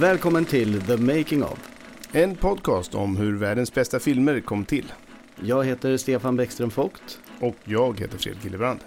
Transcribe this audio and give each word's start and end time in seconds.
Välkommen 0.00 0.44
till 0.44 0.82
The 0.82 0.96
Making 0.96 1.44
of. 1.44 1.68
En 2.12 2.36
podcast 2.36 2.94
om 2.94 3.16
hur 3.16 3.36
världens 3.36 3.74
bästa 3.74 4.00
filmer 4.00 4.40
kom 4.40 4.64
till. 4.64 4.92
Jag 5.40 5.64
heter 5.64 5.96
Stefan 5.96 6.36
Bäckström 6.36 6.68
Vogt. 6.68 7.20
Och 7.40 7.56
jag 7.64 8.00
heter 8.00 8.18
Fredrik 8.18 8.44
Hillebrand. 8.44 8.80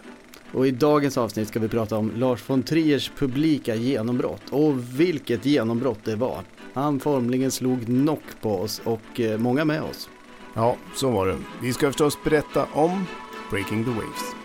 Och 0.52 0.68
i 0.68 0.72
dagens 0.72 1.18
avsnitt 1.18 1.48
ska 1.48 1.60
vi 1.60 1.68
prata 1.68 1.98
om 1.98 2.12
Lars 2.16 2.50
von 2.50 2.64
Triers 2.64 3.12
publika 3.18 3.76
genombrott. 3.76 4.50
Och 4.50 5.00
vilket 5.00 5.46
genombrott 5.46 6.04
det 6.04 6.16
var. 6.16 6.44
Han 6.74 7.00
formligen 7.00 7.52
slog 7.52 7.86
knock 7.86 8.42
på 8.42 8.60
oss 8.62 8.82
och 8.84 9.20
eh, 9.20 9.38
många 9.38 9.66
med 9.66 9.82
oss. 9.82 10.10
Ja, 10.54 10.76
så 10.96 11.12
var 11.12 11.28
det. 11.28 11.38
Vi 11.62 11.74
ska 11.74 11.88
förstås 11.88 12.18
berätta 12.24 12.66
om 12.74 13.06
Breaking 13.52 13.84
the 13.84 13.92
Waves. 13.92 14.45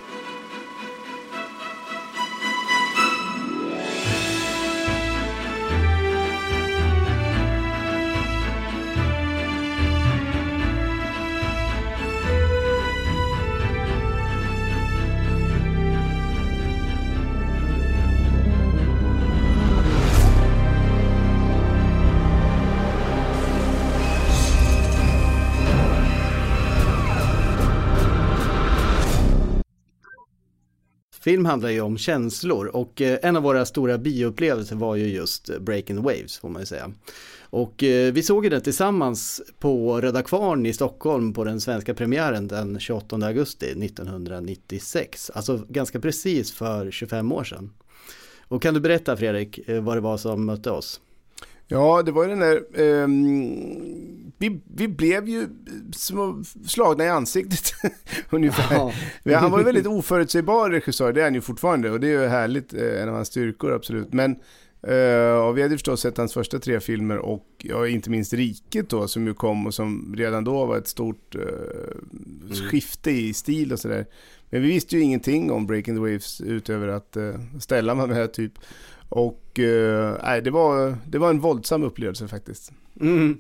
Film 31.31 31.45
handlar 31.45 31.71
ju 31.71 31.81
om 31.81 31.99
känslor 31.99 32.67
och 32.67 33.01
eh, 33.01 33.19
en 33.23 33.37
av 33.37 33.43
våra 33.43 33.67
stora 33.67 33.99
bioupplevelser 33.99 34.77
var 34.77 34.97
ju 34.97 35.07
just 35.07 35.51
eh, 35.51 35.59
Breaking 35.59 36.03
Waves 36.03 36.39
får 36.39 36.49
man 36.49 36.63
ju 36.63 36.67
säga. 36.67 36.93
Och 37.43 37.83
eh, 37.83 38.13
vi 38.13 38.23
såg 38.23 38.45
ju 38.45 38.51
den 38.51 38.61
tillsammans 38.61 39.43
på 39.59 40.01
Röda 40.01 40.23
Kvarn 40.23 40.67
i 40.67 40.73
Stockholm 40.73 41.33
på 41.33 41.45
den 41.45 41.61
svenska 41.61 41.95
premiären 41.95 42.49
den 42.49 42.81
28 42.81 43.17
augusti 43.17 43.67
1996. 43.67 45.31
Alltså 45.35 45.67
ganska 45.69 46.01
precis 46.01 46.53
för 46.53 46.91
25 46.91 47.33
år 47.33 47.45
sedan. 47.45 47.71
Och 48.49 48.63
kan 48.63 48.75
du 48.75 48.81
berätta 48.81 49.17
Fredrik 49.17 49.61
vad 49.67 49.97
det 49.97 50.01
var 50.01 50.17
som 50.17 50.47
mötte 50.47 50.71
oss? 50.71 51.01
Ja, 51.71 52.03
det 52.03 52.13
var 52.13 52.23
ju 52.25 52.31
den 52.31 52.39
där... 52.39 52.57
Eh, 52.57 53.09
vi, 54.39 54.61
vi 54.75 54.89
blev 54.89 55.29
ju 55.29 55.49
slagna 56.67 57.05
i 57.05 57.09
ansiktet 57.09 57.73
ungefär. 58.31 58.93
Ja. 59.23 59.39
Han 59.39 59.51
var 59.51 59.59
en 59.59 59.65
väldigt 59.65 59.87
oförutsägbar 59.87 60.71
regissör, 60.71 61.13
det 61.13 61.21
är 61.21 61.25
han 61.25 61.35
ju 61.35 61.41
fortfarande. 61.41 61.91
Och 61.91 62.01
det 62.01 62.07
är 62.07 62.23
ju 62.23 62.27
härligt, 62.27 62.75
eh, 62.75 63.03
en 63.03 63.09
av 63.09 63.15
hans 63.15 63.29
styrkor 63.29 63.73
absolut. 63.73 64.13
Men 64.13 64.37
och 65.47 65.59
vi 65.59 65.63
hade 65.63 65.75
förstås 65.75 66.01
sett 66.01 66.17
hans 66.17 66.35
första 66.35 66.59
tre 66.59 66.81
filmer 66.81 67.19
och 67.19 67.47
ja, 67.59 67.89
inte 67.89 68.11
minst 68.11 68.33
Riket 68.33 68.91
då 68.91 69.09
som 69.09 69.27
ju 69.27 69.35
kom 69.35 69.67
och 69.67 69.75
som 69.75 70.15
redan 70.19 70.45
då 70.45 70.67
var 70.67 70.79
ett 70.79 70.89
stort 70.89 71.35
uh, 71.35 71.43
mm. 71.43 72.71
skifte 72.71 73.11
i 73.11 73.35
stil 73.35 73.73
och 73.73 73.81
sådär. 73.81 74.07
Men 74.51 74.63
vi 74.63 74.69
visste 74.69 74.97
ju 74.97 75.03
ingenting 75.03 75.51
om 75.51 75.67
Breaking 75.67 75.95
the 75.95 76.01
Waves 76.01 76.41
utöver 76.41 76.89
att 76.89 77.17
uh, 77.17 77.35
ställa 77.59 77.95
mig 77.95 78.07
med 78.07 78.33
typ. 78.33 78.53
Och 79.11 79.59
eh, 79.59 80.43
det, 80.43 80.51
var, 80.51 80.97
det 81.07 81.19
var 81.19 81.31
en 81.31 81.41
våldsam 81.41 81.83
upplevelse 81.83 82.29
faktiskt. 82.29 82.73
Mm. 83.01 83.39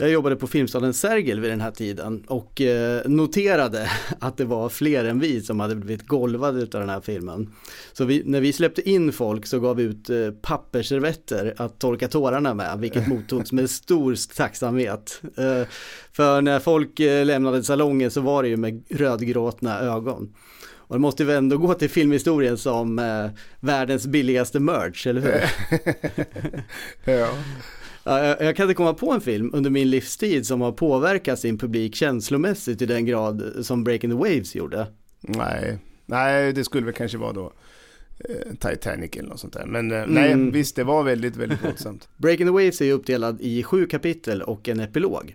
Jag 0.00 0.10
jobbade 0.10 0.36
på 0.36 0.46
Filmstaden 0.46 0.94
Sergel 0.94 1.40
vid 1.40 1.50
den 1.50 1.60
här 1.60 1.70
tiden 1.70 2.24
och 2.26 2.60
eh, 2.60 3.08
noterade 3.08 3.90
att 4.18 4.36
det 4.36 4.44
var 4.44 4.68
fler 4.68 5.04
än 5.04 5.20
vi 5.20 5.40
som 5.40 5.60
hade 5.60 5.74
blivit 5.74 6.06
golvade 6.06 6.62
av 6.62 6.68
den 6.68 6.88
här 6.88 7.00
filmen. 7.00 7.54
Så 7.92 8.04
vi, 8.04 8.22
när 8.26 8.40
vi 8.40 8.52
släppte 8.52 8.90
in 8.90 9.12
folk 9.12 9.46
så 9.46 9.60
gav 9.60 9.76
vi 9.76 9.82
ut 9.82 10.10
eh, 10.10 10.30
pappersservetter 10.42 11.54
att 11.56 11.78
torka 11.78 12.08
tårarna 12.08 12.54
med, 12.54 12.78
vilket 12.78 13.08
mottogs 13.08 13.52
med 13.52 13.70
stor 13.70 14.34
tacksamhet. 14.36 15.20
Eh, 15.36 15.62
för 16.12 16.40
när 16.40 16.60
folk 16.60 17.00
eh, 17.00 17.26
lämnade 17.26 17.62
salongen 17.62 18.10
så 18.10 18.20
var 18.20 18.42
det 18.42 18.48
ju 18.48 18.56
med 18.56 18.84
rödgråtna 18.90 19.80
ögon. 19.80 20.34
Och 20.88 20.94
det 20.94 21.00
måste 21.00 21.22
ju 21.22 21.32
ändå 21.32 21.58
gå 21.58 21.74
till 21.74 21.90
filmhistorien 21.90 22.58
som 22.58 22.98
eh, 22.98 23.30
världens 23.60 24.06
billigaste 24.06 24.60
merch, 24.60 25.06
eller 25.06 25.20
hur? 25.20 25.42
ja. 27.14 27.28
Jag 28.40 28.56
kan 28.56 28.64
inte 28.64 28.74
komma 28.74 28.94
på 28.94 29.12
en 29.12 29.20
film 29.20 29.50
under 29.54 29.70
min 29.70 29.90
livstid 29.90 30.46
som 30.46 30.60
har 30.60 30.72
påverkat 30.72 31.38
sin 31.38 31.58
publik 31.58 31.94
känslomässigt 31.94 32.82
i 32.82 32.86
den 32.86 33.06
grad 33.06 33.52
som 33.62 33.84
Breaking 33.84 34.10
the 34.10 34.16
Waves 34.16 34.54
gjorde. 34.54 34.86
Nej, 35.20 35.78
nej 36.06 36.52
det 36.52 36.64
skulle 36.64 36.84
väl 36.84 36.94
kanske 36.94 37.18
vara 37.18 37.32
då 37.32 37.52
eh, 38.18 38.70
Titanic 38.70 39.10
eller 39.16 39.28
något 39.28 39.40
sånt 39.40 39.52
där. 39.52 39.66
Men 39.66 39.92
eh, 39.92 40.04
nej, 40.06 40.32
mm. 40.32 40.50
visst 40.50 40.76
det 40.76 40.84
var 40.84 41.02
väldigt, 41.02 41.36
väldigt 41.36 41.64
våldsamt. 41.64 42.08
Breaking 42.16 42.46
the 42.46 42.52
Waves 42.52 42.80
är 42.80 42.92
uppdelad 42.92 43.40
i 43.40 43.62
sju 43.62 43.86
kapitel 43.86 44.42
och 44.42 44.68
en 44.68 44.80
epilog. 44.80 45.34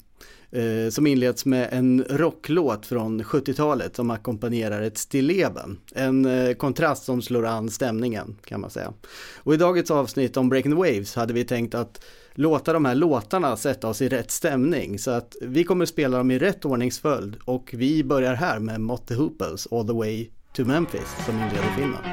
Eh, 0.56 0.90
som 0.90 1.08
inleds 1.08 1.46
med 1.46 1.70
en 1.72 2.06
rocklåt 2.10 2.86
från 2.86 3.24
70-talet 3.24 3.96
som 3.96 4.10
ackompanjerar 4.10 4.82
ett 4.82 4.98
stilleben. 4.98 5.78
En 5.96 6.26
eh, 6.26 6.54
kontrast 6.54 7.04
som 7.04 7.22
slår 7.22 7.46
an 7.46 7.70
stämningen 7.70 8.38
kan 8.46 8.62
man 8.62 8.70
säga. 8.70 8.94
Och 9.38 9.54
i 9.54 9.58
dagens 9.58 9.92
avsnitt 9.92 10.38
om 10.38 10.50
Breaking 10.50 10.72
the 10.72 10.78
Waves 10.78 11.16
hade 11.16 11.34
vi 11.34 11.44
tänkt 11.44 11.76
att 11.76 12.06
låta 12.34 12.74
de 12.74 12.86
här 12.86 12.96
låtarna 12.96 13.58
sätta 13.58 13.88
oss 13.88 14.02
i 14.02 14.10
rätt 14.10 14.32
stämning. 14.32 15.00
Så 15.00 15.12
att 15.12 15.36
vi 15.42 15.64
kommer 15.64 15.86
spela 15.86 16.18
dem 16.18 16.32
i 16.32 16.40
rätt 16.40 16.66
ordningsföljd 16.66 17.36
och 17.46 17.70
vi 17.74 18.04
börjar 18.04 18.34
här 18.34 18.60
med 18.60 18.82
Motte 18.82 19.16
Hooples 19.16 19.68
All 19.72 19.88
the 19.88 19.94
way 19.94 20.30
to 20.56 20.66
Memphis 20.66 21.16
som 21.26 21.36
inleder 21.36 21.76
filmen. 21.78 22.04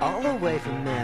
All 0.00 0.22
the 0.22 0.44
way 0.44 0.58
from 0.58 0.84
Memphis 0.84 1.03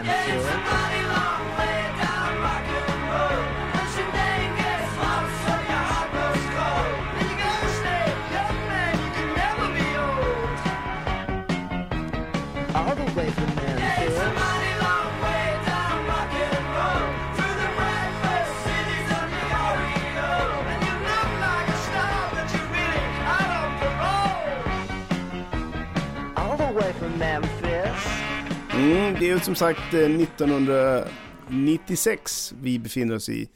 Mm, 28.81 29.15
det 29.19 29.29
är 29.29 29.39
som 29.39 29.55
sagt 29.55 29.93
1996 29.93 32.51
eh, 32.51 32.57
vi 32.61 32.79
befinner 32.79 33.15
oss 33.15 33.29
i. 33.29 33.49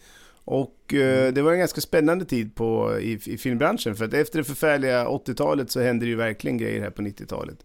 Och 0.43 0.93
eh, 0.93 1.33
det 1.33 1.41
var 1.41 1.51
en 1.51 1.59
ganska 1.59 1.81
spännande 1.81 2.25
tid 2.25 2.55
på, 2.55 2.99
i, 2.99 3.19
i 3.25 3.37
filmbranschen. 3.37 3.95
För 3.95 4.05
att 4.05 4.13
efter 4.13 4.37
det 4.37 4.43
förfärliga 4.43 5.05
80-talet 5.05 5.71
så 5.71 5.81
hände 5.81 6.05
det 6.05 6.09
ju 6.09 6.15
verkligen 6.15 6.57
grejer 6.57 6.81
här 6.81 6.89
på 6.89 7.01
90-talet. 7.01 7.57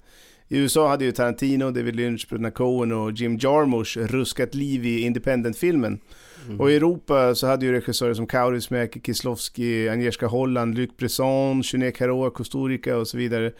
I 0.48 0.58
USA 0.58 0.88
hade 0.88 1.04
ju 1.04 1.12
Tarantino, 1.12 1.70
David 1.70 1.96
Lynch, 1.96 2.26
Bruna 2.30 2.50
Cohen 2.50 2.92
och 2.92 3.12
Jim 3.12 3.38
Jarmusch 3.38 3.96
ruskat 3.96 4.54
liv 4.54 4.86
i 4.86 5.00
independent-filmen. 5.00 6.00
Mm. 6.46 6.60
Och 6.60 6.70
i 6.70 6.76
Europa 6.76 7.34
så 7.34 7.46
hade 7.46 7.66
ju 7.66 7.72
regissörer 7.72 8.14
som 8.14 8.26
Kaurismäki, 8.26 9.00
Kieslowski, 9.00 9.88
Agnieszka 9.88 10.26
Holland, 10.26 10.78
Luc 10.78 10.90
Besson, 10.96 11.62
Juné 11.64 11.90
Caroa, 11.90 12.30
Kosturika 12.30 12.96
och 12.96 13.08
så 13.08 13.16
vidare 13.16 13.52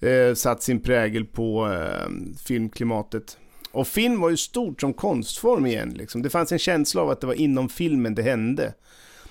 eh, 0.00 0.34
satt 0.34 0.62
sin 0.62 0.80
prägel 0.80 1.24
på 1.24 1.72
eh, 1.72 2.08
filmklimatet. 2.46 3.38
Och 3.72 3.88
film 3.88 4.20
var 4.20 4.30
ju 4.30 4.36
stort 4.36 4.80
som 4.80 4.94
konstform 4.94 5.66
igen. 5.66 5.94
Liksom. 5.94 6.22
Det 6.22 6.30
fanns 6.30 6.52
en 6.52 6.58
känsla 6.58 7.02
av 7.02 7.10
att 7.10 7.20
det 7.20 7.26
var 7.26 7.34
inom 7.34 7.68
filmen 7.68 8.14
det 8.14 8.22
hände. 8.22 8.74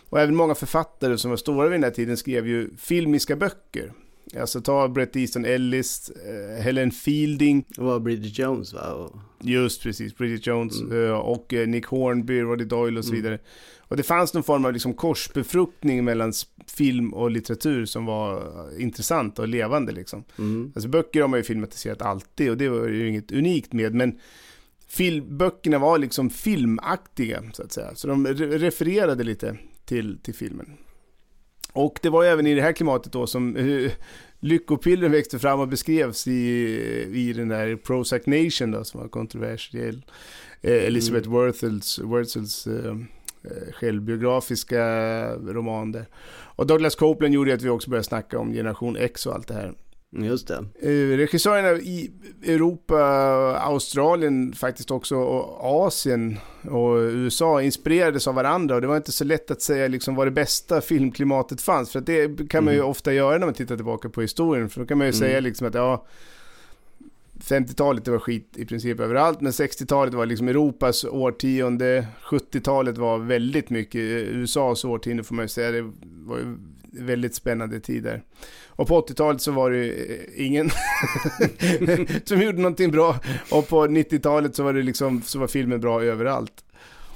Och 0.09 0.19
även 0.19 0.35
många 0.35 0.55
författare 0.55 1.17
som 1.17 1.29
var 1.29 1.37
stora 1.37 1.63
vid 1.67 1.71
den 1.71 1.83
här 1.83 1.91
tiden 1.91 2.17
skrev 2.17 2.47
ju 2.47 2.77
filmiska 2.77 3.35
böcker. 3.35 3.93
Alltså 4.39 4.61
ta 4.61 4.87
Bret 4.87 5.15
Easton 5.15 5.45
Ellis, 5.45 6.09
eh, 6.09 6.63
Helen 6.63 6.91
Fielding. 6.91 7.65
Det 7.67 7.81
var 7.81 7.99
Bridget 7.99 8.39
Jones 8.39 8.73
va? 8.73 8.93
Och... 8.93 9.15
Just 9.41 9.83
precis, 9.83 10.15
Bridget 10.17 10.47
Jones 10.47 10.81
mm. 10.81 11.05
eh, 11.05 11.11
och 11.11 11.53
eh, 11.53 11.67
Nick 11.67 11.85
Hornby, 11.85 12.41
Roddy 12.41 12.65
Doyle 12.65 12.97
och 12.97 13.05
så 13.05 13.11
mm. 13.11 13.23
vidare. 13.23 13.39
Och 13.79 13.97
det 13.97 14.03
fanns 14.03 14.33
någon 14.33 14.43
form 14.43 14.65
av 14.65 14.73
liksom 14.73 14.93
korsbefruktning 14.93 16.03
mellan 16.03 16.33
film 16.67 17.13
och 17.13 17.31
litteratur 17.31 17.85
som 17.85 18.05
var 18.05 18.43
intressant 18.79 19.39
och 19.39 19.47
levande. 19.47 19.91
Liksom. 19.91 20.23
Mm. 20.37 20.71
Alltså 20.75 20.89
böcker 20.89 21.21
har 21.21 21.27
man 21.27 21.39
ju 21.39 21.43
filmatiserat 21.43 22.01
alltid 22.01 22.49
och 22.49 22.57
det 22.57 22.69
var 22.69 22.87
ju 22.87 23.09
inget 23.09 23.31
unikt 23.31 23.73
med. 23.73 23.95
Men 23.95 24.19
film, 24.87 25.37
böckerna 25.37 25.79
var 25.79 25.97
liksom 25.97 26.29
filmaktiga 26.29 27.43
så 27.53 27.63
att 27.63 27.71
säga. 27.71 27.95
Så 27.95 28.07
de 28.07 28.27
re 28.27 28.57
refererade 28.57 29.23
lite 29.23 29.57
till, 29.85 30.17
till 30.23 30.33
filmen. 30.33 30.77
Och 31.73 31.99
det 32.01 32.09
var 32.09 32.25
även 32.25 32.47
i 32.47 32.53
det 32.53 32.61
här 32.61 32.73
klimatet 32.73 33.11
då 33.11 33.27
som 33.27 33.55
uh, 33.55 33.91
lyckopillren 34.39 35.11
växte 35.11 35.39
fram 35.39 35.59
och 35.59 35.67
beskrevs 35.67 36.27
i, 36.27 36.31
i 37.13 37.33
den 37.33 37.47
där 37.47 37.75
Prozac 37.75 38.25
Nation 38.25 38.71
då, 38.71 38.83
som 38.83 38.99
var 38.99 39.07
kontroversiell. 39.07 39.95
Uh, 40.65 40.71
Elizabeth 40.71 41.27
mm. 41.27 41.39
Wurzels, 41.39 41.99
Wurzels 41.99 42.67
uh, 42.67 42.95
Eh, 43.43 43.73
självbiografiska 43.73 44.83
roman 45.35 45.91
där. 45.91 46.05
Och 46.31 46.67
Douglas 46.67 46.95
Copeland 46.95 47.33
gjorde 47.33 47.53
att 47.53 47.61
vi 47.61 47.69
också 47.69 47.89
började 47.89 48.03
snacka 48.03 48.39
om 48.39 48.53
generation 48.53 48.97
X 48.97 49.25
och 49.25 49.33
allt 49.33 49.47
det 49.47 49.53
här. 49.53 49.73
Just 50.17 50.47
det. 50.47 50.65
Eh, 50.81 51.17
regissörerna 51.17 51.69
i 51.71 52.11
Europa, 52.45 52.97
Australien 53.61 54.53
faktiskt 54.53 54.91
också 54.91 55.15
och 55.15 55.59
Asien 55.85 56.37
och 56.69 56.95
USA 56.97 57.61
inspirerades 57.61 58.27
av 58.27 58.35
varandra 58.35 58.75
och 58.75 58.81
det 58.81 58.87
var 58.87 58.97
inte 58.97 59.11
så 59.11 59.23
lätt 59.23 59.51
att 59.51 59.61
säga 59.61 59.87
liksom 59.87 60.15
var 60.15 60.25
det 60.25 60.31
bästa 60.31 60.81
filmklimatet 60.81 61.61
fanns. 61.61 61.91
För 61.91 62.01
det 62.01 62.49
kan 62.49 62.63
man 62.63 62.73
ju 62.73 62.79
Mm. 62.79 62.89
ofta 62.91 63.13
göra 63.13 63.37
när 63.37 63.45
man 63.47 63.53
tittar 63.53 63.75
tillbaka 63.75 64.09
på 64.09 64.21
historien. 64.21 64.69
För 64.69 64.79
då 64.81 64.85
kan 64.87 64.97
man 64.97 65.07
ju 65.07 65.11
Mm. 65.11 65.19
säga 65.19 65.39
liksom 65.39 65.67
att 65.67 65.73
ja, 65.73 66.05
50-talet 67.39 68.05
det 68.05 68.11
var 68.11 68.19
skit 68.19 68.47
i 68.55 68.65
princip 68.65 68.99
överallt, 68.99 69.41
men 69.41 69.51
60-talet 69.51 70.13
var 70.13 70.25
liksom 70.25 70.47
Europas 70.47 71.05
årtionde, 71.05 72.07
70-talet 72.23 72.97
var 72.97 73.17
väldigt 73.17 73.69
mycket 73.69 74.01
USAs 74.01 74.85
årtionde 74.85 75.23
får 75.23 75.35
man 75.35 75.45
ju 75.45 75.49
säga. 75.49 75.71
Det 75.71 75.91
var 76.25 76.37
ju 76.37 76.57
väldigt 77.05 77.35
spännande 77.35 77.79
tider. 77.79 78.23
Och 78.75 78.87
på 78.87 79.01
80-talet 79.01 79.41
så 79.41 79.51
var 79.51 79.71
det 79.71 79.77
ju 79.77 80.17
eh, 80.35 80.45
ingen 80.45 80.69
som 82.25 82.41
gjorde 82.41 82.57
någonting 82.57 82.91
bra. 82.91 83.15
Och 83.51 83.67
på 83.67 83.87
90-talet 83.87 84.55
så 84.55 84.63
var 84.63 84.73
det 84.73 84.81
liksom, 84.81 85.21
så 85.21 85.39
var 85.39 85.47
filmen 85.47 85.79
bra 85.79 86.03
överallt. 86.03 86.53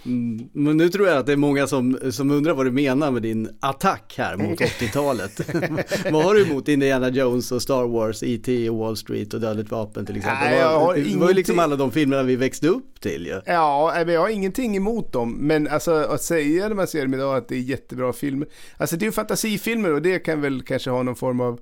Mm, 0.06 0.50
Men 0.54 0.78
nu 0.78 0.90
tror 0.90 1.08
jag 1.08 1.18
att 1.18 1.26
det 1.26 1.32
är 1.32 1.38
många 1.38 1.68
som, 1.68 2.00
som 2.12 2.32
undrar 2.32 2.54
vad 2.54 2.66
du 2.66 2.72
menar 2.72 3.12
med 3.12 3.22
din 3.22 3.50
attack 3.60 4.14
här 4.18 4.38
mot 4.38 4.60
80-talet. 4.60 5.42
vad 6.12 6.24
har 6.24 6.34
du 6.34 6.46
emot 6.46 6.68
Indiana 6.68 7.10
Jones 7.10 7.52
och 7.52 7.62
Star 7.62 7.84
Wars, 7.88 8.24
E.T. 8.24 8.70
och 8.70 8.78
Wall 8.78 8.98
Street 8.98 9.34
och 9.34 9.42
Dödligt 9.42 9.72
vapen 9.72 10.06
till 10.06 10.18
exempel? 10.18 10.50
Nej, 10.50 10.60
jag 10.60 10.80
har 10.80 10.80
det 10.80 10.86
var 10.86 10.96
ju 10.96 11.06
ingenting- 11.10 11.36
liksom 11.36 11.60
alla 11.60 11.76
de 11.76 11.92
filmerna 11.92 12.24
vi 12.24 12.36
växte 12.36 12.68
upp 12.68 13.02
till 13.02 13.26
ju. 13.26 13.42
Ja, 13.46 14.02
jag 14.08 14.22
har 14.22 14.30
ingenting 14.30 14.76
emot 14.78 15.12
dem. 15.14 15.34
Men 15.40 15.68
alltså 15.68 15.92
att 15.94 16.24
säga 16.24 16.68
när 16.68 16.76
man 16.76 16.88
ser 16.88 17.02
dem 17.02 17.14
idag 17.14 17.38
att 17.38 17.48
det 17.48 17.56
är 17.56 17.60
jättebra 17.60 18.14
filmer. 18.14 18.48
Alltså 18.78 18.96
det 18.96 19.04
är 19.04 19.08
ju 19.08 19.12
fantasifilmer 19.12 19.94
och 19.94 20.02
det 20.02 20.20
kan 20.20 20.42
väl 20.42 20.62
kanske 20.62 20.90
ha 20.90 21.04
någon 21.04 21.16
form 21.16 21.40
av... 21.42 21.60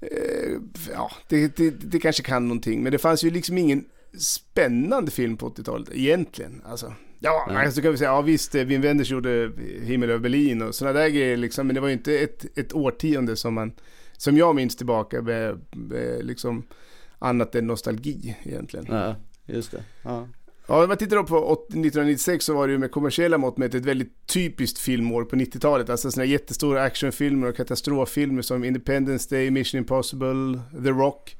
Eh, 0.00 0.08
ja, 0.92 1.10
det, 1.28 1.56
det, 1.56 1.70
det 1.70 1.98
kanske 1.98 2.22
kan 2.22 2.48
någonting. 2.48 2.82
Men 2.82 2.92
det 2.92 2.98
fanns 2.98 3.24
ju 3.24 3.30
liksom 3.30 3.58
ingen 3.58 3.84
spännande 4.18 5.10
film 5.10 5.36
på 5.36 5.48
80-talet 5.50 5.88
egentligen. 5.92 6.62
Alltså, 6.64 6.92
ja, 7.26 7.46
Nej. 7.48 7.66
alltså 7.66 7.82
kan 7.82 7.90
vi 7.90 7.98
säga, 7.98 8.10
ja 8.10 8.20
visst, 8.20 8.54
eh, 8.54 8.64
Wim 8.64 8.80
Wenders 8.80 9.10
gjorde 9.10 9.52
Himmel 9.82 10.10
över 10.10 10.20
Berlin 10.20 10.62
och 10.62 10.74
sådana 10.74 10.98
där 10.98 11.08
grejer 11.08 11.36
liksom. 11.36 11.66
Men 11.66 11.74
det 11.74 11.80
var 11.80 11.88
ju 11.88 11.94
inte 11.94 12.18
ett, 12.18 12.58
ett 12.58 12.72
årtionde 12.72 13.36
som 13.36 13.54
man, 13.54 13.72
som 14.16 14.36
jag 14.36 14.54
minns 14.54 14.76
tillbaka 14.76 15.22
med, 15.22 15.60
med 15.70 16.26
liksom 16.26 16.66
annat 17.18 17.54
än 17.54 17.66
nostalgi 17.66 18.36
egentligen. 18.44 18.86
Ja, 18.88 19.16
just 19.46 19.70
det. 19.70 19.84
Ja. 20.02 20.28
Ja, 20.68 20.82
om 20.82 20.88
man 20.88 20.96
tittar 20.96 21.16
då 21.16 21.24
på 21.24 21.38
80 21.38 21.64
1996 21.64 22.44
så 22.44 22.54
var 22.54 22.66
det 22.66 22.72
ju 22.72 22.78
med 22.78 22.90
kommersiella 22.90 23.38
mått 23.38 23.56
mätt 23.56 23.74
ett 23.74 23.84
väldigt 23.84 24.26
typiskt 24.26 24.78
filmår 24.78 25.24
på 25.24 25.36
90-talet. 25.36 25.90
Alltså 25.90 26.10
sådana 26.10 26.26
jättestora 26.26 26.82
actionfilmer 26.82 27.48
och 27.48 27.56
katastroffilmer 27.56 28.42
som 28.42 28.64
Independence 28.64 29.34
Day, 29.34 29.50
Mission 29.50 29.78
Impossible, 29.78 30.60
The 30.84 30.90
Rock. 30.90 31.36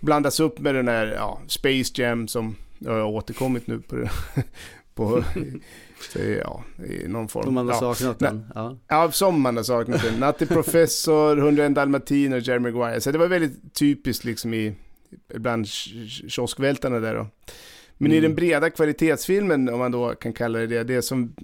Blandas 0.00 0.40
upp 0.40 0.58
med 0.58 0.74
den 0.74 0.88
här 0.88 1.06
ja, 1.06 1.40
Space 1.46 2.02
Jam 2.02 2.28
som 2.28 2.56
har 2.86 3.02
återkommit 3.02 3.66
nu 3.66 3.80
på, 3.80 3.96
på 4.96 5.24
så, 6.12 6.18
ja, 6.18 6.64
i 6.86 7.08
någon 7.08 7.28
form. 7.28 7.48
Om 7.48 7.54
man 7.54 7.68
har 7.68 7.74
ja. 7.74 7.94
saknat 7.94 8.18
den. 8.18 8.46
Ja. 8.54 8.78
Ja, 8.88 9.10
som 9.12 9.40
man 9.40 9.56
har 9.56 9.64
saknat 9.64 10.02
den. 10.02 10.20
Natte 10.20 10.46
Professor, 10.46 11.38
101 11.38 11.74
Dalmatiner, 11.74 12.48
Jerry 12.48 12.58
Maguire. 12.58 13.00
Så 13.00 13.10
det 13.10 13.18
var 13.18 13.28
väldigt 13.28 13.74
typiskt 13.74 14.24
liksom 14.24 14.54
i, 14.54 14.74
bland 15.34 15.68
kioskvältarna 15.68 17.00
där 17.00 17.14
då. 17.14 17.26
Men 17.98 18.12
i 18.12 18.18
Mm. 18.18 18.22
den 18.28 18.36
breda 18.36 18.70
kvalitetsfilmen, 18.70 19.68
om 19.68 19.78
man 19.78 19.92
då 19.92 20.14
kan 20.14 20.32
kalla 20.32 20.58
det 20.58 20.66
det, 20.66 20.84
det 20.84 21.02
som 21.02 21.34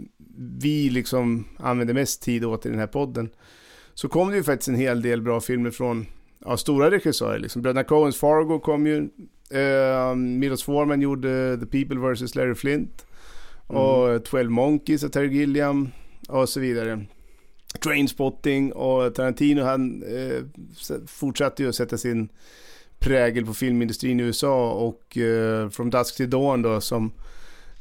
vi 0.60 0.90
liksom 0.90 1.44
använder 1.58 1.94
mest 1.94 2.22
tid 2.22 2.44
åt 2.44 2.66
i 2.66 2.68
den 2.68 2.78
här 2.78 2.86
podden, 2.86 3.30
så 3.94 4.08
kom 4.08 4.30
det 4.30 4.36
ju 4.36 4.42
faktiskt 4.42 4.68
en 4.68 4.74
hel 4.74 5.02
del 5.02 5.22
bra 5.22 5.40
filmer 5.40 5.70
från 5.70 6.06
ja, 6.44 6.56
stora 6.56 6.90
regissörer. 6.90 7.38
Liksom. 7.38 7.62
Bröderna 7.62 7.84
Coens 7.84 8.16
Fargo 8.16 8.58
kom 8.58 8.86
ju, 8.86 8.96
uh, 8.96 10.14
Milos 10.16 10.62
Forman 10.62 11.00
gjorde 11.00 11.58
The 11.60 11.66
People 11.66 12.12
vs. 12.12 12.34
Larry 12.34 12.54
Flint, 12.54 13.06
och 13.72 14.24
12 14.24 14.50
Monkeys 14.50 15.04
av 15.04 15.08
Terry 15.08 15.28
Gilliam 15.38 15.88
och 16.28 16.48
så 16.48 16.60
vidare. 16.60 17.04
Trainspotting 17.82 18.72
och 18.72 19.14
Tarantino 19.14 19.62
han 19.62 20.02
eh, 20.02 20.42
fortsatte 21.06 21.62
ju 21.62 21.68
att 21.68 21.74
sätta 21.74 21.98
sin 21.98 22.28
prägel 22.98 23.46
på 23.46 23.54
filmindustrin 23.54 24.20
i 24.20 24.22
USA 24.22 24.70
och 24.72 25.18
eh, 25.18 25.68
From 25.70 25.90
Dusk 25.90 26.16
Till 26.16 26.30
Dawn 26.30 26.62
då 26.62 26.80
som 26.80 27.12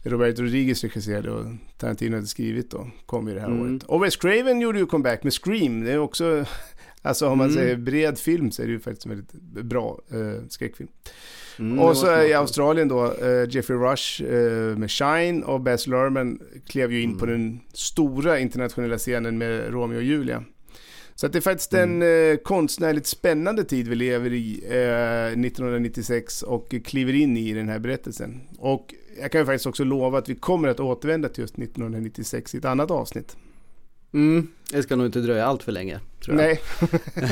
Robert 0.03 0.39
Rodriguez 0.39 0.83
regisserade 0.83 1.31
och 1.31 1.45
Tarantino 1.77 2.15
hade 2.15 2.27
skrivit 2.27 2.71
då, 2.71 2.87
kom 3.05 3.27
ju 3.27 3.33
det 3.33 3.39
här 3.39 3.47
Mm. 3.47 3.61
året. 3.61 3.83
Och 3.83 4.03
Wes 4.03 4.15
Craven 4.15 4.61
gjorde 4.61 4.79
ju 4.79 4.85
comeback 4.85 5.23
med 5.23 5.33
Scream, 5.33 5.83
det 5.83 5.91
är 5.91 5.97
också, 5.99 6.45
alltså 7.01 7.27
om 7.27 7.37
man 7.37 7.49
Mm. 7.49 7.57
säger 7.63 7.75
bred 7.75 8.17
film 8.17 8.51
så 8.51 8.61
är 8.61 8.65
det 8.65 8.71
ju 8.71 8.79
faktiskt 8.79 9.05
en 9.05 9.09
väldigt 9.09 9.33
bra 9.65 9.99
eh, 10.11 10.43
skräckfilm. 10.49 10.89
Mm, 11.59 11.79
och 11.79 11.97
så 11.97 12.21
i 12.23 12.33
Australien 12.33 12.87
då, 12.87 13.05
eh, 13.05 13.49
Jeffrey 13.49 13.77
Rush 13.79 14.23
eh, 14.23 14.77
med 14.77 14.91
Shine 14.91 15.43
och 15.43 15.61
Baz 15.61 15.87
Luhrmann 15.87 16.39
klev 16.67 16.91
ju 16.91 17.01
in 17.01 17.09
Mm. 17.09 17.19
på 17.19 17.25
den 17.25 17.59
stora 17.73 18.39
internationella 18.39 18.97
scenen 18.97 19.37
med 19.37 19.73
Romeo 19.73 19.97
och 19.97 20.03
Julia. 20.03 20.43
Så 21.15 21.25
att 21.25 21.33
det 21.33 21.39
är 21.39 21.41
faktiskt 21.41 21.73
Mm. 21.73 22.01
en 22.01 22.31
eh, 22.31 22.37
konstnärligt 22.37 23.05
spännande 23.07 23.63
tid 23.63 23.87
vi 23.87 23.95
lever 23.95 24.33
i 24.33 24.63
eh, 24.69 25.39
1996 25.39 26.43
och 26.43 26.75
kliver 26.85 27.13
in 27.13 27.37
i 27.37 27.53
den 27.53 27.69
här 27.69 27.79
berättelsen. 27.79 28.41
Och 28.57 28.93
jag 29.21 29.31
kan 29.31 29.41
ju 29.41 29.45
faktiskt 29.45 29.65
också 29.65 29.83
lova 29.83 30.17
att 30.17 30.29
vi 30.29 30.35
kommer 30.35 30.67
att 30.67 30.79
återvända 30.79 31.29
till 31.29 31.41
just 31.41 31.57
1996 31.57 32.55
i 32.55 32.57
ett 32.57 32.65
annat 32.65 32.91
avsnitt. 32.91 33.37
Mm, 34.13 34.47
det 34.71 34.83
ska 34.83 34.95
nog 34.95 35.05
inte 35.05 35.19
dröja 35.19 35.45
allt 35.45 35.63
för 35.63 35.71
länge. 35.71 35.99
Tror 36.25 36.41
jag. 36.41 36.47
Nej, 36.47 36.61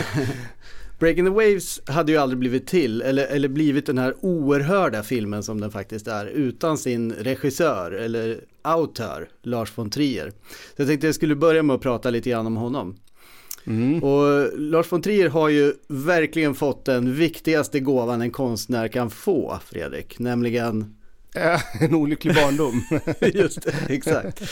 Breaking 0.99 1.25
the 1.25 1.31
Waves 1.31 1.81
hade 1.87 2.11
ju 2.11 2.17
aldrig 2.17 2.39
blivit 2.39 2.67
till, 2.67 3.01
eller, 3.01 3.27
eller 3.27 3.47
blivit 3.49 3.85
den 3.85 3.97
här 3.97 4.15
oerhörda 4.21 5.03
filmen 5.03 5.43
som 5.43 5.61
den 5.61 5.71
faktiskt 5.71 6.07
är, 6.07 6.25
utan 6.25 6.77
sin 6.77 7.11
regissör, 7.13 7.91
eller 7.91 8.43
autör, 8.61 9.29
Lars 9.41 9.77
von 9.77 9.89
Trier. 9.89 10.29
Så 10.49 10.81
jag 10.81 10.87
tänkte 10.87 11.07
jag 11.07 11.15
skulle 11.15 11.35
börja 11.35 11.63
med 11.63 11.75
att 11.75 11.81
prata 11.81 12.09
lite 12.09 12.29
grann 12.29 12.47
om 12.47 12.57
honom. 12.57 12.95
mm. 13.63 14.03
Och 14.03 14.59
Lars 14.59 14.91
von 14.91 15.01
Trier 15.01 15.29
har 15.29 15.49
ju 15.49 15.73
verkligen 15.87 16.55
fått 16.55 16.85
den 16.85 17.15
viktigaste 17.15 17.79
gåvan 17.79 18.21
en 18.21 18.31
konstnär 18.31 18.87
kan 18.87 19.09
få, 19.09 19.59
Fredrik, 19.65 20.19
nämligen 20.19 20.95
en 21.79 21.95
olycklig 21.95 22.35
barndom. 22.35 22.83
Just 23.33 23.61
det, 23.61 23.73
exakt. 23.89 24.43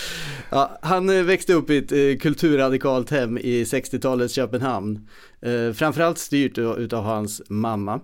Ja, 0.49 0.79
han 0.81 1.09
eh, 1.09 1.23
växte 1.23 1.53
upp 1.53 1.69
i 1.69 1.77
ett 1.77 1.91
eh, 1.91 2.17
kulturradikalt 2.19 3.09
hem 3.09 3.37
i 3.37 3.63
60-talets 3.63 4.33
Köpenhamn. 4.33 5.07
Eh, 5.41 5.73
framförallt 5.73 6.17
styrt 6.17 6.57
utav 6.57 7.03
hans 7.03 7.41
mamma. 7.49 7.99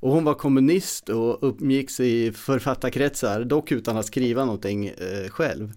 Och 0.00 0.12
hon 0.12 0.24
var 0.24 0.34
kommunist 0.34 1.08
och 1.08 1.48
uppgicks 1.48 2.00
i 2.00 2.32
författarkretsar, 2.32 3.44
dock 3.44 3.72
utan 3.72 3.96
att 3.96 4.06
skriva 4.06 4.44
någonting 4.44 4.92
själv. 5.30 5.72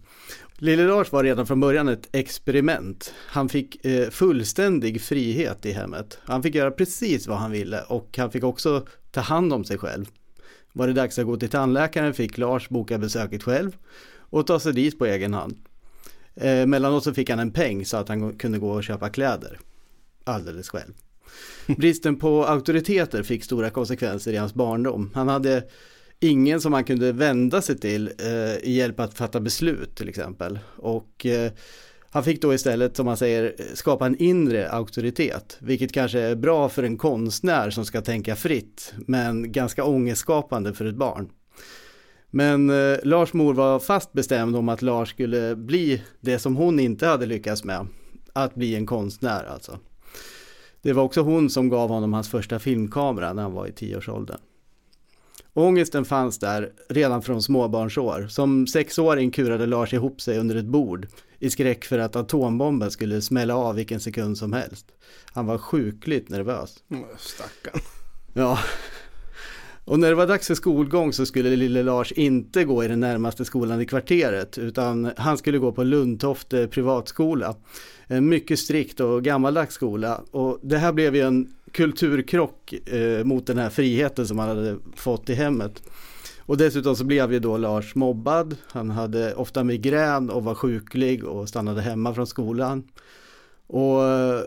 Lille 0.57 0.87
Lars 0.87 1.11
var 1.11 1.23
redan 1.23 1.47
från 1.47 1.59
början 1.59 1.87
ett 1.87 2.09
experiment. 2.11 3.13
Han 3.27 3.49
fick 3.49 3.77
fullständig 4.11 5.01
frihet 5.01 5.65
i 5.65 5.71
hemmet. 5.71 6.19
Han 6.23 6.43
fick 6.43 6.55
göra 6.55 6.71
precis 6.71 7.27
vad 7.27 7.37
han 7.37 7.51
ville 7.51 7.81
och 7.81 8.17
han 8.17 8.31
fick 8.31 8.43
också 8.43 8.85
ta 9.11 9.21
hand 9.21 9.53
om 9.53 9.65
sig 9.65 9.77
själv. 9.77 10.05
Var 10.77 10.87
det 10.87 10.93
dags 10.93 11.19
att 11.19 11.25
gå 11.25 11.37
till 11.37 11.49
tandläkaren 11.49 12.13
fick 12.13 12.37
Lars 12.37 12.69
boka 12.69 12.97
besöket 12.97 13.43
själv 13.43 13.77
och 14.17 14.47
ta 14.47 14.59
sig 14.59 14.73
dit 14.73 14.99
på 14.99 15.05
egen 15.05 15.33
hand. 15.33 15.55
Eh, 16.35 16.65
mellanåt 16.65 17.03
så 17.03 17.13
fick 17.13 17.29
han 17.29 17.39
en 17.39 17.51
peng 17.51 17.85
så 17.85 17.97
att 17.97 18.09
han 18.09 18.37
kunde 18.37 18.59
gå 18.59 18.71
och 18.71 18.83
köpa 18.83 19.09
kläder. 19.09 19.59
Alldeles 20.23 20.69
själv. 20.69 20.93
Bristen 21.77 22.19
på 22.19 22.45
auktoriteter 22.45 23.23
fick 23.23 23.43
stora 23.43 23.69
konsekvenser 23.69 24.33
i 24.33 24.37
hans 24.37 24.53
barndom. 24.53 25.11
Han 25.13 25.27
hade 25.27 25.63
ingen 26.19 26.61
som 26.61 26.73
han 26.73 26.83
kunde 26.83 27.11
vända 27.11 27.61
sig 27.61 27.77
till 27.77 28.11
eh, 28.19 28.57
i 28.57 28.71
hjälp 28.71 28.99
att 28.99 29.13
fatta 29.13 29.39
beslut 29.39 29.95
till 29.95 30.09
exempel. 30.09 30.59
Och 30.75 31.25
eh, 31.25 31.51
han 32.17 32.23
fick 32.23 32.41
då 32.41 32.53
istället, 32.53 32.95
som 32.95 33.05
man 33.05 33.17
säger, 33.17 33.55
skapa 33.73 34.05
en 34.05 34.17
inre 34.17 34.69
auktoritet, 34.69 35.57
vilket 35.59 35.93
kanske 35.93 36.19
är 36.19 36.35
bra 36.35 36.69
för 36.69 36.83
en 36.83 36.97
konstnär 36.97 37.69
som 37.69 37.85
ska 37.85 38.01
tänka 38.01 38.35
fritt, 38.35 38.93
men 39.05 39.51
ganska 39.51 39.83
ångestskapande 39.83 40.73
för 40.73 40.85
ett 40.85 40.95
barn. 40.95 41.29
Men 42.29 42.69
eh, 42.69 42.97
Lars 43.03 43.33
mor 43.33 43.53
var 43.53 43.79
fast 43.79 44.13
bestämd 44.13 44.55
om 44.55 44.69
att 44.69 44.81
Lars 44.81 45.09
skulle 45.09 45.55
bli 45.55 46.03
det 46.19 46.39
som 46.39 46.55
hon 46.55 46.79
inte 46.79 47.07
hade 47.07 47.25
lyckats 47.25 47.63
med, 47.63 47.87
att 48.33 48.55
bli 48.55 48.75
en 48.75 48.85
konstnär 48.85 49.43
alltså. 49.43 49.79
Det 50.81 50.93
var 50.93 51.03
också 51.03 51.21
hon 51.21 51.49
som 51.49 51.69
gav 51.69 51.89
honom 51.89 52.13
hans 52.13 52.29
första 52.29 52.59
filmkamera 52.59 53.33
när 53.33 53.41
han 53.41 53.53
var 53.53 53.67
i 53.67 53.71
tioårsåldern. 53.71 54.39
Ångesten 55.53 56.05
fanns 56.05 56.39
där 56.39 56.71
redan 56.89 57.21
från 57.21 57.41
småbarnsår. 57.41 58.27
Som 58.29 58.67
sexåring 58.67 59.31
kurade 59.31 59.65
Lars 59.65 59.93
ihop 59.93 60.21
sig 60.21 60.39
under 60.39 60.55
ett 60.55 60.65
bord 60.65 61.07
i 61.39 61.49
skräck 61.49 61.85
för 61.85 61.99
att 61.99 62.15
atombomben 62.15 62.91
skulle 62.91 63.21
smälla 63.21 63.55
av 63.55 63.75
vilken 63.75 63.99
sekund 63.99 64.37
som 64.37 64.53
helst. 64.53 64.85
Han 65.31 65.45
var 65.45 65.57
sjukligt 65.57 66.29
nervös. 66.29 66.83
Stackarn. 67.17 67.81
Ja. 68.33 68.59
Och 69.85 69.99
när 69.99 70.09
det 70.09 70.15
var 70.15 70.27
dags 70.27 70.47
för 70.47 70.55
skolgång 70.55 71.13
så 71.13 71.25
skulle 71.25 71.55
lille 71.55 71.83
Lars 71.83 72.11
inte 72.11 72.63
gå 72.63 72.83
i 72.83 72.87
den 72.87 72.99
närmaste 72.99 73.45
skolan 73.45 73.81
i 73.81 73.85
kvarteret 73.85 74.57
utan 74.57 75.11
han 75.17 75.37
skulle 75.37 75.57
gå 75.57 75.71
på 75.71 75.83
Lundtofte 75.83 76.67
privatskola. 76.67 77.55
En 78.07 78.29
mycket 78.29 78.59
strikt 78.59 78.99
och 78.99 79.23
gammaldags 79.23 79.75
skola 79.75 80.21
och 80.31 80.59
det 80.63 80.77
här 80.77 80.93
blev 80.93 81.15
ju 81.15 81.21
en 81.21 81.53
kulturkrock 81.71 82.73
eh, 82.73 83.23
mot 83.23 83.47
den 83.47 83.57
här 83.57 83.69
friheten 83.69 84.27
som 84.27 84.39
han 84.39 84.49
hade 84.49 84.77
fått 84.95 85.29
i 85.29 85.33
hemmet. 85.33 85.83
Och 86.47 86.57
dessutom 86.57 86.95
så 86.95 87.03
blev 87.03 87.33
ju 87.33 87.39
då 87.39 87.57
Lars 87.57 87.95
mobbad. 87.95 88.55
Han 88.67 88.89
hade 88.89 89.33
ofta 89.33 89.63
migrän 89.63 90.29
och 90.29 90.43
var 90.43 90.55
sjuklig 90.55 91.23
och 91.23 91.49
stannade 91.49 91.81
hemma 91.81 92.13
från 92.13 92.27
skolan. 92.27 92.83
Och 93.67 94.03
eh, 94.03 94.41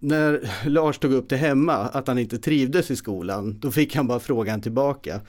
när 0.00 0.50
Lars 0.68 0.98
tog 0.98 1.12
upp 1.12 1.28
det 1.28 1.36
hemma 1.36 1.74
att 1.74 2.08
han 2.08 2.18
inte 2.18 2.38
trivdes 2.38 2.90
i 2.90 2.96
skolan, 2.96 3.58
då 3.58 3.70
fick 3.70 3.96
han 3.96 4.06
bara 4.06 4.20
frågan 4.20 4.62
tillbaka. 4.62 5.20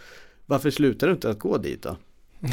Varför 0.46 0.72
slutar 0.72 1.08
du 1.08 1.14
inte 1.14 1.30
att 1.30 1.40
gå 1.40 1.58
dit 1.58 1.82
då? 1.82 1.98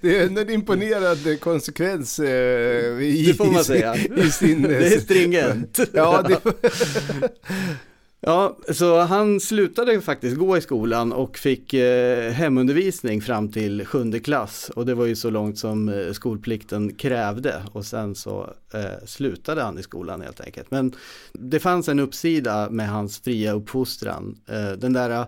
det 0.00 0.18
är 0.18 0.38
en 0.38 0.50
imponerande 0.50 1.36
konsekvens 1.36 2.18
eh, 2.18 3.02
i, 3.02 3.24
det 3.26 3.34
får 3.34 3.52
man 3.52 3.64
säga. 3.64 3.96
I 3.96 4.30
sin, 4.30 4.62
det 4.62 4.94
är 4.94 5.00
stringent. 5.00 5.80
ja, 5.92 6.22
det... 6.22 6.40
ja, 8.26 8.56
så 8.68 9.00
han 9.00 9.40
slutade 9.40 10.00
faktiskt 10.00 10.36
gå 10.36 10.56
i 10.56 10.60
skolan 10.60 11.12
och 11.12 11.38
fick 11.38 11.74
eh, 11.74 12.32
hemundervisning 12.32 13.20
fram 13.22 13.52
till 13.52 13.86
sjunde 13.86 14.20
klass. 14.20 14.70
Och 14.76 14.86
det 14.86 14.94
var 14.94 15.06
ju 15.06 15.16
så 15.16 15.30
långt 15.30 15.58
som 15.58 15.88
eh, 15.88 16.12
skolplikten 16.12 16.94
krävde. 16.94 17.62
Och 17.72 17.84
sen 17.84 18.14
så 18.14 18.54
eh, 18.74 19.06
slutade 19.06 19.62
han 19.62 19.78
i 19.78 19.82
skolan 19.82 20.20
helt 20.20 20.40
enkelt. 20.40 20.70
Men 20.70 20.92
det 21.32 21.60
fanns 21.60 21.88
en 21.88 21.98
uppsida 21.98 22.70
med 22.70 22.88
hans 22.88 23.20
fria 23.20 23.52
uppfostran. 23.52 24.38
Eh, 24.46 24.72
den 24.78 24.92
där 24.92 25.26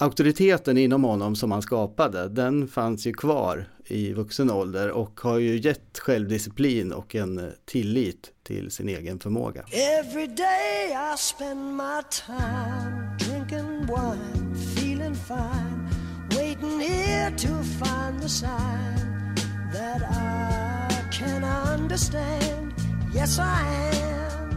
auktoriteten 0.00 0.78
inom 0.78 1.04
honom 1.04 1.36
som 1.36 1.52
han 1.52 1.62
skapade, 1.62 2.28
den 2.28 2.68
fanns 2.68 3.06
ju 3.06 3.12
kvar 3.12 3.68
i 3.86 4.12
vuxen 4.12 4.50
ålder 4.50 4.90
och 4.90 5.20
har 5.20 5.38
ju 5.38 5.60
gett 5.60 5.98
självdisciplin 5.98 6.92
och 6.92 7.14
en 7.14 7.52
tillit 7.64 8.30
till 8.42 8.70
sin 8.70 8.88
egen 8.88 9.20
förmåga. 9.20 9.64
Every 9.72 10.26
day 10.26 10.92
I 10.92 11.18
spend 11.18 11.76
my 11.76 12.02
time 12.26 13.16
drinking 13.18 13.86
wine, 13.86 14.54
feeling 14.76 15.14
fine, 15.14 15.88
waiting 16.30 16.80
here 16.80 17.30
to 17.30 17.62
find 17.62 18.22
the 18.22 18.28
sign 18.28 19.34
that 19.72 20.02
I 20.02 21.12
can 21.12 21.44
understand. 21.74 22.74
Yes 23.14 23.38
I 23.38 23.42
am. 23.42 24.50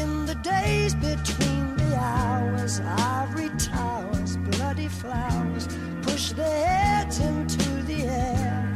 In 0.00 0.26
the 0.26 0.34
days 0.34 0.94
between 0.94 1.69
flowers, 2.00 2.80
ivory 2.80 3.50
towers, 3.58 4.36
bloody 4.36 4.88
flowers, 4.88 5.68
push 6.02 6.32
their 6.32 6.66
heads 6.66 7.20
into 7.20 7.82
the 7.86 8.02
air. 8.04 8.74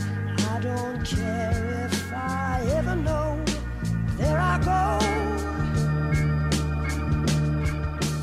I 0.55 0.61
don't 0.61 1.05
care 1.05 1.87
if 1.87 2.13
I 2.13 2.61
ever 2.79 2.97
know, 2.97 3.39
there 4.19 4.39
I 4.39 4.59
go. 4.65 5.05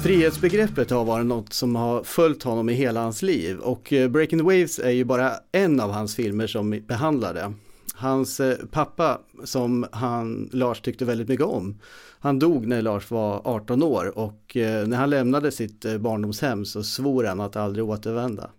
Frihetsbegreppet 0.03 0.91
har 0.91 1.05
varit 1.05 1.25
något 1.25 1.53
som 1.53 1.75
har 1.75 2.03
följt 2.03 2.43
honom 2.43 2.69
i 2.69 2.73
hela 2.73 3.01
hans 3.01 3.21
liv 3.21 3.59
och 3.59 3.93
eh, 3.93 4.09
Breaking 4.09 4.39
the 4.39 4.45
Waves 4.45 4.79
är 4.79 4.89
ju 4.89 5.03
bara 5.03 5.31
en 5.51 5.79
av 5.79 5.91
hans 5.91 6.15
filmer 6.15 6.47
som 6.47 6.81
behandlar 6.87 7.33
det. 7.33 7.53
Hans 7.93 8.39
eh, 8.39 8.57
pappa 8.71 9.19
som 9.43 9.85
han, 9.91 10.49
Lars 10.51 10.81
tyckte 10.81 11.05
väldigt 11.05 11.27
mycket 11.27 11.45
om, 11.45 11.75
han 12.21 12.39
dog 12.39 12.67
när 12.67 12.81
Lars 12.81 13.11
var 13.11 13.41
18 13.43 13.83
år 13.83 14.17
och 14.17 14.57
eh, 14.57 14.87
när 14.87 14.97
han 14.97 15.09
lämnade 15.09 15.51
sitt 15.51 15.85
eh, 15.85 15.97
barndomshem 15.97 16.65
så 16.65 16.83
svor 16.83 17.23
han 17.23 17.39
att 17.39 17.55
aldrig 17.55 17.85
återvända. 17.85 18.49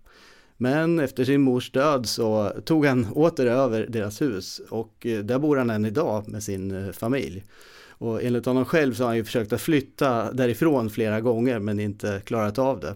Men 0.56 1.00
efter 1.00 1.24
sin 1.24 1.40
mors 1.40 1.70
död 1.70 2.06
så 2.06 2.52
tog 2.64 2.86
han 2.86 3.06
åter 3.14 3.46
över 3.46 3.86
deras 3.88 4.22
hus 4.22 4.60
och 4.70 5.06
där 5.24 5.38
bor 5.38 5.56
han 5.56 5.70
än 5.70 5.84
idag 5.84 6.28
med 6.28 6.42
sin 6.42 6.92
familj. 6.92 7.44
Och 7.88 8.22
enligt 8.22 8.46
honom 8.46 8.64
själv 8.64 8.94
så 8.94 9.02
har 9.02 9.08
han 9.08 9.16
ju 9.16 9.24
försökt 9.24 9.52
att 9.52 9.60
flytta 9.60 10.32
därifrån 10.32 10.90
flera 10.90 11.20
gånger 11.20 11.58
men 11.58 11.80
inte 11.80 12.22
klarat 12.24 12.58
av 12.58 12.80
det. 12.80 12.94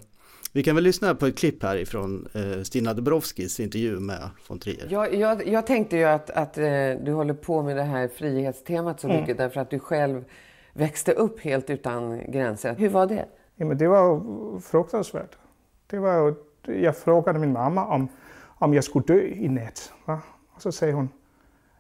Vi 0.56 0.62
kan 0.62 0.75
väl 0.75 0.85
lyssna 0.85 1.14
på 1.14 1.26
ett 1.26 1.38
klipp 1.38 1.62
här 1.62 1.76
ifrån 1.76 2.28
eh, 2.35 2.62
Stina 2.62 2.94
Dabrowskis 2.94 3.61
intervju 3.61 4.00
med 4.00 4.30
von 4.49 4.58
Trier. 4.58 4.88
Jag, 4.90 5.14
jag, 5.14 5.49
jag 5.49 5.66
tänkte 5.66 5.96
ju 5.96 6.04
att, 6.04 6.30
att 6.30 6.58
eh, 6.58 6.64
du 7.04 7.12
håller 7.12 7.35
på 7.35 7.62
med 7.62 7.76
det 7.76 7.82
här 7.82 8.08
frihetstemat 8.08 9.00
så 9.00 9.08
mm. 9.08 9.20
mycket 9.20 9.38
därför 9.38 9.61
att 9.61 9.70
du 9.70 9.78
själv 9.78 10.25
växte 10.76 11.12
upp 11.12 11.40
helt 11.40 11.71
utan 11.71 12.30
gränser. 12.30 12.75
Hur 12.75 12.88
var 12.88 13.06
det? 13.06 13.26
Ja, 13.54 13.66
men 13.66 13.78
det 13.78 13.88
var 13.88 14.21
fruktansvärt. 14.61 15.37
Det 15.87 15.99
var, 15.99 16.35
jag 16.62 16.97
frågade 16.97 17.38
min 17.38 17.52
mamma 17.52 17.87
om, 17.87 18.09
om 18.59 18.75
jag 18.75 18.85
skulle 18.85 19.04
dö 19.04 19.21
i 19.21 19.49
natt. 19.49 19.92
Va? 20.04 20.21
Och 20.54 20.62
så 20.62 20.73
säger 20.73 20.92
hon, 20.92 21.09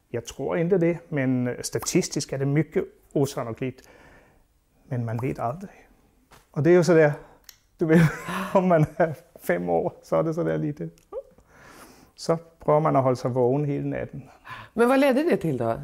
jag 0.08 0.26
tror 0.26 0.58
inte 0.58 0.78
det, 0.78 0.98
men 1.08 1.56
statistiskt 1.60 2.32
är 2.32 2.38
det 2.38 2.46
mycket 2.46 2.84
osannolikt. 3.12 3.88
Men 4.88 5.04
man 5.04 5.16
vet 5.16 5.38
aldrig. 5.38 5.88
Och 6.50 6.62
det 6.62 6.70
är 6.70 6.74
ju 6.74 6.84
sådär, 6.84 7.12
du 7.78 7.86
vet, 7.86 8.02
om 8.54 8.68
man 8.68 8.86
är 8.96 9.14
fem 9.42 9.68
år 9.68 9.92
så 10.02 10.16
är 10.16 10.22
det 10.22 10.34
sådär 10.34 10.58
lite. 10.58 10.88
Så 12.14 12.36
prövar 12.36 12.80
man 12.80 12.96
att 12.96 13.04
hålla 13.04 13.16
sig 13.16 13.30
vaken 13.30 13.64
hela 13.64 13.86
natten. 13.86 14.22
Men 14.74 14.88
vad 14.88 15.00
ledde 15.00 15.22
det 15.22 15.36
till 15.36 15.56
då? 15.56 15.80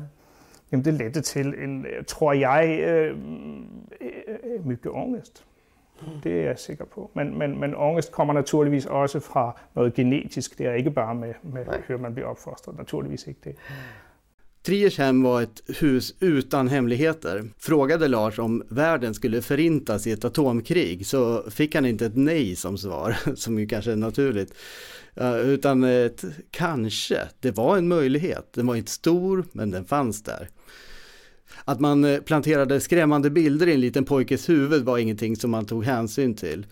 Jamen, 0.72 0.84
det 0.84 0.94
ledde 0.94 1.22
till 1.22 1.54
en, 1.54 1.86
tror 2.06 2.34
jag, 2.34 2.80
øh, 2.80 3.16
mycket 4.64 4.86
ångest. 4.86 5.44
Det 6.22 6.42
är 6.42 6.46
jag 6.46 6.58
säker 6.58 6.84
på. 6.84 7.10
Men, 7.12 7.38
men, 7.38 7.58
men 7.58 7.74
ångest 7.74 8.12
kommer 8.12 8.34
naturligtvis 8.34 8.86
också 8.86 9.20
från 9.20 9.52
något 9.72 9.96
genetiskt. 9.96 10.58
Det 10.58 10.66
är 10.66 10.74
inte 10.74 10.90
bara 10.90 11.14
med, 11.14 11.34
med 11.42 11.82
hur 11.86 11.98
man 11.98 12.14
blir 12.14 12.24
uppfostrad. 12.24 12.76
Naturligtvis 12.76 13.28
inte 13.28 13.50
det. 13.50 13.56
Triers 14.62 14.98
hem 14.98 15.22
var 15.22 15.42
ett 15.42 15.62
hus 15.66 16.14
utan 16.20 16.68
hemligheter. 16.68 17.44
Frågade 17.58 18.08
Lars 18.08 18.38
om 18.38 18.62
världen 18.68 19.14
skulle 19.14 19.42
förintas 19.42 20.06
i 20.06 20.10
ett 20.10 20.24
atomkrig 20.24 21.06
så 21.06 21.50
fick 21.50 21.74
han 21.74 21.86
inte 21.86 22.06
ett 22.06 22.16
nej 22.16 22.56
som 22.56 22.78
svar, 22.78 23.16
som 23.36 23.58
ju 23.58 23.66
kanske 23.66 23.92
är 23.92 23.96
naturligt. 23.96 24.54
Utan 25.44 25.84
ett 25.84 26.24
kanske, 26.50 27.18
det 27.40 27.50
var 27.50 27.78
en 27.78 27.88
möjlighet. 27.88 28.52
Den 28.52 28.66
var 28.66 28.76
inte 28.76 28.90
stor, 28.90 29.44
men 29.52 29.70
den 29.70 29.84
fanns 29.84 30.22
där. 30.22 30.48
Att 31.64 31.80
man 31.80 32.04
eh, 32.04 32.20
planterade 32.20 32.80
skrämmande 32.80 33.30
bilder 33.30 33.66
i 33.66 33.74
en 33.74 33.80
liten 33.80 34.04
pojkes 34.04 34.48
huvud 34.48 34.84
var 34.84 34.98
ingenting 34.98 35.36
som 35.36 35.50
man 35.50 35.66
tog 35.66 35.84
hänsyn 35.84 36.34
till. 36.34 36.66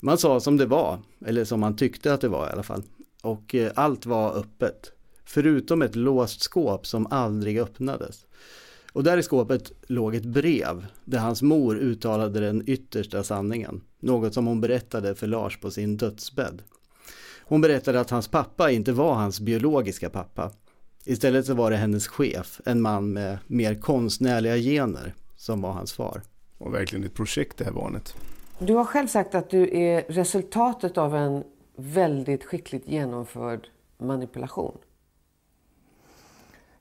Man 0.00 0.18
sa 0.18 0.40
som 0.40 0.56
det 0.56 0.66
var, 0.66 0.98
eller 1.26 1.44
som 1.44 1.60
man 1.60 1.76
tyckte 1.76 2.14
att 2.14 2.20
det 2.20 2.28
var 2.28 2.46
i 2.48 2.50
alla 2.50 2.62
fall. 2.62 2.82
Och 3.22 3.54
eh, 3.54 3.72
allt 3.74 4.06
var 4.06 4.38
öppet. 4.38 4.92
Förutom 5.30 5.82
ett 5.82 5.96
låst 5.96 6.40
skåp 6.40 6.86
som 6.86 7.06
aldrig 7.06 7.58
öppnades. 7.58 8.26
Och 8.92 9.04
där 9.04 9.18
i 9.18 9.22
skåpet 9.22 9.72
låg 9.86 10.14
ett 10.14 10.24
brev 10.24 10.86
där 11.04 11.18
hans 11.18 11.42
mor 11.42 11.78
uttalade 11.78 12.40
den 12.40 12.62
yttersta 12.66 13.22
sanningen. 13.22 13.80
Något 14.00 14.34
som 14.34 14.46
hon 14.46 14.60
berättade 14.60 15.14
för 15.14 15.26
Lars 15.26 15.60
på 15.60 15.70
sin 15.70 15.96
dödsbädd. 15.96 16.62
Hon 17.44 17.60
berättade 17.60 18.00
att 18.00 18.10
hans 18.10 18.28
pappa 18.28 18.70
inte 18.70 18.92
var 18.92 19.14
hans 19.14 19.40
biologiska 19.40 20.10
pappa. 20.10 20.50
Istället 21.04 21.46
så 21.46 21.54
var 21.54 21.70
det 21.70 21.76
hennes 21.76 22.08
chef, 22.08 22.60
en 22.64 22.82
man 22.82 23.12
med 23.12 23.38
mer 23.46 23.74
konstnärliga 23.74 24.56
gener, 24.56 25.14
som 25.36 25.60
var 25.60 25.72
hans 25.72 25.92
far. 25.92 26.22
Och 26.58 26.74
verkligen 26.74 27.04
ett 27.04 27.14
projekt 27.14 27.58
det 27.58 27.64
här 27.64 27.72
barnet. 27.72 28.14
Du 28.58 28.74
har 28.74 28.84
själv 28.84 29.06
sagt 29.06 29.34
att 29.34 29.50
du 29.50 29.78
är 29.78 30.02
resultatet 30.08 30.98
av 30.98 31.16
en 31.16 31.44
väldigt 31.76 32.44
skickligt 32.44 32.88
genomförd 32.88 33.68
manipulation. 33.98 34.78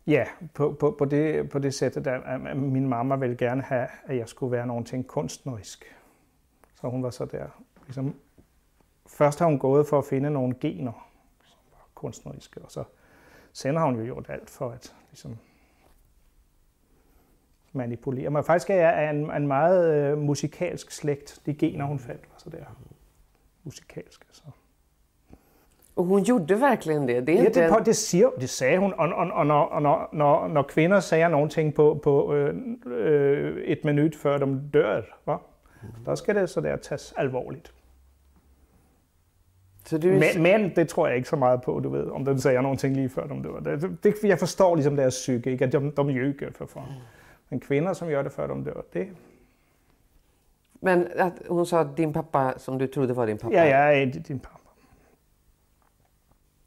Ja, 0.10 0.26
på, 0.54 0.74
på, 0.74 0.92
på, 0.92 1.06
det, 1.06 1.44
på 1.44 1.60
det 1.60 1.72
sättet 1.72 2.08
att 2.08 2.58
min 2.58 2.90
mamma 2.90 3.16
ville 3.18 3.38
gärna 3.40 3.64
ha 3.64 3.88
att 4.06 4.16
jag 4.16 4.30
skulle 4.30 4.52
vara 4.52 4.66
någonting 4.66 5.04
konstnärligt. 5.04 5.84
Så 6.82 6.88
hon 6.88 7.02
var 7.02 7.12
så 7.12 7.26
där, 7.26 7.50
liksom, 7.86 8.14
först 9.06 9.40
har 9.40 9.48
hon 9.48 9.58
gått 9.58 9.90
för 9.90 10.00
att 10.00 10.08
finna 10.08 10.30
några 10.30 10.54
gener 10.54 10.94
som 11.44 11.60
var 11.72 11.82
konstnärliga 11.94 12.64
och 12.64 12.72
så 12.72 12.86
Sen 13.52 13.76
har 13.76 13.86
hon 13.86 14.00
ju 14.00 14.08
gjort 14.08 14.30
allt 14.30 14.50
för 14.50 14.74
att 14.74 14.94
liksom, 15.10 15.38
manipulera. 17.72 18.30
Men 18.30 18.44
faktiskt 18.44 18.70
är 18.70 18.76
jag 18.76 19.10
en, 19.10 19.30
en 19.30 19.48
mycket 19.48 19.72
øh, 19.72 20.18
musikalsk 20.18 20.92
släkt. 20.92 21.42
De 21.46 21.54
gener 21.54 21.86
hon 21.86 22.00
fann 22.00 22.18
var 22.32 22.38
sådär 22.38 22.68
musikalska. 23.64 24.26
Så. 24.32 24.52
Och 25.98 26.06
hon 26.06 26.24
gjorde 26.24 26.56
verkligen 26.56 27.06
det? 27.06 27.22
Det, 27.22 27.32
är 27.32 27.38
ja, 27.38 27.46
inte... 27.46 27.70
det, 27.70 27.82
det, 27.86 27.94
siger, 27.94 28.32
det 28.40 28.48
sagde 28.48 28.78
hon. 28.78 28.94
Och, 28.94 29.06
och, 29.06 29.40
och 29.40 29.48
när, 29.48 30.16
när, 30.16 30.48
när, 30.48 30.64
kvinnor 30.64 31.00
säger 31.00 31.30
någonting 31.30 31.72
på, 31.72 31.96
på 31.96 32.36
øh, 32.36 33.72
ett 33.72 33.84
minut 33.84 34.16
före 34.16 34.38
de 34.38 34.60
dör, 34.74 35.16
va? 35.24 35.40
då 36.06 36.16
ska 36.16 36.34
det 36.34 36.48
sådär 36.48 36.78
tas 36.78 37.14
allvarligt. 37.16 37.72
Så 39.86 39.98
du... 39.98 40.12
men, 40.12 40.44
men 40.44 40.72
det 40.76 40.86
tror 40.86 41.08
jag 41.08 41.18
inte 41.18 41.30
så 41.30 41.36
mycket 41.36 41.66
på, 41.66 41.80
du 41.80 41.90
vet, 41.90 42.12
om 42.12 42.26
den 42.26 42.40
säger 42.40 42.62
någonting 42.62 42.96
lige 42.96 43.10
før 43.10 43.28
de 43.28 43.42
dör. 43.42 43.60
Det, 43.60 44.04
det, 44.04 44.24
jag 44.24 44.40
förstår 44.40 44.76
liksom 44.76 44.96
deras 44.96 45.16
psyke, 45.16 45.52
ikke? 45.52 45.66
at 45.66 45.72
de, 45.72 45.92
de 45.92 46.10
ljuger 46.10 46.52
för 46.52 46.66
fan. 46.66 46.94
Men 47.50 47.60
kvinnor 47.60 47.94
som 47.94 48.10
gör 48.10 48.24
det 48.24 48.30
för 48.30 48.48
de 48.48 48.64
dör, 48.64 48.84
det... 48.94 49.08
Men 50.80 51.08
att 51.18 51.34
hon 51.48 51.66
sa 51.66 51.80
att 51.80 51.98
din 51.98 52.14
pappa, 52.14 52.54
som 52.58 52.78
du 52.78 52.88
trodde 52.88 53.14
var 53.14 53.28
din 53.28 53.38
pappa? 53.38 53.54
Ja, 53.54 53.64
är 53.64 54.06
din 54.06 54.40
pappa. 54.40 54.67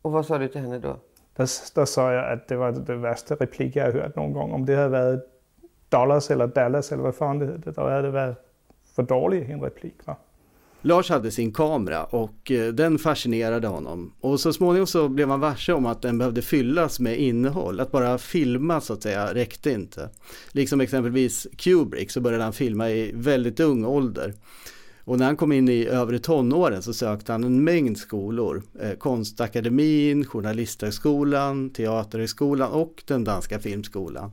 Och 0.02 0.12
vad 0.12 0.26
sa 0.26 0.38
du 0.38 0.48
till 0.48 0.60
henne 0.60 0.78
då? 0.78 0.96
Där 1.36 1.84
sa 1.84 2.12
jag 2.12 2.32
att 2.32 2.48
det 2.48 2.56
var 2.56 2.72
det 2.72 2.96
värsta 2.96 3.34
replik 3.34 3.76
jag 3.76 3.84
har 3.84 3.92
hört 3.92 4.16
någon 4.16 4.32
gång. 4.32 4.52
Om 4.52 4.66
det 4.66 4.76
hade 4.76 4.88
varit 4.88 5.20
dollars 5.88 6.30
eller 6.30 6.46
dallas 6.46 6.92
eller 6.92 7.02
vad 7.02 7.14
fan 7.14 7.38
det 7.38 7.46
hette, 7.46 7.70
då 7.70 7.82
hade 7.82 8.02
det 8.02 8.10
varit 8.10 8.36
för 8.94 9.02
dålig 9.02 9.48
i 9.48 9.52
en 9.52 9.60
replik. 9.60 9.96
Va? 10.04 10.16
Lars 10.82 11.10
hade 11.10 11.30
sin 11.30 11.52
kamera 11.52 12.04
och 12.04 12.50
eh, 12.50 12.72
den 12.72 12.98
fascinerade 12.98 13.68
honom. 13.68 14.12
Och 14.20 14.40
så 14.40 14.52
småningom 14.52 14.86
så 14.86 15.08
blev 15.08 15.28
han 15.28 15.40
varse 15.40 15.72
om 15.72 15.86
att 15.86 16.02
den 16.02 16.18
behövde 16.18 16.42
fyllas 16.42 17.00
med 17.00 17.18
innehåll. 17.18 17.80
Att 17.80 17.92
bara 17.92 18.18
filma 18.18 18.80
så 18.80 18.92
att 18.92 19.02
säga 19.02 19.34
räckte 19.34 19.70
inte. 19.70 20.10
Liksom 20.52 20.80
exempelvis 20.80 21.46
Kubrick 21.56 22.10
så 22.10 22.20
började 22.20 22.44
han 22.44 22.52
filma 22.52 22.90
i 22.90 23.12
väldigt 23.14 23.60
ung 23.60 23.84
ålder. 23.84 24.34
Och 25.10 25.18
när 25.18 25.26
han 25.26 25.36
kom 25.36 25.52
in 25.52 25.68
i 25.68 25.86
övre 25.86 26.18
tonåren 26.18 26.82
så 26.82 26.92
sökte 26.92 27.32
han 27.32 27.44
en 27.44 27.64
mängd 27.64 27.98
skolor. 27.98 28.62
Eh, 28.80 28.92
Konstakademin, 28.92 30.24
Journalisthögskolan, 30.24 31.70
Teaterhögskolan 31.70 32.70
och 32.72 33.02
den 33.06 33.24
danska 33.24 33.58
filmskolan. 33.58 34.32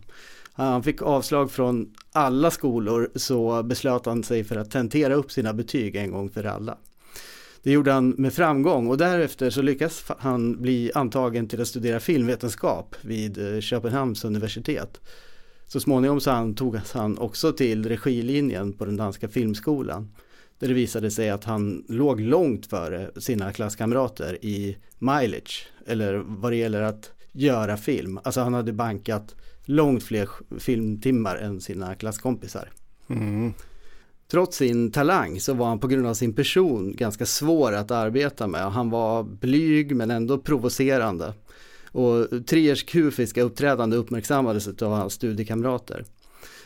Eh, 0.57 0.65
han 0.65 0.83
fick 0.83 1.01
avslag 1.01 1.51
från 1.51 1.93
alla 2.11 2.51
skolor 2.51 3.11
så 3.15 3.63
beslöt 3.63 4.05
han 4.05 4.23
sig 4.23 4.43
för 4.43 4.55
att 4.55 4.71
tentera 4.71 5.13
upp 5.13 5.31
sina 5.31 5.53
betyg 5.53 5.95
en 5.95 6.11
gång 6.11 6.29
för 6.29 6.43
alla. 6.43 6.77
Det 7.63 7.71
gjorde 7.71 7.91
han 7.91 8.09
med 8.09 8.33
framgång 8.33 8.87
och 8.87 8.97
därefter 8.97 9.49
så 9.49 9.61
lyckas 9.61 10.05
han 10.19 10.61
bli 10.61 10.91
antagen 10.95 11.47
till 11.47 11.61
att 11.61 11.67
studera 11.67 11.99
filmvetenskap 11.99 12.95
vid 13.01 13.55
eh, 13.55 13.59
Köpenhamns 13.59 14.25
universitet. 14.25 15.01
Så 15.67 15.79
småningom 15.79 16.19
så 16.19 16.31
antogs 16.31 16.93
han 16.93 17.17
också 17.17 17.51
till 17.51 17.85
regilinjen 17.85 18.73
på 18.73 18.85
den 18.85 18.97
danska 18.97 19.29
filmskolan. 19.29 20.09
Där 20.59 20.67
det 20.67 20.73
visade 20.73 21.11
sig 21.11 21.29
att 21.29 21.43
han 21.43 21.85
låg 21.87 22.19
långt 22.19 22.65
före 22.65 23.11
sina 23.17 23.53
klasskamrater 23.53 24.45
i 24.45 24.77
mileage, 24.99 25.67
eller 25.85 26.23
vad 26.25 26.51
det 26.51 26.55
gäller 26.55 26.81
att 26.81 27.11
göra 27.31 27.77
film. 27.77 28.19
Alltså 28.23 28.41
han 28.41 28.53
hade 28.53 28.73
bankat 28.73 29.35
långt 29.65 30.03
fler 30.03 30.29
filmtimmar 30.59 31.35
än 31.35 31.61
sina 31.61 31.95
klasskompisar. 31.95 32.71
Mm. 33.09 33.53
Trots 34.31 34.57
sin 34.57 34.91
talang 34.91 35.39
så 35.39 35.53
var 35.53 35.67
han 35.67 35.79
på 35.79 35.87
grund 35.87 36.07
av 36.07 36.13
sin 36.13 36.33
person 36.33 36.95
ganska 36.95 37.25
svår 37.25 37.73
att 37.73 37.91
arbeta 37.91 38.47
med. 38.47 38.71
Han 38.71 38.89
var 38.89 39.23
blyg 39.23 39.95
men 39.95 40.11
ändå 40.11 40.37
provocerande. 40.37 41.33
Och 41.91 42.47
Triers 42.47 42.83
kufiska 42.83 43.41
uppträdande 43.41 43.97
uppmärksammades 43.97 44.67
av 44.67 44.91
hans 44.91 45.13
studiekamrater. 45.13 46.05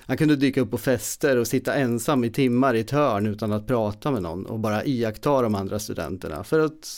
Han 0.05 0.17
kunde 0.17 0.35
dyka 0.35 0.61
upp 0.61 0.71
på 0.71 0.77
fester 0.77 1.37
och 1.37 1.47
sitta 1.47 1.73
ensam 1.73 2.23
i 2.23 2.29
timmar 2.29 2.73
i 2.73 2.79
ett 2.79 2.91
hörn 2.91 3.25
utan 3.25 3.51
att 3.51 3.67
prata 3.67 4.11
med 4.11 4.21
någon 4.21 4.45
och 4.45 4.59
bara 4.59 4.85
iaktta 4.85 5.41
de 5.41 5.55
andra 5.55 5.79
studenterna 5.79 6.43
för 6.43 6.59
att 6.59 6.89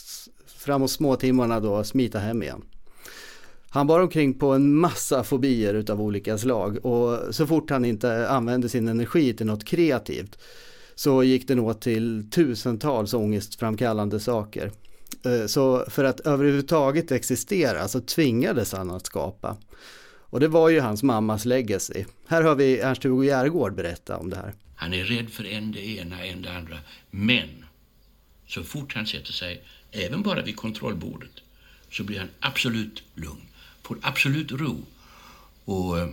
framåt 0.45 0.91
småtimmarna 0.91 1.59
då 1.59 1.83
smita 1.83 2.19
hem 2.19 2.43
igen. 2.43 2.61
Han 3.69 3.87
bar 3.87 3.99
omkring 3.99 4.33
på 4.33 4.51
en 4.51 4.75
massa 4.75 5.23
fobier 5.23 5.73
utav 5.73 6.01
olika 6.01 6.37
slag 6.37 6.85
och 6.85 7.35
så 7.35 7.47
fort 7.47 7.69
han 7.69 7.85
inte 7.85 8.29
använde 8.29 8.69
sin 8.69 8.87
energi 8.87 9.33
till 9.33 9.45
något 9.45 9.65
kreativt 9.65 10.39
så 10.95 11.23
gick 11.23 11.47
den 11.47 11.59
åt 11.59 11.81
till 11.81 12.29
tusentals 12.31 13.13
ångestframkallande 13.13 14.19
saker. 14.19 14.71
Eh, 15.25 15.45
så 15.45 15.85
för 15.87 16.03
att 16.03 16.19
överhuvudtaget 16.19 17.11
existera 17.11 17.87
så 17.87 18.01
tvingades 18.01 18.73
han 18.73 18.91
att 18.91 19.05
skapa. 19.05 19.57
Och 20.33 20.39
det 20.39 20.47
var 20.47 20.69
ju 20.69 20.79
hans 20.79 21.03
mammas 21.03 21.45
legacy. 21.45 22.05
Här 22.27 22.43
hör 22.43 22.55
vi 22.55 22.79
Ernst-Hugo 22.79 23.23
Järgård 23.23 23.75
berätta 23.75 24.17
om 24.17 24.29
det 24.29 24.35
här. 24.35 24.53
Han 24.75 24.93
är 24.93 25.03
rädd 25.03 25.29
för 25.29 25.45
en 25.45 25.71
det 25.71 25.87
ena, 25.87 26.25
en 26.25 26.41
det 26.41 26.51
andra. 26.57 26.77
Men 27.11 27.65
så 28.47 28.63
fort 28.63 28.95
han 28.95 29.05
sätter 29.05 29.33
sig, 29.33 29.63
även 29.91 30.21
bara 30.21 30.41
vid 30.41 30.55
kontrollbordet, 30.55 31.31
så 31.91 32.03
blir 32.03 32.19
han 32.19 32.29
absolut 32.39 33.03
lugn 33.15 33.41
får 33.83 33.97
absolut 34.01 34.51
ro. 34.51 34.85
Och 35.65 35.99
eh, 35.99 36.09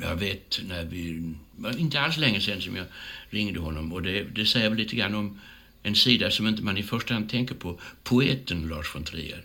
jag 0.00 0.16
vet 0.16 0.60
när 0.68 0.84
vi, 0.84 1.34
var 1.56 1.78
inte 1.78 2.00
alls 2.00 2.16
länge 2.16 2.40
sedan 2.40 2.60
som 2.60 2.76
jag 2.76 2.86
ringde 3.30 3.60
honom 3.60 3.92
och 3.92 4.02
det, 4.02 4.22
det 4.22 4.46
säger 4.46 4.68
väl 4.68 4.78
lite 4.78 4.96
grann 4.96 5.14
om 5.14 5.40
en 5.82 5.94
sida 5.94 6.30
som 6.30 6.46
inte 6.46 6.62
man 6.62 6.78
i 6.78 6.82
första 6.82 7.14
hand 7.14 7.30
tänker 7.30 7.54
på. 7.54 7.80
Poeten 8.02 8.68
Lars 8.68 8.94
von 8.94 9.04
Trier. 9.04 9.44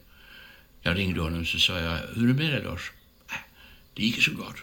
Jag 0.81 0.97
ringde 0.97 1.21
honom 1.21 1.39
och 1.39 1.47
så 1.47 1.59
sa 1.59 1.79
jag, 1.79 1.97
hur 2.15 2.23
är 2.23 2.27
det 2.27 2.43
med 2.43 2.53
dig 2.53 2.63
Lars? 2.63 2.91
Det 3.99 4.05
gick 4.05 4.23
så 4.23 4.31
gott. 4.31 4.55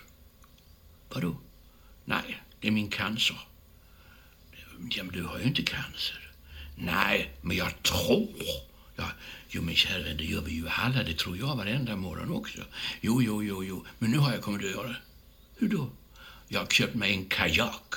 Vadå? 1.08 1.36
Nej, 2.04 2.42
det 2.60 2.68
är 2.68 2.72
min 2.72 2.90
cancer. 2.90 3.36
Ja, 4.90 5.02
men 5.04 5.12
du 5.12 5.22
har 5.22 5.38
ju 5.38 5.44
inte 5.44 5.62
cancer. 5.62 6.30
Nej, 6.76 7.32
men 7.42 7.56
jag 7.56 7.82
tror. 7.82 8.28
Ja, 8.96 9.10
Jo 9.50 9.62
men 9.62 9.74
kära, 9.76 10.14
det 10.14 10.24
gör 10.24 10.40
vi 10.40 10.52
ju 10.52 10.68
alla. 10.68 11.02
Det 11.02 11.18
tror 11.18 11.36
jag 11.36 11.56
varenda 11.56 11.96
morgon 11.96 12.30
också. 12.30 12.60
Jo, 13.00 13.22
jo, 13.22 13.42
jo, 13.42 13.64
jo. 13.64 13.84
Men 13.98 14.10
nu 14.10 14.18
har 14.18 14.32
jag 14.32 14.42
kommit 14.42 14.64
att 14.64 14.70
göra. 14.70 14.96
Hur 15.56 15.68
då? 15.68 15.90
Jag 16.48 16.60
har 16.60 16.66
köpt 16.66 16.94
mig 16.94 17.12
en 17.12 17.24
kajak. 17.24 17.94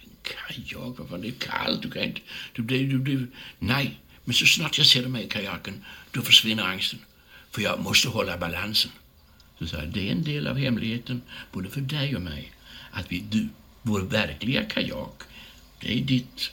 En 0.00 0.16
kajak? 0.22 0.98
Vad 0.98 1.08
fan, 1.08 1.20
det 1.20 1.28
är 1.28 1.32
kallt. 1.32 1.82
Du 1.82 1.90
kan 1.90 2.02
inte... 2.02 2.20
Du, 2.52 2.62
du, 2.62 2.86
du, 2.86 2.98
du. 2.98 3.30
Nej, 3.58 4.00
men 4.24 4.34
så 4.34 4.46
snart 4.46 4.78
jag 4.78 4.86
sätter 4.86 5.08
mig 5.08 5.24
i 5.24 5.28
kajaken, 5.28 5.84
då 6.10 6.22
försvinner 6.22 6.64
angsten. 6.64 6.98
För 7.50 7.62
jag 7.62 7.80
måste 7.80 8.08
hålla 8.08 8.38
balansen. 8.38 8.90
Så 9.60 9.66
sa 9.66 9.76
det 9.76 10.08
är 10.08 10.12
en 10.12 10.22
del 10.22 10.46
av 10.46 10.56
hemligheten, 10.56 11.22
både 11.52 11.68
för 11.68 11.80
dig 11.80 12.16
och 12.16 12.22
mig, 12.22 12.52
att 12.90 13.12
vi, 13.12 13.24
du, 13.30 13.48
vår 13.82 14.00
verkliga 14.00 14.64
kajak, 14.64 15.22
det 15.80 15.98
är 15.98 16.02
ditt 16.04 16.50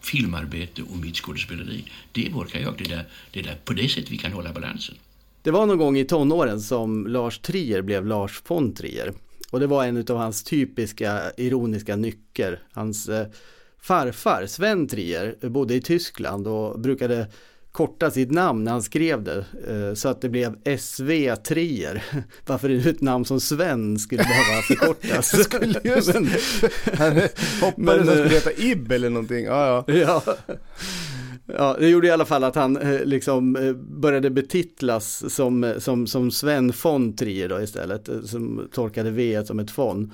filmarbete 0.00 0.82
och 0.82 0.96
mitt 0.96 1.16
skådespeleri. 1.16 1.84
Det 2.12 2.26
är 2.26 2.30
vår 2.30 2.44
kajak. 2.44 2.74
Det 2.78 2.84
är, 2.84 2.96
där, 2.96 3.04
det 3.30 3.40
är 3.40 3.44
där, 3.44 3.56
på 3.64 3.72
det 3.72 3.88
sättet 3.88 4.10
vi 4.10 4.18
kan 4.18 4.32
hålla 4.32 4.52
balansen. 4.52 4.94
Det 5.42 5.50
var 5.50 5.66
någon 5.66 5.78
gång 5.78 5.98
i 5.98 6.04
tonåren 6.04 6.60
som 6.60 7.06
Lars 7.06 7.38
Trier 7.38 7.82
blev 7.82 8.06
Lars 8.06 8.42
von 8.48 8.74
Trier. 8.74 9.12
Och 9.50 9.60
det 9.60 9.66
var 9.66 9.84
en 9.84 9.96
av 9.96 10.16
hans 10.16 10.44
typiska 10.44 11.32
ironiska 11.36 11.96
nycker. 11.96 12.62
Hans 12.72 13.08
eh, 13.08 13.26
farfar 13.78 14.46
Sven 14.46 14.88
Trier 14.88 15.48
bodde 15.48 15.74
i 15.74 15.80
Tyskland 15.80 16.46
och 16.46 16.80
brukade 16.80 17.26
korta 17.76 18.10
sitt 18.10 18.30
namn 18.30 18.64
när 18.64 18.72
han 18.72 18.82
skrev 18.82 19.22
det 19.22 19.44
eh, 19.68 19.94
så 19.94 20.08
att 20.08 20.20
det 20.20 20.28
blev 20.28 20.56
SV 20.78 21.36
Trier. 21.36 22.04
Varför 22.46 22.88
ett 22.88 23.00
namn 23.00 23.24
som 23.24 23.40
Sven 23.40 23.98
skulle 23.98 24.22
behöva 24.22 24.62
förkortas. 24.62 25.34
jag 25.34 25.44
skulle 25.44 25.80
just, 25.84 26.14
men, 26.14 26.28
han 26.98 27.20
hoppades 27.60 28.08
att 28.08 28.14
skulle 28.14 28.28
heta 28.28 28.52
Ib 28.52 28.92
eller 28.92 29.10
någonting. 29.10 29.44
Ja, 29.44 29.84
ja. 29.86 29.94
ja. 30.26 30.36
Ja, 31.46 31.76
det 31.78 31.88
gjorde 31.88 32.06
i 32.06 32.10
alla 32.10 32.24
fall 32.24 32.44
att 32.44 32.54
han 32.54 32.76
eh, 32.76 33.04
liksom 33.04 33.56
eh, 33.56 33.72
började 33.72 34.30
betitlas 34.30 35.34
som, 35.34 35.74
som, 35.78 36.06
som 36.06 36.30
Sven 36.30 36.72
von 36.82 37.16
Trier 37.16 37.48
då 37.48 37.60
istället, 37.60 38.08
som 38.24 38.68
tolkade 38.72 39.10
V 39.10 39.44
som 39.44 39.58
ett 39.58 39.78
von. 39.78 40.12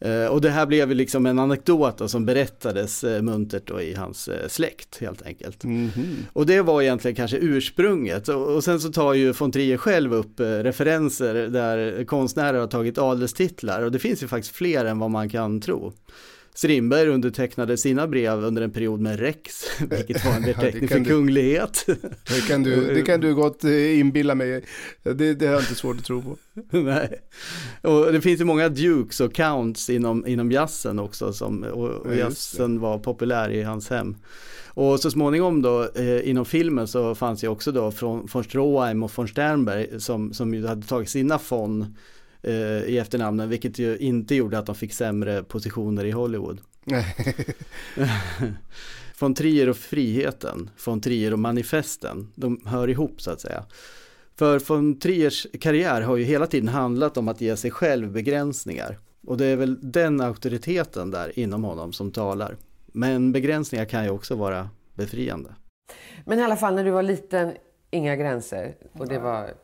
Eh, 0.00 0.26
och 0.26 0.40
det 0.40 0.50
här 0.50 0.66
blev 0.66 0.90
liksom 0.90 1.26
en 1.26 1.38
anekdot 1.38 1.98
då, 1.98 2.08
som 2.08 2.26
berättades 2.26 3.04
eh, 3.04 3.22
muntert 3.22 3.66
då 3.66 3.80
i 3.80 3.94
hans 3.94 4.28
eh, 4.28 4.48
släkt 4.48 4.98
helt 5.00 5.22
enkelt. 5.22 5.64
Mm 5.64 5.88
-hmm. 5.88 6.16
Och 6.32 6.46
det 6.46 6.62
var 6.62 6.82
egentligen 6.82 7.14
kanske 7.14 7.36
ursprunget. 7.36 8.28
Och, 8.28 8.54
och 8.54 8.64
sen 8.64 8.80
så 8.80 8.92
tar 8.92 9.14
ju 9.14 9.32
von 9.32 9.52
Trier 9.52 9.76
själv 9.76 10.14
upp 10.14 10.40
referenser 10.40 11.34
där 11.34 12.04
konstnärer 12.04 12.60
har 12.60 12.66
tagit 12.66 12.98
adelstitlar 12.98 13.82
och 13.82 13.92
det 13.92 13.98
finns 13.98 14.22
ju 14.22 14.28
faktiskt 14.28 14.54
fler 14.54 14.84
än 14.84 14.98
vad 14.98 15.10
man 15.10 15.28
kan 15.28 15.60
tro. 15.60 15.92
Strindberg 16.54 17.08
undertecknade 17.08 17.76
sina 17.76 18.06
brev 18.06 18.44
under 18.44 18.62
en 18.62 18.70
period 18.70 19.00
med 19.00 19.20
Rex, 19.20 19.64
vilket 19.90 20.24
var 20.24 20.32
en 20.32 20.42
beteckning 20.42 20.88
för 20.88 21.04
kunglighet. 21.04 21.86
Det 22.28 22.48
kan, 22.48 22.62
du, 22.62 22.94
det 22.94 23.02
kan 23.02 23.20
du 23.20 23.34
gott 23.34 23.64
eh, 23.64 24.00
inbilla 24.00 24.34
mig, 24.34 24.64
det, 25.02 25.34
det 25.34 25.46
har 25.46 25.52
jag 25.52 25.62
inte 25.62 25.74
svårt 25.74 25.98
att 25.98 26.04
tro 26.04 26.22
på. 26.22 26.36
Nej, 26.78 27.20
och 27.82 28.12
det 28.12 28.20
finns 28.20 28.40
ju 28.40 28.44
många 28.44 28.68
dukes 28.68 29.20
och 29.20 29.34
counts 29.34 29.90
inom, 29.90 30.26
inom 30.26 30.52
jazzen 30.52 30.98
också, 30.98 31.32
som, 31.32 31.62
och, 31.62 31.88
och 31.88 32.16
jazzen 32.16 32.80
var 32.80 32.98
populär 32.98 33.50
i 33.50 33.62
hans 33.62 33.90
hem. 33.90 34.16
Och 34.72 35.00
så 35.00 35.10
småningom 35.10 35.62
då 35.62 35.88
eh, 35.94 36.28
inom 36.28 36.44
filmen 36.44 36.88
så 36.88 37.14
fanns 37.14 37.44
ju 37.44 37.48
också 37.48 37.72
då 37.72 37.90
från 37.90 38.28
von 38.32 38.44
Stroheim 38.44 39.02
och 39.02 39.18
von 39.18 39.28
Sternberg 39.28 40.00
som, 40.00 40.32
som 40.32 40.54
ju 40.54 40.66
hade 40.66 40.86
tagit 40.86 41.08
sina 41.08 41.34
eh, 41.34 41.40
i 42.42 42.98
efternamnen, 42.98 43.48
vilket 43.48 43.78
ju 43.78 43.96
inte 43.96 44.34
gjorde 44.34 44.58
att 44.58 44.66
de 44.66 44.74
fick 44.74 44.92
sämre 44.92 45.42
positioner 45.42 46.04
i 46.04 46.10
Hollywood. 46.10 46.60
von 49.18 49.34
Trier 49.34 49.68
och 49.68 49.76
friheten, 49.76 50.70
von 50.86 51.00
Trier 51.00 51.32
och 51.32 51.38
manifesten, 51.38 52.32
de 52.34 52.60
hör 52.66 52.88
ihop 52.88 53.22
så 53.22 53.30
att 53.30 53.40
säga. 53.40 53.64
För 54.36 54.58
von 54.58 54.98
Triers 54.98 55.46
karriär 55.60 56.00
har 56.00 56.16
ju 56.16 56.24
hela 56.24 56.46
tiden 56.46 56.68
handlat 56.68 57.16
om 57.16 57.28
att 57.28 57.40
ge 57.40 57.56
sig 57.56 57.70
själv 57.70 58.12
begränsningar. 58.12 58.98
Och 59.26 59.36
det 59.36 59.46
är 59.46 59.56
väl 59.56 59.92
den 59.92 60.20
auktoriteten 60.20 61.10
där 61.10 61.38
inom 61.38 61.64
honom 61.64 61.92
som 61.92 62.10
talar. 62.10 62.56
Men 62.86 63.32
begränsningar 63.32 63.84
kan 63.84 64.04
ju 64.04 64.10
också 64.10 64.34
vara 64.34 64.70
befriande. 64.94 65.54
Men 66.24 66.38
i 66.38 66.42
alla 66.42 66.56
fall 66.56 66.74
när 66.74 66.84
du 66.84 66.90
var 66.90 67.02
liten, 67.02 67.52
inga 67.90 68.16
gränser. 68.16 68.76
Och 68.92 69.08
det 69.08 69.18
var... 69.18 69.54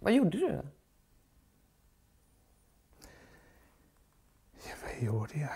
Vad 0.00 0.12
gjorde 0.12 0.38
du 0.38 0.48
då? 0.48 0.62
hvad 4.83 4.83
gjorde 5.00 5.32
jeg? 5.34 5.48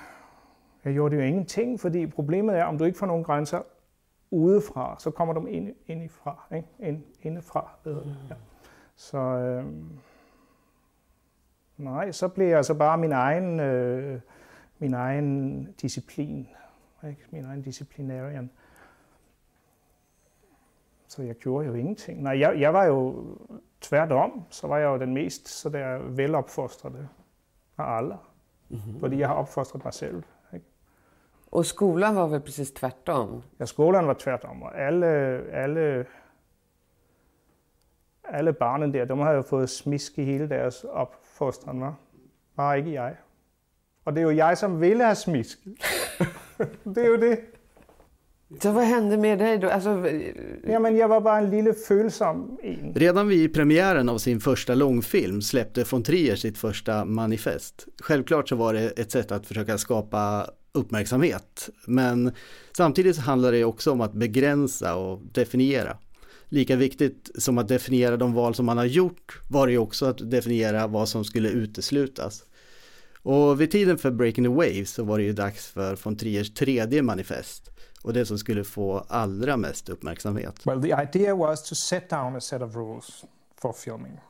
Jeg 0.85 0.93
gjorde 0.93 1.17
jo 1.17 1.23
ingenting, 1.23 1.81
fordi 1.81 2.07
problemet 2.07 2.59
er, 2.59 2.65
om 2.65 2.79
du 2.79 2.85
ikke 2.85 2.99
får 2.99 3.07
nogen 3.07 3.25
grænser 3.25 3.63
udefra, 4.31 4.97
så 4.99 5.11
kommer 5.11 5.35
de 5.35 5.51
ind, 5.51 5.75
indifra, 5.87 6.47
ikke? 6.55 6.69
Ind, 6.79 7.05
indefra. 7.23 7.71
Mm. 7.85 7.93
Ja. 8.31 8.35
Så 8.97 9.19
øh, 9.19 9.65
nej, 11.77 12.13
så 12.13 12.29
blev 12.29 12.47
jeg 12.47 12.57
altså 12.57 12.75
bare 12.75 12.99
min 12.99 13.13
egen, 13.13 13.61
øh, 13.61 14.21
min 14.79 14.95
egen 14.95 15.65
disciplin 15.73 16.49
Ikke? 17.09 17.27
Min 17.31 17.45
egen 17.45 17.63
disciplinarian. 17.63 18.51
Så 21.09 21.23
jeg 21.23 21.35
gjorde 21.35 21.67
jo 21.67 21.75
ingenting. 21.75 22.23
Nej, 22.23 22.39
jeg, 22.39 22.61
jeg 22.61 22.75
var 22.75 22.85
jo 22.85 23.27
tværtom, 23.81 24.45
så 24.51 24.67
var 24.67 24.79
jeg 24.79 24.87
jo 24.87 24.99
den 24.99 25.15
mest 25.15 25.49
så 25.49 25.69
der 25.69 25.99
velopfostrede 25.99 27.09
af 27.79 27.85
alle. 27.85 28.17
Mm-hmm. 28.69 29.01
Fordi 29.01 29.19
jeg 29.19 29.29
har 29.29 29.35
opfostret 29.35 29.85
mig 29.85 29.95
selv. 29.95 30.23
Ikke? 30.55 30.67
Och 31.51 31.67
skolan 31.67 32.15
var 32.15 32.29
väl 32.29 32.41
precis 32.41 32.73
tvärtom? 32.73 33.43
Ja, 33.59 33.67
skolan 33.67 34.07
var 34.07 34.15
tværtom, 34.15 34.63
og 34.63 34.81
alle, 34.81 35.07
alle, 35.53 36.07
alle 38.25 38.53
barnen 38.53 38.95
der, 38.95 39.05
de 39.05 39.19
har 39.19 39.33
jo 39.33 39.43
fået 39.43 39.71
smisk 39.71 40.19
i 40.19 40.25
hele 40.25 40.49
deres 40.49 40.85
opfostring, 40.85 41.85
hva'? 41.85 41.93
Bare 42.57 42.79
ikke 42.79 42.93
jeg. 42.93 43.17
Og 44.05 44.15
det 44.15 44.21
er 44.21 44.25
jo 44.25 44.37
jeg, 44.37 44.59
som 44.59 44.81
ville 44.81 45.05
have 45.05 45.15
smisk. 45.15 45.59
det 46.95 47.05
er 47.05 47.09
jo 47.09 47.21
det. 47.21 47.39
Så 48.63 48.73
vad 48.73 48.85
hände 48.85 49.17
med 49.17 49.39
dig 49.39 49.59
då? 49.59 49.71
Alltså, 49.71 50.05
Jamen, 50.69 50.97
jeg 50.97 51.09
var 51.09 51.21
bare 51.21 51.39
en 51.39 51.51
lille 51.51 51.75
følsom 51.75 52.59
en. 52.63 52.95
Redan 52.95 53.29
vid 53.29 53.55
premiären 53.55 54.09
av 54.09 54.19
sin 54.19 54.41
första 54.41 54.75
långfilm 54.75 55.43
släppte 55.43 55.85
von 55.91 56.03
Trier 56.03 56.37
sitt 56.37 56.59
första 56.59 57.05
manifest. 57.05 57.87
Självklart 58.03 58.49
så 58.49 58.57
var 58.57 58.75
det 58.75 58.91
ett 58.91 59.11
sätt 59.11 59.33
att 59.33 59.47
försöka 59.47 59.79
skapa 59.79 60.51
uppmärksamhet, 60.73 61.69
men 61.87 62.33
samtidigt 62.77 63.17
så 63.17 63.23
handlar 63.23 63.53
det 63.53 63.65
också 63.65 63.93
om 63.93 64.01
att 64.01 64.13
begränsa 64.13 64.95
och 64.97 65.21
definiera. 65.33 65.97
Lika 66.49 66.77
viktigt 66.77 67.31
som 67.39 67.59
att 67.59 67.69
definiera 67.69 68.17
de 68.17 68.35
val 68.35 68.55
som 68.55 68.67
man 68.67 68.79
har 68.79 68.85
gjort 68.85 69.41
var 69.49 69.67
det 69.67 69.79
också 69.79 70.07
att 70.07 70.31
definiera 70.31 70.87
vad 70.87 71.09
som 71.09 71.25
skulle 71.25 71.49
uteslutas. 71.49 72.45
Och 73.23 73.61
vid 73.61 73.71
tiden 73.71 73.99
för 73.99 74.11
Breaking 74.11 74.45
the 74.45 74.51
Waves 74.51 74.91
så 74.91 75.05
var 75.05 75.19
det 75.19 75.25
ju 75.25 75.33
dags 75.33 75.67
för 75.67 75.99
von 76.05 76.17
Triers 76.17 76.55
tredje 76.55 77.03
manifest 77.03 77.71
och 78.03 78.13
det 78.13 78.27
som 78.27 78.39
skulle 78.39 78.65
få 78.65 79.05
allra 79.09 79.57
mest 79.57 79.89
uppmärksamhet. 79.89 80.67
Well, 80.67 80.83
the 80.83 81.03
idea 81.03 81.35
was 81.35 81.63
to 81.63 81.75
set 81.75 82.11
down 82.11 82.37
a 82.37 82.41
set 82.41 82.63
of 82.63 82.77
rules 82.77 83.25
for 83.63 83.73
filming. 83.73 84.21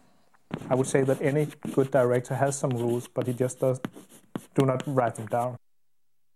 I 0.71 0.75
would 0.75 0.87
say 0.87 1.05
that 1.05 1.21
any 1.21 1.47
good 1.75 1.91
director 1.91 2.35
has 2.35 2.59
some 2.59 2.79
rules, 2.79 3.09
but 3.15 3.27
he 3.27 3.33
just 3.33 3.61
does 3.61 3.81
do 4.55 4.67
not 4.67 4.83
write 4.87 5.15
them 5.15 5.27
down. 5.27 5.57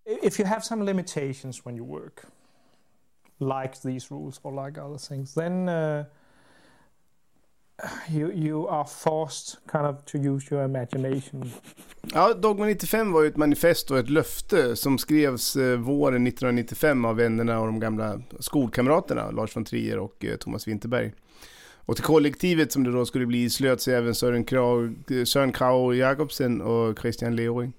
If 0.04 0.38
you 0.38 0.48
have 0.48 0.64
some 0.64 0.84
limitations 0.84 1.64
when 1.64 1.76
you 1.76 1.84
work, 1.84 2.26
like 3.38 3.80
these 3.82 4.10
rules 4.10 4.40
or 4.42 4.52
like 4.52 4.78
other 4.78 4.98
things, 4.98 5.34
then 5.34 5.68
uh, 5.68 6.04
you 8.10 8.32
you 8.32 8.68
are 8.68 8.84
forced 8.84 9.58
kind 9.72 9.86
of 9.86 10.04
to 10.04 10.18
use 10.18 10.54
your 10.54 10.64
imagination. 10.64 11.50
Ja, 12.14 12.34
Dogma 12.34 12.66
95 12.66 13.12
var 13.12 13.22
ju 13.22 13.28
ett 13.28 13.36
manifest 13.36 13.90
och 13.90 13.98
ett 13.98 14.10
löfte 14.10 14.76
som 14.76 14.98
skrevs 14.98 15.56
eh, 15.56 15.78
våren 15.78 16.26
1995 16.26 17.04
av 17.04 17.16
vännerna 17.16 17.60
och 17.60 17.66
de 17.66 17.80
gamla 17.80 18.20
skolkamraterna 18.38 19.30
Lars 19.30 19.56
von 19.56 19.64
Trier 19.64 19.98
och 19.98 20.24
eh, 20.24 20.36
Thomas 20.36 20.68
Winterberg. 20.68 21.12
Och 21.84 21.96
till 21.96 22.04
kollektivet 22.04 22.72
som 22.72 22.84
det 22.84 22.92
då 22.92 23.06
skulle 23.06 23.26
bli 23.26 23.50
slöt 23.50 23.80
sig 23.80 23.94
även 23.94 24.14
Sören, 24.14 24.44
Krau, 24.44 24.84
eh, 25.10 25.24
Sören 25.24 25.52
Krau 25.52 25.94
Jakobsen 25.94 26.60
och 26.60 26.98
Christian 26.98 27.36
Leoring. 27.36 27.72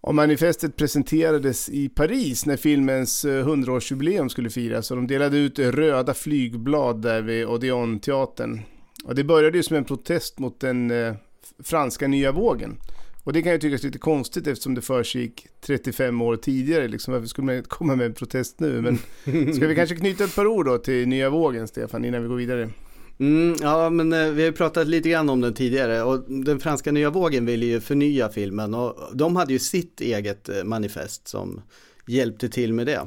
Och 0.00 0.14
manifestet 0.14 0.76
presenterades 0.76 1.68
i 1.68 1.88
Paris 1.88 2.46
när 2.46 2.56
filmens 2.56 3.24
eh, 3.24 3.46
100-årsjubileum 3.46 4.28
skulle 4.28 4.50
firas 4.50 4.90
och 4.90 4.96
de 4.96 5.06
delade 5.06 5.38
ut 5.38 5.58
röda 5.58 6.14
flygblad 6.14 7.02
där 7.02 7.22
vid 7.22 7.46
Odeonteatern. 7.46 8.60
Och 9.04 9.14
det 9.14 9.24
började 9.24 9.56
ju 9.56 9.62
som 9.62 9.76
en 9.76 9.84
protest 9.84 10.38
mot 10.38 10.60
den 10.60 10.90
eh, 10.90 11.14
franska 11.62 12.08
nya 12.08 12.32
vågen. 12.32 12.78
Och 13.24 13.32
det 13.32 13.42
kan 13.42 13.52
ju 13.52 13.58
tyckas 13.58 13.82
lite 13.82 13.98
konstigt 13.98 14.46
eftersom 14.46 14.74
det 14.74 14.82
försiggick 14.82 15.46
35 15.60 16.22
år 16.22 16.36
tidigare. 16.36 16.88
Liksom, 16.88 17.14
varför 17.14 17.26
skulle 17.26 17.44
man 17.44 17.62
komma 17.62 17.96
med 17.96 18.06
en 18.06 18.14
protest 18.14 18.60
nu? 18.60 18.80
Men 18.80 18.98
ska 19.54 19.66
vi 19.66 19.74
kanske 19.74 19.96
knyta 19.96 20.24
ett 20.24 20.36
par 20.36 20.46
ord 20.46 20.66
då 20.66 20.78
till 20.78 21.08
nya 21.08 21.30
vågen, 21.30 21.68
Stefan, 21.68 22.04
innan 22.04 22.22
vi 22.22 22.28
går 22.28 22.36
vidare? 22.36 22.70
Mm, 23.18 23.56
ja, 23.60 23.90
men 23.90 24.12
eh, 24.12 24.30
vi 24.30 24.42
har 24.42 24.50
ju 24.50 24.52
pratat 24.52 24.88
lite 24.88 25.08
grann 25.08 25.30
om 25.30 25.40
den 25.40 25.54
tidigare 25.54 26.02
och 26.02 26.24
den 26.28 26.60
franska 26.60 26.92
nya 26.92 27.10
vågen 27.10 27.46
ville 27.46 27.66
ju 27.66 27.80
förnya 27.80 28.28
filmen 28.28 28.74
och 28.74 28.96
de 29.14 29.36
hade 29.36 29.52
ju 29.52 29.58
sitt 29.58 30.00
eget 30.00 30.48
eh, 30.48 30.64
manifest 30.64 31.28
som 31.28 31.60
hjälpte 32.06 32.48
till 32.48 32.72
med 32.72 32.86
det. 32.86 33.06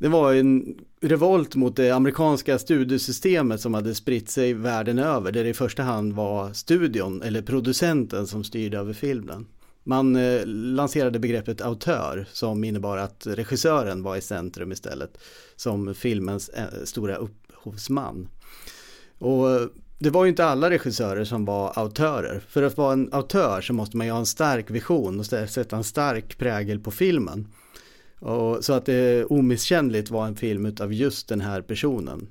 Det 0.00 0.08
var 0.08 0.34
en 0.34 0.78
revolt 1.00 1.54
mot 1.54 1.76
det 1.76 1.90
amerikanska 1.90 2.58
studiesystemet 2.58 3.60
som 3.60 3.74
hade 3.74 3.94
spritt 3.94 4.30
sig 4.30 4.54
världen 4.54 4.98
över 4.98 5.32
där 5.32 5.44
det 5.44 5.50
i 5.50 5.54
första 5.54 5.82
hand 5.82 6.12
var 6.12 6.52
studion 6.52 7.22
eller 7.22 7.42
producenten 7.42 8.26
som 8.26 8.44
styrde 8.44 8.78
över 8.78 8.92
filmen. 8.92 9.46
Man 9.84 10.16
eh, 10.16 10.46
lanserade 10.46 11.18
begreppet 11.18 11.60
autör 11.60 12.26
som 12.32 12.64
innebar 12.64 12.96
att 12.96 13.26
regissören 13.26 14.02
var 14.02 14.16
i 14.16 14.20
centrum 14.20 14.72
istället 14.72 15.18
som 15.56 15.94
filmens 15.94 16.48
eh, 16.48 16.64
stora 16.84 17.16
upphovsman. 17.16 18.28
Och 19.18 19.50
eh, 19.50 19.66
det 19.98 20.10
var 20.10 20.24
ju 20.24 20.30
inte 20.30 20.44
alla 20.44 20.70
regissörer 20.70 21.24
som 21.24 21.44
var 21.44 21.72
autörer. 21.78 22.40
För 22.48 22.62
att 22.62 22.76
vara 22.76 22.92
en 22.92 23.12
autör 23.12 23.60
så 23.60 23.72
måste 23.72 23.96
man 23.96 24.06
ju 24.06 24.12
ha 24.12 24.18
en 24.18 24.26
stark 24.26 24.70
vision 24.70 25.18
och 25.18 25.26
sätta 25.26 25.76
en 25.76 25.84
stark 25.84 26.38
prägel 26.38 26.80
på 26.80 26.90
filmen. 26.90 27.46
Och 28.20 28.64
så 28.64 28.72
att 28.72 28.86
det 28.86 29.24
omisskännligt 29.24 30.10
var 30.10 30.26
en 30.26 30.36
film 30.36 30.76
av 30.80 30.92
just 30.92 31.28
den 31.28 31.40
här 31.40 31.62
personen. 31.62 32.28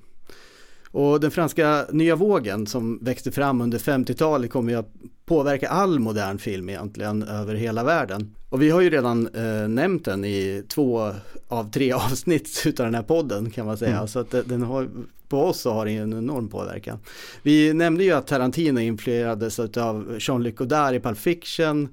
Och 0.91 1.19
den 1.19 1.31
franska 1.31 1.85
nya 1.91 2.15
vågen 2.15 2.67
som 2.67 2.99
växte 3.01 3.31
fram 3.31 3.61
under 3.61 3.77
50-talet 3.77 4.51
kommer 4.51 4.71
ju 4.71 4.79
att 4.79 4.93
påverka 5.25 5.69
all 5.69 5.99
modern 5.99 6.37
film 6.37 6.69
egentligen 6.69 7.23
över 7.23 7.55
hela 7.55 7.83
världen. 7.83 8.35
Och 8.49 8.61
vi 8.61 8.69
har 8.69 8.81
ju 8.81 8.89
redan 8.89 9.27
eh, 9.27 9.67
nämnt 9.67 10.05
den 10.05 10.25
i 10.25 10.63
två 10.67 11.13
av 11.47 11.71
tre 11.71 11.91
avsnitt 11.93 12.63
utav 12.65 12.85
den 12.85 12.95
här 12.95 13.03
podden 13.03 13.51
kan 13.51 13.65
man 13.65 13.77
säga. 13.77 13.95
Mm. 13.95 14.07
Så 14.07 14.19
att 14.19 14.31
den 14.31 14.61
har, 14.61 14.89
på 15.27 15.43
oss 15.43 15.61
så 15.61 15.71
har 15.71 15.85
den 15.85 15.95
en 15.95 16.13
enorm 16.13 16.49
påverkan. 16.49 16.99
Vi 17.41 17.73
nämnde 17.73 18.03
ju 18.03 18.11
att 18.11 18.27
Tarantino 18.27 18.79
influerades 18.79 19.59
av 19.59 20.17
Jean-Luc 20.19 20.55
Godard 20.55 20.95
i 20.95 20.99
Pulp 20.99 21.17
Fiction. 21.17 21.89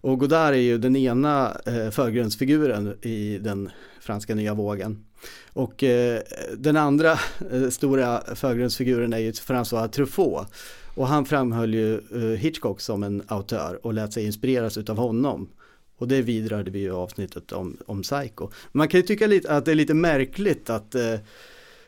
Och 0.00 0.18
Godard 0.18 0.54
är 0.54 0.58
ju 0.58 0.78
den 0.78 0.96
ena 0.96 1.56
eh, 1.66 1.90
förgrundsfiguren 1.90 2.94
i 3.02 3.38
den 3.38 3.70
franska 4.00 4.34
nya 4.34 4.54
vågen. 4.54 5.04
Och 5.52 5.84
eh, 5.84 6.20
den 6.56 6.76
andra 6.76 7.12
eh, 7.52 7.68
stora 7.70 8.34
förgrundsfiguren 8.34 9.12
är 9.12 9.18
ju 9.18 9.30
François 9.30 9.88
Truffaut. 9.88 10.46
Och 10.94 11.06
han 11.06 11.24
framhöll 11.24 11.74
ju 11.74 11.94
eh, 11.94 12.38
Hitchcock 12.38 12.80
som 12.80 13.02
en 13.02 13.22
autör 13.28 13.86
och 13.86 13.94
lät 13.94 14.12
sig 14.12 14.26
inspireras 14.26 14.78
utav 14.78 14.96
honom. 14.96 15.48
Och 15.96 16.08
det 16.08 16.22
vidrörde 16.22 16.70
vi 16.70 16.78
ju 16.78 16.86
i 16.86 16.90
avsnittet 16.90 17.52
om, 17.52 17.76
om 17.86 18.02
Psycho. 18.02 18.48
Man 18.72 18.88
kan 18.88 19.00
ju 19.00 19.06
tycka 19.06 19.26
lite, 19.26 19.56
att 19.56 19.64
det 19.64 19.70
är 19.70 19.74
lite 19.74 19.94
märkligt 19.94 20.70
att 20.70 20.94
eh, 20.94 21.14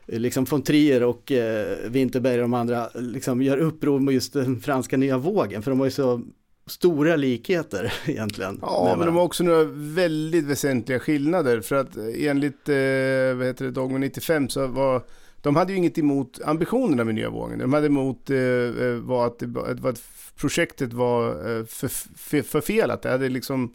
liksom 0.07 0.45
von 0.45 0.63
Trier 0.63 1.03
och 1.03 1.33
eh, 1.33 1.91
Winterberg 1.91 2.35
och 2.35 2.43
de 2.43 2.55
andra 2.55 2.89
liksom 2.95 3.43
gör 3.43 3.59
uppror 3.59 3.99
mot 3.99 4.15
just 4.15 4.33
den 4.33 4.61
franska 4.61 4.97
nya 4.97 5.19
vågen. 5.19 5.63
För 5.63 5.71
de 5.71 5.79
var 5.79 5.87
ju 5.87 5.91
så 5.91 6.23
stora 6.67 7.17
likheter 7.17 7.93
egentligen. 8.07 8.59
Ja, 8.63 8.95
men 8.99 9.07
de 9.07 9.17
har 9.17 9.23
också 9.23 9.45
några 9.45 9.65
väldigt 9.75 10.45
väsentliga 10.45 11.01
skillnader. 11.01 11.61
För 11.61 11.77
att 11.77 11.97
eh, 11.97 12.05
enligt 12.29 12.69
eh, 12.69 12.75
vad 13.39 13.47
heter 13.47 13.65
det, 13.65 13.71
Dogma 13.71 13.99
95 13.99 14.49
så 14.49 14.67
var 14.67 15.03
de 15.41 15.57
hade 15.57 15.73
ju 15.73 15.79
inget 15.79 15.99
emot 15.99 16.41
ambitionerna 16.45 17.05
med 17.05 17.15
nya 17.15 17.31
vågen. 17.31 17.59
De 17.59 17.73
hade 17.73 17.87
emot 17.87 18.31
eh, 18.31 18.37
eh, 18.39 18.95
var 18.95 19.27
att, 19.27 19.43
var- 19.43 19.89
att 19.91 20.03
projektet 20.37 20.93
var 20.93 21.29
eh, 21.29 21.65
för, 21.65 21.89
för, 22.19 22.43
förfelat. 22.43 23.03
Det 23.03 23.11
hade 23.11 23.29
liksom 23.29 23.75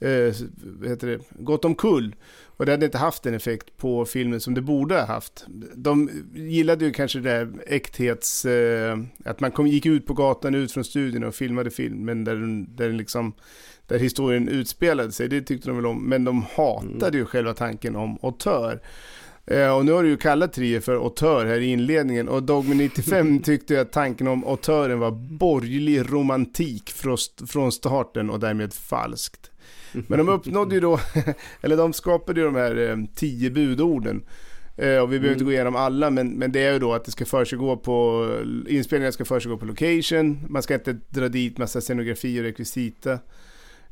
eh, 0.00 0.34
vad 0.62 0.90
heter 0.90 1.06
det, 1.06 1.18
gått 1.30 1.64
omkull. 1.64 2.14
Och 2.56 2.66
det 2.66 2.72
hade 2.72 2.86
inte 2.86 2.98
haft 2.98 3.26
en 3.26 3.34
effekt 3.34 3.76
på 3.76 4.04
filmen 4.04 4.40
som 4.40 4.54
det 4.54 4.60
borde 4.60 4.94
ha 4.94 5.06
haft. 5.06 5.46
De 5.74 6.10
gillade 6.34 6.84
ju 6.84 6.92
kanske 6.92 7.18
det 7.18 7.30
där 7.30 7.52
äkthets... 7.66 8.44
Eh, 8.44 8.98
att 9.24 9.40
man 9.40 9.50
kom, 9.50 9.66
gick 9.66 9.86
ut 9.86 10.06
på 10.06 10.14
gatan 10.14 10.54
ut 10.54 10.72
från 10.72 10.84
studion 10.84 11.24
och 11.24 11.34
filmade 11.34 11.70
film, 11.70 12.04
men 12.04 12.24
där, 12.24 12.66
där, 12.76 12.92
liksom, 12.92 13.34
där 13.86 13.98
historien 13.98 14.48
utspelade 14.48 15.12
sig. 15.12 15.28
Det 15.28 15.40
tyckte 15.42 15.68
de 15.68 15.76
väl 15.76 15.86
om, 15.86 16.04
men 16.04 16.24
de 16.24 16.44
hatade 16.56 17.18
ju 17.18 17.24
själva 17.24 17.54
tanken 17.54 17.96
om 17.96 18.18
auteur. 18.22 18.80
Eh, 19.46 19.76
och 19.76 19.84
nu 19.84 19.92
har 19.92 20.02
du 20.02 20.08
ju 20.08 20.16
kallat 20.16 20.52
Trier 20.52 20.80
för 20.80 20.94
auteur 20.94 21.46
här 21.46 21.60
i 21.60 21.66
inledningen 21.66 22.28
och 22.28 22.42
Dogme 22.42 22.74
95 22.74 23.38
tyckte 23.42 23.80
att 23.80 23.92
tanken 23.92 24.28
om 24.28 24.44
autören 24.44 24.98
var 24.98 25.10
borgerlig 25.10 26.12
romantik 26.12 26.90
från 27.46 27.72
starten 27.72 28.30
och 28.30 28.40
därmed 28.40 28.74
falskt. 28.74 29.50
Men 30.06 30.18
de 30.18 30.28
uppnådde 30.28 30.74
ju 30.74 30.80
då, 30.80 31.00
eller 31.60 31.76
de 31.76 31.92
skapade 31.92 32.40
ju 32.40 32.46
de 32.46 32.54
här 32.54 32.90
eh, 32.90 32.96
tio 33.14 33.50
budorden. 33.50 34.24
Eh, 34.76 34.98
och 34.98 35.12
vi 35.12 35.18
behöver 35.18 35.32
inte 35.32 35.44
gå 35.44 35.52
igenom 35.52 35.76
alla, 35.76 36.10
men, 36.10 36.28
men 36.32 36.52
det 36.52 36.60
är 36.60 36.72
ju 36.72 36.78
då 36.78 36.94
att 36.94 37.04
det 37.04 37.10
ska 37.10 37.24
försiggå 37.24 37.76
på, 37.76 38.28
inspelningarna 38.68 39.12
ska 39.12 39.24
försiggå 39.24 39.56
på 39.56 39.66
location, 39.66 40.40
man 40.48 40.62
ska 40.62 40.74
inte 40.74 40.92
dra 41.10 41.28
dit 41.28 41.58
massa 41.58 41.80
scenografi 41.80 42.40
och 42.40 42.44
rekvisita. 42.44 43.18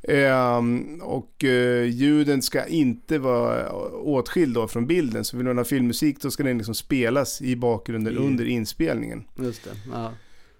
Ehm, 0.08 1.00
och 1.02 1.44
eh, 1.44 1.84
ljuden 1.84 2.42
ska 2.42 2.66
inte 2.66 3.18
vara 3.18 3.72
åtskild 3.92 4.54
då 4.54 4.68
från 4.68 4.86
bilden, 4.86 5.24
så 5.24 5.36
vill 5.36 5.46
man 5.46 5.58
ha 5.58 5.64
filmmusik 5.64 6.22
då 6.22 6.30
ska 6.30 6.42
den 6.42 6.58
liksom 6.58 6.74
spelas 6.74 7.42
i 7.42 7.56
bakgrunden 7.56 8.12
Mm. 8.16 8.26
under 8.26 8.44
inspelningen. 8.44 9.24
Just 9.38 9.64
det, 9.64 9.70
ja. 9.92 10.12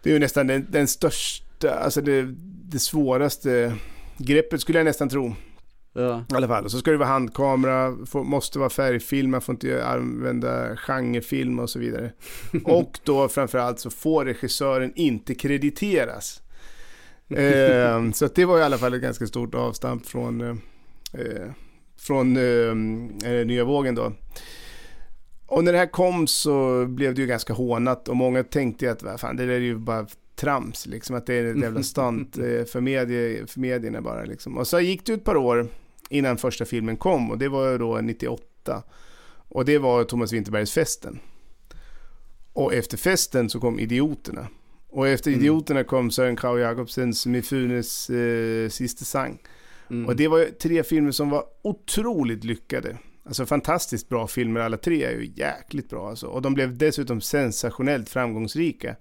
Det 0.03 0.11
är 0.11 0.15
ju 0.15 0.21
nästan 0.21 0.47
den, 0.47 0.67
den 0.71 0.89
största, 0.89 1.75
alltså 1.75 2.01
det, 2.01 2.35
det 2.65 2.79
svåraste 2.79 3.75
greppet 4.17 4.61
skulle 4.61 4.79
jag 4.79 4.85
nästan 4.85 5.09
tro. 5.09 5.35
Ja. 5.93 6.25
I 6.33 6.35
alla 6.35 6.49
fall. 6.49 6.65
Och 6.65 6.71
så 6.71 6.79
ska 6.79 6.91
det 6.91 6.97
vara 6.97 7.09
handkamera, 7.09 7.97
får, 8.07 8.25
måste 8.25 8.59
vara 8.59 8.71
färgfilm, 8.71 9.31
man 9.31 9.41
får 9.41 9.53
inte 9.53 9.87
använda 9.87 10.77
genrefilm 10.77 11.59
och 11.59 11.71
så 11.71 11.79
vidare. 11.79 12.13
och 12.65 12.99
då 13.05 13.29
framförallt 13.29 13.81
så 13.81 13.91
får 13.91 14.25
regissören 14.25 14.93
inte 14.97 15.35
krediteras. 15.35 16.43
eh, 17.29 18.11
så 18.13 18.27
det 18.35 18.45
var 18.45 18.59
i 18.59 18.63
alla 18.63 18.79
fall 18.79 18.95
ett 18.95 19.03
ganska 19.03 19.27
stort 19.27 19.55
avstamp 19.55 20.07
från, 20.07 20.41
eh, 20.41 20.57
eh 21.13 21.51
från 21.99 22.37
eh, 22.37 23.45
nya 23.47 23.65
vågen 23.65 23.95
då. 23.95 24.13
Och 25.47 25.65
när 25.65 25.73
det 25.73 25.79
här 25.79 25.91
kom 25.91 26.27
så 26.27 26.87
blev 26.87 27.15
det 27.15 27.21
ju 27.21 27.27
ganska 27.27 27.53
hånat 27.53 28.09
och 28.09 28.17
många 28.17 28.45
tänkte 28.45 28.91
att 28.91 29.21
fan, 29.21 29.37
det 29.37 29.47
där 29.47 29.53
är 29.53 29.59
ju 29.59 29.79
bara 29.79 30.07
trams, 30.43 30.87
liksom 30.87 31.17
att 31.17 31.27
det 31.27 31.35
är 31.35 31.45
ett 31.45 31.61
jävla 31.61 31.83
stunt 31.93 32.39
eh, 32.39 32.65
för, 32.65 32.81
medie, 32.81 33.47
för 33.47 33.61
medierna 33.61 34.01
bara. 34.01 34.25
Liksom. 34.25 34.59
Och 34.59 34.67
så 34.67 34.81
gick 34.81 35.07
det 35.07 35.13
ett 35.13 35.25
par 35.25 35.37
år 35.37 35.69
innan 36.11 36.37
första 36.39 36.65
filmen 36.65 36.97
kom 36.97 37.31
och 37.31 37.39
det 37.39 37.49
var 37.49 37.79
då 37.79 38.01
98. 38.01 38.83
Och 39.49 39.65
det 39.65 39.79
var 39.79 40.05
Thomas 40.05 40.33
Winterbergs 40.33 40.73
Festen. 40.73 41.19
Och 42.53 42.75
efter 42.75 42.97
festen 42.97 43.51
så 43.51 43.61
kom 43.61 43.79
Idioterna. 43.79 44.47
Och 44.89 45.09
efter 45.09 45.31
mm. 45.31 45.41
Idioterna 45.41 45.85
kom 45.85 46.11
Sören 46.11 46.37
Kragh 46.37 46.61
Jacobsens 46.61 47.27
Mifunes 47.27 48.11
eh, 48.11 48.69
Sista 48.69 49.05
Sang. 49.05 49.39
Mm. 49.91 50.07
Och 50.07 50.17
det 50.17 50.29
var 50.29 50.45
tre 50.59 50.83
filmer 50.83 51.11
som 51.11 51.31
var 51.31 51.45
otroligt 51.63 52.45
lyckade. 52.45 52.99
Alltså 53.25 53.47
fantastiskt 53.47 54.09
bra 54.09 54.27
filmer 54.27 54.61
alla 54.61 54.77
tre 54.77 55.05
är 55.05 55.11
ju 55.11 55.33
jäkligt 55.37 55.89
bra 55.89 56.09
alltså. 56.09 56.27
Och 56.27 56.43
de 56.43 56.55
blev 56.55 56.77
dessutom 56.77 57.21
sensationellt 57.21 58.09
framgångsrika. 58.09 58.97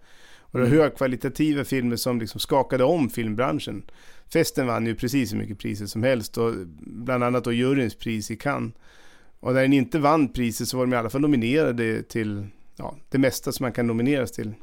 Och 0.51 0.59
det 0.59 0.65
var 0.65 0.71
mm. 0.71 0.79
högkvalitativa 0.79 1.63
filmer 1.63 1.95
som 1.95 2.19
liksom 2.19 2.39
skakade 2.39 2.83
om 2.83 3.09
filmbranschen. 3.09 3.83
Festen 4.33 4.67
vann 4.67 4.85
ju 4.85 4.95
precis 4.95 5.33
hur 5.33 5.37
mycket 5.37 5.59
priser 5.59 5.85
som 5.85 6.03
helst 6.03 6.37
och 6.37 6.53
bland 6.79 7.23
annat 7.23 7.43
då 7.43 7.53
juryns 7.53 7.95
pris 7.95 8.31
i 8.31 8.35
Cannes. 8.35 8.73
Och 9.39 9.53
när 9.53 9.61
den 9.61 9.73
inte 9.73 9.99
vann 9.99 10.29
priset 10.29 10.67
så 10.67 10.77
var 10.77 10.85
de 10.85 10.93
i 10.93 10.95
alla 10.95 11.09
fall 11.09 11.21
nominerade 11.21 12.03
till 12.03 12.47
ja, 12.75 12.95
det 13.09 13.17
mesta 13.17 13.51
som 13.51 13.63
man 13.63 13.71
kan 13.71 13.87
nomineras 13.87 14.31
till. 14.31 14.53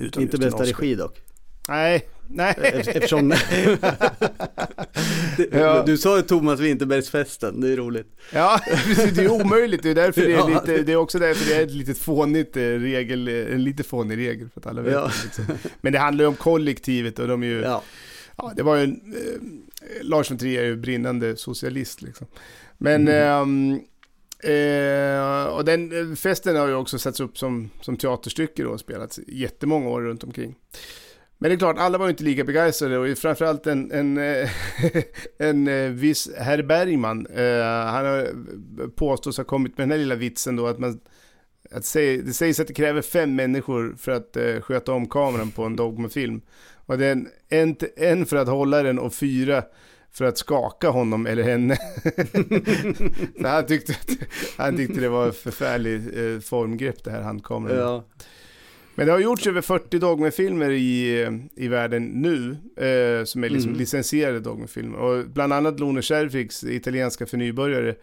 inte 0.00 0.38
bästa 0.38 0.62
regi 0.62 0.94
dock. 0.94 1.20
Nej, 1.68 2.08
nej. 2.28 2.54
Eftersom... 2.58 3.30
ja. 5.50 5.82
Du 5.86 5.96
sa 5.98 6.16
ju 6.16 6.22
Thomas 6.22 6.60
Winterbergsfesten, 6.60 7.60
det 7.60 7.68
är 7.68 7.76
roligt. 7.76 8.06
Ja, 8.32 8.60
det 9.14 9.24
är 9.24 9.30
omöjligt. 9.30 9.82
Det 9.82 9.90
är, 9.90 9.94
därför 9.94 10.20
det, 10.20 10.32
är 10.32 10.48
lite, 10.48 10.82
det 10.82 10.92
är 10.92 10.96
också 10.96 11.18
därför 11.18 11.50
det 11.50 11.54
är 11.54 11.62
ett 11.62 11.70
litet 11.70 11.98
fånigt 11.98 12.56
eh, 12.56 12.60
regel, 12.62 13.28
en 13.28 13.64
lite 13.64 13.82
fånig 13.82 14.18
regel 14.18 14.48
för 14.48 14.60
att 14.60 14.66
alla 14.66 14.82
vet 14.82 14.92
ja. 14.92 15.10
Liksom. 15.24 15.44
Men 15.80 15.92
det 15.92 15.98
handlar 15.98 16.24
ju 16.24 16.28
om 16.28 16.36
kollektivet 16.36 17.18
och 17.18 17.28
de 17.28 17.42
är 17.42 17.46
ju... 17.46 17.60
Ja. 17.60 17.82
ja 18.36 18.52
det 18.56 18.62
var 18.62 18.76
ju 18.76 18.84
en... 18.84 19.14
Eh, 19.16 19.40
Lars 20.02 20.30
von 20.30 20.38
Trier 20.38 20.62
är 20.62 20.66
ju 20.66 20.76
brinnande 20.76 21.36
socialist 21.36 22.02
liksom. 22.02 22.26
Men... 22.78 23.08
Mm. 23.08 23.72
Eh, 23.72 23.80
Eh, 24.42 25.44
och 25.44 25.64
den 25.64 26.16
festen 26.16 26.56
har 26.56 26.68
ju 26.68 26.74
också 26.74 26.98
satts 26.98 27.20
upp 27.20 27.38
som, 27.38 27.70
som 27.80 27.96
teaterstycke 27.96 28.62
då 28.62 28.70
och 28.70 28.80
spelats 28.80 29.20
jättemånga 29.26 29.88
år 29.88 30.02
runt 30.02 30.24
omkring. 30.24 30.54
Men 31.38 31.50
det 31.50 31.54
är 31.54 31.58
klart, 31.58 31.78
alla 31.78 31.98
var 31.98 32.06
ju 32.06 32.10
inte 32.10 32.24
lika 32.24 32.44
begeistrade 32.44 32.98
och 32.98 33.18
framförallt 33.18 33.66
en, 33.66 33.92
en, 33.92 34.18
eh, 34.18 34.50
en, 35.38 35.68
eh, 35.68 35.90
viss 35.90 36.30
herr 36.38 36.62
Bergman. 36.62 37.26
Eh, 37.26 37.64
han 37.64 38.06
har 38.06 38.28
påstås 38.88 39.36
ha 39.36 39.44
kommit 39.44 39.78
med 39.78 39.88
den 39.88 39.90
här 39.90 39.98
lilla 39.98 40.14
vitsen 40.14 40.56
då 40.56 40.66
att 40.66 40.78
man 40.78 41.00
att 41.70 41.84
säg, 41.84 42.22
det 42.22 42.32
sägs 42.32 42.60
att 42.60 42.66
det 42.66 42.74
kräver 42.74 43.02
fem 43.02 43.34
människor 43.34 43.94
för 43.98 44.12
att 44.12 44.36
sköta 44.64 44.92
om 44.92 45.08
kameran 45.08 45.50
på 45.50 45.64
en 45.64 45.76
dogmafilm. 45.76 46.40
Och 46.86 46.98
det 46.98 47.06
är 47.06 47.12
en, 47.12 47.28
en, 47.48 47.76
en 47.96 48.26
för 48.26 48.36
att 48.36 48.48
hålla 48.48 48.82
den 48.82 48.98
och 48.98 49.14
fyra 49.14 49.62
för 50.12 50.24
att 50.24 50.38
skaka 50.38 50.88
honom 50.88 51.26
eller 51.26 51.42
henne. 51.42 51.76
Så 53.40 53.46
han, 53.46 53.66
tyckte 53.66 53.92
att, 53.92 54.10
han 54.56 54.76
tyckte 54.76 55.00
det 55.00 55.08
var 55.08 55.28
ett 55.28 55.36
förfärligt 55.36 56.44
formgrepp 56.44 57.04
det 57.04 57.10
här 57.10 57.22
handkameran. 57.22 57.78
Ja. 57.78 58.04
Men 58.98 59.06
det 59.06 59.12
har 59.12 59.20
gjorts 59.20 59.46
över 59.46 59.60
40 59.60 59.98
dogmefilmer 59.98 60.70
i, 60.70 61.26
i 61.56 61.68
världen 61.68 62.04
nu, 62.04 62.50
eh, 62.76 63.24
som 63.24 63.44
är 63.44 63.48
liksom 63.48 63.68
mm. 63.68 63.78
licensierade 63.78 64.40
dogmefilmer. 64.40 64.98
Och 64.98 65.24
bland 65.28 65.52
annat 65.52 65.80
Lone 65.80 66.02
Scherfigs 66.02 66.64
italienska 66.64 67.26
för 67.26 67.36
nybörjare 67.36 67.94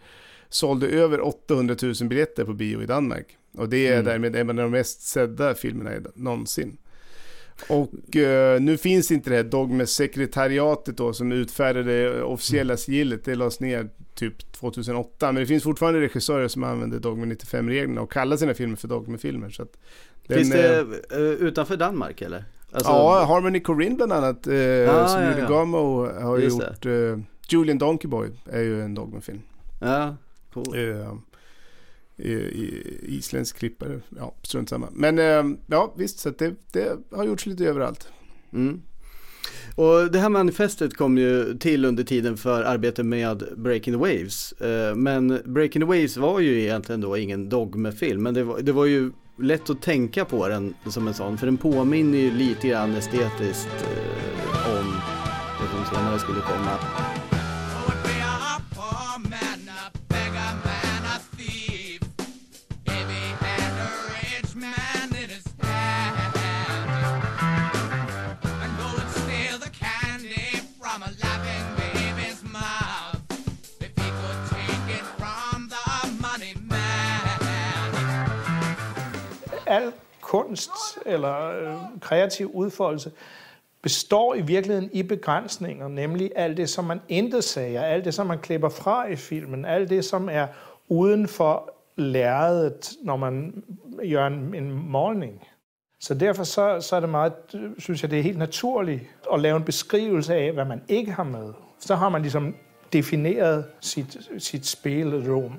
sålde 0.48 0.86
över 0.86 1.20
800 1.26 1.76
000 1.82 1.94
biljetter 2.08 2.44
på 2.44 2.52
bio 2.52 2.82
i 2.82 2.86
Danmark. 2.86 3.26
Och 3.54 3.68
det 3.68 3.86
är 3.86 3.92
mm. 3.92 4.04
därmed 4.04 4.36
en 4.36 4.50
av 4.50 4.56
de 4.56 4.70
mest 4.70 5.02
sedda 5.02 5.54
filmerna 5.54 5.90
någonsin. 6.14 6.76
Och 7.68 8.16
eh, 8.16 8.60
nu 8.60 8.78
finns 8.78 9.10
inte 9.10 9.30
det 9.30 9.36
här 9.36 9.44
dogmesekretariatet 9.44 10.96
då 10.96 11.12
som 11.12 11.32
utfärdade 11.32 12.22
officiella 12.22 12.72
mm. 12.72 12.78
sigillet. 12.78 13.24
Det 13.24 13.34
lades 13.34 13.60
ner 13.60 13.88
typ 14.14 14.52
2008. 14.52 15.32
Men 15.32 15.34
det 15.34 15.46
finns 15.46 15.62
fortfarande 15.62 16.00
regissörer 16.00 16.48
som 16.48 16.64
använder 16.64 16.98
Dogme 16.98 17.26
95-reglerna 17.26 18.00
och 18.00 18.12
kallar 18.12 18.36
sina 18.36 18.54
filmer 18.54 18.76
för 18.76 18.88
dogmefilmer. 18.88 19.50
Så 19.50 19.66
den, 20.26 20.38
Finns 20.38 20.50
det 20.50 20.82
uh, 21.16 21.20
utanför 21.20 21.76
Danmark 21.76 22.22
eller? 22.22 22.44
Alltså... 22.72 22.90
Ja, 22.90 23.24
Harmony 23.24 23.60
Corinne 23.60 23.94
bland 23.94 24.12
annat, 24.12 24.46
uh, 24.46 24.90
ah, 24.90 25.08
som 25.08 25.22
ja, 25.22 25.38
ja. 25.38 25.48
Gamo 25.48 26.06
har 26.20 26.38
gjort. 26.38 26.86
Uh, 26.86 27.18
Julian 27.48 27.78
Donkeyboy 27.78 28.30
är 28.52 28.62
ju 28.62 28.82
en 28.82 28.94
dogmafilm. 28.94 29.42
Ja, 29.80 30.16
cool 30.52 30.76
isländsk 32.18 33.58
klippare, 33.58 34.00
ja 34.16 34.34
strunt 34.42 34.68
samma. 34.68 34.88
Men 34.92 35.18
eh, 35.18 35.58
ja 35.66 35.94
visst, 35.96 36.18
så 36.18 36.30
det, 36.30 36.54
det 36.72 36.98
har 37.10 37.24
gjorts 37.24 37.46
lite 37.46 37.64
överallt. 37.64 38.08
Mm. 38.52 38.82
Och 39.74 40.10
det 40.12 40.18
här 40.18 40.28
manifestet 40.28 40.96
kom 40.96 41.18
ju 41.18 41.58
till 41.58 41.84
under 41.84 42.04
tiden 42.04 42.36
för 42.36 42.62
arbetet 42.62 43.06
med 43.06 43.42
Breaking 43.56 43.94
the 43.94 43.98
Waves. 43.98 44.52
Eh, 44.52 44.94
men 44.94 45.40
Breaking 45.44 45.82
the 45.82 45.86
Waves 45.86 46.16
var 46.16 46.40
ju 46.40 46.60
egentligen 46.62 47.00
då 47.00 47.16
ingen 47.16 47.48
dogmefilm, 47.48 48.22
men 48.22 48.34
det 48.34 48.44
var, 48.44 48.60
det 48.60 48.72
var 48.72 48.86
ju 48.86 49.12
lätt 49.38 49.70
att 49.70 49.82
tänka 49.82 50.24
på 50.24 50.48
den 50.48 50.74
som 50.86 51.08
en 51.08 51.14
sån, 51.14 51.38
för 51.38 51.46
den 51.46 51.56
påminner 51.56 52.18
ju 52.18 52.30
lite 52.30 52.68
grann 52.68 52.94
estetiskt 52.94 53.68
eh, 53.68 54.78
om 54.78 54.86
det 55.60 55.68
som 55.76 55.96
senare 55.96 56.18
skulle 56.18 56.40
komma. 56.40 56.78
Kunst 80.26 80.70
eller 81.06 81.48
øh, 81.48 81.74
kreativ 82.00 82.50
udfoldelse 82.54 83.12
består 83.82 84.34
i 84.34 84.40
virkeligheden 84.40 84.90
i 84.92 85.02
begrænsninger, 85.02 85.88
nemlig 85.88 86.30
alt 86.36 86.56
det, 86.56 86.68
som 86.68 86.84
man 86.84 87.00
intet 87.08 87.44
siger, 87.44 87.82
alt 87.82 88.04
det, 88.04 88.14
som 88.14 88.26
man 88.26 88.38
klipper 88.38 88.68
fra 88.68 89.06
i 89.06 89.16
filmen, 89.16 89.64
alt 89.64 89.90
det, 89.90 90.04
som 90.04 90.28
er 90.32 90.46
uden 90.88 91.28
for 91.28 91.70
lærredet, 91.96 92.92
når 93.02 93.16
man 93.16 93.62
gør 94.10 94.26
en, 94.26 94.54
en 94.54 94.72
målning. 94.72 95.48
Så 96.00 96.14
derfor 96.14 96.44
så, 96.44 96.80
så 96.80 96.96
er 96.96 97.00
det 97.00 97.08
meget, 97.08 97.32
synes 97.78 98.02
jeg, 98.02 98.10
det 98.10 98.18
er 98.18 98.22
helt 98.22 98.38
naturligt 98.38 99.02
at 99.32 99.40
lave 99.40 99.56
en 99.56 99.64
beskrivelse 99.64 100.34
af, 100.34 100.52
hvad 100.52 100.64
man 100.64 100.82
ikke 100.88 101.12
har 101.12 101.24
med. 101.24 101.52
Så 101.80 101.94
har 101.94 102.08
man 102.08 102.22
ligesom 102.22 102.54
defineret 102.92 103.64
sit, 103.80 104.18
sit 104.38 104.66
spilrum. 104.66 105.52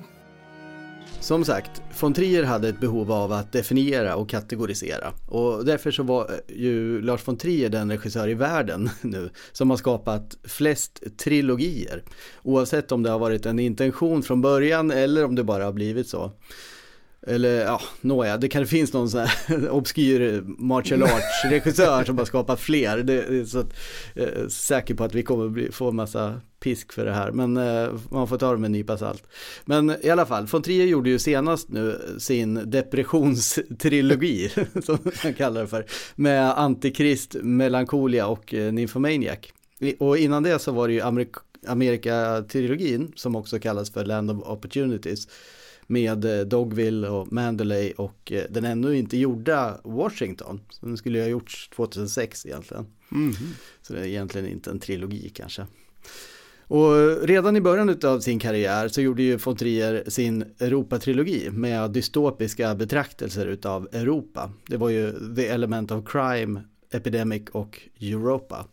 Som 1.20 1.46
sagt, 1.46 1.82
von 2.00 2.14
Trier 2.14 2.44
hade 2.44 2.70
ett 2.70 2.80
behov 2.80 3.12
av 3.12 3.32
att 3.32 3.52
definiera 3.52 4.16
och 4.16 4.30
kategorisera 4.30 5.14
och 5.28 5.66
därför 5.66 5.92
så 5.92 6.04
var 6.04 6.32
eh, 6.32 6.58
ju 6.58 7.02
Lars 7.02 7.28
von 7.28 7.38
Trier 7.38 7.70
den 7.70 7.92
regissör 7.92 8.30
i 8.30 8.34
världen 8.34 8.90
nu 9.02 9.30
som 9.52 9.70
har 9.70 9.78
skapat 9.78 10.38
flest 10.44 11.04
trilogier. 11.18 12.04
Oavsett 12.44 12.92
om 12.92 13.04
det 13.04 13.10
har 13.10 13.20
varit 13.20 13.46
en 13.46 13.60
intention 13.60 14.24
från 14.24 14.42
början 14.42 14.92
eller 14.92 15.26
om 15.26 15.36
det 15.36 15.44
bara 15.44 15.66
har 15.66 15.74
blivit 15.74 16.08
så. 16.08 16.32
Eller 17.28 17.62
ja, 17.66 17.82
nåja, 18.02 18.38
det 18.38 18.50
kanske 18.50 18.76
finns 18.76 18.94
någon 18.94 19.10
sån 19.10 19.20
här 19.20 19.70
obskyr 19.72 20.44
martial 20.46 21.04
arts-regissör 21.04 22.04
som 22.04 22.18
har 22.18 22.26
skapat 22.26 22.60
fler. 22.60 22.98
Det 22.98 23.14
är 23.14 23.46
så 23.46 23.60
att, 23.60 23.74
eh, 24.16 24.48
säker 24.48 24.96
på 24.96 25.04
att 25.04 25.16
vi 25.16 25.24
kommer 25.24 25.50
bli, 25.50 25.72
få 25.72 25.90
en 25.90 25.96
massa 25.96 26.42
pisk 26.60 26.94
för 26.94 27.06
det 27.06 27.14
här. 27.14 27.32
Men 27.32 27.58
eh, 27.58 27.90
man 28.10 28.28
får 28.28 28.38
ta 28.38 28.52
det 28.52 28.58
med 28.58 28.66
en 28.66 28.72
nypa 28.72 28.98
salt. 28.98 29.24
Men 29.66 29.96
i 30.02 30.10
alla 30.10 30.26
fall, 30.26 30.46
von 30.46 30.62
Trier 30.62 30.86
gjorde 30.86 31.10
ju 31.10 31.20
senast 31.20 31.70
nu 31.70 32.16
sin 32.20 32.72
depressionstrilogi, 32.72 34.50
som 34.84 34.98
han 35.16 35.34
kallar 35.34 35.62
det 35.62 35.68
för, 35.68 35.86
med 36.16 36.60
Antikrist, 36.60 37.36
Melancholia 37.42 38.28
och 38.28 38.54
eh, 38.54 38.74
Nymphomaniac. 38.74 39.40
Och 40.00 40.18
innan 40.18 40.44
det 40.44 40.60
så 40.60 40.72
var 40.72 40.88
det 40.88 40.94
ju 40.94 41.02
Amerik 41.02 41.36
Amerika-trilogin 41.68 43.12
som 43.16 43.36
också 43.36 43.60
kallas 43.60 43.92
för 43.92 44.06
Land 44.06 44.32
of 44.32 44.48
Opportunities 44.48 45.28
med 45.88 46.26
eh, 46.26 46.46
Dogville 46.46 47.10
och 47.10 47.32
Mandalay 47.34 47.92
och 47.92 48.32
eh, 48.32 48.44
den 48.50 48.66
ännu 48.66 48.98
inte 48.98 49.18
gjorda 49.18 49.82
Washington. 49.84 50.62
Den 50.82 50.98
skulle 50.98 51.18
ju 51.18 51.24
ha 51.24 51.30
gjorts 51.30 51.70
2006 51.70 52.46
egentligen. 52.46 52.86
Mm. 53.12 53.34
Så 53.82 53.94
det 53.94 54.00
är 54.00 54.06
egentligen 54.06 54.48
inte 54.48 54.70
en 54.70 54.80
trilogi 54.80 55.30
kanske. 55.30 55.66
Och 56.70 57.22
redan 57.28 57.56
i 57.56 57.62
början 57.62 58.00
av 58.04 58.20
sin 58.20 58.40
karriär 58.40 58.88
så 58.88 59.02
gjorde 59.02 59.24
ju 59.24 59.38
von 59.38 59.56
Trier 59.56 60.04
sin 60.08 60.42
Europa-trilogi 60.60 61.50
med 61.52 61.92
dystopiska 61.92 62.76
betraktelser 62.76 63.48
utav 63.48 63.88
Europa. 63.92 64.52
Det 64.68 64.78
var 64.78 64.90
ju 64.90 65.36
The 65.36 65.48
Element 65.48 65.92
of 65.92 66.06
Crime, 66.08 66.62
Epidemic 66.92 67.44
och 67.52 67.82
Europa. 68.02 68.66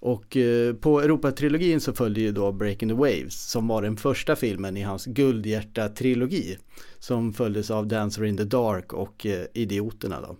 Och 0.00 0.36
eh, 0.36 0.74
på 0.74 1.00
Europa-trilogin 1.00 1.80
så 1.80 1.92
följde 1.92 2.20
ju 2.20 2.32
då 2.32 2.52
Breaking 2.52 2.88
the 2.88 2.94
Waves 2.94 3.50
som 3.50 3.68
var 3.68 3.82
den 3.82 3.96
första 3.96 4.36
filmen 4.36 4.76
i 4.76 4.82
hans 4.82 5.06
Guldhjärta-trilogi 5.06 6.56
som 6.98 7.32
följdes 7.32 7.70
av 7.70 7.86
Dancer 7.86 8.24
in 8.24 8.36
the 8.36 8.44
Dark 8.44 8.92
och 8.92 9.26
eh, 9.26 9.46
Idioterna 9.54 10.20
då. 10.20 10.36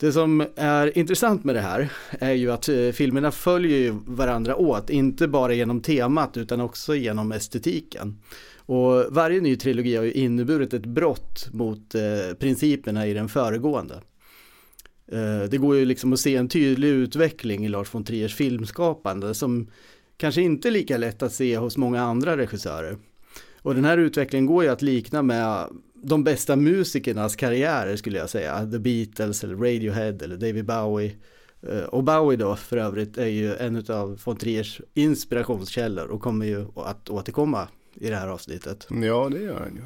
Det 0.00 0.12
som 0.12 0.46
är 0.56 0.98
intressant 0.98 1.44
med 1.44 1.54
det 1.54 1.60
här 1.60 1.92
är 2.10 2.32
ju 2.32 2.50
att 2.50 2.68
eh, 2.68 2.90
filmerna 2.92 3.30
följer 3.30 3.98
varandra 4.06 4.56
åt, 4.56 4.90
inte 4.90 5.28
bara 5.28 5.54
genom 5.54 5.80
temat 5.80 6.36
utan 6.36 6.60
också 6.60 6.94
genom 6.94 7.32
estetiken. 7.32 8.18
Och 8.56 9.04
varje 9.10 9.40
ny 9.40 9.56
trilogi 9.56 9.96
har 9.96 10.04
ju 10.04 10.12
inneburit 10.12 10.74
ett 10.74 10.86
brott 10.86 11.48
mot 11.52 11.94
eh, 11.94 12.34
principerna 12.38 13.06
i 13.06 13.14
den 13.14 13.28
föregående. 13.28 14.02
Eh, 15.12 15.42
det 15.50 15.56
går 15.56 15.76
ju 15.76 15.84
liksom 15.84 16.12
att 16.12 16.20
se 16.20 16.36
en 16.36 16.48
tydlig 16.48 16.88
utveckling 16.88 17.64
i 17.64 17.68
Lars 17.68 17.94
von 17.94 18.04
Triers 18.04 18.34
filmskapande 18.34 19.34
som 19.34 19.70
kanske 20.16 20.42
inte 20.42 20.68
är 20.68 20.72
lika 20.72 20.98
lätt 20.98 21.22
att 21.22 21.32
se 21.32 21.56
hos 21.56 21.76
många 21.76 22.02
andra 22.02 22.36
regissörer. 22.36 22.96
Och 23.62 23.74
den 23.74 23.84
här 23.84 23.98
utvecklingen 23.98 24.46
går 24.46 24.64
ju 24.64 24.70
att 24.70 24.82
likna 24.82 25.22
med 25.22 25.66
de 25.94 26.24
bästa 26.24 26.56
musikernas 26.56 27.36
karriärer 27.36 27.96
skulle 27.96 28.18
jag 28.18 28.30
säga. 28.30 28.70
The 28.70 28.78
Beatles 28.78 29.44
eller 29.44 29.56
Radiohead 29.56 30.24
eller 30.24 30.36
David 30.36 30.64
Bowie. 30.64 31.16
Eh, 31.62 31.82
och 31.82 32.04
Bowie 32.04 32.36
då 32.36 32.56
för 32.56 32.76
övrigt 32.76 33.18
är 33.18 33.26
ju 33.26 33.54
en 33.54 33.84
av 33.88 34.20
von 34.24 34.36
Triers 34.36 34.80
inspirationskällor 34.94 36.06
och 36.06 36.20
kommer 36.20 36.46
ju 36.46 36.66
att 36.76 37.10
återkomma 37.10 37.68
i 37.94 38.10
det 38.10 38.16
här 38.16 38.28
avsnittet. 38.28 38.86
Ja, 38.90 39.28
det 39.32 39.42
gör 39.42 39.60
han 39.60 39.74
ju. 39.74 39.82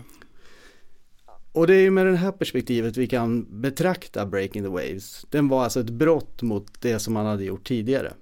Och 1.53 1.67
det 1.67 1.75
är 1.75 1.81
ju 1.81 1.91
med 1.91 2.07
det 2.07 2.17
här 2.17 2.33
perspektivet 2.33 2.97
vi 2.97 3.07
kan 3.07 3.61
betrakta 3.61 4.27
Breaking 4.27 4.62
the 4.62 4.69
Waves. 4.69 5.27
Den 5.31 5.49
var 5.49 5.65
alltså 5.65 5.81
ett 5.81 5.91
brott 5.91 6.43
mot 6.43 6.81
det 6.81 6.99
som 6.99 7.15
man 7.15 7.27
hade 7.27 7.45
gjort 7.45 7.69
tidigare. 7.69 8.12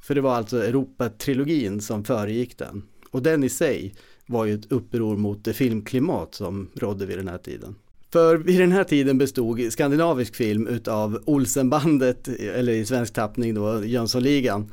För 0.00 0.14
det 0.14 0.20
var 0.20 0.34
alltså 0.34 0.64
Europa-trilogin 0.64 1.80
som 1.80 2.04
föregick 2.04 2.58
den. 2.58 2.82
Och 3.10 3.22
den 3.22 3.44
i 3.44 3.48
sig 3.48 3.94
var 4.26 4.44
ju 4.44 4.54
ett 4.54 4.72
uppror 4.72 5.16
mot 5.16 5.44
det 5.44 5.52
filmklimat 5.52 6.34
som 6.34 6.68
rådde 6.74 7.06
vid 7.06 7.18
den 7.18 7.28
här 7.28 7.38
tiden. 7.38 7.74
För 8.12 8.36
vid 8.36 8.60
den 8.60 8.72
här 8.72 8.84
tiden 8.84 9.18
bestod 9.18 9.72
skandinavisk 9.72 10.34
film 10.34 10.66
utav 10.66 11.22
Olsenbandet, 11.24 12.28
eller 12.28 12.72
i 12.72 12.84
svensk 12.84 13.14
tappning 13.14 13.54
då 13.54 13.84
Jönssonligan 13.84 14.72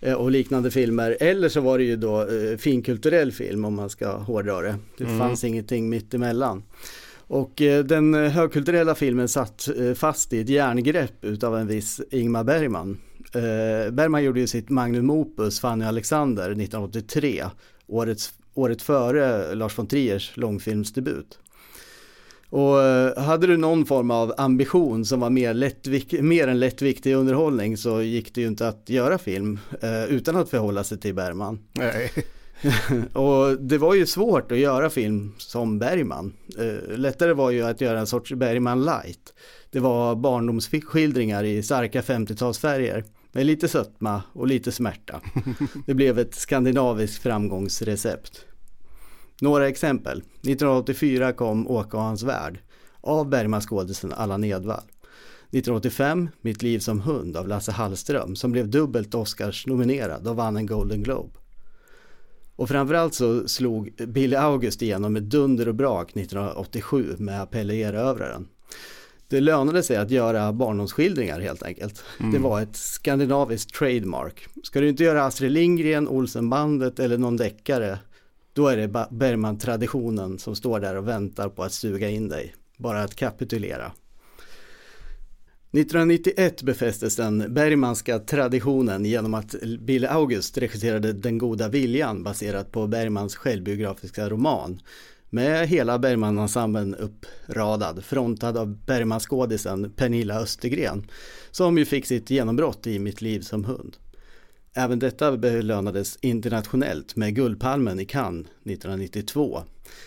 eh, 0.00 0.14
och 0.14 0.30
liknande 0.30 0.70
filmer. 0.70 1.16
Eller 1.20 1.48
så 1.48 1.60
var 1.60 1.78
det 1.78 1.84
ju 1.84 1.96
då 1.96 2.20
eh, 2.20 2.56
finkulturell 2.56 3.32
film 3.32 3.64
om 3.64 3.74
man 3.74 3.90
ska 3.90 4.16
hårdra 4.16 4.60
det. 4.60 4.74
Det 4.98 5.04
mm. 5.04 5.18
fanns 5.18 5.44
ingenting 5.44 5.88
mittemellan. 5.88 6.62
Och 7.28 7.62
eh, 7.62 7.84
den 7.84 8.14
högkulturella 8.14 8.94
filmen 8.94 9.28
satt 9.28 9.68
eh, 9.78 9.94
fast 9.94 10.32
i 10.32 10.40
ett 10.40 10.48
järngrepp 10.48 11.24
utav 11.24 11.56
en 11.56 11.66
viss 11.66 12.00
Ingmar 12.10 12.44
Bergman. 12.44 12.98
Eh, 13.34 13.90
Bergman 13.92 14.24
gjorde 14.24 14.40
ju 14.40 14.46
sitt 14.46 14.68
magnum 14.70 15.10
opus 15.10 15.60
Fanny 15.60 15.84
Alexander 15.84 16.44
1983, 16.44 17.44
året, 17.86 18.18
året 18.54 18.82
före 18.82 19.54
Lars 19.54 19.78
von 19.78 19.86
Triers 19.86 20.36
långfilmsdebut. 20.36 21.38
Och 22.50 22.74
hade 23.22 23.46
du 23.46 23.56
någon 23.56 23.86
form 23.86 24.10
av 24.10 24.34
ambition 24.36 25.04
som 25.04 25.20
var 25.20 25.30
mer, 25.30 25.54
lättvik- 25.54 26.22
mer 26.22 26.48
än 26.48 26.60
lättviktig 26.60 27.14
underhållning 27.14 27.76
så 27.76 28.02
gick 28.02 28.34
det 28.34 28.40
ju 28.40 28.46
inte 28.46 28.68
att 28.68 28.90
göra 28.90 29.18
film 29.18 29.58
eh, 29.80 30.04
utan 30.04 30.36
att 30.36 30.50
förhålla 30.50 30.84
sig 30.84 30.98
till 30.98 31.14
Bergman. 31.14 31.58
Nej. 31.72 32.12
och 33.12 33.60
det 33.60 33.78
var 33.78 33.94
ju 33.94 34.06
svårt 34.06 34.52
att 34.52 34.58
göra 34.58 34.90
film 34.90 35.34
som 35.38 35.78
Bergman. 35.78 36.32
Eh, 36.58 36.98
lättare 36.98 37.32
var 37.32 37.50
ju 37.50 37.62
att 37.62 37.80
göra 37.80 38.00
en 38.00 38.06
sorts 38.06 38.32
Bergman 38.32 38.84
light. 38.84 39.34
Det 39.70 39.80
var 39.80 40.14
barndomsskildringar 40.14 41.44
i 41.44 41.62
starka 41.62 42.00
50-talsfärger 42.00 43.04
med 43.32 43.46
lite 43.46 43.68
sötma 43.68 44.22
och 44.32 44.46
lite 44.46 44.72
smärta. 44.72 45.20
Det 45.86 45.94
blev 45.94 46.18
ett 46.18 46.34
skandinaviskt 46.34 47.22
framgångsrecept. 47.22 48.44
Några 49.40 49.68
exempel. 49.68 50.18
1984 50.18 51.32
kom 51.32 51.68
Åka 51.68 51.96
och 51.96 52.02
hans 52.02 52.22
värld 52.22 52.58
av 53.00 53.28
Bergman-skådisen 53.28 54.12
Allan 54.12 54.44
Edwall. 54.44 54.84
1985 55.50 56.28
Mitt 56.40 56.62
liv 56.62 56.78
som 56.78 57.00
hund 57.00 57.36
av 57.36 57.48
Lasse 57.48 57.72
Hallström 57.72 58.36
som 58.36 58.52
blev 58.52 58.68
dubbelt 58.68 59.14
Oscars-nominerad 59.14 60.26
och 60.28 60.36
vann 60.36 60.56
en 60.56 60.66
Golden 60.66 61.02
Globe. 61.02 61.38
Och 62.58 62.68
framförallt 62.68 63.14
så 63.14 63.48
slog 63.48 63.92
Billy 64.08 64.36
August 64.36 64.82
igenom 64.82 65.12
med 65.12 65.22
dunder 65.22 65.68
och 65.68 65.74
brak 65.74 66.10
1987 66.10 67.16
med 67.18 67.50
Pelle 67.50 67.74
Erövraren. 67.74 68.48
Det 69.28 69.40
lönade 69.40 69.82
sig 69.82 69.96
att 69.96 70.10
göra 70.10 70.52
barndomsskildringar 70.52 71.40
helt 71.40 71.62
enkelt. 71.62 72.04
Mm. 72.20 72.32
Det 72.32 72.38
var 72.38 72.60
ett 72.60 72.76
skandinaviskt 72.76 73.74
trademark. 73.74 74.46
Ska 74.62 74.80
du 74.80 74.88
inte 74.88 75.04
göra 75.04 75.24
Astrid 75.24 75.52
Lindgren, 75.52 76.08
Olsenbandet 76.08 76.98
eller 76.98 77.18
någon 77.18 77.36
deckare 77.36 77.98
då 78.52 78.68
är 78.68 78.76
det 78.76 79.06
Bergman-traditionen 79.10 80.38
som 80.38 80.56
står 80.56 80.80
där 80.80 80.96
och 80.96 81.08
väntar 81.08 81.48
på 81.48 81.62
att 81.62 81.72
suga 81.72 82.08
in 82.08 82.28
dig. 82.28 82.54
Bara 82.76 83.02
att 83.02 83.14
kapitulera. 83.14 83.92
1991 85.72 86.62
befästes 86.62 87.16
den 87.16 87.54
Bergmanska 87.54 88.18
traditionen 88.18 89.04
genom 89.04 89.34
att 89.34 89.54
Bill 89.80 90.04
August 90.04 90.58
regisserade 90.58 91.12
Den 91.12 91.38
goda 91.38 91.68
viljan 91.68 92.22
baserat 92.22 92.72
på 92.72 92.86
Bergmans 92.86 93.36
självbiografiska 93.36 94.28
roman 94.28 94.80
med 95.30 95.68
hela 95.68 95.98
Bergmanensemblen 95.98 96.94
uppradad, 96.94 98.04
frontad 98.04 98.56
av 98.56 98.76
Bergman-skådisen 98.86 99.90
Pernilla 99.90 100.40
Östergren 100.40 101.06
som 101.50 101.78
ju 101.78 101.84
fick 101.84 102.06
sitt 102.06 102.30
genombrott 102.30 102.86
i 102.86 102.98
Mitt 102.98 103.20
liv 103.20 103.40
som 103.40 103.64
hund. 103.64 103.96
Även 104.74 104.98
detta 104.98 105.36
belönades 105.36 106.18
internationellt 106.20 107.16
med 107.16 107.34
Guldpalmen 107.34 108.00
i 108.00 108.04
Cannes 108.04 108.46
1992. 108.64 109.62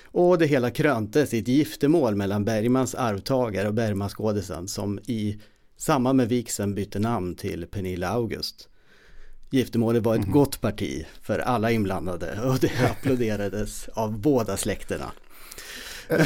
Och 0.06 0.38
det 0.38 0.46
hela 0.46 0.72
kröntes 0.72 1.34
i 1.34 1.40
ett 1.40 1.48
giftermål 1.48 2.16
mellan 2.16 2.46
Bergmans 2.46 2.96
arvtagare 2.96 3.68
och 3.68 3.74
Bergmanskådisen 3.74 4.68
som 4.68 5.00
i 5.00 5.40
samband 5.82 6.18
med 6.18 6.30
vigseln 6.30 6.76
bytte 6.76 7.00
namn 7.00 7.36
till 7.36 7.68
Pernilla 7.68 8.10
August. 8.10 8.70
Giftermålet 9.50 10.04
var 10.04 10.16
ett 10.16 10.22
mm. 10.24 10.32
gott 10.32 10.62
parti 10.62 11.06
för 11.22 11.40
alla 11.40 11.72
inblandade 11.72 12.42
och 12.42 12.60
det 12.60 12.72
applåderades 12.92 13.90
av 13.90 14.20
båda 14.20 14.58
släkterna. 14.58 15.12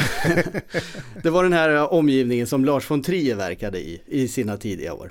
det 1.22 1.30
var 1.30 1.42
den 1.42 1.52
här 1.52 1.92
omgivningen 1.92 2.46
som 2.46 2.64
Lars 2.64 2.90
von 2.90 3.02
Trier 3.02 3.34
verkade 3.34 3.78
i, 3.78 4.02
i 4.06 4.28
sina 4.28 4.56
tidiga 4.56 4.94
år. 4.94 5.10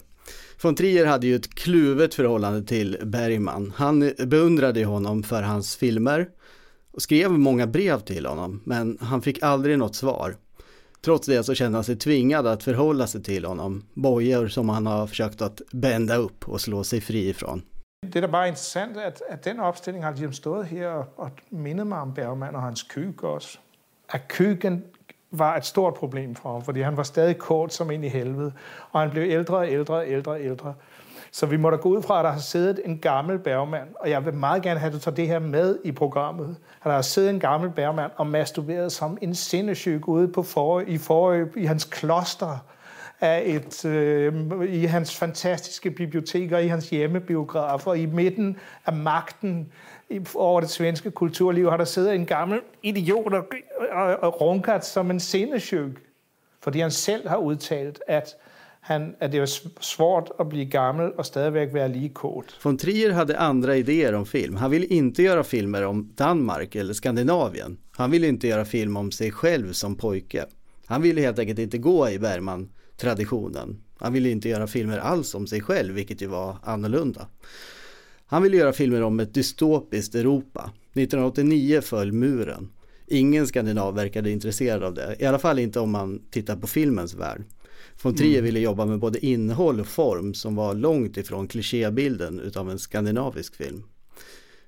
Von 0.62 0.76
Trier 0.76 1.06
hade 1.06 1.28
ju 1.28 1.36
ett 1.36 1.56
kluvet 1.56 2.14
förhållande 2.14 2.64
till 2.64 2.98
Bergman. 3.04 3.74
Han 3.76 4.12
beundrade 4.18 4.86
honom 4.86 5.24
för 5.24 5.42
hans 5.42 5.76
filmer 5.76 6.28
och 6.92 7.02
skrev 7.02 7.32
många 7.32 7.68
brev 7.68 8.00
till 8.00 8.26
honom, 8.26 8.62
men 8.66 8.98
han 9.02 9.22
fick 9.22 9.44
aldrig 9.44 9.78
något 9.78 9.96
svar. 9.96 10.36
Trots 11.06 11.28
det 11.28 11.44
så 11.44 11.54
känner 11.54 11.78
han 11.78 11.84
sig 11.84 11.96
tvingad 11.96 12.48
att 12.48 12.64
förhålla 12.64 13.08
sig 13.08 13.24
till 13.24 13.46
honom, 13.46 13.84
bojor 13.94 14.48
som 14.48 14.70
han 14.70 14.86
har 14.86 15.08
försökt 15.08 15.42
att 15.42 15.62
bända 15.72 16.16
upp 16.16 16.50
och 16.50 16.62
slå 16.62 16.84
sig 16.84 17.02
fri 17.02 17.30
ifrån. 17.30 17.62
Det 18.08 18.20
är 18.20 18.28
bara 18.28 18.48
intressant 18.48 18.98
att, 18.98 19.22
att 19.32 19.44
den 19.44 19.60
uppställningen 19.60 20.06
har 20.06 20.12
liksom 20.12 20.34
stått 20.34 20.66
här 20.66 20.96
och, 20.96 21.06
och 21.16 21.42
minnet 21.50 21.88
mig 21.88 22.00
om 22.00 22.14
Bergman 22.14 22.56
och 22.56 22.62
hans 22.62 22.84
kuk 22.84 23.24
också. 23.24 23.60
Att 24.08 24.28
kuken 24.28 24.84
var 25.30 25.58
ett 25.58 25.66
stort 25.66 26.00
problem 26.00 26.36
för 26.36 26.44
honom, 26.44 26.62
för 26.62 26.84
han 26.84 26.96
var 26.96 27.04
stadig 27.04 27.40
kort 27.40 27.72
som 27.72 27.92
in 27.92 28.04
i 28.04 28.08
helvetet. 28.08 28.54
Och 28.64 29.00
han 29.00 29.10
blev 29.10 29.32
äldre 29.32 29.56
och 29.56 29.66
äldre 29.66 29.96
och 29.96 30.04
äldre, 30.04 30.40
äldre. 30.40 30.74
Så 31.36 31.46
vi 31.46 31.58
må 31.58 31.70
da 31.70 31.76
gå 31.76 31.90
ud 31.90 32.02
fra, 32.02 32.20
at 32.20 32.26
der 32.26 32.32
har 32.32 32.40
siddet 32.40 32.82
en 32.86 33.00
gammel 33.00 33.40
Bergman, 33.40 33.88
og 34.00 34.10
jeg 34.10 34.26
vil 34.26 34.34
meget 34.34 34.64
gerne 34.64 34.80
have, 34.80 34.88
at 34.88 34.94
du 34.94 35.00
tager 35.00 35.16
det 35.16 35.28
her 35.28 35.40
med 35.40 35.80
i 35.84 35.92
programmet. 35.92 36.58
At 36.80 36.86
der 36.86 36.92
har 36.92 37.02
siddet 37.02 37.30
en 37.30 37.40
gammel 37.40 37.70
bærmand 37.70 38.12
og 38.16 38.28
masturberet 38.28 38.92
som 38.92 39.18
en 39.22 39.36
sindesyg 39.36 40.08
ude 40.08 40.28
på 40.28 40.44
forø, 40.44 40.84
i, 40.88 40.98
forø, 40.98 41.46
i 41.56 41.66
hans 41.66 41.86
kloster, 41.86 42.58
af 43.22 43.44
et, 43.46 43.86
øh, 43.86 44.74
i 44.74 44.86
hans 44.86 45.16
fantastiske 45.16 45.92
biblioteker, 45.92 46.58
i 46.58 46.68
hans 46.68 46.90
hjemmebiografer, 46.90 47.94
i 47.94 48.06
midten 48.06 48.58
af 48.86 48.94
magten 48.94 49.72
over 50.36 50.62
det 50.62 50.70
svenske 50.70 51.12
kulturliv 51.12 51.70
har 51.70 51.78
der 51.78 51.86
siddet 51.86 52.16
en 52.16 52.26
gammel 52.26 52.62
idiot 52.84 53.34
og, 53.34 53.46
og, 53.92 54.24
og 54.24 54.42
runkat 54.42 54.86
som 54.86 55.12
en 55.12 55.20
sinnessyg. 55.20 55.98
Fordi 56.62 56.80
han 56.80 56.92
selv 56.92 57.30
har 57.30 57.38
udtalt, 57.38 58.02
at 58.08 58.36
han, 58.88 59.16
att 59.20 59.32
det 59.32 59.38
är 59.38 59.82
svårt 59.84 60.30
att 60.40 60.50
bli 60.50 60.66
gammal 60.66 61.12
och 61.12 61.26
stadigvæk 61.26 61.74
vara 61.74 61.88
lika 61.88 62.14
kåt. 62.14 62.46
Von 62.64 62.78
Trier 62.78 63.12
hade 63.12 63.40
andra 63.40 63.78
idéer 63.78 64.14
om 64.14 64.26
film. 64.26 64.56
Han 64.56 64.72
ville 64.72 64.86
inte 64.86 65.24
göra 65.24 65.44
filmer 65.44 65.84
om 65.86 66.12
Danmark 66.16 66.76
eller 66.76 66.94
Skandinavien. 66.94 67.78
Han 67.92 68.12
ville 68.12 68.28
inte 68.28 68.48
göra 68.48 68.66
film 68.66 68.98
om 68.98 69.12
sig 69.12 69.32
själv 69.32 69.72
som 69.72 69.96
pojke. 69.96 70.46
Han 70.86 71.02
ville 71.02 71.22
helt 71.22 71.40
enkelt 71.40 71.60
inte 71.60 71.78
gå 71.78 72.10
i 72.10 72.20
Bergman-traditionen. 72.20 73.82
Han 73.98 74.14
ville 74.14 74.30
inte 74.30 74.50
göra 74.50 74.68
filmer 74.68 74.98
alls 74.98 75.36
om 75.36 75.48
sig 75.48 75.62
själv, 75.62 75.94
vilket 75.94 76.22
ju 76.22 76.28
var 76.28 76.58
annorlunda. 76.64 77.28
Han 78.26 78.44
ville 78.44 78.58
göra 78.58 78.74
filmer 78.74 79.02
om 79.02 79.20
ett 79.20 79.34
dystopiskt 79.34 80.16
Europa. 80.16 80.72
1989 80.94 81.82
föll 81.82 82.12
muren. 82.12 82.70
Ingen 83.08 83.48
skandinav 83.48 83.96
verkade 83.96 84.32
intresserad 84.32 84.84
av 84.84 84.94
det, 84.94 85.16
i 85.20 85.26
alla 85.26 85.40
fall 85.40 85.60
inte 85.60 85.80
om 85.80 85.92
man 85.92 86.22
tittar 86.32 86.56
på 86.56 86.68
filmens 86.68 87.14
värld. 87.14 87.44
Von 88.02 88.16
Trier 88.16 88.40
mm. 88.40 88.44
ville 88.46 88.60
jobba 88.60 88.86
med 88.86 89.00
både 89.00 89.26
innehåll 89.26 89.80
och 89.80 89.88
form 89.88 90.34
som 90.34 90.56
var 90.56 90.74
långt 90.74 91.18
ifrån 91.18 91.48
klichébilden 91.48 92.40
utav 92.40 92.70
en 92.70 92.80
skandinavisk 92.80 93.56
film. 93.56 93.84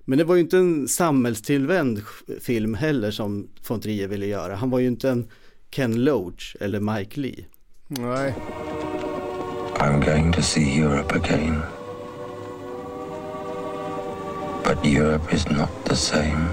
Men 0.05 0.17
det 0.17 0.23
var 0.23 0.36
ju 0.36 0.41
inte 0.41 0.57
en 0.57 0.88
samhällstillvänd 0.88 2.01
film 2.41 2.73
heller 2.73 3.11
som 3.11 3.47
von 3.67 3.82
Trier 3.82 4.07
ville 4.07 4.25
göra. 4.25 4.55
Han 4.55 4.69
var 4.69 4.80
ju 4.80 4.88
inte 4.88 5.09
en 5.09 5.28
Ken 5.69 6.03
Loach 6.03 6.55
eller 6.59 6.80
Mike 6.80 7.19
Lee. 7.19 7.45
Nej. 7.88 8.36
I'm 9.80 10.05
going 10.05 10.34
to 10.34 10.41
see 10.41 10.80
Europe 10.80 11.15
again. 11.15 11.61
But 14.63 14.86
Europe 14.86 15.36
is 15.36 15.49
not 15.49 15.69
the 15.86 15.95
same. 15.95 16.49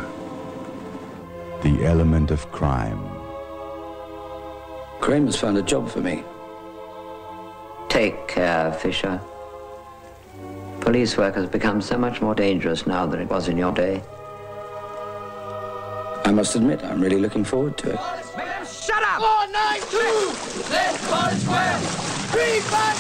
The 1.63 1.87
element 1.87 2.31
of 2.31 2.53
crime. 2.53 3.01
Kramer's 5.01 5.37
found 5.37 5.59
a 5.59 5.65
job 5.67 5.89
for 5.89 6.01
me. 6.01 6.23
Take 7.95 8.27
care, 8.27 8.73
Fisher. 8.73 9.21
Police 10.81 11.17
work 11.17 11.37
has 11.37 11.47
become 11.47 11.81
so 11.81 11.97
much 11.97 12.21
more 12.21 12.35
dangerous 12.35 12.89
now 12.89 13.07
than 13.07 13.21
it 13.21 13.31
was 13.31 13.47
in 13.47 13.57
your 13.57 13.71
day. 13.71 14.03
I 16.25 16.33
must 16.33 16.57
admit, 16.57 16.83
I'm 16.83 17.01
really 17.01 17.21
looking 17.21 17.45
forward 17.45 17.79
to 17.79 17.91
it. 17.91 18.01
Shut 18.67 19.01
up! 19.01 19.21
492! 19.21 19.99
Let's 20.73 21.43
square! 21.45 21.79
Three, 22.35 22.61
five, 22.63 22.97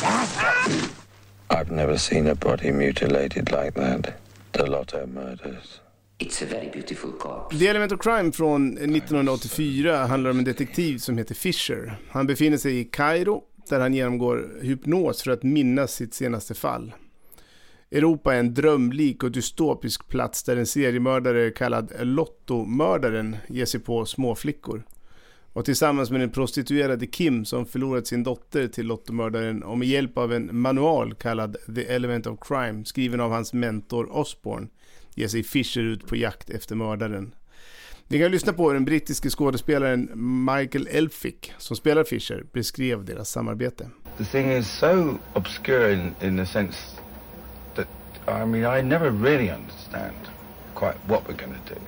I've 1.50 1.72
never 1.72 1.98
seen 1.98 2.28
a 2.28 2.36
body 2.36 2.70
mutilated 2.70 3.50
like 3.50 3.74
that. 3.74 4.14
The 4.52 4.66
Lotto 4.66 5.06
murders. 5.06 5.80
It's 6.20 6.42
a 6.42 6.46
very 6.46 6.68
beautiful 6.68 7.10
corpse. 7.12 7.58
The 7.58 7.68
Element 7.68 7.92
of 7.92 7.98
Crime 8.00 8.32
från 8.32 8.78
1984 8.78 10.06
handlar 10.06 10.30
om 10.30 10.38
en 10.38 10.44
detektiv 10.44 10.98
som 10.98 11.18
heter 11.18 11.34
Fisher. 11.34 11.96
Han 12.10 12.26
befinner 12.26 12.56
sig 12.58 12.80
i 12.80 12.84
Kairo 12.84 13.42
där 13.68 13.80
han 13.80 13.94
genomgår 13.94 14.58
hypnos 14.62 15.22
för 15.22 15.30
att 15.30 15.42
minnas 15.42 15.94
sitt 15.94 16.14
senaste 16.14 16.54
fall. 16.54 16.92
Europa 17.90 18.34
är 18.34 18.38
en 18.38 18.54
drömlik 18.54 19.22
och 19.22 19.32
dystopisk 19.32 20.08
plats 20.08 20.42
där 20.42 20.56
en 20.56 20.66
seriemördare 20.66 21.50
kallad 21.50 21.92
Lotto-mördaren 22.00 23.36
ger 23.48 23.64
sig 23.64 23.80
på 23.80 24.06
småflickor. 24.06 24.84
Och 25.52 25.64
tillsammans 25.64 26.10
med 26.10 26.20
den 26.20 26.30
prostituerade 26.30 27.06
Kim 27.06 27.44
som 27.44 27.66
förlorat 27.66 28.06
sin 28.06 28.22
dotter 28.22 28.68
till 28.68 28.86
Lottomördaren 28.86 29.62
och 29.62 29.78
med 29.78 29.88
hjälp 29.88 30.18
av 30.18 30.32
en 30.32 30.60
manual 30.60 31.14
kallad 31.14 31.56
The 31.74 31.86
Element 31.86 32.26
of 32.26 32.38
Crime 32.40 32.84
skriven 32.84 33.20
av 33.20 33.30
hans 33.30 33.52
mentor 33.52 34.16
Osborne 34.16 34.68
ger 35.14 35.28
sig 35.28 35.42
Fisher 35.42 35.82
ut 35.82 36.06
på 36.06 36.16
jakt 36.16 36.50
efter 36.50 36.74
mördaren. 36.74 37.34
Vi 38.08 38.18
kan 38.18 38.30
lyssna 38.30 38.52
på 38.52 38.66
hur 38.66 38.74
den 38.74 38.84
brittiske 38.84 39.30
skådespelaren 39.30 40.10
Michael 40.44 40.88
Elphick, 40.90 41.52
som 41.58 41.76
spelar 41.76 42.04
Fisher, 42.04 42.42
beskrev 42.52 43.04
deras 43.04 43.30
samarbete. 43.30 43.90
The 44.16 44.24
thing 44.24 44.52
is 44.52 44.66
so 44.66 45.18
obscure 45.34 45.92
in, 45.92 46.14
in 46.20 46.36
the 46.36 46.46
sense 46.46 47.00
that, 47.74 47.88
I 48.28 48.46
mean, 48.46 48.78
I 48.78 48.82
never 48.82 49.10
really 49.10 49.50
understand 49.50 50.16
quite 50.74 50.96
what 51.08 51.22
we're 51.28 51.46
going 51.46 51.54
to 51.66 51.74
do 51.74 51.80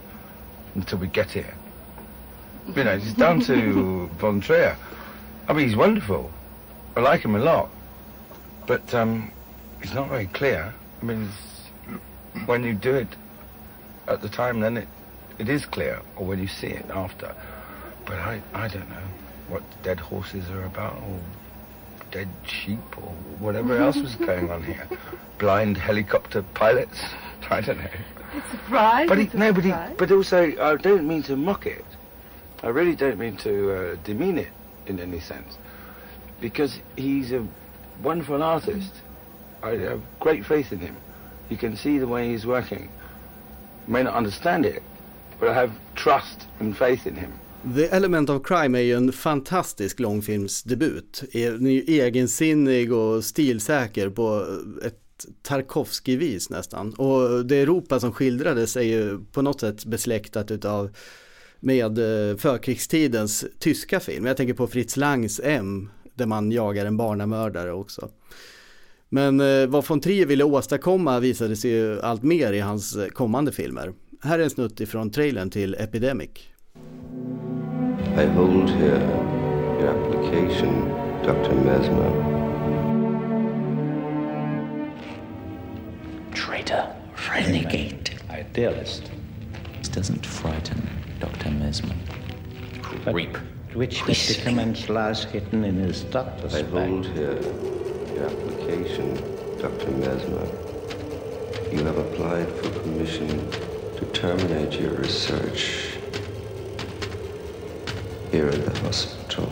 until 0.75 0.99
we 0.99 1.07
get 1.07 1.31
here. 1.31 1.55
You 2.77 2.85
know, 2.85 2.97
it's 2.97 3.15
down 3.15 3.41
to 3.41 4.09
Von 4.21 4.41
Trier. 4.41 4.77
I 5.49 5.53
mean, 5.53 5.69
he's 5.69 5.77
wonderful. 5.77 6.31
I 6.97 7.01
like 7.01 7.25
him 7.25 7.37
a 7.37 7.39
lot. 7.45 7.69
But 8.67 8.95
um, 8.95 9.31
it's 9.83 9.95
not 9.95 10.09
very 10.09 10.27
clear. 10.27 10.75
I 11.03 11.05
mean, 11.05 11.29
when 12.47 12.65
you 12.65 12.75
do 12.75 12.95
it 12.95 13.09
at 14.09 14.21
the 14.23 14.29
time, 14.29 14.61
then 14.61 14.77
it 14.77 14.89
it 15.39 15.49
is 15.49 15.67
clear, 15.67 16.01
or 16.17 16.27
when 16.27 16.39
you 16.39 16.49
see 16.49 16.69
it 16.69 16.87
after. 16.91 17.35
But 18.05 18.19
I, 18.19 18.41
I 18.55 18.69
don't 18.69 18.89
know 18.89 19.09
what 19.49 19.63
dead 19.83 20.01
horses 20.01 20.49
are 20.51 20.65
about, 20.65 20.95
or 20.95 21.21
dead 22.11 22.29
sheep, 22.45 22.97
or 22.97 23.11
whatever 23.39 23.77
else 23.77 23.97
was 23.97 24.15
going 24.17 24.51
on 24.51 24.63
here. 24.63 24.89
Blind 25.39 25.77
helicopter 25.77 26.43
pilots. 26.55 27.01
I 27.51 27.61
don't 27.61 27.79
know. 27.79 27.91
It's 28.35 28.47
a 28.47 28.51
surprise. 28.51 29.09
But 29.09 29.19
it, 29.19 29.35
no, 29.35 29.53
but, 29.53 29.65
he, 29.65 29.73
but 29.97 30.11
also, 30.11 30.53
I 30.61 30.77
don't 30.77 31.07
mean 31.07 31.23
to 31.25 31.37
mock 31.37 31.67
it. 31.67 31.85
I 32.63 32.69
really 32.69 32.97
don't 32.97 33.19
mean 33.19 33.37
to 33.39 33.73
uh, 33.73 33.97
demean 34.05 34.39
it 34.39 34.49
in 34.87 34.99
any 34.99 35.21
sense, 35.21 35.59
because 36.41 36.81
he's 36.97 37.33
a 37.33 37.47
wonderful 38.03 38.43
artist. 38.43 38.93
I 39.63 39.71
have 39.77 40.01
great 40.21 40.45
faith 40.47 40.73
in 40.73 40.79
him. 40.79 40.97
You 41.49 41.57
can 41.57 41.77
see 41.77 41.99
the 41.99 42.07
way 42.07 42.31
he's 42.31 42.47
working. 42.47 42.89
You 43.87 43.93
may 43.93 44.03
not 44.03 44.15
understand 44.15 44.65
it, 44.67 44.83
But 45.41 45.49
I 45.49 45.53
have 45.53 45.73
trust 46.05 46.49
and 46.61 46.77
faith 46.77 47.07
in 47.07 47.17
him. 47.17 47.31
The 47.75 47.87
Element 47.87 48.31
of 48.31 48.43
Crime 48.43 48.79
är 48.79 48.83
ju 48.83 48.95
en 48.95 49.13
fantastisk 49.13 50.01
långfilmsdebut. 50.01 51.25
Den 51.33 51.67
är 51.67 51.71
ju 51.71 51.81
egensinnig 51.81 52.93
och 52.93 53.25
stilsäker 53.25 54.11
på 54.11 54.47
ett 54.85 55.03
Tarkovsky-vis 55.43 56.51
nästan. 56.51 56.93
Och 56.93 57.47
det 57.47 57.57
Europa 57.57 58.01
som 58.01 58.13
skildrades 58.13 58.77
är 58.77 58.83
ju 58.83 59.19
på 59.33 59.43
något 59.43 59.61
sätt 59.61 59.85
besläktat 59.85 60.51
utav 60.51 60.91
med 61.61 61.99
eh, 61.99 62.37
förkrigstidens 62.37 63.45
tyska 63.59 64.01
film. 64.01 64.27
Jag 64.27 64.37
tänker 64.37 64.55
på 64.55 64.67
Fritz 64.67 64.97
Langs 64.97 65.41
M 65.45 65.91
där 66.15 66.27
man 66.27 66.53
jagar 66.53 66.87
en 66.87 66.97
barnamördare 66.97 67.73
också. 67.73 68.11
Men 69.09 69.41
eh, 69.41 69.67
vad 69.67 69.89
von 69.89 70.01
Trier 70.01 70.27
ville 70.27 70.45
åstadkomma 70.45 71.21
visade 71.21 71.57
sig 71.57 71.71
ju 71.71 72.01
allt 72.01 72.23
mer 72.23 72.53
i 72.53 72.61
hans 72.61 72.97
eh, 72.97 73.09
kommande 73.09 73.53
filmer. 73.53 73.93
Här 74.23 74.39
är 74.39 74.43
en 74.43 74.51
snutt 74.51 74.81
ifrån 74.81 75.11
trailern 75.11 75.51
till 75.51 75.75
Epidemic. 75.75 76.31
I 78.19 78.25
hold 78.25 78.71
here 78.71 79.01
your 79.81 79.89
application, 79.89 80.89
Dr. 81.25 81.55
Mesmer. 81.55 82.11
Traitor, 86.35 86.87
renegade, 87.31 88.11
idealist. 88.31 89.13
This 89.79 89.89
doesn't 89.89 90.27
frighten 90.27 90.89
Dr. 91.21 91.51
Mesmer. 91.51 91.97
Creep. 92.83 93.37
Which. 93.75 94.03
Clements 94.43 94.89
lies 94.89 95.25
hidden 95.25 95.65
in 95.65 95.75
his 95.75 96.05
doctor's 96.05 96.55
I 96.55 96.63
hold 96.63 97.07
here 97.07 97.39
your 98.15 98.27
application, 98.27 99.15
Dr. 99.61 99.91
Mesmer. 99.91 100.47
You 101.73 101.85
have 101.85 101.99
applied 101.99 102.49
for 102.49 102.71
permission 102.81 103.29
to 103.97 104.05
terminate 104.07 104.79
your 104.79 104.93
research 104.93 105.97
here 108.31 108.49
at 108.49 108.65
the 108.67 108.79
hospital. 108.81 109.49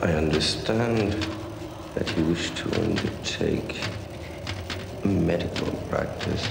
I 0.00 0.12
understand 0.12 1.26
that 1.94 2.16
you 2.16 2.24
wish 2.24 2.50
to 2.50 2.72
undertake 2.82 3.80
medical 5.04 5.72
practice 5.88 6.48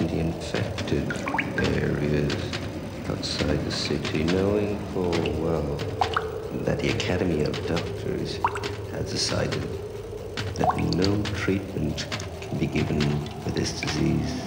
in 0.00 0.08
the 0.08 0.18
infected 0.18 1.12
areas 1.76 2.34
outside 3.08 3.64
the 3.64 3.70
city, 3.70 4.24
knowing 4.24 4.76
full 4.92 5.12
well 5.40 5.76
that 6.64 6.80
the 6.80 6.88
Academy 6.88 7.42
of 7.42 7.54
Doctors 7.68 8.38
has 8.90 9.12
decided 9.12 9.62
that 10.56 10.76
no 10.96 11.22
treatment 11.34 12.06
be 12.58 12.66
given 12.66 13.00
for 13.44 13.50
this 13.50 13.80
disease. 13.80 14.42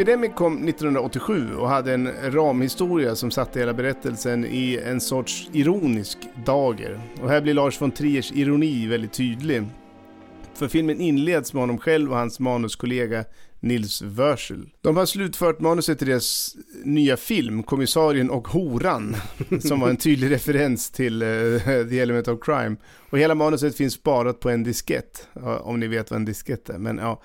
Epidemic 0.00 0.34
kom 0.34 0.68
1987 0.68 1.54
och 1.56 1.68
hade 1.68 1.94
en 1.94 2.32
ramhistoria 2.32 3.14
som 3.14 3.30
satte 3.30 3.58
hela 3.58 3.74
berättelsen 3.74 4.44
i 4.44 4.80
en 4.86 5.00
sorts 5.00 5.50
ironisk 5.52 6.18
dager. 6.46 7.00
Och 7.22 7.28
här 7.28 7.40
blir 7.40 7.54
Lars 7.54 7.80
von 7.80 7.90
Triers 7.90 8.32
ironi 8.32 8.86
väldigt 8.86 9.12
tydlig. 9.12 9.62
För 10.54 10.68
filmen 10.68 11.00
inleds 11.00 11.52
med 11.52 11.62
honom 11.62 11.78
själv 11.78 12.10
och 12.10 12.16
hans 12.16 12.40
manuskollega 12.40 13.24
Nils 13.60 14.02
Wörsel. 14.02 14.68
De 14.80 14.96
har 14.96 15.06
slutfört 15.06 15.60
manuset 15.60 15.98
till 15.98 16.08
deras 16.08 16.56
nya 16.84 17.16
film, 17.16 17.62
Kommissarien 17.62 18.30
och 18.30 18.48
Horan, 18.48 19.16
som 19.60 19.80
var 19.80 19.88
en 19.88 19.96
tydlig 19.96 20.30
referens 20.30 20.90
till 20.90 21.22
uh, 21.22 21.60
The 21.88 22.00
Element 22.00 22.28
of 22.28 22.40
Crime. 22.40 22.76
Och 23.10 23.18
hela 23.18 23.34
manuset 23.34 23.76
finns 23.76 23.94
sparat 23.94 24.40
på 24.40 24.50
en 24.50 24.64
diskett, 24.64 25.28
om 25.60 25.80
ni 25.80 25.86
vet 25.86 26.10
vad 26.10 26.16
en 26.16 26.24
diskett 26.24 26.70
är. 26.70 26.78
Men 26.78 26.98
ja, 26.98 27.22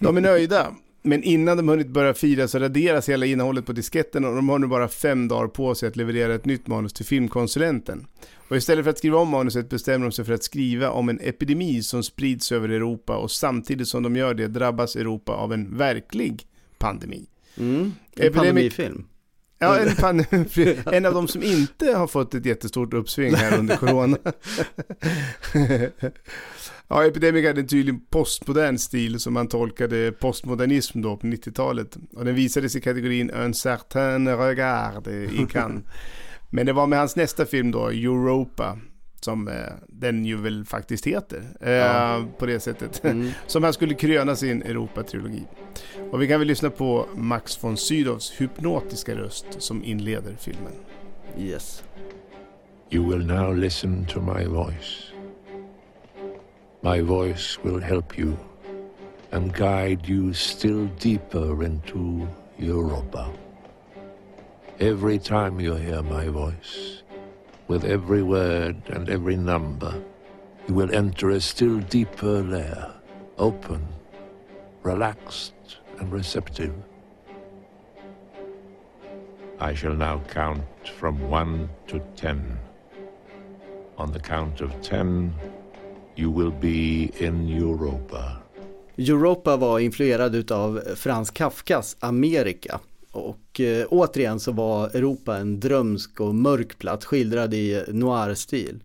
de 0.00 0.16
är 0.16 0.20
nöjda. 0.20 0.72
Men 1.04 1.22
innan 1.22 1.56
de 1.56 1.68
hunnit 1.68 1.88
börja 1.88 2.14
fira 2.14 2.48
så 2.48 2.58
raderas 2.58 3.08
hela 3.08 3.26
innehållet 3.26 3.66
på 3.66 3.72
disketten 3.72 4.24
och 4.24 4.34
de 4.34 4.48
har 4.48 4.58
nu 4.58 4.66
bara 4.66 4.88
fem 4.88 5.28
dagar 5.28 5.48
på 5.48 5.74
sig 5.74 5.88
att 5.88 5.96
leverera 5.96 6.34
ett 6.34 6.44
nytt 6.44 6.66
manus 6.66 6.92
till 6.92 7.06
filmkonsulenten. 7.06 8.06
Och 8.52 8.58
istället 8.58 8.84
för 8.84 8.90
att 8.90 8.98
skriva 8.98 9.18
om 9.18 9.28
manuset 9.28 9.68
bestämmer 9.68 10.06
de 10.06 10.12
sig 10.12 10.24
för 10.24 10.32
att 10.32 10.44
skriva 10.44 10.90
om 10.90 11.08
en 11.08 11.20
epidemi 11.20 11.82
som 11.82 12.02
sprids 12.02 12.52
över 12.52 12.68
Europa 12.68 13.16
och 13.16 13.30
samtidigt 13.30 13.88
som 13.88 14.02
de 14.02 14.16
gör 14.16 14.34
det 14.34 14.48
drabbas 14.48 14.96
Europa 14.96 15.32
av 15.32 15.52
en 15.52 15.76
verklig 15.76 16.46
pandemi. 16.78 17.26
Mm, 17.56 17.92
en 18.16 18.32
pandemifilm. 18.32 19.06
Ja, 19.58 19.78
en, 19.78 19.96
pan, 19.96 20.24
en 20.92 21.06
av 21.06 21.14
de 21.14 21.28
som 21.28 21.42
inte 21.42 21.86
har 21.86 22.06
fått 22.06 22.34
ett 22.34 22.46
jättestort 22.46 22.94
uppsving 22.94 23.34
här 23.34 23.58
under 23.58 23.76
corona. 23.76 24.18
ja, 26.88 27.04
Epidemic 27.04 27.46
hade 27.46 27.60
en 27.60 27.66
tydlig 27.66 28.10
postmodern 28.10 28.78
stil 28.78 29.20
som 29.20 29.34
man 29.34 29.48
tolkade 29.48 30.12
postmodernism 30.12 31.02
då 31.02 31.16
på 31.16 31.26
90-talet. 31.26 31.96
Och 32.14 32.24
den 32.24 32.34
visades 32.34 32.76
i 32.76 32.80
kategorin 32.80 33.30
Un 33.30 33.54
certain 33.54 34.36
regard 34.36 35.08
i 35.08 35.46
Cannes. 35.50 35.84
Men 36.54 36.66
det 36.66 36.72
var 36.72 36.86
med 36.86 36.98
hans 36.98 37.16
nästa 37.16 37.46
film 37.46 37.70
då, 37.70 37.86
Europa, 37.88 38.78
som 39.20 39.48
eh, 39.48 39.54
den 39.88 40.24
ju 40.24 40.36
väl 40.36 40.64
faktiskt 40.64 41.06
heter. 41.06 41.42
Eh, 41.60 41.72
ja. 41.72 42.24
På 42.38 42.46
det 42.46 42.60
sättet. 42.60 43.04
Mm. 43.04 43.30
som 43.46 43.64
han 43.64 43.72
skulle 43.72 43.94
kröna 43.94 44.36
sin 44.36 44.62
Europa-trilogi. 44.62 45.42
Och 46.10 46.22
vi 46.22 46.28
kan 46.28 46.38
väl 46.38 46.48
lyssna 46.48 46.70
på 46.70 47.06
Max 47.14 47.64
von 47.64 47.76
Sydows 47.76 48.40
hypnotiska 48.40 49.14
röst 49.14 49.46
som 49.58 49.84
inleder 49.84 50.34
filmen. 50.38 50.72
Yes. 51.38 51.84
You 52.90 53.10
will 53.10 53.26
now 53.26 53.54
listen 53.54 54.06
to 54.06 54.20
my 54.20 54.44
voice. 54.44 55.12
My 56.80 57.00
voice 57.00 57.58
will 57.62 57.80
help 57.80 58.18
you 58.18 58.32
and 59.30 59.56
guide 59.56 60.08
you 60.08 60.34
still 60.34 60.88
deeper 61.02 61.64
into 61.64 62.26
Europa. 62.58 63.26
Every 64.82 65.20
time 65.20 65.60
you 65.60 65.76
hear 65.76 66.02
my 66.02 66.26
voice, 66.26 67.04
with 67.68 67.84
every 67.84 68.24
word 68.24 68.82
and 68.90 69.08
every 69.08 69.36
number, 69.36 69.94
you 70.66 70.74
will 70.74 70.92
enter 70.92 71.30
a 71.30 71.40
still 71.40 71.78
deeper 71.78 72.42
layer, 72.42 72.90
open, 73.38 73.86
relaxed, 74.82 75.78
and 76.00 76.10
receptive. 76.12 76.74
I 79.60 79.72
shall 79.72 79.94
now 79.94 80.20
count 80.26 80.66
from 80.98 81.30
one 81.30 81.68
to 81.86 82.00
ten. 82.16 82.58
On 83.98 84.10
the 84.10 84.18
count 84.18 84.60
of 84.60 84.72
ten, 84.82 85.32
you 86.16 86.28
will 86.28 86.50
be 86.50 87.12
in 87.20 87.46
Europa. 87.46 88.42
Europa 88.96 89.56
var 89.56 89.78
influerad 89.78 90.50
av 90.50 90.80
Frans 90.96 91.30
Kafkas 91.30 91.96
Amerika. 92.00 92.80
Och 93.12 93.60
eh, 93.60 93.86
återigen 93.90 94.40
så 94.40 94.52
var 94.52 94.88
Europa 94.88 95.36
en 95.36 95.60
drömsk 95.60 96.20
och 96.20 96.34
mörk 96.34 96.78
plats 96.78 97.06
skildrad 97.06 97.54
i 97.54 97.84
noir-stil. 97.88 98.82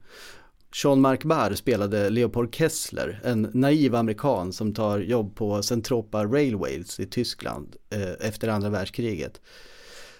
Jean-Marc 0.83 1.23
Barr 1.23 1.53
spelade 1.53 2.09
Leopold 2.09 2.55
Kessler, 2.55 3.21
en 3.23 3.49
naiv 3.53 3.95
amerikan 3.95 4.53
som 4.53 4.73
tar 4.73 4.99
jobb 4.99 5.35
på 5.35 5.63
Centropa 5.63 6.25
Railways 6.25 6.99
i 6.99 7.05
Tyskland 7.05 7.75
eh, 7.89 8.27
efter 8.27 8.47
andra 8.47 8.69
världskriget. 8.69 9.41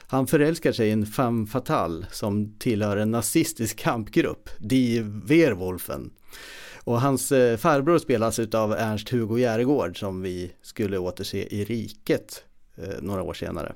Han 0.09 0.27
förälskar 0.27 0.71
sig 0.71 0.87
i 0.87 0.91
en 0.91 1.05
femme 1.05 1.47
fatale 1.47 2.05
som 2.11 2.57
tillhör 2.59 2.97
en 2.97 3.11
nazistisk 3.11 3.77
kampgrupp, 3.77 4.49
Die 4.59 5.01
Werwolfen. 5.01 6.11
Och 6.83 7.01
hans 7.01 7.31
eh, 7.31 7.57
farbror 7.57 7.99
spelas 7.99 8.39
av 8.39 8.73
Ernst-Hugo 8.73 9.37
Järegård 9.39 9.99
som 9.99 10.21
vi 10.21 10.51
skulle 10.61 10.97
återse 10.97 11.37
i 11.37 11.63
Riket 11.65 12.43
eh, 12.77 13.01
några 13.01 13.23
år 13.23 13.33
senare. 13.33 13.73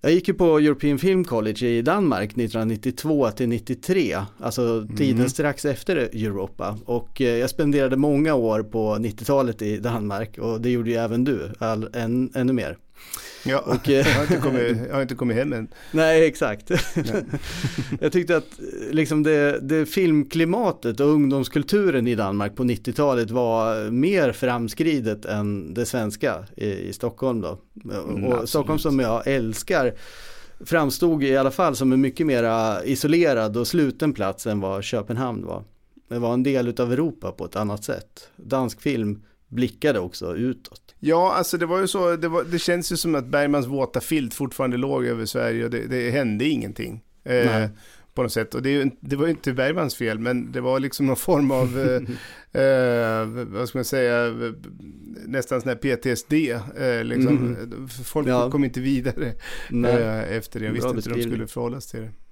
Jag 0.00 0.12
gick 0.12 0.28
ju 0.28 0.34
på 0.34 0.58
European 0.58 0.98
Film 0.98 1.24
College 1.24 1.66
i 1.66 1.82
Danmark 1.82 2.30
1992 2.30 3.30
till 3.30 3.48
93, 3.48 4.16
alltså 4.40 4.86
tiden 4.96 5.16
mm. 5.16 5.28
strax 5.28 5.64
efter 5.64 5.96
Europa. 5.96 6.78
Och 6.84 7.20
eh, 7.20 7.36
jag 7.36 7.50
spenderade 7.50 7.96
många 7.96 8.34
år 8.34 8.62
på 8.62 8.94
90-talet 8.94 9.62
i 9.62 9.76
Danmark 9.76 10.38
och 10.38 10.60
det 10.60 10.70
gjorde 10.70 10.90
ju 10.90 10.96
även 10.96 11.24
du, 11.24 11.52
all, 11.58 11.88
än, 11.94 12.30
ännu 12.34 12.52
mer. 12.52 12.76
Ja, 13.44 13.58
och, 13.58 13.88
jag, 13.88 14.04
har 14.04 14.22
inte 14.22 14.36
kommit, 14.36 14.76
jag 14.88 14.94
har 14.94 15.02
inte 15.02 15.14
kommit 15.14 15.36
hem 15.36 15.52
än. 15.52 15.68
Nej, 15.92 16.26
exakt. 16.26 16.70
Nej. 16.94 17.24
jag 18.00 18.12
tyckte 18.12 18.36
att 18.36 18.60
liksom 18.90 19.22
det, 19.22 19.60
det, 19.60 19.86
filmklimatet 19.86 21.00
och 21.00 21.06
ungdomskulturen 21.06 22.06
i 22.06 22.14
Danmark 22.14 22.56
på 22.56 22.64
90-talet 22.64 23.30
var 23.30 23.90
mer 23.90 24.32
framskridet 24.32 25.24
än 25.24 25.74
det 25.74 25.86
svenska 25.86 26.44
i, 26.56 26.70
i 26.70 26.92
Stockholm 26.92 27.40
då. 27.40 27.58
Mm, 27.84 28.24
och 28.24 28.32
absolut. 28.32 28.48
Stockholm 28.48 28.78
som 28.78 29.00
jag 29.00 29.26
älskar 29.26 29.94
framstod 30.60 31.22
i 31.22 31.36
alla 31.36 31.50
fall 31.50 31.76
som 31.76 31.92
en 31.92 32.00
mycket 32.00 32.26
mer 32.26 32.80
isolerad 32.84 33.56
och 33.56 33.66
sluten 33.66 34.12
plats 34.12 34.46
än 34.46 34.60
vad 34.60 34.84
Köpenhamn 34.84 35.46
var. 35.46 35.64
Det 36.08 36.18
var 36.18 36.34
en 36.34 36.42
del 36.42 36.80
av 36.80 36.92
Europa 36.92 37.32
på 37.32 37.44
ett 37.44 37.56
annat 37.56 37.84
sätt. 37.84 38.28
Dansk 38.36 38.80
film 38.80 39.22
blickade 39.48 39.98
också 39.98 40.36
utåt. 40.36 40.85
Ja, 41.06 41.32
alltså 41.32 41.58
det 41.58 41.66
var 41.66 41.80
ju 41.80 41.86
så, 41.86 42.16
det, 42.16 42.28
var, 42.28 42.44
det 42.44 42.58
känns 42.58 42.92
ju 42.92 42.96
som 42.96 43.14
att 43.14 43.26
Bergmans 43.26 43.66
våta 43.66 44.00
filt 44.00 44.34
fortfarande 44.34 44.76
låg 44.76 45.06
över 45.06 45.26
Sverige 45.26 45.64
och 45.64 45.70
det, 45.70 45.86
det 45.86 46.10
hände 46.10 46.44
ingenting. 46.44 47.02
Eh, 47.24 47.66
på 48.16 48.22
något 48.22 48.32
sätt. 48.32 48.54
Och 48.54 48.62
det, 48.62 48.90
det, 49.00 49.16
var 49.16 49.24
ju 49.24 49.30
inte 49.30 49.52
Bergmans 49.52 49.94
fel, 49.94 50.18
men 50.18 50.52
det 50.52 50.60
var 50.60 50.80
liksom 50.80 51.06
någon 51.06 51.16
form 51.16 51.50
av, 51.50 51.78
eh, 51.78 52.62
eh, 52.62 53.26
vad 53.26 53.68
ska 53.68 53.78
man 53.78 53.84
säga, 53.84 54.34
nästan 55.26 55.60
sån 55.60 55.68
här 55.68 55.76
PTSD. 55.76 56.32
Eh, 56.32 57.04
liksom. 57.04 57.38
Mm. 57.38 57.88
Folk 57.88 58.28
ja. 58.28 58.50
kom 58.50 58.64
inte 58.64 58.80
vidare 58.80 59.32
eh, 59.70 60.36
efter 60.36 60.60
det. 60.60 60.66
Jag 60.66 60.72
visste 60.72 60.88
inte 60.88 61.10
hur 61.10 61.16
de 61.16 61.22
skulle 61.22 61.46
förhålla 61.46 61.80
sig 61.80 61.90
till 61.90 62.00
det. 62.00 62.25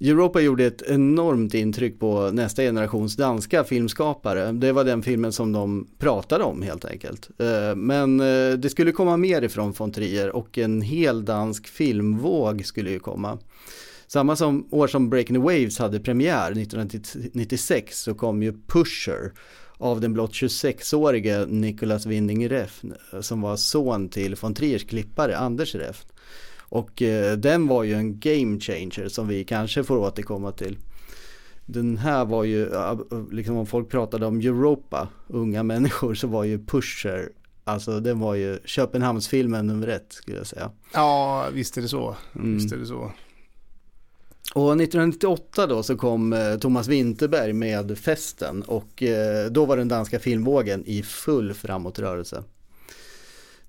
Europa 0.00 0.40
gjorde 0.40 0.66
ett 0.66 0.82
enormt 0.82 1.54
intryck 1.54 2.00
på 2.00 2.30
nästa 2.30 2.62
generations 2.62 3.16
danska 3.16 3.64
filmskapare. 3.64 4.52
Det 4.52 4.72
var 4.72 4.84
den 4.84 5.02
filmen 5.02 5.32
som 5.32 5.52
de 5.52 5.88
pratade 5.98 6.44
om 6.44 6.62
helt 6.62 6.84
enkelt. 6.84 7.30
Eh, 7.38 7.76
men 7.76 8.20
eh, 8.20 8.52
det 8.58 8.70
skulle 8.70 8.92
komma 8.92 9.16
mer 9.16 9.42
ifrån 9.42 9.74
von 9.78 9.92
Trier 9.92 10.36
och 10.36 10.58
en 10.58 10.82
hel 10.82 11.24
dansk 11.24 11.68
filmvåg 11.68 12.66
skulle 12.66 12.90
ju 12.90 12.98
komma. 12.98 13.38
Samma 14.06 14.36
som 14.36 14.68
år 14.70 14.86
som 14.86 15.10
Breaking 15.10 15.36
the 15.36 15.42
Waves 15.42 15.78
hade 15.78 16.00
premiär 16.00 16.52
1996 16.52 18.02
så 18.02 18.14
kom 18.14 18.42
ju 18.42 18.52
Pusher 18.66 19.32
av 19.78 20.00
den 20.00 20.12
blott 20.12 20.32
26-årige 20.32 21.46
Nicolas 21.46 22.06
Winding 22.06 22.48
Refn 22.48 22.92
eh, 23.12 23.20
som 23.20 23.40
var 23.40 23.56
son 23.56 24.08
till 24.08 24.36
von 24.40 24.54
Triers 24.54 24.84
klippare 24.84 25.36
Anders 25.38 25.74
Refn. 25.74 26.08
Och 26.68 27.02
eh, 27.02 27.36
den 27.36 27.66
var 27.66 27.82
ju 27.82 27.94
en 27.94 28.18
game 28.18 28.60
changer 28.60 29.08
som 29.08 29.28
vi 29.28 29.44
kanske 29.44 29.84
får 29.84 29.96
återkomma 29.96 30.52
till. 30.52 30.78
Den 31.66 31.96
här 31.96 32.24
var 32.24 32.44
ju, 32.44 32.70
liksom 33.32 33.56
om 33.56 33.66
folk 33.66 33.88
pratade 33.88 34.26
om 34.26 34.40
Europa, 34.40 35.08
unga 35.26 35.62
människor, 35.62 36.14
så 36.14 36.26
var 36.26 36.44
ju 36.44 36.66
Pusher, 36.66 37.28
alltså 37.64 38.00
den 38.00 38.20
var 38.20 38.34
ju 38.34 38.58
Köpenhamnsfilmen 38.64 39.66
nummer 39.66 39.88
ett 39.88 40.12
skulle 40.12 40.36
jag 40.36 40.46
säga. 40.46 40.70
Ja, 40.94 41.46
visst 41.52 41.76
är 41.76 41.82
det 41.82 41.88
så. 41.88 42.16
Mm. 42.34 42.54
Visst 42.54 42.72
är 42.72 42.76
det 42.76 42.86
så. 42.86 43.12
Och 44.54 44.72
1998 44.72 45.66
då 45.66 45.82
så 45.82 45.96
kom 45.96 46.32
eh, 46.32 46.56
Thomas 46.56 46.88
Winterberg 46.88 47.52
med 47.52 47.98
Festen 47.98 48.62
och 48.62 49.02
eh, 49.02 49.50
då 49.50 49.64
var 49.64 49.76
den 49.76 49.88
danska 49.88 50.18
filmvågen 50.18 50.84
i 50.86 51.02
full 51.02 51.54
framåtrörelse. 51.54 52.44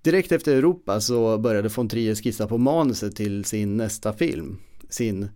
Direkt 0.02 0.32
efter 0.32 0.56
Europa 0.56 1.02
så 1.02 1.38
började 1.38 1.70
von 1.70 1.90
Trier 1.90 2.16
skissa 2.16 2.48
på 2.48 2.58
manuset 2.58 3.16
till 3.16 3.46
sin 3.46 3.78
nästa 3.78 4.14
film, 4.14 4.58
sin 4.90 5.30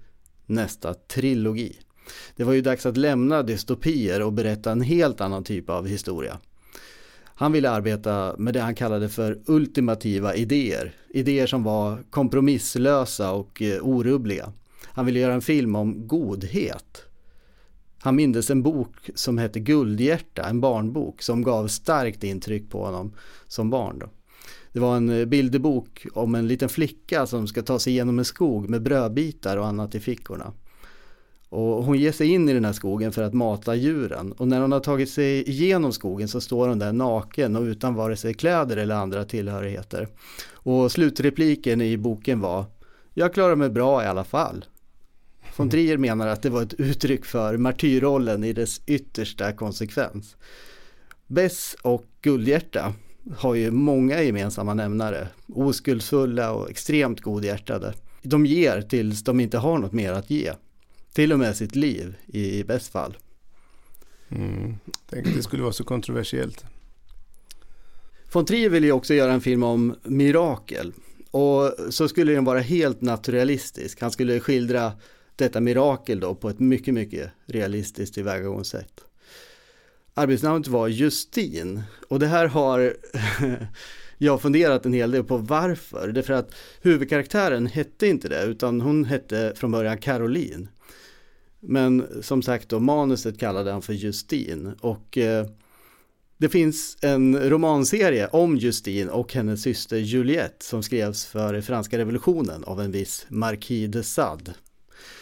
nästa 0.46 0.94
trilogi. 0.94 1.80
Det 2.36 2.44
var 2.44 2.54
ju 2.54 2.62
dags 2.62 2.86
att 2.86 2.98
lämna 2.98 3.44
dystopier 3.44 4.22
och 4.22 4.34
berätta 4.34 4.72
en 4.72 4.82
helt 4.82 5.22
annan 5.22 5.44
typ 5.44 5.70
av 5.70 5.88
historia. 5.88 6.40
Han 7.36 7.52
ville 7.52 7.70
arbeta 7.70 8.36
med 8.38 8.54
det 8.54 8.60
han 8.60 8.76
kallade 8.76 9.10
för 9.10 9.42
ultimativa 9.46 10.36
idéer, 10.36 10.94
idéer 11.10 11.48
som 11.48 11.64
var 11.64 12.04
kompromisslösa 12.10 13.32
och 13.32 13.62
eh, 13.62 13.82
orubbliga. 13.82 14.54
Han 14.86 15.06
ville 15.06 15.20
göra 15.20 15.34
en 15.34 15.42
film 15.42 15.76
om 15.76 16.08
godhet. 16.08 17.06
Han 18.00 18.16
mindes 18.16 18.50
en 18.50 18.64
bok 18.64 19.10
som 19.16 19.38
hette 19.38 19.60
Guldhjärta, 19.60 20.44
en 20.44 20.62
barnbok 20.62 21.22
som 21.22 21.44
gav 21.44 21.68
starkt 21.68 22.24
intryck 22.24 22.70
på 22.70 22.86
honom 22.86 23.14
som 23.48 23.70
barn. 23.70 24.00
Då. 24.00 24.10
Det 24.74 24.80
var 24.80 24.98
en 24.98 25.10
eh, 25.10 25.26
bilderbok 25.26 26.06
om 26.14 26.36
en 26.36 26.48
liten 26.48 26.70
flicka 26.70 27.26
som 27.26 27.48
ska 27.48 27.62
ta 27.62 27.80
sig 27.80 27.94
igenom 27.94 28.20
en 28.20 28.26
skog 28.26 28.70
med 28.70 28.82
brödbitar 28.82 29.58
och 29.58 29.68
annat 29.68 29.96
i 29.96 30.00
fickorna. 30.00 30.54
Och 31.50 31.84
hon 31.84 32.00
ger 32.00 32.12
sig 32.12 32.28
in 32.28 32.50
i 32.50 32.54
den 32.54 32.66
här 32.66 32.74
skogen 32.74 33.12
för 33.12 33.24
att 33.24 33.34
mata 33.34 33.76
djuren 33.76 34.32
och 34.32 34.48
när 34.48 34.62
hon 34.62 34.72
har 34.72 34.80
tagit 34.80 35.10
sig 35.10 35.50
igenom 35.50 35.92
skogen 35.94 36.28
så 36.28 36.42
står 36.42 36.68
hon 36.68 36.80
där 36.80 36.94
naken 36.94 37.56
och 37.56 37.62
utan 37.62 37.94
vare 37.96 38.16
sig 38.16 38.34
kläder 38.34 38.78
eller 38.78 38.96
andra 38.96 39.26
tillhörigheter. 39.26 40.08
Och 40.52 40.92
slutrepliken 40.92 41.82
i 41.82 41.98
boken 41.98 42.40
var 42.40 42.66
Jag 43.14 43.34
klarar 43.34 43.56
mig 43.56 43.70
bra 43.70 44.04
i 44.04 44.08
alla 44.08 44.24
fall. 44.24 44.66
Von 45.56 45.70
Trier 45.70 45.98
menar 45.98 46.28
att 46.28 46.42
det 46.42 46.50
var 46.50 46.62
ett 46.62 46.74
uttryck 46.74 47.26
för 47.26 47.58
martyrrollen 47.58 48.44
i 48.44 48.54
dess 48.54 48.82
yttersta 48.86 49.52
konsekvens. 49.52 50.36
Bess 51.28 51.76
och 51.82 52.06
Guldhjärta 52.22 52.94
har 53.32 53.56
ju 53.56 53.72
många 53.72 54.22
gemensamma 54.22 54.74
nämnare. 54.74 55.28
Oskuldsfulla 55.48 56.52
och 56.52 56.70
extremt 56.70 57.22
godhjärtade. 57.22 57.94
De 58.22 58.46
ger 58.46 58.82
tills 58.82 59.24
de 59.24 59.40
inte 59.40 59.58
har 59.58 59.78
något 59.78 59.94
mer 59.94 60.12
att 60.12 60.30
ge. 60.30 60.54
Till 61.14 61.34
och 61.34 61.40
med 61.40 61.56
sitt 61.58 61.76
liv 61.76 62.16
i 62.28 62.64
bäst 62.64 62.92
fall. 62.92 63.18
Mm. 64.30 64.76
Tänk 65.10 65.28
att 65.28 65.36
det 65.36 65.44
skulle 65.44 65.64
vara 65.64 65.74
så 65.74 65.84
kontroversiellt. 65.84 66.66
Von 68.34 68.46
Trier 68.46 68.70
ville 68.70 68.88
ju 68.88 68.94
också 68.94 69.14
göra 69.14 69.34
en 69.34 69.42
film 69.42 69.64
om 69.64 69.96
mirakel. 70.04 70.94
Och 71.32 71.76
så 71.90 72.08
skulle 72.08 72.34
den 72.34 72.46
vara 72.46 72.60
helt 72.60 73.02
naturalistisk. 73.02 74.02
Han 74.02 74.12
skulle 74.12 74.40
skildra 74.40 74.92
detta 75.36 75.62
mirakel 75.62 76.20
då 76.20 76.36
på 76.36 76.50
ett 76.50 76.60
mycket, 76.60 76.94
mycket 76.94 77.32
realistiskt 77.46 78.14
tillvägagångssätt. 78.14 79.04
Arbetsnamnet 80.14 80.68
var 80.68 80.88
Justin 80.88 81.84
och 82.08 82.20
det 82.20 82.28
här 82.28 82.48
har 82.48 82.98
jag 84.18 84.42
funderat 84.42 84.86
en 84.86 84.94
hel 84.94 85.12
del 85.12 85.24
på 85.24 85.38
varför. 85.38 86.08
Det 86.08 86.20
är 86.20 86.24
för 86.24 86.34
att 86.34 86.56
huvudkaraktären 86.82 87.68
hette 87.68 88.08
inte 88.08 88.30
det 88.30 88.44
utan 88.44 88.82
hon 88.82 89.06
hette 89.06 89.54
från 89.56 89.72
början 89.72 89.98
Caroline. 89.98 90.68
Men 91.60 92.08
som 92.22 92.42
sagt 92.42 92.70
då 92.70 92.80
manuset 92.80 93.40
kallade 93.40 93.72
han 93.72 93.82
för 93.82 93.94
Justin 93.94 94.72
och 94.82 95.18
eh, 95.18 95.46
det 96.38 96.50
finns 96.50 96.98
en 97.02 97.50
romanserie 97.50 98.28
om 98.28 98.58
Justine 98.58 99.12
och 99.12 99.34
hennes 99.34 99.62
syster 99.62 99.98
Juliette 99.98 100.66
som 100.66 100.84
skrevs 100.84 101.26
för 101.26 101.62
franska 101.62 101.98
revolutionen 101.98 102.64
av 102.64 102.82
en 102.82 102.92
viss 102.92 103.26
Marquis 103.30 103.92
de 103.92 104.04
Sade. 104.04 104.54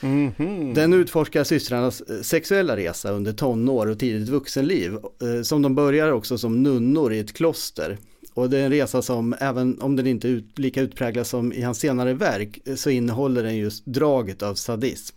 Mm 0.02 0.32
-hmm. 0.32 0.74
Den 0.76 0.94
utforskar 0.94 1.44
systrarnas 1.44 2.02
eh, 2.02 2.22
sexuella 2.22 2.78
resa 2.78 3.12
under 3.12 3.34
tonår 3.34 3.88
och 3.88 4.00
tidigt 4.00 4.30
vuxenliv, 4.30 4.94
eh, 4.94 5.42
som 5.44 5.62
de 5.62 5.76
börjar 5.76 6.12
också 6.12 6.38
som 6.38 6.64
nunnor 6.64 7.14
i 7.14 7.20
ett 7.20 7.34
kloster. 7.34 7.98
Och 8.34 8.50
det 8.50 8.58
är 8.58 8.66
en 8.66 8.72
resa 8.72 9.02
som, 9.02 9.36
även 9.40 9.82
om 9.82 9.96
den 9.96 10.08
inte 10.08 10.30
är 10.30 10.44
lika 10.56 10.82
utpräglad 10.82 11.28
som 11.28 11.54
i 11.54 11.62
hans 11.62 11.80
senare 11.80 12.14
verk, 12.14 12.60
eh, 12.66 12.76
så 12.76 12.90
innehåller 12.90 13.44
den 13.44 13.58
just 13.58 13.86
draget 13.86 14.44
av 14.44 14.56
sadism. 14.56 15.16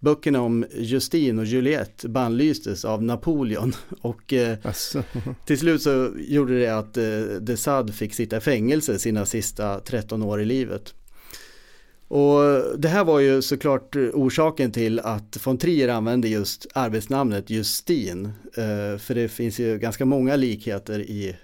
Böckerna 0.00 0.40
om 0.40 0.64
Justine 0.74 1.40
och 1.40 1.46
Juliette 1.46 2.08
bannlystes 2.08 2.84
av 2.84 3.02
Napoleon 3.02 3.72
och 4.00 4.32
eh, 4.32 4.58
till 5.46 5.58
slut 5.58 5.82
så 5.82 6.10
gjorde 6.16 6.58
det 6.58 6.78
att 6.78 6.96
eh, 6.96 7.20
de 7.40 7.56
Sade 7.56 7.92
fick 7.92 8.14
sitta 8.14 8.36
i 8.36 8.40
fängelse 8.40 8.98
sina 8.98 9.26
sista 9.26 9.80
13 9.80 10.22
år 10.22 10.40
i 10.40 10.44
livet. 10.44 10.94
Och 12.12 12.62
det 12.78 12.88
här 12.88 13.04
var 13.04 13.20
ju 13.20 13.42
såklart 13.42 13.96
orsaken 13.96 14.72
till 14.72 15.00
att 15.00 15.46
von 15.46 15.58
Trier 15.58 15.88
använde 15.88 16.28
just 16.28 16.66
arbetsnamnet 16.74 17.50
Justin. 17.50 18.24
Eh, 18.56 18.98
för 18.98 19.14
det 19.14 19.28
finns 19.28 19.60
ju 19.60 19.78
ganska 19.78 20.04
många 20.04 20.36
likheter 20.36 21.00
i 21.00 21.36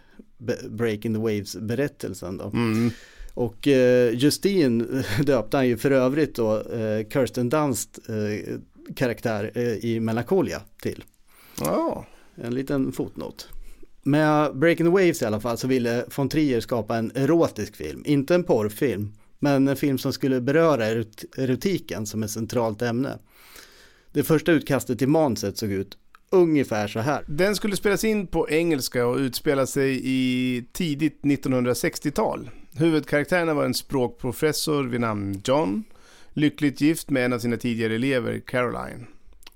Breaking 0.68 1.14
the 1.14 1.20
Waves-berättelsen. 1.20 2.36
Då. 2.36 2.44
Mm. 2.44 2.90
Och 3.34 3.68
eh, 3.68 4.14
Justin 4.14 5.02
döpte 5.22 5.56
han 5.56 5.68
ju 5.68 5.76
för 5.76 5.90
övrigt 5.90 6.34
då 6.34 6.60
eh, 6.60 7.08
Kirsten 7.12 7.48
Dunst 7.48 7.98
eh, 8.08 8.56
karaktär 8.94 9.52
eh, 9.54 9.84
i 9.84 10.00
Melancholia 10.00 10.60
till. 10.82 11.04
Oh. 11.60 12.04
En 12.34 12.54
liten 12.54 12.92
fotnot. 12.92 13.48
Med 14.02 14.56
Breaking 14.56 14.86
the 14.86 14.92
Waves 14.92 15.22
i 15.22 15.24
alla 15.24 15.40
fall 15.40 15.58
så 15.58 15.66
ville 15.68 16.04
von 16.16 16.28
Trier 16.28 16.60
skapa 16.60 16.96
en 16.96 17.12
erotisk 17.14 17.76
film, 17.76 18.02
inte 18.06 18.34
en 18.34 18.44
porrfilm, 18.44 19.12
men 19.38 19.68
en 19.68 19.76
film 19.76 19.98
som 19.98 20.12
skulle 20.12 20.40
beröra 20.40 20.86
erotiken 21.36 22.06
som 22.06 22.22
ett 22.22 22.30
centralt 22.30 22.82
ämne. 22.82 23.18
Det 24.12 24.22
första 24.22 24.52
utkastet 24.52 24.98
till 24.98 25.08
manuset 25.08 25.58
såg 25.58 25.72
ut 25.72 25.98
ungefär 26.30 26.88
så 26.88 27.00
här. 27.00 27.24
Den 27.26 27.56
skulle 27.56 27.76
spelas 27.76 28.04
in 28.04 28.26
på 28.26 28.50
engelska 28.50 29.06
och 29.06 29.16
utspela 29.16 29.66
sig 29.66 30.00
i 30.04 30.64
tidigt 30.72 31.20
1960-tal. 31.22 32.50
Huvudkaraktärerna 32.76 33.54
var 33.54 33.64
en 33.64 33.74
språkprofessor 33.74 34.84
vid 34.84 35.00
namn 35.00 35.42
John, 35.44 35.84
lyckligt 36.32 36.80
gift 36.80 37.10
med 37.10 37.24
en 37.24 37.32
av 37.32 37.38
sina 37.38 37.56
tidigare 37.56 37.94
elever, 37.94 38.40
Caroline. 38.46 39.06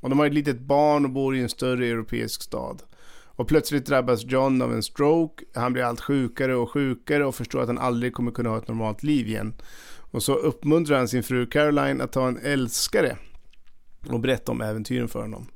Och 0.01 0.11
de 0.11 0.19
har 0.19 0.27
ett 0.27 0.35
litet 0.35 0.61
barn 0.61 1.05
och 1.05 1.11
bor 1.11 1.37
i 1.37 1.41
en 1.41 1.49
större 1.49 1.87
europeisk 1.87 2.43
stad. 2.43 2.83
Och 3.43 3.49
plötsligt 3.49 3.87
drabbas 3.87 4.25
John 4.25 4.63
av 4.63 4.73
en 4.73 4.83
stroke, 4.83 5.45
han 5.55 5.73
blir 5.73 5.83
allt 5.83 6.01
sjukare 6.01 6.55
och 6.55 6.71
sjukare 6.71 7.25
och 7.25 7.35
förstår 7.35 7.61
att 7.61 7.67
han 7.67 7.79
aldrig 7.79 8.13
kommer 8.13 8.31
kunna 8.31 8.51
ha 8.51 8.59
ett 8.59 8.69
normalt 8.69 9.03
liv 9.03 9.29
igen. 9.29 9.55
Och 10.11 10.23
så 10.23 10.35
uppmuntrar 10.35 10.99
han 10.99 11.09
sin 11.09 11.23
fru 11.23 11.47
Caroline 11.47 12.01
att 12.01 12.13
ta 12.13 12.29
en 12.29 12.39
älskare 12.43 13.17
och 14.09 14.21
berätta 14.21 14.53
om 14.53 14.61
äventyren 14.61 15.09
för 15.09 15.21
honom. 15.21 15.47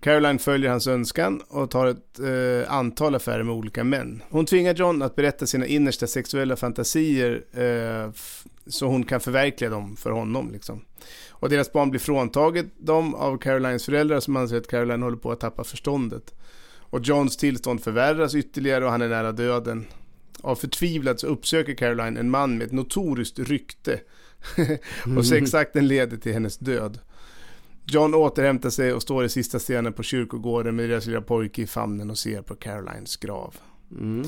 Caroline 0.00 0.38
följer 0.38 0.70
hans 0.70 0.86
önskan 0.86 1.40
och 1.48 1.70
tar 1.70 1.86
ett 1.86 2.18
eh, 2.18 2.72
antal 2.74 3.14
affärer 3.14 3.42
med 3.42 3.54
olika 3.54 3.84
män. 3.84 4.22
Hon 4.30 4.46
tvingar 4.46 4.74
John 4.74 5.02
att 5.02 5.16
berätta 5.16 5.46
sina 5.46 5.66
innersta 5.66 6.06
sexuella 6.06 6.56
fantasier 6.56 7.44
eh, 7.52 8.12
så 8.66 8.86
hon 8.86 9.04
kan 9.04 9.20
förverkliga 9.20 9.70
dem 9.70 9.96
för 9.96 10.10
honom. 10.10 10.52
Liksom. 10.52 10.84
Och 11.30 11.48
deras 11.48 11.72
barn 11.72 11.90
blir 11.90 12.00
fråntaget 12.00 12.66
dem 12.78 13.14
av 13.14 13.38
Carolines 13.38 13.84
föräldrar 13.84 14.20
som 14.20 14.36
anser 14.36 14.56
att 14.56 14.68
Caroline 14.68 15.02
håller 15.02 15.16
på 15.16 15.32
att 15.32 15.40
tappa 15.40 15.64
förståndet. 15.64 16.34
Och 16.90 17.00
Johns 17.00 17.36
tillstånd 17.36 17.82
förvärras 17.82 18.34
ytterligare 18.34 18.84
och 18.84 18.90
han 18.90 19.02
är 19.02 19.08
nära 19.08 19.32
döden. 19.32 19.86
Av 20.40 20.56
förtvivlat 20.56 21.20
så 21.20 21.26
uppsöker 21.26 21.74
Caroline 21.74 22.16
en 22.16 22.30
man 22.30 22.58
med 22.58 22.66
ett 22.66 22.72
notoriskt 22.72 23.38
rykte. 23.38 24.00
och 25.16 25.26
sexakten 25.26 25.88
leder 25.88 26.16
till 26.16 26.32
hennes 26.32 26.58
död. 26.58 26.98
John 27.84 28.14
återhämtar 28.14 28.70
sig 28.70 28.92
och 28.92 29.02
står 29.02 29.24
i 29.24 29.28
sista 29.28 29.58
scenen 29.58 29.92
på 29.92 30.02
kyrkogården 30.02 30.76
med 30.76 30.90
deras 30.90 31.06
lilla 31.06 31.20
pojke 31.20 31.62
i 31.62 31.66
famnen 31.66 32.10
och 32.10 32.18
ser 32.18 32.42
på 32.42 32.54
Carolines 32.54 33.16
grav. 33.16 33.54
Mm. 33.90 34.24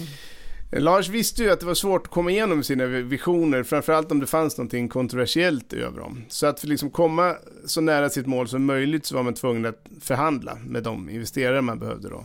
Lars 0.72 1.08
visste 1.08 1.42
ju 1.42 1.50
att 1.50 1.60
det 1.60 1.66
var 1.66 1.74
svårt 1.74 2.06
att 2.06 2.12
komma 2.12 2.30
igenom 2.30 2.62
sina 2.62 2.86
visioner, 2.86 3.62
framförallt 3.62 4.12
om 4.12 4.20
det 4.20 4.26
fanns 4.26 4.58
någonting 4.58 4.88
kontroversiellt 4.88 5.72
över 5.72 6.00
dem. 6.00 6.24
Så 6.28 6.46
att 6.46 6.60
för 6.60 6.66
liksom 6.66 6.90
komma 6.90 7.36
så 7.64 7.80
nära 7.80 8.10
sitt 8.10 8.26
mål 8.26 8.48
som 8.48 8.64
möjligt 8.64 9.06
så 9.06 9.14
var 9.14 9.22
man 9.22 9.34
tvungen 9.34 9.66
att 9.66 9.86
förhandla 10.00 10.58
med 10.66 10.82
de 10.82 11.10
investerare 11.10 11.62
man 11.62 11.78
behövde 11.78 12.08
då. 12.08 12.24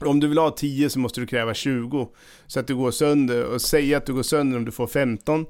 Om 0.00 0.20
du 0.20 0.28
vill 0.28 0.38
ha 0.38 0.50
10 0.50 0.90
så 0.90 0.98
måste 0.98 1.20
du 1.20 1.26
kräva 1.26 1.54
20 1.54 2.08
så 2.46 2.60
att 2.60 2.66
du 2.66 2.76
går 2.76 2.90
sönder 2.90 3.44
och 3.44 3.62
säga 3.62 3.96
att 3.96 4.06
du 4.06 4.14
går 4.14 4.22
sönder 4.22 4.58
om 4.58 4.64
du 4.64 4.70
får 4.70 4.86
15 4.86 5.46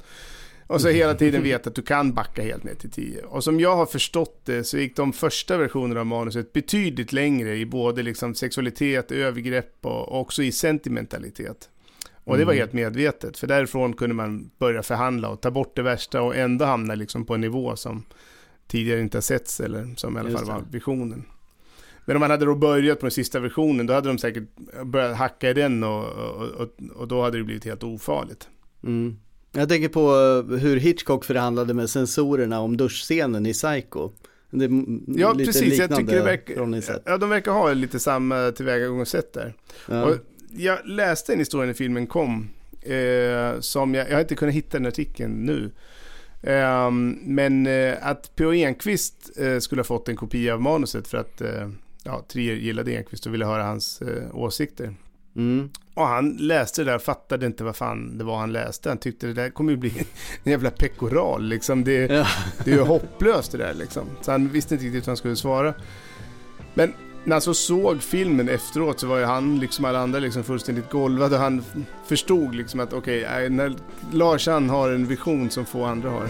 och 0.71 0.81
så 0.81 0.89
hela 0.89 1.15
tiden 1.15 1.43
veta 1.43 1.71
att 1.71 1.77
du 1.77 1.83
kan 1.83 2.13
backa 2.15 2.43
helt 2.43 2.65
ner 2.65 2.75
till 2.75 2.91
10. 2.91 3.23
Och 3.23 3.45
som 3.45 3.61
jag 3.61 3.77
har 3.77 3.87
förstått 3.87 4.41
det 4.45 4.65
så 4.65 4.79
gick 4.79 4.97
de 4.97 5.13
första 5.13 5.57
versionerna 5.57 6.01
av 6.01 6.07
manuset 6.07 6.53
betydligt 6.53 7.13
längre 7.13 7.57
i 7.57 7.67
både 7.67 8.03
liksom 8.03 8.35
sexualitet, 8.35 9.13
övergrepp 9.13 9.87
och 9.87 10.21
också 10.21 10.43
i 10.43 10.53
sentimentalitet. 10.53 11.71
Och 12.25 12.39
det 12.39 12.45
var 12.45 12.53
mm. 12.53 12.63
helt 12.63 12.73
medvetet, 12.73 13.39
för 13.39 13.47
därifrån 13.47 13.93
kunde 13.93 14.15
man 14.15 14.51
börja 14.59 14.83
förhandla 14.83 15.29
och 15.29 15.41
ta 15.41 15.51
bort 15.51 15.77
det 15.77 15.83
värsta 15.83 16.23
och 16.23 16.37
ändå 16.37 16.65
hamna 16.65 16.95
liksom 16.95 17.27
på 17.27 17.35
en 17.35 17.41
nivå 17.41 17.77
som 17.77 18.05
tidigare 18.67 19.01
inte 19.01 19.17
har 19.17 19.23
setts 19.23 19.61
eller 19.61 19.95
som 19.97 20.17
i 20.17 20.21
alla 20.21 20.31
fall 20.31 20.45
var 20.45 20.65
visionen. 20.71 21.25
Men 22.11 22.17
om 22.17 22.21
man 22.21 22.31
hade 22.31 22.45
då 22.45 22.55
börjat 22.55 23.01
på 23.01 23.07
den 23.07 23.11
sista 23.11 23.41
versionen, 23.41 23.87
då 23.87 23.95
hade 23.95 24.09
de 24.09 24.19
säkert 24.19 24.45
börjat 24.85 25.17
hacka 25.17 25.51
i 25.51 25.55
den 25.55 25.85
och, 25.85 26.05
och, 26.05 26.69
och, 26.95 27.09
då 27.09 27.23
hade 27.23 27.39
det 27.39 27.45
blivit 27.45 27.65
helt 27.65 27.83
ofarligt. 27.83 28.49
Mm. 28.85 29.17
Jag 29.53 29.69
tänker 29.69 29.89
på 29.89 30.01
eh, 30.01 30.59
hur 30.59 30.77
Hitchcock 30.77 31.25
förhandlade 31.25 31.75
med 31.75 31.91
sensorerna 31.91 32.61
om 32.61 32.77
duschscenen 32.77 33.47
i 33.47 33.53
Psycho. 33.53 34.11
Det 34.51 34.65
är 34.65 34.71
ja, 35.07 35.35
precis. 35.35 35.79
Jag 35.79 35.97
tycker 35.97 36.13
det 36.13 36.23
verkar, 36.23 37.01
ja, 37.05 37.19
de 37.19 37.31
verkar 37.31 37.53
ha 37.53 37.73
lite 37.73 37.99
samma 37.99 38.53
tillvägagångssätt 38.53 39.33
där. 39.33 39.55
Ja. 39.89 40.05
Och 40.05 40.17
jag 40.51 40.79
läste 40.85 41.33
en 41.33 41.39
historia 41.39 41.67
när 41.67 41.75
filmen 41.75 42.07
kom, 42.07 42.49
eh, 42.83 43.61
som 43.61 43.95
jag, 43.95 44.09
jag 44.09 44.15
har 44.15 44.21
inte 44.21 44.35
kunnat 44.35 44.55
hitta 44.55 44.79
den 44.79 44.87
artikeln 44.87 45.33
nu. 45.33 45.71
Eh, 46.43 46.91
men 47.23 47.67
eh, 47.67 47.95
att 48.01 48.37
P.O. 48.37 48.53
Enquist 48.53 49.31
eh, 49.39 49.59
skulle 49.59 49.81
ha 49.81 49.85
fått 49.85 50.09
en 50.09 50.17
kopia 50.17 50.55
av 50.55 50.63
manuset 50.63 51.09
för 51.09 51.19
att 51.19 51.41
eh, 51.41 51.69
ja, 52.05 52.25
Trier 52.29 52.55
gillade 52.55 52.97
Enquist 52.97 53.27
och 53.27 53.35
ville 53.35 53.47
höra 53.47 53.65
hans 53.65 54.03
åsikter. 54.33 54.95
Mm. 55.37 55.71
Och 55.95 56.07
han 56.07 56.37
läste 56.37 56.85
det 56.85 56.91
där 56.91 56.97
och 56.97 57.03
fattade 57.03 57.47
inte 57.47 57.65
vad 57.65 57.77
fan 57.77 58.19
det 58.19 58.25
var 58.25 58.39
han 58.39 58.53
läste. 58.53 58.89
Han 58.89 58.99
tyckte 58.99 59.27
det 59.27 59.33
där 59.33 59.51
kommer 59.51 59.73
ju 59.73 59.77
bli 59.77 59.93
en 60.45 60.51
jävla 60.53 60.71
pekoral 60.71 61.45
liksom. 61.45 61.85
Det, 61.85 61.93
ja. 61.93 62.27
det 62.65 62.71
är 62.71 62.75
ju 62.75 62.83
hopplöst 62.83 63.53
det 63.53 63.59
där 63.59 63.75
liksom. 63.75 64.07
Så 64.21 64.31
han 64.31 64.49
visste 64.49 64.75
inte 64.75 64.87
riktigt 64.87 65.03
hur 65.03 65.11
han 65.11 65.17
skulle 65.17 65.37
svara. 65.37 65.75
Men 66.75 66.93
när 67.25 67.35
han 67.35 67.41
så 67.41 67.55
såg 67.55 68.03
filmen 68.03 68.49
efteråt 68.49 69.01
så 69.01 69.07
var 69.07 69.19
ju 69.19 69.25
han, 69.25 69.59
liksom 69.59 69.85
alla 69.85 69.99
andra, 69.99 70.19
liksom 70.19 70.45
fullständigt 70.45 70.91
golvad 70.91 71.33
och 71.33 71.39
han 71.39 71.65
förstod 72.07 72.55
liksom 72.55 72.81
att 72.81 72.93
okej, 72.93 73.47
okay, 73.47 73.75
Lars 74.13 74.47
han 74.47 74.71
har 74.71 74.91
en 74.91 75.07
vision 75.07 75.51
som 75.51 75.67
få 75.67 75.85
andra 75.85 76.11
har. 76.11 76.29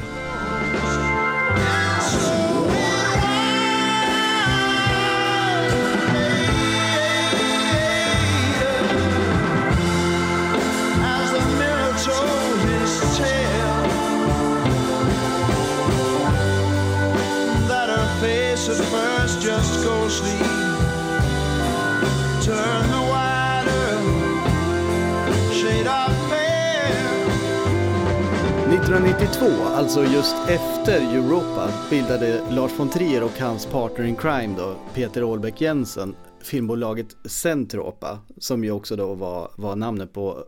1992, 28.90 29.64
alltså 29.64 30.04
just 30.04 30.36
efter 30.48 31.00
Europa, 31.00 31.72
bildade 31.90 32.42
Lars 32.50 32.72
von 32.78 32.90
Trier 32.90 33.22
och 33.22 33.38
hans 33.38 33.66
partner 33.66 34.04
in 34.04 34.16
crime 34.16 34.54
då, 34.58 34.76
Peter 34.94 35.24
Ålbeck 35.24 35.60
Jensen, 35.60 36.14
filmbolaget 36.42 37.16
Centropa 37.24 38.18
som 38.38 38.64
ju 38.64 38.70
också 38.70 38.96
då 38.96 39.14
var, 39.14 39.50
var 39.56 39.76
namnet 39.76 40.12
på 40.12 40.44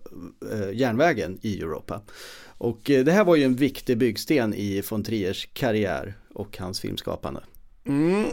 eh, 0.53 0.73
järnvägen 0.73 1.39
i 1.43 1.61
Europa. 1.61 2.01
Och 2.47 2.91
eh, 2.91 3.05
det 3.05 3.13
här 3.13 3.25
var 3.25 3.37
ju 3.37 3.45
en 3.45 3.55
viktig 3.55 3.99
byggsten 3.99 4.55
i 4.55 4.83
von 4.91 5.05
Triers 5.05 5.49
karriär 5.53 6.15
och 6.35 6.59
hans 6.59 6.81
filmskapande. 6.81 7.41
Mm. 7.85 8.25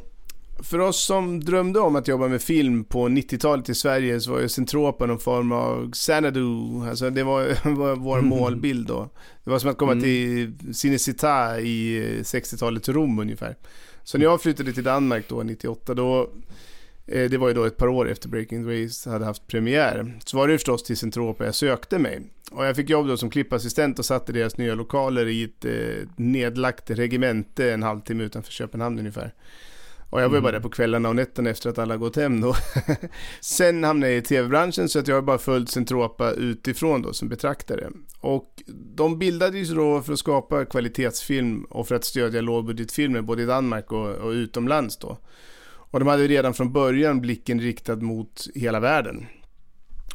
För 0.64 0.80
oss 0.80 1.04
som 1.06 1.40
drömde 1.40 1.80
om 1.80 1.96
att 1.96 2.08
jobba 2.08 2.28
med 2.28 2.42
film 2.42 2.84
på 2.84 3.08
90-talet 3.08 3.70
i 3.70 3.76
Sverige 3.76 4.20
så 4.20 4.32
var 4.32 4.40
ju 4.40 4.50
Centropa 4.50 5.06
någon 5.06 5.20
form 5.20 5.52
av 5.52 5.92
Xanadu. 5.92 6.46
Alltså 6.90 7.10
det 7.10 7.24
var, 7.24 7.70
var 7.76 7.96
vår 7.96 8.18
Mm. 8.18 8.30
målbild 8.30 8.88
då. 8.88 9.10
Det 9.44 9.50
var 9.50 9.60
som 9.60 9.70
att 9.70 9.78
komma 9.78 9.92
Mm. 9.92 10.04
till 10.04 10.54
Cinecittà 10.76 11.60
i 11.60 12.02
60-talets 12.24 12.90
Rom 12.90 13.20
ungefär. 13.20 13.56
Så 14.04 14.18
när 14.18 14.26
jag 14.26 14.42
flyttade 14.42 14.74
till 14.74 14.84
Danmark 14.84 15.26
då 15.28 15.44
98 15.44 15.94
då 15.94 16.30
eh, 17.08 17.30
det 17.30 17.38
var 17.38 17.48
ju 17.48 17.54
då 17.54 17.64
ett 17.66 17.78
par 17.78 17.88
år 17.88 18.10
efter 18.10 18.30
Breaking 18.30 18.64
the 18.64 18.68
Waves 18.80 19.06
hade 19.06 19.26
haft 19.26 19.48
premiär. 19.48 20.14
Så 20.26 20.38
var 20.38 20.48
det 20.48 20.52
ju 20.52 20.58
förstås 20.58 20.84
till 20.84 20.98
Centropa 20.98 21.46
jag 21.46 21.56
sökte 21.56 22.00
mig. 22.00 22.22
Och 22.52 22.66
jag 22.66 22.76
fick 22.76 22.90
jobb 22.90 23.08
då 23.08 23.18
som 23.18 23.30
klippassistent 23.30 24.00
och 24.00 24.06
satt 24.06 24.30
i 24.30 24.34
deras 24.34 24.58
nya 24.58 24.76
lokaler 24.76 25.26
i 25.28 25.44
ett 25.44 25.66
eh, 25.66 26.08
nedlagt 26.16 26.90
regemente 26.90 27.72
en 27.74 27.84
halvtimme 27.84 28.24
utanför 28.24 28.52
Köpenhamn 28.52 29.00
ungefär. 29.00 29.34
Och 30.10 30.22
jag 30.22 30.30
var 30.30 30.36
ju 30.36 30.42
bara 30.42 30.52
där 30.52 30.60
på 30.60 30.70
kvällarna 30.70 31.10
och 31.10 31.16
nätterna 31.16 31.50
efter 31.50 31.70
att 31.70 31.78
alla 31.78 31.98
gått 31.98 32.16
hem 32.16 32.42
då. 32.42 32.56
Sen 33.40 33.84
hamnade 33.84 34.12
jag 34.12 34.20
i 34.20 34.22
tv-branschen 34.22 34.90
så 34.90 35.00
att 35.00 35.08
jag 35.08 35.16
har 35.16 35.22
bara 35.22 35.38
följt 35.38 35.70
Centropa 35.70 36.32
utifrån 36.32 37.02
då 37.02 37.14
som 37.14 37.30
betraktare. 37.30 37.90
Och 38.20 38.64
de 38.96 39.20
bildades 39.20 39.70
då 39.70 40.02
för 40.02 40.14
att 40.14 40.20
skapa 40.20 40.66
kvalitetsfilm 40.66 41.64
och 41.64 41.88
för 41.88 41.96
att 41.96 42.04
stödja 42.04 42.42
lågbudgetfilmer 42.42 43.22
både 43.22 43.44
i 43.44 43.46
Danmark 43.46 43.92
och, 43.92 44.10
och 44.10 44.30
utomlands 44.30 44.98
då. 44.98 45.18
Och 45.92 46.00
de 46.00 46.08
hade 46.08 46.22
ju 46.22 46.28
redan 46.28 46.54
från 46.54 46.74
början 46.74 47.22
blicken 47.22 47.62
riktad 47.62 47.96
mot 47.96 48.48
hela 48.56 48.80
världen. 48.80 49.26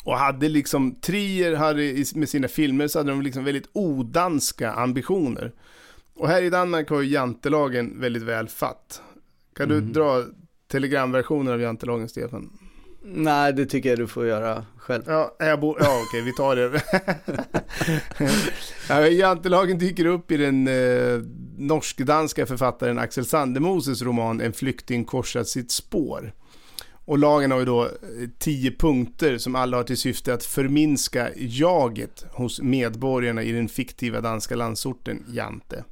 Och 0.04 0.18
hade 0.18 0.48
liksom, 0.48 1.00
Trier 1.00 1.54
hade 1.54 2.04
med 2.14 2.28
sina 2.28 2.48
filmer 2.48 2.88
så 2.88 2.98
hade 2.98 3.10
de 3.10 3.22
liksom 3.22 3.44
väldigt 3.44 3.68
odanska 3.72 4.72
ambitioner. 4.72 5.52
Och 6.14 6.28
här 6.28 6.42
i 6.42 6.50
Danmark 6.50 6.90
har 6.90 7.00
ju 7.00 7.10
jantelagen 7.10 8.00
väldigt 8.00 8.22
väl 8.22 8.48
fatt. 8.48 9.02
Kan 9.56 9.68
du 9.68 9.80
dra 9.80 10.22
telegramversionen 10.68 11.52
av 11.52 11.60
jantelagen, 11.60 12.08
Stefan? 12.08 12.50
Nej, 13.06 13.52
det 13.52 13.66
tycker 13.66 13.88
jag 13.88 13.98
du 13.98 14.06
får 14.06 14.26
göra 14.26 14.64
själv. 14.76 15.02
Ja, 15.06 15.36
jag 15.38 15.60
bo- 15.60 15.76
ja 15.80 16.02
okej, 16.08 16.22
vi 16.22 16.32
tar 16.32 16.56
det. 16.56 16.82
ja, 18.88 19.08
jantelagen 19.08 19.78
dyker 19.78 20.04
upp 20.06 20.30
i 20.30 20.36
den 20.36 20.68
eh, 20.68 21.20
norsk-danska 21.58 22.46
författaren 22.46 22.98
Axel 22.98 23.24
Sandemoses 23.26 24.02
roman 24.02 24.40
En 24.40 24.52
flykting 24.52 25.04
korsat 25.04 25.48
sitt 25.48 25.70
spår. 25.70 26.32
Och 27.06 27.18
lagen 27.18 27.50
har 27.50 27.58
ju 27.58 27.64
då 27.64 27.84
eh, 27.84 27.90
tio 28.38 28.70
punkter 28.70 29.38
som 29.38 29.54
alla 29.54 29.76
har 29.76 29.84
till 29.84 29.96
syfte 29.98 30.34
att 30.34 30.44
förminska 30.44 31.28
jaget 31.36 32.24
hos 32.32 32.60
medborgarna 32.60 33.42
i 33.42 33.52
den 33.52 33.68
fiktiva 33.68 34.20
danska 34.20 34.56
landsorten 34.56 35.24
Jante. 35.28 35.84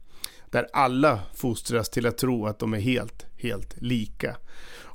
Där 0.53 0.67
alla 0.73 1.21
fostras 1.35 1.91
till 1.91 2.07
att 2.07 2.19
tro 2.19 2.47
att 2.47 2.59
de 2.59 2.75
är 2.75 2.81
helt, 2.81 3.27
helt 3.37 3.75
lika. 3.83 4.37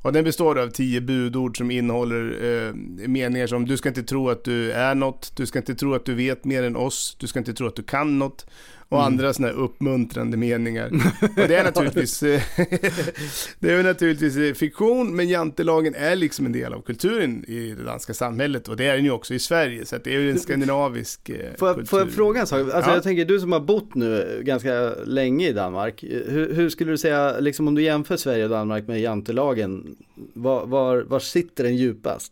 Och 0.08 0.14
den 0.14 0.24
består 0.24 0.60
av 0.60 0.70
tio 0.70 1.01
budord 1.01 1.58
som 1.58 1.72
innehåller 1.72 2.43
eh, 2.43 2.74
meningar 3.08 3.47
som 3.47 3.66
du 3.66 3.78
ska 3.78 3.89
inte 3.89 4.03
tro 4.03 4.30
att 4.30 4.43
du 4.43 4.72
är 4.72 4.95
något, 4.95 5.32
du 5.36 5.45
ska 5.45 5.60
inte 5.60 5.76
tro 5.76 5.93
att 5.93 6.05
du 6.05 6.16
vet 6.16 6.45
mer 6.45 6.64
än 6.64 6.76
oss, 6.76 7.16
du 7.20 7.28
ska 7.28 7.39
inte 7.39 7.53
tro 7.53 7.68
att 7.68 7.76
du 7.76 7.84
kan 7.84 8.20
något. 8.20 8.45
Och 8.90 8.98
Mm. 8.98 9.06
andra 9.14 9.34
sådana 9.34 9.54
uppmuntrande 9.54 10.38
meningar. 10.38 10.88
Och 11.22 11.48
det 11.48 11.56
är 11.56 11.64
naturligtvis, 11.64 12.24
eh, 12.24 12.42
det 13.60 13.72
är 13.74 13.84
naturligtvis 13.84 14.38
eh, 14.38 14.54
fiktion, 14.54 15.16
men 15.16 15.30
jantelagen 15.30 15.96
är 15.96 16.16
liksom 16.16 16.46
en 16.46 16.52
del 16.52 16.74
av 16.74 16.82
kulturen 16.82 17.46
i 17.48 17.74
det 17.78 17.84
danska 17.84 18.14
samhället. 18.14 18.68
Och 18.68 18.78
det 18.78 18.86
är 18.86 18.96
den 18.96 19.04
ju 19.06 19.12
också 19.12 19.34
i 19.34 19.40
Sverige, 19.40 19.86
så 19.86 19.98
det 20.04 20.16
är 20.16 20.20
ju 20.20 20.32
en 20.32 20.40
skandinavisk 20.40 21.30
eh, 21.30 21.36
Får 21.58 21.68
jag, 21.68 21.76
kultur. 21.76 21.90
får 21.90 22.00
jag 22.00 22.12
fråga 22.12 22.42
en 22.42 22.48
sak? 22.48 22.60
Alltså 22.60 22.90
Ja. 22.90 22.94
jag 22.94 23.04
tänker 23.04 23.26
du 23.26 23.40
som 23.40 23.52
har 23.52 23.60
bott 23.60 23.96
nu 23.96 24.42
ganska 24.46 24.90
länge 25.06 25.50
i 25.50 25.54
Danmark. 25.54 26.04
Hur, 26.04 26.54
hur 26.54 26.70
skulle 26.70 26.92
du 26.92 26.98
säga, 26.98 27.40
liksom 27.40 27.68
om 27.68 27.76
du 27.76 27.82
jämför 27.82 28.18
Sverige 28.18 28.44
och 28.44 28.50
Danmark 28.50 28.88
med 28.88 29.02
jantelagen, 29.02 29.96
var, 30.34 30.66
var, 30.66 31.02
var 31.02 31.20
sitter 31.20 31.64
den 31.64 31.76
djupast? 31.76 32.32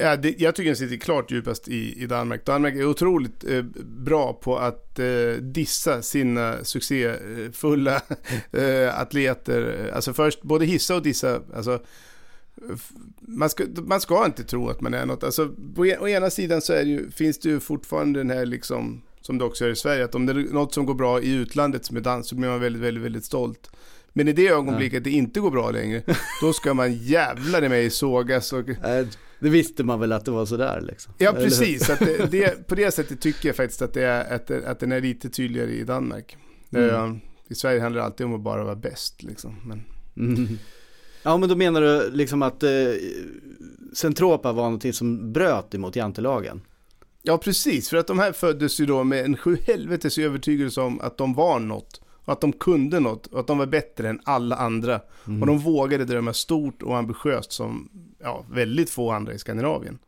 Ja, 0.00 0.16
det, 0.16 0.40
jag 0.40 0.54
tycker 0.54 0.70
den 0.70 0.76
sitter 0.76 0.96
klart 0.96 1.30
djupast 1.30 1.68
i, 1.68 2.02
i 2.02 2.06
Danmark. 2.06 2.44
Danmark 2.44 2.74
är 2.74 2.86
otroligt 2.86 3.44
eh, 3.44 3.62
bra 3.84 4.32
på 4.32 4.58
att 4.58 4.98
eh, 4.98 5.32
dissa 5.40 6.02
sina 6.02 6.64
succéfulla 6.64 8.02
eh, 8.52 9.00
atleter. 9.00 9.90
Alltså 9.94 10.12
först 10.12 10.42
både 10.42 10.64
hissa 10.64 10.94
och 10.94 11.02
dissa. 11.02 11.40
Alltså, 11.54 11.80
man, 13.20 13.50
ska, 13.50 13.64
man 13.76 14.00
ska 14.00 14.24
inte 14.24 14.44
tro 14.44 14.68
att 14.68 14.80
man 14.80 14.94
är 14.94 15.06
något. 15.06 15.24
Alltså, 15.24 15.48
på 15.74 15.86
e- 15.86 15.98
å 16.00 16.08
ena 16.08 16.30
sidan 16.30 16.60
så 16.60 16.72
är 16.72 16.84
det 16.84 16.90
ju, 16.90 17.10
finns 17.10 17.38
det 17.38 17.48
ju 17.48 17.60
fortfarande 17.60 18.20
den 18.20 18.30
här 18.30 18.46
liksom, 18.46 19.02
som 19.20 19.38
det 19.38 19.44
också 19.44 19.64
är 19.64 19.70
i 19.70 19.76
Sverige, 19.76 20.04
att 20.04 20.14
om 20.14 20.26
det 20.26 20.32
är 20.32 20.36
något 20.36 20.74
som 20.74 20.86
går 20.86 20.94
bra 20.94 21.20
i 21.20 21.34
utlandet 21.34 21.84
som 21.84 21.96
är 21.96 22.00
dans 22.00 22.28
så 22.28 22.34
blir 22.34 22.48
man 22.48 22.60
väldigt, 22.60 22.82
väldigt, 22.82 23.04
väldigt 23.04 23.24
stolt. 23.24 23.70
Men 24.12 24.28
i 24.28 24.32
det 24.32 24.48
ögonblicket 24.48 25.04
det 25.04 25.10
inte 25.10 25.40
går 25.40 25.50
bra 25.50 25.70
längre, 25.70 26.02
då 26.40 26.52
ska 26.52 26.74
man 26.74 26.92
jävlar 26.92 27.64
i 27.64 27.68
mig 27.68 27.90
sågas 27.90 28.52
och 28.52 28.68
Det 29.40 29.48
visste 29.48 29.84
man 29.84 30.00
väl 30.00 30.12
att 30.12 30.24
det 30.24 30.30
var 30.30 30.46
sådär 30.46 30.80
liksom. 30.80 31.14
Ja, 31.18 31.32
precis. 31.32 31.90
Att 31.90 31.98
det, 31.98 32.30
det, 32.30 32.66
på 32.68 32.74
det 32.74 32.90
sättet 32.90 33.20
tycker 33.20 33.48
jag 33.48 33.56
faktiskt 33.56 33.82
att, 33.82 33.94
det 33.94 34.02
är, 34.02 34.34
att, 34.34 34.50
att 34.50 34.80
den 34.80 34.92
är 34.92 35.00
lite 35.00 35.28
tydligare 35.30 35.70
i 35.70 35.84
Danmark. 35.84 36.36
Mm. 36.70 36.90
Eh, 36.90 37.16
I 37.48 37.54
Sverige 37.54 37.80
handlar 37.80 38.00
det 38.00 38.06
alltid 38.06 38.26
om 38.26 38.34
att 38.34 38.40
bara 38.40 38.64
vara 38.64 38.76
bäst. 38.76 39.22
Liksom. 39.22 39.56
Men, 39.64 39.84
Mm. 40.18 40.58
Ja 41.22 41.36
men 41.36 41.48
då 41.48 41.56
menar 41.56 41.80
du 41.80 42.10
liksom 42.10 42.42
att 42.42 42.62
eh, 42.62 42.70
Centropa 43.94 44.52
var 44.52 44.62
någonting 44.64 44.92
som 44.92 45.32
bröt 45.32 45.74
emot 45.74 45.96
jantelagen? 45.96 46.60
ja, 47.26 47.38
precis. 47.38 47.88
För 47.88 47.96
att 47.96 48.06
de 48.06 48.18
här 48.18 48.32
föddes 48.32 48.80
ju 48.80 48.86
då 48.86 49.04
med 49.04 49.24
en 49.24 49.36
sjuhelvetes 49.36 50.18
övertygelse 50.18 50.80
om 50.80 51.00
att 51.00 51.18
de 51.18 51.34
var 51.34 51.58
något. 51.60 52.00
Och 52.26 52.32
att 52.32 52.40
de 52.40 52.52
kunde 52.52 53.00
något 53.00 53.26
och 53.26 53.40
att 53.40 53.46
de 53.46 53.58
var 53.58 53.66
bättre 53.66 54.08
än 54.08 54.20
alla 54.24 54.56
andra. 54.56 55.00
Mm. 55.26 55.40
Och 55.40 55.46
de 55.46 55.58
vågade 55.58 56.04
drömma 56.04 56.32
stort 56.32 56.82
och 56.82 56.96
ambitiöst 56.96 57.52
som 57.52 57.88
ja, 58.18 58.44
väldigt 58.50 58.90
få 58.90 59.10
andra 59.10 59.32
i 59.34 59.38
Skandinavien. 59.38 59.98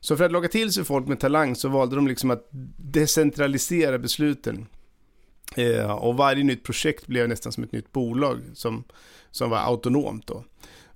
Så 0.00 0.16
för 0.16 0.24
att 0.24 0.32
locka 0.32 0.48
till 0.48 0.72
sig 0.72 0.84
folk 0.84 1.06
med 1.06 1.20
talang 1.20 1.56
så 1.56 1.68
valde 1.68 1.96
de 1.96 2.08
liksom 2.08 2.30
att 2.30 2.48
decentralisera 2.76 3.98
besluten. 3.98 4.66
Eh, 5.56 5.90
och 5.90 6.16
varje 6.16 6.44
nytt 6.44 6.62
projekt 6.62 7.06
blev 7.06 7.28
nästan 7.28 7.52
som 7.52 7.64
ett 7.64 7.72
nytt 7.72 7.92
bolag 7.92 8.38
som, 8.54 8.84
som 9.30 9.50
var 9.50 9.58
autonomt 9.58 10.26
då. 10.26 10.44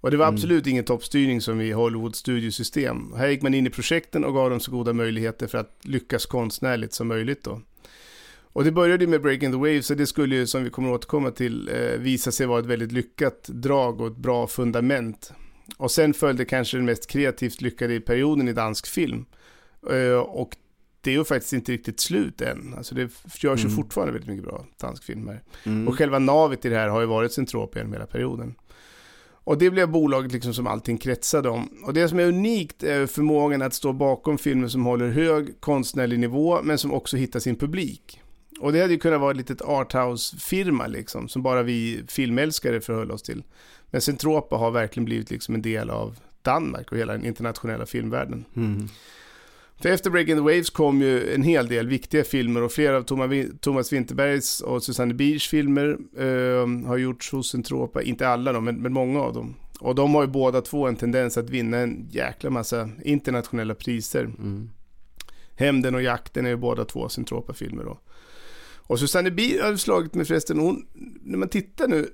Och 0.00 0.10
det 0.10 0.16
var 0.16 0.26
Mm. 0.26 0.34
absolut 0.34 0.66
ingen 0.66 0.84
toppstyrning 0.84 1.40
som 1.40 1.60
i 1.60 1.72
Hollywood 1.72 2.16
studiosystem. 2.16 3.12
Här 3.16 3.28
gick 3.28 3.42
man 3.42 3.54
in 3.54 3.66
i 3.66 3.70
projekten 3.70 4.24
och 4.24 4.34
gav 4.34 4.50
dem 4.50 4.60
så 4.60 4.70
goda 4.70 4.92
möjligheter 4.92 5.46
för 5.46 5.58
att 5.58 5.78
lyckas 5.82 6.26
konstnärligt 6.26 6.92
som 6.92 7.08
möjligt 7.08 7.44
då. 7.44 7.60
Och 8.56 8.64
det 8.64 8.72
började 8.72 9.06
med 9.06 9.22
Breaking 9.22 9.52
the 9.52 9.58
Waves 9.58 9.90
och 9.90 9.96
det 9.96 10.06
skulle 10.06 10.36
ju, 10.36 10.46
som 10.46 10.64
vi 10.64 10.70
kommer 10.70 10.92
återkomma 10.92 11.30
till, 11.30 11.68
eh, 11.68 11.98
visa 11.98 12.32
sig 12.32 12.46
vara 12.46 12.60
ett 12.60 12.66
väldigt 12.66 12.92
lyckat 12.92 13.48
drag 13.48 14.00
och 14.00 14.06
ett 14.06 14.16
bra 14.16 14.46
fundament. 14.46 15.32
Och 15.76 15.90
sen 15.90 16.14
följde 16.14 16.44
kanske 16.44 16.76
den 16.76 16.86
mest 16.86 17.06
kreativt 17.06 17.60
lyckade 17.60 18.00
perioden 18.00 18.48
i 18.48 18.52
dansk 18.52 18.86
film. 18.86 19.24
Eh, 19.90 20.18
och 20.18 20.56
det 21.00 21.10
är 21.10 21.14
ju 21.14 21.24
faktiskt 21.24 21.52
inte 21.52 21.72
riktigt 21.72 22.00
slut 22.00 22.40
än. 22.40 22.74
Alltså 22.76 22.94
det 22.94 23.00
görs 23.42 23.60
ju 23.60 23.64
Mm. 23.64 23.76
fortfarande 23.76 24.12
väldigt 24.12 24.30
mycket 24.30 24.44
bra 24.44 24.66
dansk 24.80 25.04
film 25.04 25.28
här. 25.28 25.42
Mm. 25.64 25.88
Och 25.88 25.98
själva 25.98 26.18
navet 26.18 26.64
i 26.64 26.68
det 26.68 26.76
här 26.76 26.88
har 26.88 27.00
ju 27.00 27.06
varit 27.06 27.32
Centropia 27.32 27.80
genom 27.80 27.92
hela 27.92 28.06
perioden. 28.06 28.54
Och 29.28 29.58
det 29.58 29.70
blev 29.70 29.88
bolaget 29.88 30.32
liksom 30.32 30.54
som 30.54 30.66
allting 30.66 30.98
kretsade 30.98 31.48
om. 31.48 31.68
Och 31.86 31.94
det 31.94 32.08
som 32.08 32.18
är 32.18 32.24
unikt 32.26 32.82
är 32.82 33.06
förmågan 33.06 33.62
att 33.62 33.74
stå 33.74 33.92
bakom 33.92 34.38
filmer 34.38 34.68
som 34.68 34.84
håller 34.84 35.08
hög 35.08 35.60
konstnärlig 35.60 36.18
nivå 36.18 36.62
men 36.62 36.78
som 36.78 36.92
också 36.92 37.16
hittar 37.16 37.40
sin 37.40 37.56
publik. 37.56 38.20
Och 38.60 38.72
det 38.72 38.80
hade 38.80 38.92
ju 38.92 38.98
kunnat 38.98 39.20
vara 39.20 39.30
ett 39.30 39.36
litet 39.36 39.62
arthouse-firma 39.62 40.86
liksom, 40.86 41.28
som 41.28 41.42
bara 41.42 41.62
vi 41.62 42.04
filmälskare 42.08 42.80
förhöll 42.80 43.10
oss 43.10 43.22
till. 43.22 43.42
Men 43.86 44.00
Centropa 44.00 44.56
har 44.56 44.70
verkligen 44.70 45.04
blivit 45.04 45.30
liksom 45.30 45.54
en 45.54 45.62
del 45.62 45.90
av 45.90 46.18
Danmark 46.42 46.92
och 46.92 46.98
hela 46.98 47.12
den 47.12 47.24
internationella 47.24 47.86
filmvärlden. 47.86 48.44
Mm. 48.56 48.88
För 49.80 49.88
efter 49.88 50.10
Breaking 50.10 50.36
the 50.36 50.40
Waves 50.40 50.70
kom 50.70 51.02
ju 51.02 51.34
en 51.34 51.42
hel 51.42 51.68
del 51.68 51.88
viktiga 51.88 52.24
filmer 52.24 52.62
och 52.62 52.72
flera 52.72 52.96
av 52.96 53.02
Thomas 53.60 53.92
Winterbergs 53.92 54.60
och 54.60 54.82
Susanne 54.82 55.14
Biers 55.14 55.48
filmer 55.48 55.98
eh, 56.18 56.86
har 56.88 56.96
gjorts 56.96 57.32
hos 57.32 57.50
Centropa. 57.50 58.02
Inte 58.02 58.28
alla 58.28 58.52
då, 58.52 58.60
men, 58.60 58.82
men 58.82 58.92
många 58.92 59.20
av 59.20 59.32
dem. 59.34 59.54
Och 59.80 59.94
de 59.94 60.14
har 60.14 60.22
ju 60.22 60.28
båda 60.28 60.60
två 60.60 60.86
en 60.86 60.96
tendens 60.96 61.38
att 61.38 61.50
vinna 61.50 61.76
en 61.76 62.08
jäkla 62.10 62.50
massa 62.50 62.90
internationella 63.04 63.74
priser. 63.74 64.24
Mm. 64.24 64.70
Hämnden 65.56 65.94
och 65.94 66.02
jakten 66.02 66.46
är 66.46 66.50
ju 66.50 66.56
båda 66.56 66.84
två 66.84 67.08
Centropa-filmer 67.08 67.84
då. 67.84 67.98
Och 68.86 68.98
Susanne 68.98 69.30
Bier 69.30 69.62
har 69.62 69.76
slagit 69.76 70.14
mig 70.14 70.26
förresten, 70.26 70.58
hon, 70.58 70.86
när 71.22 71.38
man 71.38 71.48
tittar 71.48 71.88
nu, 71.88 72.08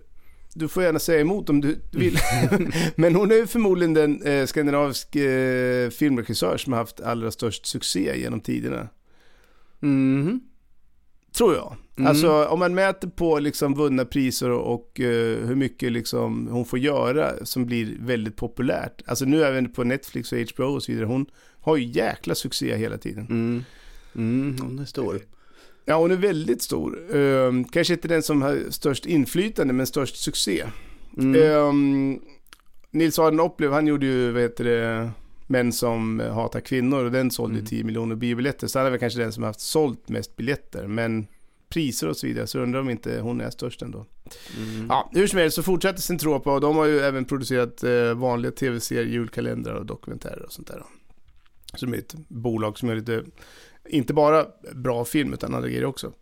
du 0.54 0.68
får 0.68 0.82
gärna 0.82 0.98
säga 0.98 1.20
emot 1.20 1.50
om 1.50 1.60
du 1.60 1.78
vill, 1.92 2.18
men 2.96 3.14
hon 3.14 3.30
är 3.30 3.34
ju 3.34 3.46
förmodligen 3.46 3.94
den 3.94 4.22
eh, 4.22 4.46
skandinavisk 4.46 5.16
eh, 5.16 5.90
filmregissör 5.90 6.56
som 6.56 6.72
har 6.72 6.80
haft 6.80 7.00
allra 7.00 7.30
störst 7.30 7.66
succé 7.66 8.20
genom 8.20 8.40
tiderna. 8.40 8.88
Mhm. 9.80 10.40
Tror 11.32 11.54
jag. 11.54 11.76
Mm. 11.96 12.08
Alltså 12.08 12.44
om 12.44 12.58
man 12.58 12.74
mäter 12.74 13.08
på 13.08 13.38
liksom 13.38 13.74
vunna 13.74 14.04
priser 14.04 14.50
och, 14.50 14.74
och 14.74 15.00
eh, 15.00 15.46
hur 15.46 15.54
mycket 15.54 15.92
liksom 15.92 16.48
hon 16.50 16.64
får 16.64 16.78
göra 16.78 17.46
som 17.46 17.66
blir 17.66 17.96
väldigt 18.00 18.36
populärt. 18.36 19.02
Alltså 19.06 19.24
nu 19.24 19.44
även 19.44 19.72
på 19.72 19.84
Netflix 19.84 20.32
och 20.32 20.38
HBO 20.38 20.64
och 20.64 20.82
så 20.82 20.92
vidare. 20.92 21.06
Hon 21.06 21.26
har 21.60 21.76
ju 21.76 21.84
jäkla 21.84 22.34
succé 22.34 22.76
hela 22.76 22.98
tiden. 22.98 23.26
Mm. 23.30 23.64
Mm, 24.14 24.56
hon 24.60 24.78
är 24.78 24.84
stor. 24.84 25.20
Ja, 25.84 25.96
hon 25.96 26.10
är 26.10 26.16
väldigt 26.16 26.62
stor. 26.62 27.16
Ehm, 27.16 27.64
kanske 27.64 27.94
inte 27.94 28.08
den 28.08 28.22
som 28.22 28.42
har 28.42 28.70
störst 28.70 29.06
inflytande, 29.06 29.72
men 29.72 29.86
störst 29.86 30.16
succé. 30.16 30.64
Mm. 31.18 31.42
Ehm, 31.42 32.20
Nils 32.90 33.18
Arden 33.18 33.40
Oplev, 33.40 33.72
han 33.72 33.86
gjorde 33.86 34.06
ju, 34.06 34.30
vad 34.30 34.42
heter 34.42 34.64
det, 34.64 35.10
Män 35.46 35.72
som 35.72 36.20
hatar 36.20 36.60
kvinnor 36.60 37.04
och 37.04 37.12
den 37.12 37.30
sålde 37.30 37.54
Mm. 37.54 37.66
10 37.66 37.84
miljoner 37.84 38.14
biobiljetter. 38.14 38.66
Så 38.66 38.78
han 38.78 38.86
är 38.86 38.90
väl 38.90 39.00
kanske 39.00 39.18
den 39.20 39.32
som 39.32 39.42
har 39.42 39.48
haft 39.48 39.60
sålt 39.60 40.08
mest 40.08 40.36
biljetter. 40.36 40.86
Men 40.86 41.26
priser 41.68 42.08
och 42.08 42.16
så 42.16 42.26
vidare, 42.26 42.46
så 42.46 42.58
undrar 42.58 42.80
om 42.80 42.90
inte 42.90 43.20
hon 43.20 43.40
är 43.40 43.50
störst 43.50 43.82
ändå. 43.82 44.06
Mm. 44.56 44.86
Ja, 44.88 45.10
hur 45.12 45.26
som 45.26 45.38
helst 45.38 45.56
så 45.56 45.62
fortsätter 45.62 46.00
Centropa 46.00 46.54
och 46.54 46.60
de 46.60 46.76
har 46.76 46.86
ju 46.86 46.98
även 46.98 47.24
producerat 47.24 47.84
eh, 47.84 48.14
vanliga 48.14 48.52
tv-serier, 48.52 49.04
julkalendrar 49.04 49.74
och 49.74 49.86
dokumentärer 49.86 50.42
och 50.42 50.52
sånt 50.52 50.68
där. 50.68 50.82
Som 51.74 51.94
är 51.94 51.98
ett 51.98 52.14
bolag 52.28 52.78
som 52.78 52.88
gör 52.88 52.96
lite, 52.96 53.24
inte 53.88 54.14
bara 54.14 54.46
bra 54.74 55.04
film 55.04 55.32
utan 55.32 55.54
andra 55.54 55.68
grejer 55.68 55.84
också. 55.84 56.12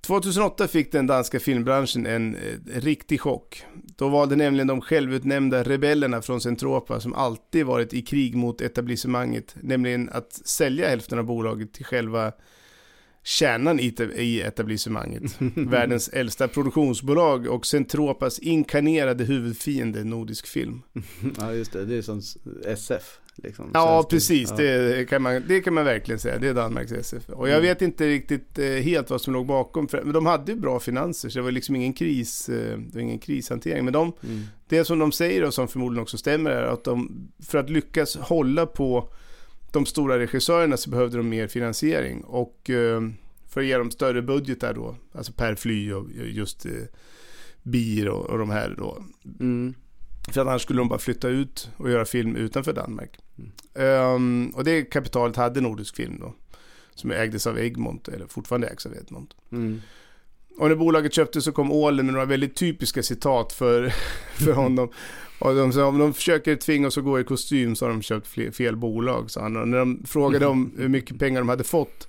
2008 0.00 0.68
fick 0.68 0.92
den 0.92 1.06
danska 1.06 1.40
filmbranschen 1.40 2.06
en, 2.06 2.34
eh, 2.34 2.80
riktig 2.80 3.20
chock. 3.20 3.62
Då 3.96 4.08
valde 4.08 4.36
nämligen 4.36 4.66
de 4.66 4.80
självutnämnda 4.80 5.62
rebellerna 5.62 6.22
från 6.22 6.40
Centropa 6.40 7.00
som 7.00 7.14
alltid 7.14 7.66
varit 7.66 7.94
i 7.94 8.02
krig 8.02 8.34
mot 8.34 8.60
etablissemanget, 8.60 9.54
nämligen 9.60 10.08
att 10.12 10.32
sälja 10.32 10.88
hälften 10.88 11.18
av 11.18 11.24
bolaget 11.24 11.72
till 11.72 11.84
själva 11.84 12.32
kärnan 13.22 13.80
i, 13.80 14.40
etablissemanget. 14.40 15.22
Världens 15.56 16.08
äldsta 16.08 16.48
produktionsbolag 16.48 17.46
och 17.46 17.66
Centropas 17.66 18.38
inkarnerade 18.38 19.24
huvudfiende 19.24 20.04
Nordisk 20.04 20.46
Film. 20.46 20.82
Ja 21.38 21.52
just 21.52 21.72
det, 21.72 21.84
det 21.84 21.96
är 21.96 22.02
som 22.02 22.22
SF. 22.64 23.20
Liksom, 23.42 23.70
Ja, 23.74 24.06
precis. 24.10 24.50
ja. 24.50 24.56
Det, 24.56 25.08
kan 25.08 25.22
man, 25.22 25.42
det 25.48 25.60
kan 25.60 25.74
man 25.74 25.84
verkligen 25.84 26.18
säga. 26.18 26.38
Det 26.38 26.48
är 26.48 26.54
Danmarks 26.54 26.92
SF. 26.92 27.28
Och 27.28 27.48
jag 27.48 27.56
Mm. 27.58 27.68
vet 27.68 27.82
inte 27.82 28.06
riktigt 28.08 28.58
eh, 28.58 28.64
helt 28.66 29.10
vad 29.10 29.20
som 29.20 29.32
låg 29.32 29.46
bakom. 29.46 29.88
För, 29.88 30.02
men 30.02 30.12
de 30.12 30.26
hade 30.26 30.52
ju 30.52 30.58
bra 30.58 30.80
finanser, 30.80 31.28
så 31.28 31.38
det 31.38 31.42
var 31.42 31.50
liksom 31.50 31.76
ingen 31.76 31.92
kris, 31.92 32.48
eh, 32.48 32.78
det 32.78 32.94
var 32.94 33.00
ingen 33.00 33.18
krishantering. 33.18 33.84
Men 33.84 33.92
de, 33.92 34.12
Mm. 34.22 34.42
det 34.68 34.84
som 34.84 34.98
de 34.98 35.12
säger 35.12 35.44
och 35.44 35.54
som 35.54 35.68
förmodligen 35.68 36.02
också 36.02 36.18
stämmer 36.18 36.50
är 36.50 36.62
att 36.62 36.84
de, 36.84 37.28
för 37.46 37.58
att 37.58 37.70
lyckas 37.70 38.16
hålla 38.16 38.66
på 38.66 39.12
de 39.72 39.86
stora 39.86 40.18
regissörerna 40.18 40.76
så 40.76 40.90
behövde 40.90 41.16
de 41.16 41.28
mer 41.28 41.46
finansiering. 41.46 42.20
Och 42.24 42.70
eh, 42.70 43.00
för 43.48 43.60
att 43.60 43.66
ge 43.66 43.76
dem 43.78 43.90
större 43.90 44.22
budgetar 44.22 44.74
då, 44.74 44.96
alltså 45.12 45.32
per 45.32 45.54
fly 45.54 45.92
och 45.92 46.06
just 46.12 46.66
BIR 47.62 48.08
och, 48.08 48.26
och 48.30 48.38
de 48.38 48.50
här 48.50 48.74
då. 48.78 48.98
Mm. 49.40 49.74
För 50.32 50.40
att 50.40 50.46
annars 50.46 50.62
skulle 50.62 50.80
de 50.80 50.88
bara 50.88 50.98
flytta 50.98 51.28
ut 51.28 51.70
och 51.76 51.90
göra 51.90 52.04
film 52.04 52.36
utanför 52.36 52.72
Danmark. 52.72 53.10
Ehm, 53.74 54.52
och 54.54 54.64
det 54.64 54.82
kapitalet 54.82 55.36
hade 55.36 55.60
Nordisk 55.60 55.96
Film 55.96 56.18
då. 56.20 56.34
Som 56.94 57.10
ägdes 57.10 57.46
av 57.46 57.58
Egmont, 57.58 58.08
eller 58.08 58.26
fortfarande 58.26 58.66
ägs 58.66 58.86
av 58.86 58.94
Egmont. 58.94 59.34
Mm. 59.52 59.80
Och 60.58 60.68
när 60.68 60.76
bolaget 60.76 61.14
köpte 61.14 61.42
så 61.42 61.52
kom 61.52 61.72
Ålen 61.72 62.06
med 62.06 62.12
några 62.12 62.26
väldigt 62.26 62.56
typiska 62.56 63.02
citat 63.02 63.52
för, 63.52 63.94
för 64.34 64.52
honom. 64.52 64.90
Och 65.38 65.54
de 65.54 65.72
sa 65.72 65.86
om 65.86 65.98
de 65.98 66.14
försöker 66.14 66.56
tvinga 66.56 66.86
oss 66.86 66.98
att 66.98 67.04
gå 67.04 67.20
i 67.20 67.24
kostym 67.24 67.76
så 67.76 67.84
har 67.84 67.90
de 67.90 68.02
köpt 68.02 68.56
fel 68.56 68.76
bolag, 68.76 69.30
sa 69.30 69.42
han. 69.42 69.56
Och 69.56 69.68
när 69.68 69.78
de 69.78 70.02
frågade 70.06 70.46
om 70.46 70.72
hur 70.78 70.88
mycket 70.88 71.18
pengar 71.18 71.40
de 71.40 71.48
hade 71.48 71.64
fått, 71.64 72.08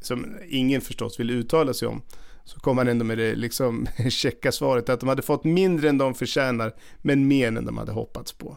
som 0.00 0.36
ingen 0.48 0.80
förstås 0.80 1.20
vill 1.20 1.30
uttala 1.30 1.74
sig 1.74 1.88
om, 1.88 2.02
så 2.44 2.60
kom 2.60 2.78
han 2.78 2.88
ändå 2.88 3.04
med 3.04 3.18
det 3.18 3.34
liksom 3.34 3.86
checka 4.10 4.52
svaret 4.52 4.88
att 4.88 5.00
de 5.00 5.08
hade 5.08 5.22
fått 5.22 5.44
mindre 5.44 5.88
än 5.88 5.98
de 5.98 6.14
förtjänar, 6.14 6.74
men 7.02 7.28
mer 7.28 7.48
än 7.48 7.64
de 7.64 7.78
hade 7.78 7.92
hoppats 7.92 8.32
på. 8.32 8.56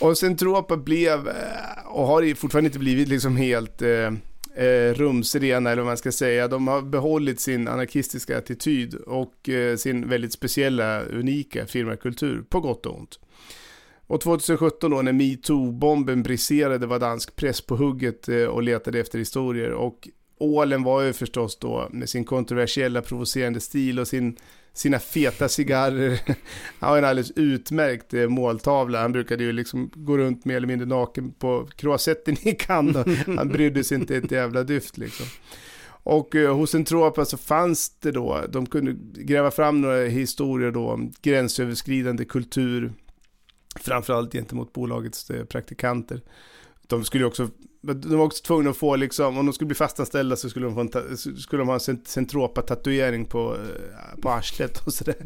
Och 0.00 0.18
Centropa 0.18 0.76
blev, 0.76 1.28
eh, 1.28 1.86
och 1.86 2.06
har 2.06 2.34
fortfarande 2.34 2.68
inte 2.68 2.78
blivit 2.78 3.08
liksom 3.08 3.36
helt 3.36 3.82
eh, 3.82 4.12
eh, 4.58 4.94
rumsrena 4.94 5.70
eller 5.70 5.82
vad 5.82 5.90
man 5.90 5.96
ska 5.96 6.12
säga. 6.12 6.48
De 6.48 6.68
har 6.68 6.82
behållit 6.82 7.40
sin 7.40 7.68
anarkistiska 7.68 8.38
attityd 8.38 8.94
och 8.94 9.48
eh, 9.48 9.76
sin 9.76 10.08
väldigt 10.08 10.32
speciella, 10.32 11.02
unika 11.02 11.66
firmakultur, 11.66 12.44
på 12.48 12.60
gott 12.60 12.86
och 12.86 12.98
ont. 12.98 13.18
Och 14.06 14.20
2017 14.20 14.90
då 14.90 15.02
när 15.02 15.12
metoo-bomben 15.12 16.22
briserade 16.22 16.86
var 16.86 16.98
dansk 16.98 17.36
press 17.36 17.60
på 17.60 17.76
hugget 17.76 18.28
eh, 18.28 18.44
och 18.44 18.62
letade 18.62 19.00
efter 19.00 19.18
historier. 19.18 19.70
Och 19.70 20.08
Ålen 20.38 20.82
var 20.82 21.02
ju 21.02 21.12
förstås 21.12 21.58
då 21.58 21.88
med 21.90 22.08
sin 22.08 22.24
kontroversiella 22.24 23.02
provocerande 23.02 23.60
stil 23.60 23.98
och 23.98 24.08
sin, 24.08 24.36
sina 24.78 24.98
feta 24.98 25.48
cigarrer. 25.48 26.20
Han 26.78 26.90
var 26.90 26.98
en 26.98 27.04
alldeles 27.04 27.30
utmärkt 27.30 28.14
eh, 28.14 28.28
måltavla. 28.28 29.00
Han 29.00 29.12
brukade 29.12 29.44
ju 29.44 29.52
liksom 29.52 29.90
gå 29.94 30.18
runt 30.18 30.44
mer 30.44 30.56
eller 30.56 30.66
mindre 30.66 30.86
naken 30.86 31.32
på 31.32 31.68
kroasetten 31.76 32.36
i 32.48 32.52
Cannes. 32.52 33.06
Han 33.26 33.48
brydde 33.48 33.84
sig 33.84 33.98
inte 33.98 34.16
ett 34.16 34.30
jävla 34.30 34.62
dyft 34.62 34.98
liksom. 34.98 35.26
Och 36.02 36.34
eh, 36.34 36.56
hos 36.56 36.74
Entropa 36.74 37.24
så 37.24 37.36
fanns 37.36 37.90
det 38.00 38.12
då, 38.12 38.44
de 38.48 38.66
kunde 38.66 38.96
gräva 39.22 39.50
fram 39.50 39.80
några 39.80 40.04
historier 40.04 40.70
då 40.70 40.90
om 40.90 41.12
gränsöverskridande 41.22 42.24
kultur, 42.24 42.92
framförallt 43.80 44.32
gentemot 44.32 44.72
bolagets 44.72 45.30
eh, 45.30 45.44
praktikanter. 45.44 46.20
De 46.86 47.04
skulle 47.04 47.24
också, 47.24 47.50
de 47.80 48.16
var 48.16 48.24
också 48.24 48.44
tvungna 48.44 48.70
att 48.70 48.76
få 48.76 48.96
liksom, 48.96 49.38
om 49.38 49.46
de 49.46 49.52
skulle 49.52 49.66
bli 49.66 49.74
fastanställda 49.74 50.36
så 50.36 50.50
skulle 50.50 50.66
de, 50.66 50.74
få 50.74 50.80
en, 50.80 51.16
skulle 51.16 51.60
de 51.60 51.68
ha 51.68 51.74
en 51.74 51.80
cent- 51.80 52.08
Centropa-tatuering 52.08 53.24
på, 53.24 53.54
eh, 53.54 54.20
på 54.22 54.30
arslet 54.30 54.86
och 54.86 54.94
sådär. 54.94 55.16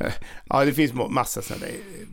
ja, 0.48 0.64
det 0.64 0.72
finns 0.72 0.92
massa 0.92 1.42
sådana 1.42 1.66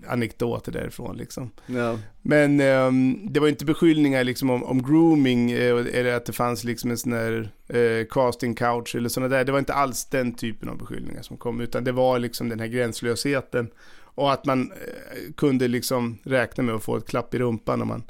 anekdoter 0.08 0.72
därifrån 0.72 1.18
liksom. 1.18 1.52
Ja. 1.66 2.00
Men 2.22 2.60
ehm, 2.60 3.34
det 3.34 3.40
var 3.40 3.48
inte 3.48 3.66
beskyllningar 3.66 4.24
liksom 4.24 4.50
om, 4.50 4.64
om 4.64 4.84
grooming 4.84 5.52
eh, 5.52 5.86
eller 5.94 6.14
att 6.14 6.26
det 6.26 6.34
fanns 6.34 6.64
liksom 6.64 6.92
en 6.92 6.98
sån 6.98 7.14
här 7.14 7.52
eh, 7.68 8.06
casting 8.10 8.56
couch 8.56 8.96
eller 8.96 9.10
sådana 9.10 9.36
där. 9.36 9.46
Det 9.46 9.52
var 9.52 9.60
inte 9.60 9.74
alls 9.74 10.06
den 10.06 10.34
typen 10.34 10.70
av 10.70 10.78
beskyllningar 10.78 11.22
som 11.22 11.38
kom, 11.38 11.62
utan 11.62 11.84
det 11.84 11.92
var 11.92 12.20
liksom 12.20 12.50
den 12.50 12.60
här 12.60 12.68
gränslösheten 12.68 13.70
och 14.02 14.32
att 14.34 14.46
man 14.46 14.72
eh, 14.72 15.34
kunde 15.38 15.68
liksom 15.68 16.18
räkna 16.24 16.64
med 16.64 16.76
att 16.76 16.84
få 16.84 16.98
ett 16.98 17.08
klapp 17.08 17.34
i 17.34 17.40
rumpan 17.40 17.80
när 17.80 17.86
man 17.86 18.04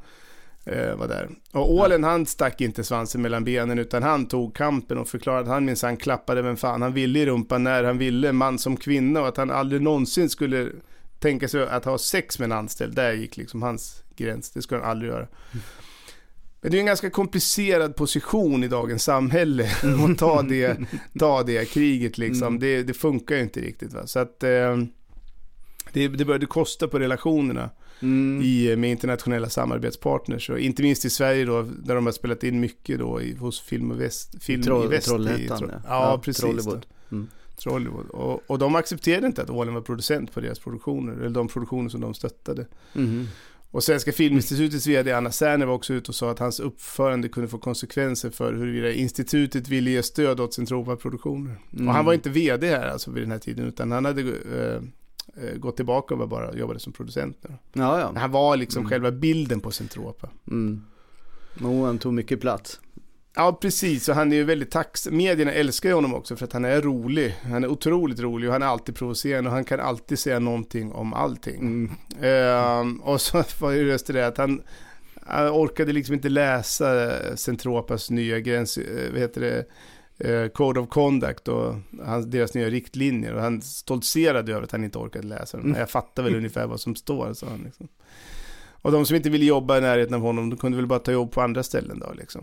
eh, 0.72 0.96
var 0.96 1.08
där. 1.08 1.30
Och 1.52 1.74
Ålen 1.74 2.04
han 2.04 2.26
stack 2.26 2.62
inte 2.62 2.84
svansen 2.84 3.22
mellan 3.22 3.44
benen 3.44 3.80
utan 3.80 4.04
han 4.04 4.28
tog 4.28 4.56
kampen 4.56 4.98
och 4.98 5.08
förklarade 5.08 5.42
att 5.42 5.48
han 5.48 5.66
minsann 5.66 5.98
klappade 5.98 6.42
vem 6.42 6.58
fan 6.58 6.82
han 6.82 6.94
ville 6.94 7.20
i 7.20 7.26
rumpan 7.26 7.64
när 7.64 7.84
han 7.84 7.98
ville, 7.98 8.32
man 8.32 8.60
som 8.60 8.78
kvinna 8.78 9.22
och 9.22 9.28
att 9.28 9.38
han 9.38 9.52
aldrig 9.52 9.82
någonsin 9.82 10.30
skulle 10.30 10.70
tänka 11.20 11.48
sig 11.48 11.68
att 11.68 11.86
ha 11.86 11.98
sex 11.98 12.40
med 12.40 12.46
en 12.46 12.52
anställd. 12.52 12.96
Där 12.96 13.14
gick 13.14 13.38
liksom 13.38 13.62
hans 13.62 14.04
gräns, 14.16 14.52
det 14.52 14.62
skulle 14.62 14.82
han 14.82 14.92
aldrig 14.92 15.12
göra. 15.12 15.28
Men 16.62 16.72
det 16.72 16.78
är 16.78 16.80
en 16.80 16.86
ganska 16.86 17.10
komplicerad 17.10 17.96
position 17.96 18.64
i 18.64 18.68
dagens 18.68 19.04
samhälle 19.04 19.64
att 20.10 20.18
ta 20.18 20.42
det, 20.42 20.78
ta 21.20 21.44
det 21.44 21.70
kriget 21.70 22.18
liksom. 22.18 22.60
Det, 22.60 22.84
det 22.84 22.94
funkar 22.94 23.36
ju 23.36 23.42
inte 23.42 23.60
riktigt 23.60 23.94
va. 23.94 24.08
Så 24.08 24.20
att 24.20 24.44
eh, 24.44 24.78
det, 25.94 26.08
det 26.08 26.26
började 26.26 26.46
kosta 26.46 26.88
på 26.88 27.00
relationerna 27.00 27.70
Mm. 28.02 28.42
i, 28.44 28.76
med 28.76 28.92
internationella 28.92 29.50
samarbetspartners. 29.50 30.50
Och 30.50 30.60
inte 30.60 30.82
minst 30.84 31.06
i 31.06 31.10
Sverige 31.10 31.46
då, 31.46 31.62
där 31.62 31.96
de 31.96 32.06
har 32.06 32.14
spelat 32.14 32.44
in 32.44 32.60
mycket 32.60 33.00
då 33.00 33.22
i, 33.22 33.36
hos 33.36 33.62
Film, 33.62 33.92
och 33.92 34.02
Väst, 34.02 34.44
film 34.44 34.62
Troll- 34.62 34.86
i 34.86 34.88
Väst. 34.88 35.08
i, 35.08 35.10
Trollhättan, 35.10 35.58
Tro- 35.60 35.70
ja. 35.72 35.80
ja. 35.88 36.22
Precis. 36.24 36.42
Trollywood. 36.42 36.86
Mm. 37.12 37.28
Trollywood. 37.64 38.06
Och, 38.10 38.42
och 38.48 38.60
de 38.60 38.76
accepterade 38.76 39.28
inte 39.28 39.42
att 39.42 39.50
Ålen 39.50 39.74
var 39.74 39.82
producent 39.82 40.34
på 40.34 40.40
deras 40.42 40.60
produktioner, 40.60 41.14
eller 41.14 41.30
de 41.30 41.48
produktioner 41.48 41.90
som 41.90 42.02
de 42.02 42.14
stöttade. 42.14 42.66
Mhm. 42.94 43.28
Och 43.72 43.84
Svenska 43.84 44.12
Filminstitutets 44.12 44.88
vd 44.88 45.12
Anna 45.14 45.32
Serner 45.32 45.66
var 45.66 45.74
också 45.74 45.94
ute 45.94 46.08
och 46.12 46.16
sa 46.16 46.32
att 46.32 46.40
hans 46.40 46.60
uppförande 46.60 47.30
kunde 47.30 47.50
få 47.50 47.58
konsekvenser 47.58 48.30
för 48.30 48.54
huruvida 48.54 48.92
institutet 48.92 49.68
ville 49.68 49.92
ge 49.92 50.04
stöd 50.04 50.40
åt 50.40 50.54
Centropa-produktioner. 50.54 51.56
Mm. 51.74 51.88
Och 51.88 51.94
han 51.94 52.06
var 52.06 52.14
inte 52.14 52.30
vd 52.30 52.68
här 52.68 52.88
alltså 52.88 53.12
vid 53.12 53.24
den 53.24 53.32
här 53.32 53.40
tiden, 53.40 53.68
utan 53.68 53.92
han 53.92 54.06
hade 54.06 54.22
eh, 54.22 54.28
eh, 54.60 54.82
gått 55.58 55.76
tillbaka 55.76 56.16
och 56.16 56.30
bara 56.30 56.56
jobbade 56.56 56.80
som 56.80 56.94
producent. 56.94 57.38
Nu. 57.42 57.56
Ja, 57.74 58.00
ja. 58.00 58.12
Men 58.12 58.22
Han 58.22 58.32
var 58.32 58.58
liksom 58.58 58.80
Mm. 58.80 58.90
själva 58.90 59.12
bilden 59.12 59.60
på 59.60 59.72
Centropa. 59.72 60.30
Mm. 60.52 60.84
Och 61.64 61.86
han 61.86 61.98
tog 62.00 62.14
mycket 62.14 62.42
plats. 62.42 62.80
Ja, 63.36 63.58
precis. 63.62 64.10
Och 64.10 64.16
han 64.16 64.32
är 64.32 64.36
ju 64.36 64.44
väldigt 64.44 64.72
tacksam. 64.72 65.18
Medierna 65.18 65.52
älskar 65.52 65.90
ju 65.90 65.96
honom 65.96 66.14
också 66.14 66.36
för 66.36 66.46
att 66.46 66.54
han 66.54 66.66
är 66.66 66.82
rolig. 66.82 67.36
Han 67.44 67.64
är 67.64 67.68
otroligt 67.68 68.20
rolig 68.20 68.50
och 68.50 68.54
han 68.54 68.62
är 68.62 68.68
alltid 68.68 68.96
provocerande 68.96 69.50
och 69.50 69.54
han 69.56 69.64
kan 69.64 69.80
alltid 69.80 70.20
säga 70.20 70.40
någonting 70.40 70.92
om 70.92 71.14
allting. 71.14 71.60
Mm. 71.60 71.92
Ehm, 72.22 72.98
och 73.02 73.22
så 73.22 73.44
var 73.60 73.72
ju 73.72 73.82
just 73.88 74.08
det 74.08 74.28
att 74.28 74.38
han, 74.38 74.62
han 75.22 75.48
orkade 75.50 75.94
liksom 75.94 76.16
inte 76.16 76.30
läsa 76.30 77.10
Centropas 77.36 78.10
nya 78.10 78.40
gräns, 78.40 78.78
eh, 78.78 79.12
vad 79.12 79.20
heter 79.22 79.42
det, 79.42 79.58
eh, 79.60 79.64
Code 80.54 80.80
of 80.80 80.90
Conduct 80.90 81.48
och 81.48 81.76
hans, 82.06 82.26
deras 82.26 82.54
nya 82.54 82.70
riktlinjer. 82.70 83.34
Och 83.34 83.42
han 83.42 83.62
stoltserade 83.62 84.52
över 84.52 84.64
att 84.64 84.72
han 84.72 84.84
inte 84.84 84.98
orkade 84.98 85.28
läsa 85.28 85.58
dem. 85.58 85.66
Mm. 85.66 85.80
Jag 85.80 85.90
fattar 85.90 86.24
väl 86.24 86.36
ungefär 86.36 86.68
vad 86.68 86.80
som 86.80 86.96
står, 86.96 87.34
sa 87.34 87.48
han. 87.50 87.62
Liksom. 87.64 87.88
Och 88.82 88.92
de 88.92 89.06
som 89.06 89.16
inte 89.16 89.30
ville 89.30 89.46
jobba 89.46 89.78
i 89.78 89.82
närheten 89.82 90.14
av 90.14 90.22
honom, 90.22 90.50
de 90.50 90.58
kunde 90.58 90.76
väl 90.78 90.88
bara 90.88 91.00
ta 91.00 91.12
jobb 91.12 91.32
på 91.32 91.42
andra 91.42 91.64
ställen 91.64 92.00
då 92.00 92.14
liksom. 92.14 92.42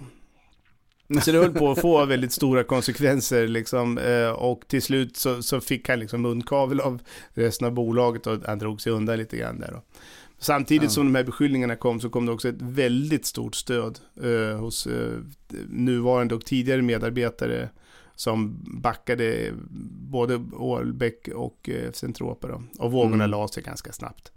Så 1.23 1.33
det 1.33 1.39
höll 1.39 1.53
på 1.53 1.71
att 1.71 1.81
få 1.81 2.05
väldigt 2.05 2.33
stora 2.33 2.65
konsekvenser 2.65 3.49
liksom. 3.49 3.99
eh, 3.99 4.29
Och 4.31 4.69
till 4.69 4.83
slut 4.83 5.17
så, 5.17 5.43
så 5.43 5.61
fick 5.61 5.89
han 5.89 5.99
liksom 6.01 6.23
munkavel 6.23 6.81
av 6.81 7.03
resten 7.35 7.67
av 7.67 7.73
bolaget 7.73 8.27
och 8.27 8.39
han 8.47 8.59
drog 8.59 8.81
sig 8.81 8.93
undan 8.93 9.19
lite 9.19 9.37
grann 9.37 9.61
där 9.61 9.71
då. 9.73 9.83
Samtidigt 10.39 10.83
Ja. 10.83 10.89
som 10.91 11.05
de 11.07 11.15
här 11.15 11.25
beskyllningarna 11.25 11.77
kom 11.77 12.01
så 12.01 12.11
kom 12.11 12.27
det 12.27 12.33
också 12.33 12.49
ett 12.49 12.63
väldigt 12.63 13.27
stort 13.27 13.55
stöd 13.55 13.99
eh, 14.23 14.59
hos 14.59 14.87
eh, 14.87 15.13
nuvarande 15.69 16.35
och 16.35 16.45
tidigare 16.45 16.83
medarbetare 16.83 17.69
som 18.15 18.59
backade 18.83 19.53
både 20.11 20.43
Ålbäck 20.53 21.29
och 21.35 21.69
eh, 21.69 21.93
Centropa 21.93 22.49
då. 22.49 22.63
Och 22.79 22.93
vågorna 22.93 23.15
Mm. 23.25 23.31
la 23.31 23.49
sig 23.49 23.63
ganska 23.63 23.93
snabbt. 23.93 24.33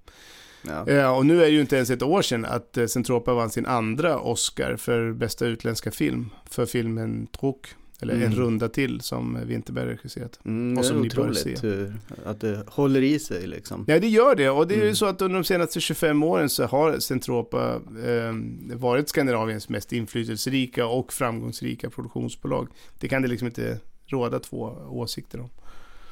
Ja. 0.61 0.87
Eh, 0.87 1.17
och 1.17 1.25
nu 1.25 1.37
är 1.37 1.45
det 1.45 1.49
ju 1.51 1.61
inte 1.61 1.75
ens 1.75 1.89
ett 1.89 2.03
år 2.03 2.21
sedan 2.21 2.45
att 2.45 2.77
eh, 2.77 2.85
Centropa 2.85 3.33
vann 3.33 3.49
sin 3.49 3.65
andra 3.65 4.19
Oscar 4.19 4.75
för 4.75 5.11
bästa 5.13 5.45
utländska 5.45 5.91
film. 5.91 6.29
För 6.49 6.65
filmen 6.65 7.27
Truk, 7.27 7.67
eller 8.01 8.13
En 8.13 8.21
Mm. 8.23 8.35
runda 8.35 8.69
till 8.69 9.01
som 9.01 9.37
Winterberg 9.45 9.85
regisserat. 9.89 10.39
Mm, 10.45 10.77
och 10.77 10.83
det 10.83 10.87
är 10.87 10.91
som 10.93 11.01
ni 11.01 11.09
bör 11.09 11.33
se. 11.33 11.53
otroligt 11.53 11.63
hur, 11.63 11.93
att 12.25 12.41
det 12.41 12.63
håller 12.67 13.01
i 13.01 13.19
sig 13.19 13.47
liksom. 13.47 13.85
Ja, 13.87 13.99
det 13.99 14.07
gör 14.07 14.35
det. 14.35 14.49
Och 14.49 14.67
det 14.67 14.73
är 14.73 14.77
ju 14.77 14.83
Mm. 14.83 14.95
så 14.95 15.05
att 15.05 15.21
under 15.21 15.35
de 15.35 15.43
senaste 15.43 15.79
25 15.79 16.23
åren 16.23 16.49
så 16.49 16.63
har 16.65 16.99
Centropa 16.99 17.75
eh, 18.05 18.33
varit 18.77 19.09
Skandinaviens 19.09 19.69
mest 19.69 19.93
inflytelserika 19.93 20.85
och 20.87 21.13
framgångsrika 21.13 21.89
produktionsbolag. 21.89 22.67
Det 22.99 23.07
kan 23.07 23.21
det 23.21 23.27
liksom 23.27 23.47
inte 23.47 23.79
råda 24.07 24.39
två 24.39 24.75
åsikter 24.89 25.39
om. 25.39 25.49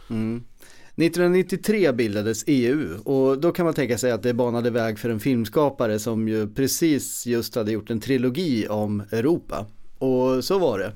Mm. 0.09 0.43
1993 0.95 1.91
bildades 1.91 2.43
EU 2.47 2.97
och 3.03 3.37
då 3.39 3.51
kan 3.51 3.65
man 3.65 3.73
tänka 3.73 3.97
sig 3.97 4.11
att 4.11 4.23
det 4.23 4.33
banade 4.33 4.69
väg 4.69 4.99
för 4.99 5.09
en 5.09 5.19
filmskapare 5.19 5.99
som 5.99 6.27
ju 6.27 6.47
precis 6.47 7.25
just 7.27 7.55
hade 7.55 7.71
gjort 7.71 7.89
en 7.89 7.99
trilogi 7.99 8.67
om 8.67 9.03
Europa. 9.11 9.65
Och 9.97 10.43
så 10.43 10.59
var 10.59 10.79
det. 10.79 10.91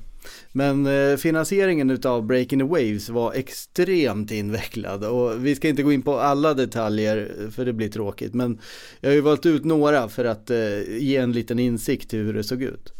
Men 0.51 0.85
eh, 0.85 1.17
finansieringen 1.17 1.89
utav 1.89 2.25
Breaking 2.25 2.59
the 2.59 2.65
Waves 2.65 3.09
var 3.09 3.33
extremt 3.33 4.31
invecklad 4.31 5.03
och 5.03 5.45
vi 5.45 5.55
ska 5.55 5.69
inte 5.69 5.83
gå 5.83 5.91
in 5.91 6.01
på 6.01 6.19
alla 6.19 6.53
detaljer 6.53 7.31
eh, 7.39 7.49
för 7.49 7.65
det 7.65 7.73
blir 7.73 7.89
tråkigt 7.89 8.33
men 8.33 8.59
jag 8.99 9.09
har 9.09 9.15
ju 9.15 9.21
valt 9.21 9.45
ut 9.45 9.65
några 9.65 10.09
för 10.09 10.25
att 10.25 10.49
eh, 10.49 10.97
ge 10.97 11.17
en 11.17 11.31
liten 11.31 11.59
insikt 11.59 12.13
i 12.13 12.17
hur 12.17 12.33
det 12.33 12.43
såg 12.43 12.61
ut. 12.61 12.93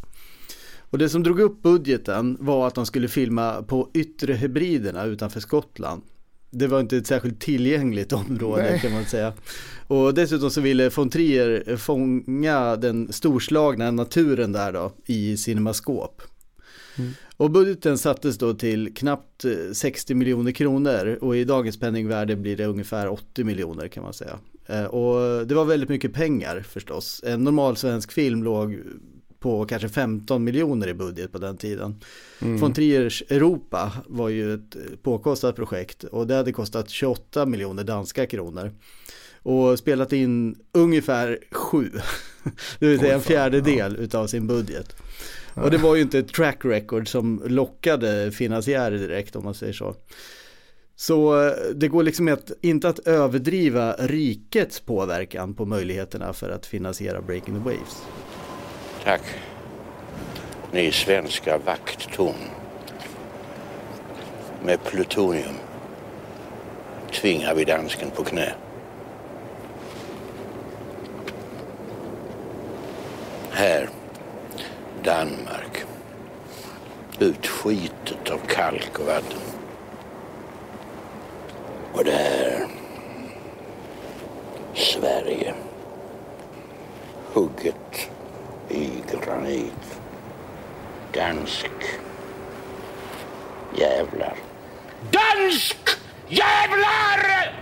Och 0.78 0.98
det 0.98 1.08
som 1.08 1.22
drog 1.22 1.40
upp 1.40 1.62
budgeten 1.62 2.36
var 2.40 2.66
att 2.66 2.74
de 2.74 2.86
skulle 2.86 3.08
filma 3.08 3.62
på 3.62 3.90
Yttre 3.94 4.32
Hebriderna 4.32 5.04
utanför 5.04 5.40
Skottland. 5.40 6.02
Det 6.50 6.66
var 6.66 6.80
inte 6.80 6.96
ett 6.96 7.06
särskilt 7.06 7.40
tillgängligt 7.40 8.12
område 8.12 8.62
Nej. 8.62 8.80
kan 8.80 8.92
man 8.92 9.04
säga. 9.04 9.32
Och 9.86 10.14
dessutom 10.14 10.50
så 10.50 10.60
ville 10.60 10.88
von 10.88 11.10
Trier 11.10 11.76
fånga 11.76 12.76
den 12.76 13.12
storslagna 13.12 13.90
naturen 13.90 14.52
där 14.52 14.72
då 14.72 14.92
i 15.06 15.36
cinemaskop. 15.36 16.22
Mm. 16.98 17.12
Och 17.36 17.50
budgeten 17.50 17.98
sattes 17.98 18.38
då 18.38 18.54
till 18.54 18.94
knappt 18.94 19.44
eh, 19.44 19.72
60 19.72 20.14
miljoner 20.14 20.52
kronor 20.52 21.18
och 21.20 21.36
i 21.36 21.44
dagens 21.44 21.80
penningvärde 21.80 22.36
blir 22.36 22.56
det 22.56 22.64
ungefär 22.66 23.08
80 23.08 23.44
miljoner 23.44 23.88
kan 23.88 24.02
man 24.02 24.12
säga. 24.12 24.38
Eh, 24.66 24.84
Och 24.84 25.46
det 25.46 25.54
var 25.54 25.64
väldigt 25.64 25.88
mycket 25.88 26.12
pengar 26.12 26.64
förstås. 26.68 27.20
En 27.26 27.44
normal 27.44 27.76
svensk 27.76 28.12
film 28.12 28.42
låg 28.42 28.78
på 29.42 29.64
kanske 29.64 29.88
15 29.88 30.44
miljoner 30.44 30.88
i 30.88 30.94
budget 30.94 31.32
på 31.32 31.38
den 31.38 31.56
tiden. 31.56 32.00
Mm. 32.40 32.56
Von 32.56 32.72
Triers 32.74 33.22
Europa 33.28 33.92
var 34.06 34.28
ju 34.28 34.54
ett 34.54 34.76
eh, 34.76 34.82
påkostat 35.02 35.56
projekt 35.56 36.04
och 36.04 36.26
det 36.26 36.34
hade 36.34 36.52
kostat 36.52 36.90
28 36.90 37.46
miljoner 37.46 37.84
danska 37.84 38.26
kronor. 38.26 38.72
Och 39.44 39.78
spelat 39.78 40.12
in 40.12 40.56
ungefär 40.72 41.38
sju, 41.50 41.90
det 42.78 42.86
vill 42.86 42.98
säga 42.98 43.14
en 43.14 43.20
fjärdedel 43.20 43.96
utav 43.96 44.26
sin 44.26 44.46
budget. 44.46 44.96
Och 45.54 45.70
det 45.70 45.78
var 45.78 45.96
ju 45.96 46.02
inte 46.02 46.18
ett 46.18 46.32
track 46.32 46.64
record 46.64 47.08
som 47.08 47.42
lockade 47.46 48.32
finansiärer 48.32 48.98
direkt 48.98 49.36
om 49.36 49.44
man 49.44 49.54
säger 49.54 49.72
så. 49.72 49.94
Så 50.96 51.46
eh, 51.46 51.52
det 51.74 51.88
går 51.88 52.02
liksom 52.02 52.28
att, 52.28 52.50
inte 52.60 52.88
att 52.88 52.98
överdriva 52.98 53.92
rikets 53.92 54.80
påverkan 54.80 55.54
på 55.54 55.66
möjligheterna 55.66 56.32
för 56.32 56.50
att 56.50 56.66
finansiera 56.66 57.22
Breaking 57.22 57.54
the 57.54 57.60
Waves. 57.60 58.02
Tack. 59.04 59.22
Ni 60.72 60.92
svenska 60.92 61.58
vakttorn. 61.58 62.34
Med 64.64 64.84
plutonium 64.84 65.54
tvingar 67.12 67.54
vi 67.54 67.64
dansken 67.64 68.10
på 68.10 68.24
knä. 68.24 68.54
Här, 73.50 73.88
Danmark. 75.04 75.84
Utskitet 77.18 78.30
av 78.30 78.38
kalk 78.48 78.98
och 78.98 79.06
vatten. 79.06 79.40
Och 81.92 82.04
där, 82.04 82.66
Sverige. 84.74 85.54
Hugget 87.32 88.10
i 88.68 88.88
granit. 89.24 90.00
Dansk 91.14 91.70
jävlar. 93.78 94.36
Dansk 95.10 95.78
jävlar! 96.28 97.52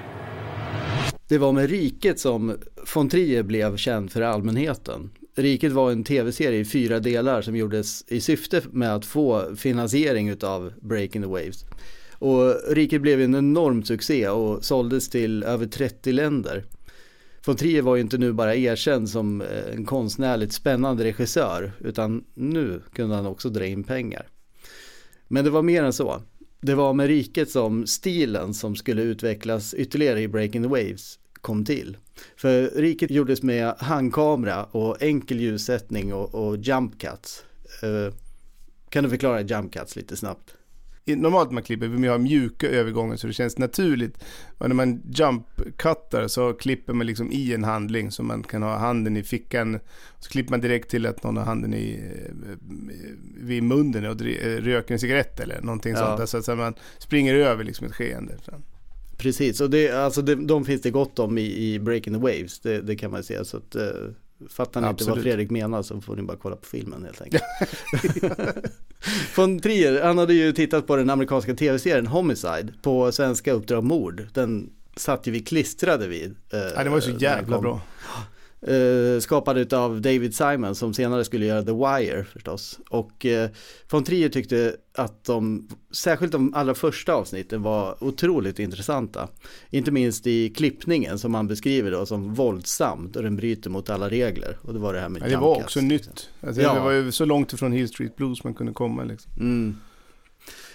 Det 1.28 1.38
var 1.38 1.52
med 1.52 1.70
Riket 1.70 2.20
som 2.20 2.58
von 2.94 3.08
Trier 3.08 3.42
blev 3.42 3.76
känd 3.76 4.12
för 4.12 4.22
allmänheten. 4.22 5.10
Riket 5.42 5.72
var 5.72 5.90
en 5.90 6.04
tv-serie 6.04 6.60
i 6.60 6.64
fyra 6.64 7.00
delar 7.00 7.42
som 7.42 7.56
gjordes 7.56 8.04
i 8.08 8.20
syfte 8.20 8.62
med 8.70 8.94
att 8.94 9.04
få 9.04 9.56
finansiering 9.56 10.36
av 10.42 10.72
Breaking 10.80 11.22
the 11.22 11.28
Waves. 11.28 11.64
Och 12.12 12.74
Riket 12.74 13.02
blev 13.02 13.20
en 13.20 13.34
enorm 13.34 13.82
succé 13.82 14.28
och 14.28 14.64
såldes 14.64 15.08
till 15.08 15.42
över 15.42 15.66
30 15.66 16.12
länder. 16.12 16.64
Von 17.46 17.56
Trier 17.56 17.82
var 17.82 17.96
ju 17.96 18.02
inte 18.02 18.18
nu 18.18 18.32
bara 18.32 18.54
erkänd 18.54 19.08
som 19.08 19.40
eh, 19.40 19.74
en 19.74 19.84
konstnärligt 19.84 20.52
spännande 20.52 21.04
regissör 21.04 21.72
utan 21.78 22.24
nu 22.34 22.82
kunde 22.92 23.16
han 23.16 23.26
också 23.26 23.48
dra 23.48 23.66
in 23.66 23.84
pengar. 23.84 24.28
Men 25.28 25.44
det 25.44 25.50
var 25.50 25.62
mer 25.62 25.82
än 25.82 25.92
så. 25.92 26.22
Det 26.60 26.74
var 26.74 26.92
med 26.92 27.06
riket 27.06 27.50
som 27.50 27.86
stilen 27.86 28.54
som 28.54 28.76
skulle 28.76 29.02
utvecklas 29.02 29.74
ytterligare 29.74 30.20
i 30.20 30.28
Breaking 30.28 30.62
the 30.62 30.68
Waves 30.68 31.18
kom 31.32 31.64
till. 31.64 31.96
För 32.36 32.70
riket 32.76 33.10
gjordes 33.10 33.42
med 33.42 33.74
handkamera 33.78 34.64
och 34.64 35.02
enkel 35.02 35.40
ljussättning 35.40 36.14
och, 36.14 36.34
och 36.34 36.56
jump 36.56 37.00
cuts. 37.00 37.44
Eh, 37.82 38.14
kan 38.88 39.04
du 39.04 39.10
förklara 39.10 39.40
jump 39.40 39.72
cuts 39.72 39.96
lite 39.96 40.16
snabbt? 40.16 40.54
Normalt 41.04 41.50
man 41.50 41.62
klipper 41.62 41.86
vill 41.86 41.98
man 42.00 42.08
ha 42.08 42.18
mjuka 42.18 42.68
övergångar 42.68 43.16
så 43.16 43.26
det 43.26 43.32
känns 43.32 43.58
naturligt. 43.58 44.24
Och 44.58 44.68
när 44.68 44.74
man 44.76 45.02
jump-cuttar 45.02 46.28
så 46.28 46.52
klipper 46.52 46.92
man 46.92 47.06
liksom 47.06 47.32
i 47.32 47.54
en 47.54 47.64
handling 47.64 48.10
så 48.10 48.22
man 48.22 48.42
kan 48.42 48.62
ha 48.62 48.76
handen 48.78 49.16
i 49.16 49.22
fickan. 49.22 49.80
Så 50.18 50.30
klipper 50.30 50.50
man 50.50 50.60
direkt 50.60 50.90
till 50.90 51.06
att 51.06 51.22
någon 51.22 51.36
har 51.36 51.44
handen 51.44 51.74
i, 51.74 52.00
eh, 52.48 52.56
vid 53.36 53.62
munnen 53.62 54.06
och 54.06 54.22
eh, 54.22 54.56
röker 54.56 54.94
en 54.94 55.00
cigarett 55.00 55.40
eller 55.40 55.60
någonting 55.62 55.92
Ja. 55.92 56.16
sånt. 56.26 56.44
Så 56.44 56.52
att 56.52 56.58
man 56.58 56.74
springer 56.98 57.34
över 57.34 57.64
liksom 57.64 57.86
ett 57.86 57.94
skeende. 57.94 58.34
Precis, 59.20 59.60
och 59.60 59.70
det, 59.70 59.90
alltså 59.90 60.22
det, 60.22 60.34
de 60.34 60.64
finns 60.64 60.82
det 60.82 60.90
gott 60.90 61.18
om 61.18 61.38
i, 61.38 61.56
i 61.74 61.78
Breaking 61.78 62.14
the 62.14 62.20
Waves, 62.20 62.60
det, 62.60 62.80
det 62.80 62.96
kan 62.96 63.10
man 63.10 63.22
säga. 63.22 63.44
Så 63.44 63.56
att, 63.56 63.74
eh, 63.74 63.82
fattar 64.48 64.80
ni 64.80 64.88
inte 64.88 65.04
vad 65.04 65.10
Absolut. 65.12 65.22
Fredrik 65.24 65.50
menar 65.50 65.82
så 65.82 66.00
får 66.00 66.16
ni 66.16 66.22
bara 66.22 66.36
kolla 66.36 66.56
på 66.56 66.66
filmen 66.66 67.04
helt 67.04 67.20
enkelt. 67.22 67.42
Von 69.36 69.60
Trier, 69.60 70.02
han 70.02 70.18
hade 70.18 70.34
ju 70.34 70.52
tittat 70.52 70.86
på 70.86 70.96
den 70.96 71.10
amerikanska 71.10 71.54
tv-serien 71.54 72.06
Homicide 72.06 72.72
på 72.82 73.12
svenska 73.12 73.52
Uppdrag 73.52 73.84
Mord. 73.84 74.26
Den 74.34 74.70
satt 74.96 75.26
ju 75.26 75.32
vi 75.32 75.40
klistrade 75.40 76.06
vid. 76.08 76.36
eh, 76.52 76.58
Ja, 76.76 76.84
det 76.84 76.90
var 76.90 76.96
ju 76.96 77.02
så 77.02 77.10
jävla 77.10 77.60
bra. 77.60 77.80
Eh, 78.66 79.20
skapad 79.20 79.72
av 79.72 80.00
David 80.00 80.34
Simon 80.34 80.74
som 80.74 80.94
senare 80.94 81.24
skulle 81.24 81.46
göra 81.46 81.62
The 81.62 81.72
Wire 81.72 82.24
förstås. 82.24 82.78
Och 82.88 83.26
eh, 83.26 83.50
von 83.90 84.04
Trier 84.04 84.28
tyckte 84.28 84.76
att 84.94 85.24
de, 85.24 85.68
särskilt 85.90 86.32
de 86.32 86.54
allra 86.54 86.74
första 86.74 87.12
avsnitten 87.14 87.62
var 87.62 88.04
otroligt 88.04 88.58
intressanta. 88.58 89.28
Inte 89.70 89.90
minst 89.90 90.26
i 90.26 90.48
klippningen 90.48 91.18
som 91.18 91.34
han 91.34 91.46
beskriver 91.46 91.90
då 91.90 92.06
som 92.06 92.34
våldsam 92.34 93.12
och 93.16 93.22
den 93.22 93.36
bryter 93.36 93.70
mot 93.70 93.90
alla 93.90 94.08
regler. 94.10 94.58
Och 94.62 94.72
det 94.72 94.78
var 94.78 94.94
det 94.94 95.00
här 95.00 95.08
med 95.08 95.22
Ja, 95.22 95.26
det 95.28 95.36
var 95.36 95.56
också 95.56 95.80
cuts. 95.80 95.90
nytt. 95.90 96.28
Alltså, 96.40 96.62
Ja. 96.62 96.74
Det 96.74 96.80
var 96.80 96.90
ju 96.90 97.12
så 97.12 97.24
långt 97.24 97.52
ifrån 97.52 97.72
Hill 97.72 97.88
Street 97.88 98.16
Blues 98.16 98.44
man 98.44 98.54
kunde 98.54 98.72
komma. 98.72 99.04
Liksom. 99.04 99.32
Mm. 99.40 99.76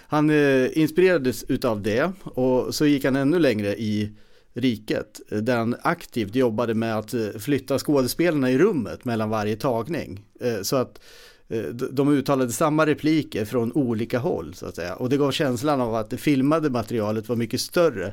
Han 0.08 0.30
eh, 0.30 0.78
inspirerades 0.78 1.44
utav 1.48 1.82
det 1.82 2.12
och 2.22 2.74
så 2.74 2.86
gick 2.86 3.04
han 3.04 3.16
ännu 3.16 3.38
längre 3.38 3.76
i 3.76 4.12
riket 4.56 5.20
där 5.28 5.56
han 5.56 5.76
aktivt 5.82 6.34
jobbade 6.34 6.74
med 6.74 6.98
att 6.98 7.14
eh, 7.14 7.28
flytta 7.38 7.78
skådespelarna 7.78 8.50
i 8.50 8.58
rummet 8.58 9.04
mellan 9.04 9.30
varje 9.30 9.56
tagning. 9.56 10.24
Eh, 10.40 10.62
så 10.62 10.76
att 10.76 11.00
eh, 11.48 11.62
de 11.68 12.08
uttalade 12.08 12.52
samma 12.52 12.86
repliker 12.86 13.44
från 13.44 13.72
olika 13.72 14.18
håll 14.18 14.54
så 14.54 14.66
att 14.66 14.76
säga. 14.76 14.94
Och 14.94 15.08
det 15.08 15.16
gav 15.16 15.30
känslan 15.30 15.80
av 15.80 15.94
att 15.94 16.10
det 16.10 16.16
filmade 16.16 16.70
materialet 16.70 17.28
var 17.28 17.36
mycket 17.36 17.60
större 17.60 18.12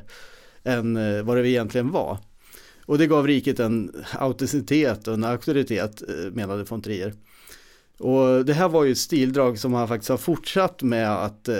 än 0.64 0.94
vad 1.26 1.36
det 1.36 1.48
egentligen 1.48 1.90
var. 1.90 2.18
Och 2.86 2.98
det 2.98 3.06
gav 3.06 3.26
riket 3.26 3.60
en 3.60 4.04
autenticitet 4.12 5.08
och 5.08 5.14
en 5.14 5.24
auktoritet 5.24 6.02
menade 6.32 6.64
von 6.64 6.82
Trier. 6.82 7.14
Och 7.98 8.44
det 8.44 8.52
här 8.52 8.68
var 8.68 8.84
ju 8.84 8.92
ett 8.92 8.98
stildrag 8.98 9.58
som 9.58 9.72
han 9.72 9.88
faktiskt 9.88 10.08
har 10.08 10.16
fortsatt 10.16 10.82
med 10.82 11.24
att 11.24 11.48
eh, 11.48 11.56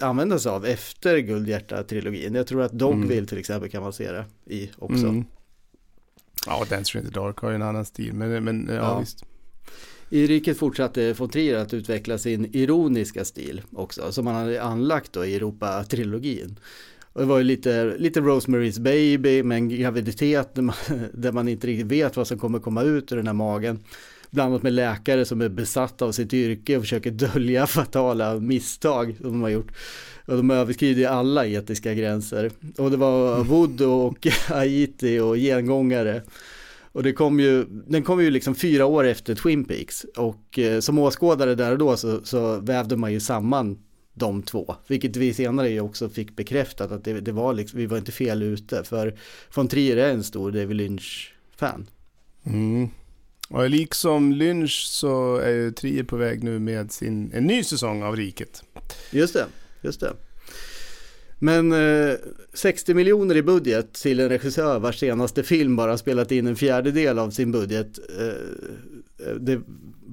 använda 0.00 0.38
sig 0.38 0.52
av 0.52 0.66
efter 0.66 1.18
Guldhjärta-trilogin. 1.18 2.34
Jag 2.34 2.46
tror 2.46 2.62
att 2.62 2.72
Dogville 2.72 3.12
mm. 3.12 3.26
till 3.26 3.38
exempel 3.38 3.70
kan 3.70 3.82
man 3.82 3.92
se 3.92 4.12
det 4.12 4.24
i 4.54 4.70
också. 4.78 5.06
Mm. 5.06 5.24
Ja, 6.46 6.66
Dancer 6.70 6.98
in 6.98 7.04
the 7.04 7.10
Dark 7.10 7.38
har 7.38 7.48
ju 7.48 7.54
en 7.54 7.62
annan 7.62 7.84
stil, 7.84 8.12
men, 8.12 8.44
men 8.44 8.68
ja, 8.68 8.74
ja. 8.74 8.98
visst. 9.00 9.24
I 10.10 10.26
riket 10.26 10.58
fortsatte 10.58 11.12
von 11.12 11.28
Trier 11.28 11.58
att 11.58 11.74
utveckla 11.74 12.18
sin 12.18 12.56
ironiska 12.56 13.24
stil 13.24 13.62
också, 13.72 14.12
som 14.12 14.26
han 14.26 14.36
hade 14.36 14.62
anlagt 14.62 15.12
då 15.12 15.24
i 15.24 15.34
Europa-trilogin. 15.34 16.58
Och 17.12 17.20
det 17.20 17.26
var 17.26 17.38
ju 17.38 17.44
lite, 17.44 17.94
lite 17.98 18.20
Rosemary's 18.20 18.80
Baby 18.80 19.42
med 19.42 19.56
en 19.56 19.68
graviditet 19.68 20.54
där 20.54 20.62
man, 20.62 20.76
där 21.12 21.32
man 21.32 21.48
inte 21.48 21.66
riktigt 21.66 21.86
vet 21.86 22.16
vad 22.16 22.26
som 22.26 22.38
kommer 22.38 22.58
komma 22.58 22.82
ut 22.82 23.12
ur 23.12 23.16
den 23.16 23.26
här 23.26 23.34
magen. 23.34 23.78
Blandat 24.30 24.62
med 24.62 24.72
läkare 24.72 25.24
som 25.24 25.40
är 25.40 25.48
besatta 25.48 26.04
av 26.04 26.12
sitt 26.12 26.32
yrke 26.32 26.76
och 26.76 26.82
försöker 26.82 27.10
dölja 27.10 27.66
fatala 27.66 28.34
misstag 28.34 29.16
som 29.20 29.30
de 29.30 29.42
har 29.42 29.48
gjort. 29.48 29.72
Och 30.26 30.36
de 30.36 30.50
överskrider 30.50 31.08
alla 31.08 31.46
etiska 31.46 31.94
gränser. 31.94 32.50
Och 32.78 32.90
det 32.90 32.96
var 32.96 33.44
Wood 33.44 33.80
och 33.80 34.26
Haiti 34.48 35.18
och 35.18 35.36
gengångare. 35.36 36.22
Och 36.92 37.02
det 37.02 37.12
kom 37.12 37.40
ju, 37.40 37.64
den 37.68 38.02
kom 38.02 38.22
ju 38.22 38.30
liksom 38.30 38.54
fyra 38.54 38.86
år 38.86 39.04
efter 39.04 39.34
Twin 39.34 39.64
Peaks 39.64 40.06
och 40.16 40.58
eh, 40.58 40.80
som 40.80 40.98
åskådare 40.98 41.54
där 41.54 41.72
och 41.72 41.78
då 41.78 41.96
så, 41.96 42.24
så 42.24 42.60
vävde 42.60 42.96
man 42.96 43.12
ju 43.12 43.20
samman 43.20 43.78
de 44.14 44.42
två, 44.42 44.74
vilket 44.86 45.16
vi 45.16 45.34
senare 45.34 45.70
ju 45.70 45.80
också 45.80 46.08
fick 46.08 46.36
bekräftat 46.36 46.92
att 46.92 47.04
det, 47.04 47.20
det 47.20 47.32
var 47.32 47.54
liksom, 47.54 47.78
vi 47.78 47.86
var 47.86 47.98
inte 47.98 48.12
fel 48.12 48.42
ute 48.42 48.84
för 48.84 49.14
von 49.54 49.68
Trier 49.68 49.96
är 49.96 50.10
en 50.10 50.24
stor 50.24 50.50
David 50.50 50.76
Lynch-fan. 50.76 51.86
Mm. 52.44 52.88
Och 53.48 53.70
liksom 53.70 54.32
Lynch 54.32 54.86
så 54.86 55.36
är 55.36 55.50
ju 55.50 55.70
Trier 55.70 56.04
på 56.04 56.16
väg 56.16 56.44
nu 56.44 56.58
med 56.58 56.92
sin, 56.92 57.32
en 57.34 57.46
ny 57.46 57.64
säsong 57.64 58.02
av 58.02 58.16
Riket. 58.16 58.62
Just 59.10 59.34
det, 59.34 59.46
just 59.82 60.00
det. 60.00 60.12
Men 61.38 61.72
eh, 61.72 62.14
60 62.52 62.94
miljoner 62.94 63.36
i 63.36 63.42
budget 63.42 63.92
till 63.92 64.20
en 64.20 64.28
regissör 64.28 64.78
vars 64.78 64.98
senaste 64.98 65.42
film 65.42 65.76
bara 65.76 65.98
spelat 65.98 66.32
in 66.32 66.46
en 66.46 66.56
fjärdedel 66.56 67.18
av 67.18 67.30
sin 67.30 67.52
budget. 67.52 67.98
Eh, 68.18 68.26
eh 69.28 69.34
det 69.34 69.60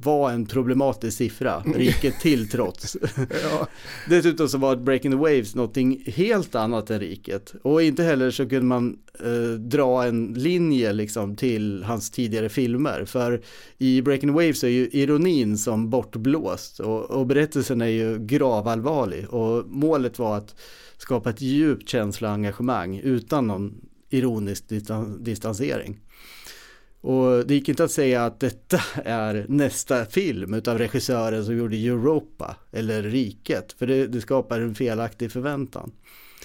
var 0.05 0.31
en 0.31 0.45
problematisk 0.45 1.17
siffra, 1.17 1.63
riket 1.75 2.19
till 2.19 2.49
trots. 2.49 2.97
ja. 3.43 3.67
Dessutom 4.09 4.49
så 4.49 4.57
var 4.57 4.75
Breaking 4.75 5.11
the 5.11 5.17
Waves 5.17 5.55
någonting 5.55 6.03
helt 6.05 6.55
annat 6.55 6.89
än 6.89 6.99
riket. 6.99 7.55
Och 7.61 7.83
inte 7.83 8.03
heller 8.03 8.31
så 8.31 8.49
kunde 8.49 8.65
man 8.65 8.97
eh, 9.23 9.59
dra 9.59 10.03
en 10.03 10.33
linje 10.33 10.93
liksom 10.93 11.35
till 11.35 11.83
hans 11.83 12.11
tidigare 12.11 12.49
filmer. 12.49 13.05
För 13.05 13.41
i 13.77 14.01
Breaking 14.01 14.29
the 14.29 14.33
Waves 14.33 14.63
är 14.63 14.67
ju 14.67 14.89
ironin 14.91 15.57
som 15.57 15.89
bortblåst 15.89 16.79
och, 16.79 17.11
och 17.11 17.27
berättelsen 17.27 17.81
är 17.81 17.87
ju 17.87 18.19
gravallvarlig. 18.19 19.29
Och 19.29 19.65
målet 19.67 20.19
var 20.19 20.37
att 20.37 20.55
skapa 20.97 21.29
ett 21.29 21.41
djupt 21.41 21.89
känsloengagemang 21.89 22.97
utan 22.97 23.47
någon 23.47 23.73
ironisk 24.09 24.63
distansering. 25.19 25.99
Och 27.05 27.47
det 27.47 27.53
gick 27.53 27.69
inte 27.69 27.83
att 27.83 27.91
säga 27.91 28.25
att 28.25 28.39
detta 28.39 28.79
är 29.05 29.45
nästa 29.49 30.05
film 30.05 30.53
utav 30.53 30.77
regissören 30.77 31.45
som 31.45 31.57
gjorde 31.57 31.75
Europa 31.75 32.55
eller 32.71 33.03
Riket, 33.03 33.73
för 33.73 33.87
det, 33.87 34.07
det 34.07 34.21
skapar 34.21 34.59
en 34.59 34.75
felaktig 34.75 35.31
förväntan. 35.31 35.91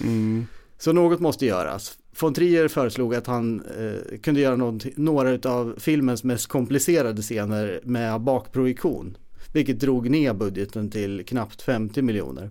Mm. 0.01 0.45
Så 0.77 0.93
något 0.93 1.19
måste 1.19 1.45
göras. 1.45 1.97
Von 2.19 2.33
Trier 2.33 2.67
föreslog 2.67 3.15
att 3.15 3.27
han 3.27 3.63
eh, 3.79 4.17
kunde 4.17 4.41
göra 4.41 4.73
några 4.95 5.49
av 5.49 5.75
filmens 5.77 6.23
mest 6.23 6.47
komplicerade 6.47 7.21
scener 7.21 7.79
med 7.83 8.21
bakprojektion, 8.21 9.17
vilket 9.53 9.79
drog 9.79 10.09
ner 10.09 10.33
budgeten 10.33 10.89
till 10.91 11.25
knappt 11.25 11.61
50 11.61 12.01
miljoner. 12.01 12.49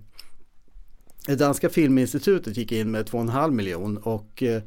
Det 1.27 1.37
danska 1.37 1.69
filminstitutet 1.69 2.57
gick 2.57 2.73
in 2.73 2.91
med 2.91 3.09
2,5 3.09 3.51
miljon 3.51 3.97
och 3.97 4.43
eh, 4.43 4.63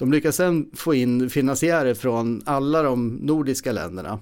de 0.00 0.12
lyckades 0.12 0.36
sen 0.36 0.70
få 0.74 0.94
in 0.94 1.30
finansiärer 1.30 1.94
från 1.94 2.42
alla 2.46 2.82
de 2.82 3.08
nordiska 3.08 3.72
länderna. 3.72 4.20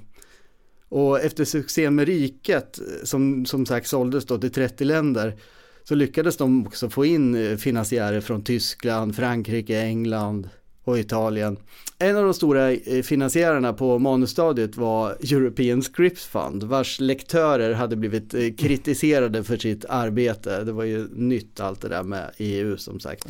Och 0.88 1.20
efter 1.20 1.44
succén 1.44 1.94
med 1.94 2.06
Riket, 2.06 2.78
som 3.02 3.46
som 3.46 3.66
sagt 3.66 3.86
såldes 3.86 4.26
då 4.26 4.38
till 4.38 4.52
30 4.52 4.84
länder, 4.84 5.36
så 5.84 5.94
lyckades 5.94 6.36
de 6.36 6.66
också 6.66 6.90
få 6.90 7.04
in 7.04 7.34
eh, 7.34 7.56
finansiärer 7.56 8.20
från 8.20 8.44
Tyskland, 8.44 9.16
Frankrike, 9.16 9.80
England, 9.80 10.48
och 10.88 10.98
Italien. 10.98 11.56
En 11.98 12.16
av 12.16 12.24
de 12.24 12.34
stora 12.34 12.72
eh, 12.72 13.02
finansiärerna 13.02 13.72
på 13.72 13.98
manusstadiet 13.98 14.76
var 14.76 15.10
European 15.10 15.82
Scripts 15.82 16.26
Fund 16.26 16.62
vars 16.62 17.00
lektörer 17.00 17.72
hade 17.72 17.96
blivit 17.96 18.34
eh, 18.34 18.40
kritiserade 18.58 19.44
för 19.44 19.56
sitt 19.56 19.84
arbete. 19.84 20.64
Det 20.64 20.72
var 20.72 20.84
ju 20.84 21.08
nytt 21.12 21.60
allt 21.60 21.80
det 21.80 21.88
där 21.88 22.02
med 22.02 22.30
EU 22.36 22.76
som 22.76 23.00
sagt. 23.00 23.26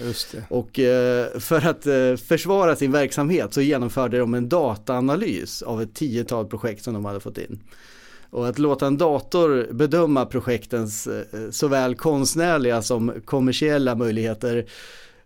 Och 0.49 0.79
eh, 0.79 1.39
för 1.39 1.67
att 1.67 1.87
försvara 2.21 2.77
sin 2.77 2.93
verksamhet 2.93 3.55
så 3.55 3.61
genomförde 3.61 4.19
de 4.19 4.35
en 4.35 4.49
dataanalys 4.49 5.63
av 5.63 5.83
ett 5.83 5.95
tiotal 5.95 6.47
projekt 6.47 6.85
som 6.85 6.95
de 6.95 7.05
hade 7.05 7.21
fått 7.21 7.39
in. 7.39 7.61
Och 8.31 8.49
att 8.49 8.59
låta 8.59 8.87
en 8.87 8.99
dator 8.99 9.69
bedöma 9.73 10.27
projektens 10.27 11.09
såväl 11.51 11.95
konstnärliga 11.95 12.83
som 12.83 13.13
kommersiella 13.25 13.95
möjligheter 13.95 14.67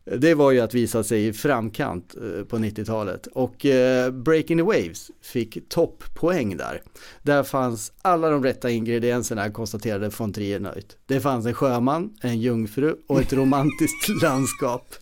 det 0.04 0.34
var 0.34 0.50
ju 0.50 0.60
att 0.60 0.74
visa 0.74 1.04
sig 1.04 1.26
i 1.26 1.32
framkant 1.32 2.14
eh, 2.14 2.44
på 2.44 2.56
90-talet 2.56 3.26
och 3.26 3.66
eh, 3.66 4.10
Breaking 4.10 4.58
the 4.58 4.62
Waves 4.62 5.10
fick 5.22 5.68
topppoäng 5.68 6.56
där. 6.56 6.82
Där 7.22 7.42
fanns 7.42 7.92
alla 8.02 8.30
de 8.30 8.44
rätta 8.44 8.70
ingredienserna 8.70 9.50
konstaterade 9.50 10.10
von 10.18 10.32
Trier 10.32 10.60
nöjt. 10.60 10.96
Det 11.06 11.20
fanns 11.20 11.46
en 11.46 11.54
sjöman, 11.54 12.16
en 12.20 12.40
jungfru 12.40 12.96
och 13.06 13.20
ett 13.20 13.32
romantiskt 13.32 14.08
landskap. 14.22 14.94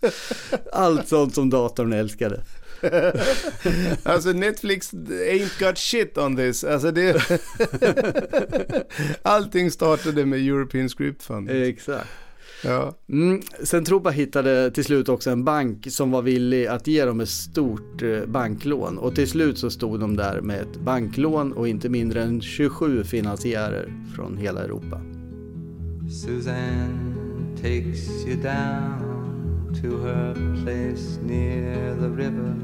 Allt 0.72 1.08
sånt 1.08 1.34
som 1.34 1.50
datorn 1.50 1.92
älskade. 1.92 2.40
alltså 4.02 4.32
Netflix 4.32 4.92
ain't 4.92 5.58
got 5.58 5.78
shit 5.78 6.18
on 6.18 6.36
this. 6.36 6.64
Alltså 6.64 6.90
det... 6.90 7.22
Allting 9.22 9.70
startade 9.70 10.26
med 10.26 10.38
European 10.38 10.88
Script 10.88 11.22
Fund. 11.22 11.50
Exakt. 11.50 12.08
Ja. 12.64 12.94
Mm, 13.08 13.40
Centropa 13.64 14.10
hittade 14.10 14.70
till 14.70 14.84
slut 14.84 15.08
också 15.08 15.30
en 15.30 15.44
bank 15.44 15.86
som 15.90 16.10
var 16.10 16.22
villig 16.22 16.66
att 16.66 16.86
ge 16.86 17.04
dem 17.04 17.20
ett 17.20 17.28
stort 17.28 18.02
eh, 18.02 18.26
banklån 18.26 18.98
och 18.98 19.14
till 19.14 19.28
slut 19.28 19.58
så 19.58 19.70
stod 19.70 20.00
de 20.00 20.16
där 20.16 20.40
med 20.40 20.60
ett 20.60 20.80
banklån 20.80 21.52
och 21.52 21.68
inte 21.68 21.88
mindre 21.88 22.22
än 22.22 22.40
27 22.40 23.04
finansiärer 23.04 23.92
från 24.16 24.36
hela 24.36 24.64
Europa. 24.64 25.00
Suzanne 26.10 27.16
takes 27.56 28.26
you 28.26 28.36
down 28.42 29.10
to 29.82 30.06
her 30.06 30.34
place 30.64 31.20
near 31.22 31.94
the 31.94 32.08
river 32.08 32.54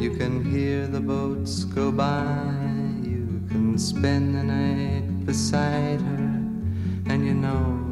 You 0.00 0.18
can 0.18 0.44
hear 0.44 0.86
the 0.86 1.00
boats 1.00 1.64
go 1.64 1.92
by 1.92 3.08
You 3.10 3.48
can 3.50 3.78
spend 3.78 4.34
the 4.34 4.42
night 4.42 5.26
beside 5.26 6.00
her 6.00 6.42
And 7.10 7.26
you 7.26 7.34
know 7.34 7.91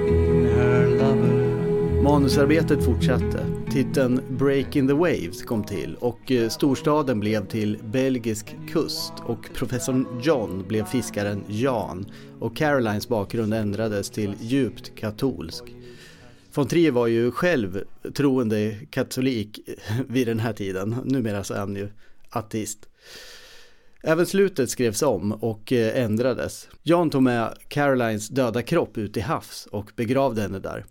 Manusarbetet 2.03 2.85
fortsatte. 2.85 3.45
Titeln 3.71 4.21
Breaking 4.29 4.87
the 4.87 4.93
Waves 4.93 5.43
kom 5.43 5.63
till 5.63 5.95
och 5.95 6.31
eh, 6.31 6.49
storstaden 6.49 7.19
blev 7.19 7.47
till 7.47 7.77
belgisk 7.83 8.55
kust 8.71 9.13
och 9.23 9.53
professorn 9.53 10.07
John 10.21 10.67
blev 10.67 10.85
fiskaren 10.85 11.43
Jan 11.47 12.05
och 12.39 12.55
Carolines 12.55 13.07
bakgrund 13.07 13.53
ändrades 13.53 14.09
till 14.09 14.35
djupt 14.39 14.95
katolsk. 14.95 15.63
Von 16.53 16.67
Trier 16.67 16.91
var 16.91 17.07
ju 17.07 17.31
själv 17.31 17.83
troende 18.13 18.77
katolik 18.89 19.59
vid 20.07 20.27
den 20.27 20.39
här 20.39 20.53
tiden, 20.53 20.95
numera 21.05 21.43
så 21.43 21.53
är 21.53 21.59
han 21.59 21.75
ju 21.75 21.89
ateist. 22.29 22.89
Även 24.03 24.25
slutet 24.25 24.69
skrevs 24.69 25.01
om 25.01 25.31
och 25.31 25.73
eh, 25.73 26.03
ändrades. 26.03 26.67
Jan 26.83 27.09
tog 27.09 27.23
med 27.23 27.57
Carolines 27.67 28.29
döda 28.29 28.61
kropp 28.61 28.97
ut 28.97 29.17
i 29.17 29.21
havs 29.21 29.67
och 29.71 29.91
begravde 29.95 30.41
henne 30.41 30.59
där. 30.59 30.85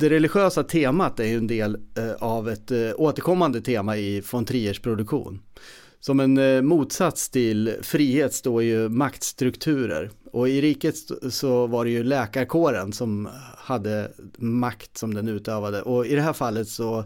Det 0.00 0.08
religiösa 0.08 0.64
temat 0.64 1.20
är 1.20 1.24
ju 1.24 1.36
en 1.36 1.46
del 1.46 1.76
eh, 1.96 2.12
av 2.20 2.48
ett 2.48 2.70
eh, 2.70 2.90
återkommande 2.96 3.60
tema 3.60 3.96
i 3.96 4.22
von 4.32 4.44
Triers 4.44 4.80
produktion. 4.80 5.40
Som 6.00 6.20
en 6.20 6.38
eh, 6.38 6.62
motsats 6.62 7.28
till 7.28 7.74
frihet 7.82 8.34
står 8.34 8.62
ju 8.62 8.88
maktstrukturer. 8.88 10.10
Och 10.32 10.48
i 10.48 10.60
riket 10.60 10.94
så 11.30 11.66
var 11.66 11.84
det 11.84 11.90
ju 11.90 12.02
läkarkåren 12.02 12.92
som 12.92 13.28
hade 13.56 14.12
makt 14.38 14.98
som 14.98 15.14
den 15.14 15.28
utövade. 15.28 15.82
Och 15.82 16.06
i 16.06 16.14
det 16.14 16.22
här 16.22 16.32
fallet 16.32 16.68
så 16.68 17.04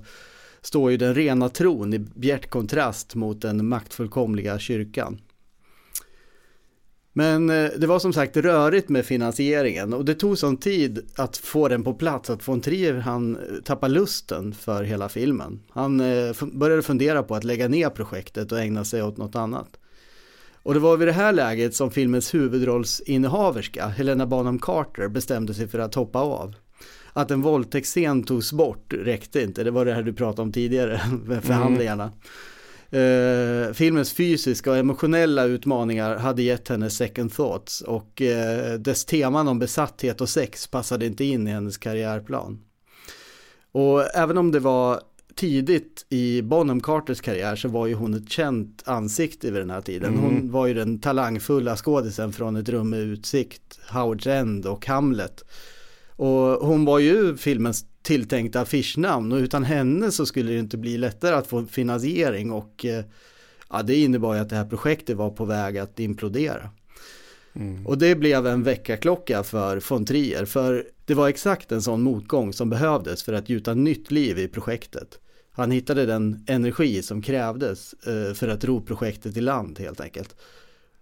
står 0.61 0.91
ju 0.91 0.97
den 0.97 1.15
rena 1.15 1.49
tron 1.49 1.95
i 1.95 1.99
bjärt 1.99 2.51
kontrast 2.51 3.15
mot 3.15 3.41
den 3.41 3.69
maktfullkomliga 3.69 4.59
kyrkan. 4.59 5.21
Men 7.17 7.51
eh, 7.51 7.71
det 7.77 7.87
var 7.87 7.99
som 7.99 8.13
sagt 8.13 8.37
rörigt 8.37 8.89
med 8.89 9.05
finansieringen 9.05 9.93
och 9.93 10.05
det 10.05 10.15
tog 10.15 10.39
sån 10.39 10.57
tid 10.57 11.11
att 11.17 11.37
få 11.37 11.69
den 11.69 11.85
på 11.85 11.95
plats 11.95 12.31
att 12.31 12.49
von 12.49 12.61
Trier 12.61 12.95
han 12.95 13.39
tappade 13.65 13.95
lusten 13.95 14.55
för 14.55 14.83
hela 14.83 15.09
filmen. 15.09 15.61
Han 15.71 16.01
eh, 16.01 16.35
började 16.53 16.83
fundera 16.83 17.23
på 17.23 17.35
att 17.35 17.45
lägga 17.45 17.69
ner 17.69 17.91
projektet 17.91 18.53
och 18.53 18.59
ägna 18.61 18.85
sig 18.85 19.03
åt 19.03 19.17
något 19.17 19.35
annat. 19.35 19.69
Och 20.63 20.75
det 20.75 20.81
var 20.81 20.97
vid 20.97 21.09
det 21.09 21.13
här 21.13 21.33
läget 21.33 21.75
som 21.75 21.91
filmens 21.91 22.35
huvudrollsinnehaverska, 22.35 23.87
Helena 23.87 24.27
Bonham 24.27 24.59
Carter, 24.59 25.09
bestämde 25.09 25.55
sig 25.55 25.69
för 25.69 25.79
att 25.79 25.95
hoppa 25.95 26.19
av. 26.19 26.55
Att 27.13 27.31
en 27.31 27.43
våldtäktsscen 27.43 28.23
togs 28.23 28.53
bort 28.53 28.93
räckte 28.93 29.43
inte, 29.43 29.65
det 29.65 29.71
var 29.71 29.85
det 29.85 29.95
här 29.95 30.03
du 30.03 30.13
pratade 30.13 30.43
om 30.43 30.53
tidigare 30.53 31.01
med 31.25 31.45
förhandlingarna. 31.45 32.05
Mm. 32.05 32.15
Uh, 32.93 33.73
filmens 33.73 34.13
fysiska 34.13 34.71
och 34.71 34.77
emotionella 34.77 35.45
utmaningar 35.45 36.17
hade 36.17 36.43
gett 36.43 36.69
henne 36.69 36.91
second 36.91 37.33
thoughts 37.33 37.81
och 37.81 38.21
uh, 38.21 38.79
dess 38.79 39.05
teman 39.05 39.49
om 39.49 39.59
besatthet 39.59 40.21
och 40.21 40.29
sex 40.29 40.67
passade 40.67 41.07
inte 41.07 41.25
in 41.25 41.49
i 41.49 41.51
hennes 41.51 41.79
karriärplan. 41.79 42.61
Och 43.73 44.17
även 44.17 44.39
om 44.39 44.51
det 44.51 44.61
var 44.61 45.01
tidigt 45.35 46.07
i 46.09 46.43
Bonham 46.43 46.81
Carters 46.81 47.21
karriär 47.21 47.57
så 47.57 47.69
var 47.69 47.87
ju 47.87 47.95
hon 47.95 48.15
ett 48.15 48.31
känt 48.31 48.83
ansikte 48.87 49.51
vid 49.51 49.61
den 49.61 49.71
här 49.71 49.81
tiden. 49.81 50.15
Mm. 50.15 50.25
Hon 50.25 50.51
var 50.51 50.67
ju 50.67 50.75
den 50.75 51.01
talangfulla 51.01 51.77
skådisen 51.77 52.33
från 52.33 52.57
Ett 52.57 52.69
rum 52.69 52.91
med 52.91 53.01
utsikt, 53.01 53.81
Howard's 53.91 54.31
End 54.31 54.67
och 54.67 54.87
Hamlet. 54.87 55.45
Och 56.17 56.37
hon 56.67 56.85
var 56.85 56.99
ju 56.99 57.37
filmens 57.37 57.87
tilltänkta 58.05 58.61
affischnamn 58.61 59.33
och 59.33 59.39
utan 59.39 59.65
henne 59.65 60.11
så 60.11 60.27
skulle 60.27 60.53
det 60.53 60.59
inte 60.59 60.77
bli 60.77 60.99
lättare 60.99 61.35
att 61.35 61.47
få 61.47 61.67
finansiering 61.67 62.53
och 62.53 62.85
eh, 62.85 63.05
ja, 63.71 63.83
det 63.83 63.95
innebar 63.95 64.35
ju 64.35 64.41
att 64.41 64.49
det 64.49 64.57
här 64.57 64.65
projektet 64.65 65.17
var 65.17 65.31
på 65.31 65.45
väg 65.45 65.79
att 65.79 66.01
implodera. 66.01 66.71
Mm. 67.55 67.87
Och 67.87 67.99
det 67.99 68.15
blev 68.15 68.47
en 68.47 68.63
väckarklocka 68.63 69.43
för 69.43 69.83
von 69.89 70.05
Trier 70.05 70.45
för 70.45 70.87
det 71.05 71.15
var 71.15 71.29
exakt 71.29 71.73
en 71.73 71.83
sån 71.83 72.03
motgång 72.03 72.53
som 72.53 72.71
behövdes 72.71 73.23
för 73.23 73.33
att 73.33 73.49
gjuta 73.49 73.75
nytt 73.75 74.11
liv 74.11 74.39
i 74.39 74.49
projektet. 74.49 75.19
Han 75.53 75.71
hittade 75.71 76.07
den 76.07 76.45
energi 76.47 77.03
som 77.03 77.23
krävdes 77.23 77.93
eh, 77.93 78.35
för 78.35 78.49
att 78.49 78.65
ro 78.65 78.81
projektet 78.81 79.37
i 79.37 79.41
land 79.41 79.79
helt 79.79 80.01
enkelt. 80.01 80.37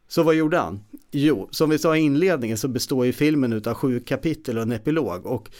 Så 0.09 0.23
vad 0.23 0.35
gjorde 0.35 0.59
han? 0.59 0.81
Jo, 1.11 1.49
som 1.51 1.71
vi 1.71 1.79
sa 1.79 1.97
i 1.97 2.01
inledningen 2.01 2.59
så 2.59 2.69
består 2.69 3.07
ju 3.07 3.13
filmen 3.13 3.63
av 3.67 3.75
sju 3.75 4.01
kapitel 4.01 4.57
och 4.57 4.63
en 4.63 4.73
epilog 4.73 5.27
och 5.27 5.51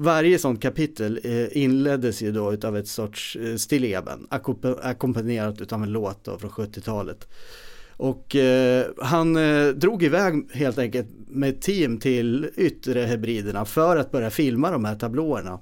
varje 0.00 0.38
sånt 0.38 0.62
kapitel 0.62 1.20
eh, 1.24 1.56
inleddes 1.62 2.22
ju 2.22 2.32
då 2.32 2.52
utav 2.52 2.76
ett 2.76 2.88
sorts 2.88 3.36
eh, 3.36 3.56
stilleben 3.56 4.26
ackompanjerat 4.82 5.60
utav 5.60 5.82
en 5.82 5.92
låt 5.92 6.24
då 6.24 6.38
från 6.38 6.50
70-talet. 6.50 7.28
Och 7.96 8.36
eh, 8.36 8.86
han 8.98 9.36
eh, 9.36 9.68
drog 9.68 10.02
iväg 10.02 10.48
helt 10.52 10.78
enkelt 10.78 11.08
med 11.28 11.50
ett 11.50 11.62
team 11.62 11.98
till 11.98 12.50
Yttre 12.56 13.00
Hebriderna 13.00 13.64
för 13.64 13.96
att 13.96 14.10
börja 14.10 14.30
filma 14.30 14.70
de 14.70 14.84
här 14.84 14.94
tablåerna. 14.96 15.60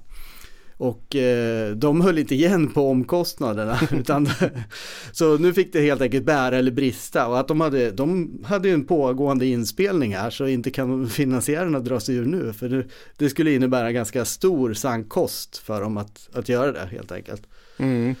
Och 0.79 1.15
eh, 1.15 1.75
de 1.75 2.01
höll 2.01 2.17
inte 2.17 2.35
igen 2.35 2.73
på 2.73 2.89
omkostnaderna. 2.89 3.79
utan, 3.91 4.29
så 5.11 5.37
nu 5.37 5.53
fick 5.53 5.73
det 5.73 5.81
helt 5.81 6.01
enkelt 6.01 6.25
bära 6.25 6.57
eller 6.57 6.71
brista. 6.71 7.27
Och 7.27 7.39
att 7.39 7.47
de 7.47 7.61
hade, 7.61 7.91
de 7.91 8.39
hade 8.45 8.67
ju 8.67 8.73
en 8.73 8.85
pågående 8.85 9.45
inspelning 9.45 10.15
här 10.15 10.29
så 10.29 10.47
inte 10.47 10.71
kan 10.71 11.09
finansiärerna 11.09 11.79
dra 11.79 11.99
sig 11.99 12.15
ur 12.15 12.25
nu. 12.25 12.53
För 12.53 12.69
det, 12.69 12.85
det 13.17 13.29
skulle 13.29 13.51
innebära 13.51 13.91
ganska 13.91 14.25
stor 14.25 14.73
sankkost 14.73 15.57
för 15.57 15.81
dem 15.81 15.97
att, 15.97 16.29
att 16.33 16.49
göra 16.49 16.71
det 16.71 16.85
helt 16.91 17.11
enkelt. 17.11 17.41
Mm. 17.77 18.15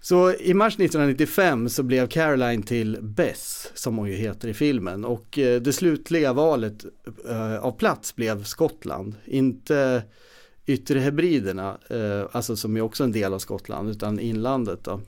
Så 0.00 0.32
i 0.32 0.54
mars 0.54 0.74
1995 0.74 1.68
så 1.68 1.82
blev 1.82 2.06
Caroline 2.06 2.62
till 2.62 2.98
Bess, 3.02 3.70
som 3.74 3.96
hon 3.96 4.08
ju 4.08 4.14
heter 4.14 4.48
i 4.48 4.54
filmen. 4.54 5.04
Och 5.04 5.38
eh, 5.38 5.60
det 5.60 5.72
slutliga 5.72 6.32
valet 6.32 6.84
eh, 7.28 7.56
av 7.56 7.72
plats 7.72 8.16
blev 8.16 8.44
Skottland. 8.44 9.14
Inte 9.24 10.02
Yttre 10.66 10.98
Hebriderna, 10.98 11.78
eh, 11.90 12.28
alltså 12.32 12.56
som 12.56 12.76
är 12.76 12.80
också 12.80 13.04
en 13.04 13.12
del 13.12 13.32
av 13.32 13.38
Skottland, 13.38 13.90
utan 13.90 14.20
inlandet 14.20 14.84
då. 14.84 15.00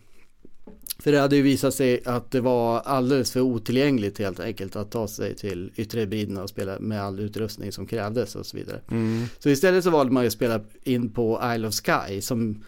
För 0.99 1.13
det 1.13 1.19
hade 1.19 1.37
ju 1.37 1.43
visat 1.43 1.75
sig 1.75 2.03
att 2.05 2.31
det 2.31 2.41
var 2.41 2.81
alldeles 2.81 3.33
för 3.33 3.41
otillgängligt 3.41 4.19
helt 4.19 4.41
enkelt 4.41 4.77
att 4.77 4.91
ta 4.91 5.09
sig 5.09 5.35
till 5.35 5.73
Yttre 5.77 6.01
Hebriderna 6.01 6.43
och 6.43 6.49
spela 6.49 6.79
med 6.79 7.03
all 7.03 7.21
utrustning 7.21 7.73
som 7.73 7.87
krävdes 7.87 8.37
och 8.37 8.47
så 8.47 8.57
vidare. 8.57 8.81
Mm. 8.91 9.25
Så 9.39 9.49
istället 9.49 9.85
så 9.85 9.91
valde 9.91 10.13
man 10.13 10.23
ju 10.23 10.27
att 10.27 10.33
spela 10.33 10.61
in 10.83 11.13
på 11.13 11.41
Isle 11.55 11.69
of 11.69 11.75
Skye 11.75 12.23
som 12.23 12.65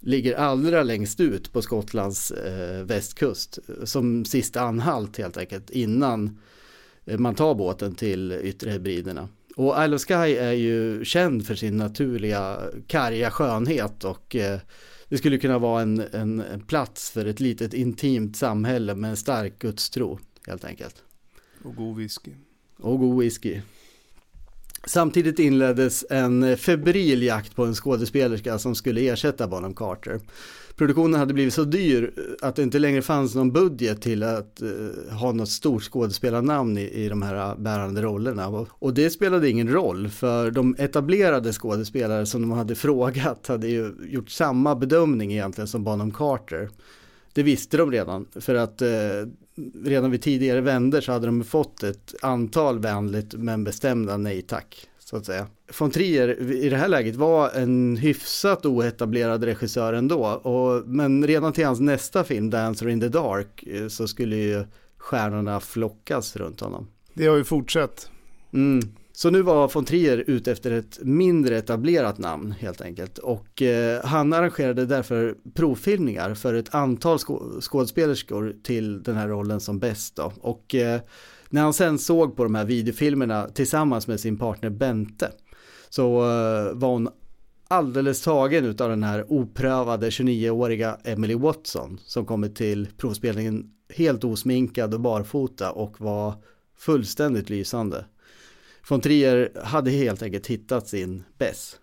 ligger 0.00 0.34
allra 0.34 0.82
längst 0.82 1.20
ut 1.20 1.52
på 1.52 1.62
Skottlands 1.62 2.30
eh, 2.30 2.84
västkust 2.84 3.58
som 3.84 4.24
sista 4.24 4.60
anhalt 4.60 5.18
helt 5.18 5.36
enkelt 5.36 5.70
innan 5.70 6.38
eh, 7.04 7.18
man 7.18 7.34
tar 7.34 7.54
båten 7.54 7.94
till 7.94 8.32
Yttre 8.32 8.70
Hebriderna. 8.70 9.28
Och 9.58 9.84
Isle 9.84 9.96
of 9.96 10.04
Skye 10.04 10.40
är 10.40 10.52
ju 10.52 11.04
känd 11.04 11.46
för 11.46 11.54
sin 11.54 11.76
naturliga 11.76 12.60
karga 12.86 13.30
skönhet 13.30 14.04
och 14.04 14.36
eh, 14.36 14.60
det 15.08 15.18
skulle 15.18 15.38
kunna 15.38 15.58
vara 15.58 15.82
en, 15.82 16.00
en, 16.12 16.40
en, 16.40 16.60
plats 16.60 17.10
för 17.10 17.26
ett 17.26 17.40
litet 17.40 17.74
intimt 17.74 18.36
samhälle 18.36 18.94
med 18.94 19.10
en 19.10 19.16
stark 19.16 19.58
gudstro 19.58 20.18
helt 20.46 20.64
enkelt. 20.64 21.02
Och 21.62 21.76
god 21.76 21.96
whisky. 21.96 22.30
Och 22.76 22.98
god 22.98 23.20
whisky. 23.20 23.60
Samtidigt 24.86 25.38
inleddes 25.38 26.04
en 26.10 26.56
febril 26.56 27.22
jakt 27.22 27.56
på 27.56 27.64
en 27.64 27.74
skådespelerska 27.74 28.58
som 28.58 28.74
skulle 28.74 29.00
ersätta 29.00 29.48
Bonham 29.48 29.74
Carter 29.74 30.20
produktionen 30.78 31.20
hade 31.20 31.34
blivit 31.34 31.54
så 31.54 31.64
dyr 31.64 32.10
att 32.42 32.56
det 32.56 32.62
inte 32.62 32.78
längre 32.78 33.02
fanns 33.02 33.34
någon 33.34 33.52
budget 33.52 34.02
till 34.02 34.22
att 34.22 34.62
uh, 34.62 35.12
ha 35.12 35.32
något 35.32 35.48
stort 35.48 35.82
skådespelarnamn 35.82 36.78
i, 36.78 36.90
i 36.90 37.08
de 37.08 37.22
här 37.22 37.56
bärande 37.56 38.02
rollerna. 38.02 38.48
Och, 38.48 38.68
och, 38.70 38.94
det 38.94 39.10
spelade 39.10 39.50
ingen 39.50 39.68
roll 39.68 40.08
för 40.08 40.50
de 40.50 40.76
etablerade 40.78 41.52
skådespelare 41.52 42.26
som 42.26 42.40
de 42.40 42.50
hade 42.50 42.74
frågat 42.84 43.46
hade 43.46 43.68
ju 43.68 43.94
gjort 44.08 44.30
samma 44.30 44.74
bedömning 44.74 45.32
egentligen 45.32 45.68
som 45.68 45.84
Bonham 45.84 46.10
Carter. 46.10 46.68
Det 47.38 47.42
visste 47.42 47.76
de 47.76 47.92
redan 47.92 48.26
för 48.34 48.54
att 48.54 48.82
uh, 48.82 48.88
redan 49.84 50.10
vid 50.10 50.22
tidigare 50.22 50.60
vänder 50.60 51.00
så 51.00 51.12
hade 51.12 51.26
de 51.26 51.44
fått 51.44 51.82
ett 51.82 52.14
antal 52.22 52.78
vänligt 52.78 53.34
men 53.34 53.64
bestämda 53.64 54.16
nej 54.16 54.42
tack 54.42 54.88
så 54.98 55.16
att 55.16 55.26
säga. 55.26 55.46
Von 55.78 55.90
Trier 55.90 56.52
i 56.52 56.68
det 56.68 56.76
här 56.76 56.88
läget 56.88 57.16
var 57.16 57.50
en 57.50 57.96
hyfsat 57.96 58.66
oetablerad 58.66 59.44
regissör 59.44 59.92
ändå. 59.92 60.26
Och, 60.26 60.88
men 60.88 61.26
redan 61.26 61.52
till 61.52 61.66
hans 61.66 61.80
nästa 61.80 62.24
film, 62.24 62.50
Dancer 62.50 62.88
in 62.88 63.00
the 63.00 63.08
Dark, 63.08 63.62
eh, 63.66 63.88
så 63.88 64.08
skulle 64.08 64.36
ju 64.36 64.64
stjärnorna 64.96 65.60
flockas 65.60 66.36
runt 66.36 66.60
honom. 66.60 66.88
Det 67.14 67.26
har 67.26 67.36
ju 67.36 67.44
fortsatt. 67.44 68.10
Mm. 68.52 68.80
Så 69.18 69.30
nu 69.30 69.42
var 69.42 69.70
von 69.74 69.84
Trier 69.84 70.24
ute 70.26 70.52
efter 70.52 70.70
ett 70.70 70.98
mindre 71.02 71.58
etablerat 71.58 72.18
namn 72.18 72.52
helt 72.52 72.80
enkelt. 72.80 73.18
Och 73.18 73.62
eh, 73.62 74.04
han 74.04 74.32
arrangerade 74.32 74.86
därför 74.86 75.34
provfilmningar 75.54 76.34
för 76.34 76.54
ett 76.54 76.74
antal 76.74 77.18
skådespelerskor 77.60 78.56
till 78.62 79.02
den 79.02 79.16
här 79.16 79.28
rollen 79.28 79.60
som 79.60 79.78
bäst. 79.78 80.16
Då. 80.16 80.32
Och 80.40 80.74
eh, 80.74 81.00
när 81.48 81.62
han 81.62 81.72
sen 81.72 81.98
såg 81.98 82.36
på 82.36 82.44
de 82.44 82.54
här 82.54 82.64
videofilmerna 82.64 83.48
tillsammans 83.48 84.06
med 84.06 84.20
sin 84.20 84.38
partner 84.38 84.70
Bente 84.70 85.30
så 85.88 86.18
eh, 86.18 86.72
var 86.74 86.88
hon 86.88 87.08
alldeles 87.68 88.22
tagen 88.22 88.66
av 88.66 88.88
den 88.88 89.02
här 89.02 89.32
oprövade 89.32 90.10
29-åriga 90.10 90.98
Emily 91.04 91.34
Watson 91.34 92.00
som 92.04 92.26
kommit 92.26 92.56
till 92.56 92.88
provspelningen 92.96 93.70
helt 93.94 94.24
osminkad 94.24 94.94
och 94.94 95.00
barfota 95.00 95.70
och 95.72 96.00
var 96.00 96.34
fullständigt 96.76 97.50
lysande. 97.50 98.04
Von 98.88 99.00
Trier 99.00 99.52
hade 99.64 99.90
helt 99.90 100.22
enkelt 100.22 100.46
hittat 100.46 100.88
sin 100.88 101.24
Bess. 101.38 101.76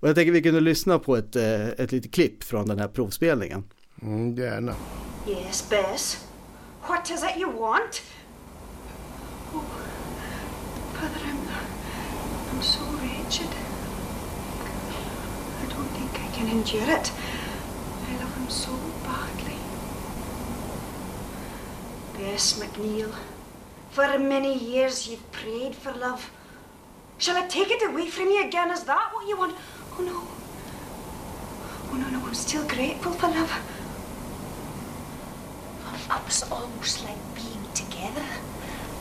Och 0.00 0.08
jag 0.08 0.14
tänker 0.14 0.32
vi 0.32 0.42
kunde 0.42 0.60
lyssna 0.60 0.98
på 0.98 1.16
ett, 1.16 1.36
eh, 1.36 1.68
ett 1.68 1.92
litet 1.92 2.12
klipp 2.12 2.44
från 2.44 2.66
den 2.66 2.78
här 2.78 2.88
provspelningen. 2.88 3.64
Mm, 4.02 4.34
gärna. 4.34 4.74
Yes, 5.28 5.70
Bess. 5.70 6.26
What 6.88 7.10
is 7.10 7.22
it 7.22 7.36
you 7.36 7.52
want? 7.52 8.02
Oh, 9.54 9.62
Father, 10.92 11.20
I'm, 11.26 11.38
I'm 12.52 12.62
so 12.62 12.80
wretched. 13.02 13.48
I 15.62 15.66
don't 15.74 15.90
think 15.98 16.10
I 16.14 16.36
can 16.36 16.48
endure 16.48 16.96
it. 17.00 17.12
I 18.08 18.22
love 18.22 18.34
him 18.36 18.48
so 18.48 18.70
badly. 19.02 19.58
Bess 22.18 22.60
McNeil, 22.62 23.12
for 23.90 24.18
many 24.18 24.54
years 24.54 25.08
you've 25.08 25.32
prayed 25.32 25.74
for 25.74 25.92
love. 25.92 26.30
Shall 27.18 27.36
I 27.36 27.46
take 27.46 27.70
it 27.70 27.82
away 27.82 28.08
from 28.08 28.28
you 28.28 28.44
again? 28.44 28.70
Is 28.70 28.84
that 28.84 29.10
what 29.12 29.26
you 29.28 29.36
want? 29.36 29.56
Oh 29.98 30.02
no. 30.02 30.22
Oh 31.90 31.96
no, 31.96 32.08
no, 32.10 32.26
I'm 32.26 32.34
still 32.34 32.66
grateful 32.66 33.12
for 33.12 33.28
love. 33.28 33.52
Up's 36.10 36.42
almost 36.50 37.04
like 37.04 37.18
being 37.34 37.64
together, 37.74 38.20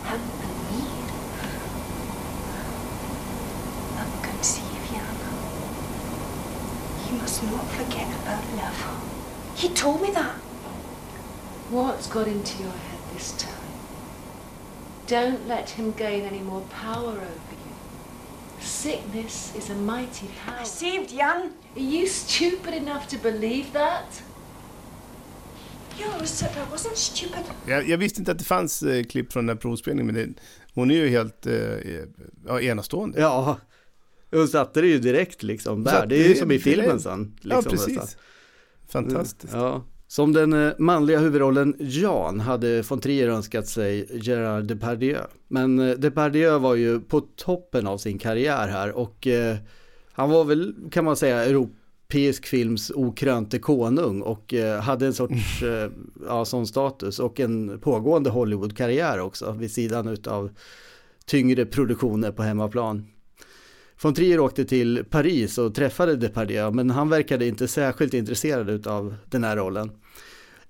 him 0.06 0.22
and 0.42 0.58
me. 0.70 0.84
Up 3.98 4.24
can 4.24 4.42
save 4.42 4.86
you. 4.92 5.02
You 7.10 7.18
must 7.22 7.44
not 7.44 7.66
forget 7.68 8.08
about 8.22 8.44
love. 8.56 9.54
He 9.56 9.70
told 9.70 10.02
me 10.02 10.12
that. 10.12 10.36
What's 11.70 12.08
got 12.08 12.28
into 12.28 12.62
your 12.64 12.72
head 12.72 13.00
this 13.14 13.32
time? 13.34 13.54
Don't 15.08 15.48
let 15.48 15.72
him 15.72 15.92
gain 15.92 16.24
any 16.24 16.40
more 16.40 16.62
power 16.62 17.12
over 17.12 17.24
you. 17.24 17.43
Sickness 18.64 19.54
is 19.58 19.70
a 19.70 19.74
mighty 19.76 20.28
power. 20.46 20.62
I 20.64 20.66
saved 20.66 21.12
Jan. 21.12 21.52
Are 21.76 21.82
you 21.82 22.08
stupid 22.08 22.74
enough 22.74 23.08
to 23.10 23.18
believe 23.24 23.66
that? 23.74 24.24
Jag, 27.68 27.90
jag 27.90 27.98
visste 27.98 28.20
inte 28.22 28.32
att 28.32 28.40
det 28.40 28.46
fanns 28.46 28.84
eh, 28.84 29.04
klipp 29.04 29.34
från 29.34 29.46
den 29.46 29.56
här 29.58 29.62
provspelningen, 29.62 30.06
men 30.06 30.16
det, 30.16 30.42
hon 30.74 30.92
är 30.92 30.96
ju 30.96 31.10
helt 31.10 31.46
eh, 31.46 31.54
ja, 32.48 32.62
enastående. 32.62 33.22
Ja, 33.22 33.58
hon 34.32 34.48
satte 34.48 34.82
det 34.82 34.88
ju 34.88 35.00
direkt 35.00 35.44
liksom 35.44 35.84
där. 35.84 36.06
Det 36.06 36.26
är 36.26 36.30
ju 36.30 36.36
som 36.36 36.52
i 36.52 36.60
filmen 36.60 37.00
sen. 37.00 37.36
Ja, 37.42 37.56
Liksom, 37.56 37.72
precis. 37.72 37.98
nästan. 37.98 38.20
Fantastiskt. 38.88 39.54
Ja. 39.54 39.84
Som 40.14 40.34
den 40.34 40.54
eh, 40.54 40.74
manliga 40.78 41.20
huvudrollen 41.20 41.76
Jan 41.80 42.40
hade 42.40 42.82
von 42.82 43.00
Trier 43.00 43.28
önskat 43.28 43.68
sig 43.68 44.08
Gerard 44.12 44.64
Depardieu. 44.64 45.18
Men 45.48 45.80
eh, 45.80 45.96
Depardieu 45.96 46.60
var 46.60 46.76
ju 46.76 47.00
på 47.00 47.22
toppen 47.22 47.88
av 47.88 47.98
sin 47.98 48.18
karriär 48.18 48.68
här 48.68 48.92
och 48.92 49.28
eh, 49.28 49.56
han 50.12 50.30
var 50.30 50.44
väl 50.44 50.76
kan 50.92 51.06
man 51.06 51.16
säga 51.16 51.46
europeisk 51.46 52.46
films 52.46 52.92
okrönte 52.96 53.60
konung 53.60 54.22
och 54.22 54.54
eh, 54.54 54.82
hade 54.82 55.06
en 55.06 55.14
sorts 55.14 55.64
eh, 55.64 55.92
ja, 56.28 56.46
sån 56.46 56.68
status 56.68 57.20
och 57.20 57.40
en 57.40 57.80
pågående 57.80 58.30
Hollywood-karriär 58.30 59.20
också 59.20 59.52
vid 59.52 59.72
sidan 59.72 60.08
utav 60.08 60.50
tyngre 61.26 61.66
produktioner 61.66 62.32
på 62.32 62.44
hemmaplan. 62.44 63.08
Von 64.02 64.14
Trier 64.14 64.40
åkte 64.40 64.66
till 64.66 65.06
Paris 65.10 65.58
och 65.58 65.76
träffade 65.76 66.16
Depardieu 66.16 66.72
men 66.72 66.90
han 66.90 67.10
verkade 67.10 67.48
inte 67.48 67.68
särskilt 67.68 68.14
intresserad 68.14 68.88
av 68.88 69.16
den 69.30 69.44
här 69.44 69.56
rollen. 69.56 69.92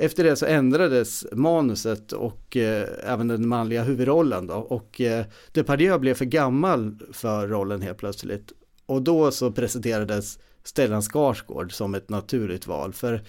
Efter 0.03 0.23
det 0.23 0.35
så 0.35 0.45
ändrades 0.45 1.25
manuset 1.31 2.11
och 2.11 2.57
eh, 2.57 2.87
även 3.03 3.27
den 3.27 3.47
manliga 3.47 3.83
huvudrollen 3.83 4.47
då 4.47 4.53
och 4.53 5.01
eh, 5.01 5.25
Depardieu 5.51 5.99
blev 5.99 6.13
för 6.13 6.25
gammal 6.25 6.95
för 7.11 7.47
rollen 7.47 7.81
helt 7.81 7.97
plötsligt. 7.97 8.51
Och 8.85 9.01
då 9.01 9.31
så 9.31 9.51
presenterades 9.51 10.39
Stellan 10.63 11.01
Skarsgård 11.01 11.73
som 11.73 11.95
ett 11.95 12.09
naturligt 12.09 12.67
val 12.67 12.93
för 12.93 13.21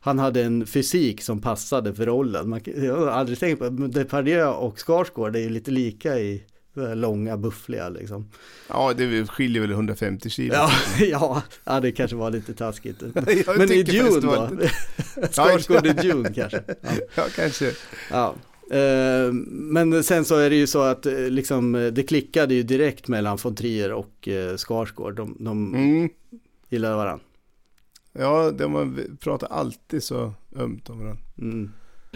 han 0.00 0.18
hade 0.18 0.42
en 0.42 0.66
fysik 0.66 1.22
som 1.22 1.40
passade 1.40 1.94
för 1.94 2.06
rollen. 2.06 2.48
Man, 2.48 2.60
jag 2.64 2.96
har 2.96 3.06
aldrig 3.06 3.38
tänkt 3.38 3.58
på 3.58 3.70
men 3.70 3.90
Depardieu 3.90 4.46
och 4.46 4.78
Skarsgård 4.78 5.36
är 5.36 5.40
ju 5.40 5.48
lite 5.48 5.70
lika 5.70 6.18
i 6.18 6.44
långa 6.76 7.36
buffliga 7.36 7.88
liksom. 7.88 8.28
Ja, 8.68 8.92
det 8.96 9.26
skiljer 9.30 9.62
väl 9.62 9.70
150 9.70 10.30
kilo. 10.30 10.54
Ja, 10.54 10.70
ja, 11.10 11.42
ja, 11.64 11.80
det 11.80 11.92
kanske 11.92 12.16
var 12.16 12.30
lite 12.30 12.54
taskigt. 12.54 13.02
Jag 13.46 13.58
Men 13.58 13.72
i 13.72 13.82
Dune 13.82 14.20
då? 14.20 14.48
Skarsgård 15.30 15.86
i 15.86 15.92
Dune 15.92 16.32
kanske? 16.34 16.62
Ja. 16.82 16.88
Ja, 17.14 17.24
kanske. 17.36 17.72
Ja. 18.10 18.34
Eh, 18.76 19.32
Men 19.50 20.04
sen 20.04 20.24
så 20.24 20.36
är 20.36 20.50
det 20.50 20.56
ju 20.56 20.66
så 20.66 20.82
att 20.82 21.06
eh, 21.06 21.12
liksom, 21.18 21.74
eh, 21.74 21.86
det 21.86 22.02
klickade 22.02 22.54
ju 22.54 22.62
direkt 22.62 23.08
mellan 23.08 23.38
von 23.42 23.54
Trier 23.56 23.92
och 23.92 24.28
Skarsgård. 24.56 25.16
De, 25.16 25.36
de 25.40 25.74
Mm. 25.74 26.08
gillade 26.68 26.96
varandra. 26.96 27.24
Ja, 28.18 28.50
de 28.50 28.74
har- 28.74 29.16
pratar 29.16 29.46
alltid 29.46 30.02
så 30.02 30.32
ömt 30.56 30.90
om 30.90 30.98
varandra. 30.98 31.22
Mm. 31.38 31.72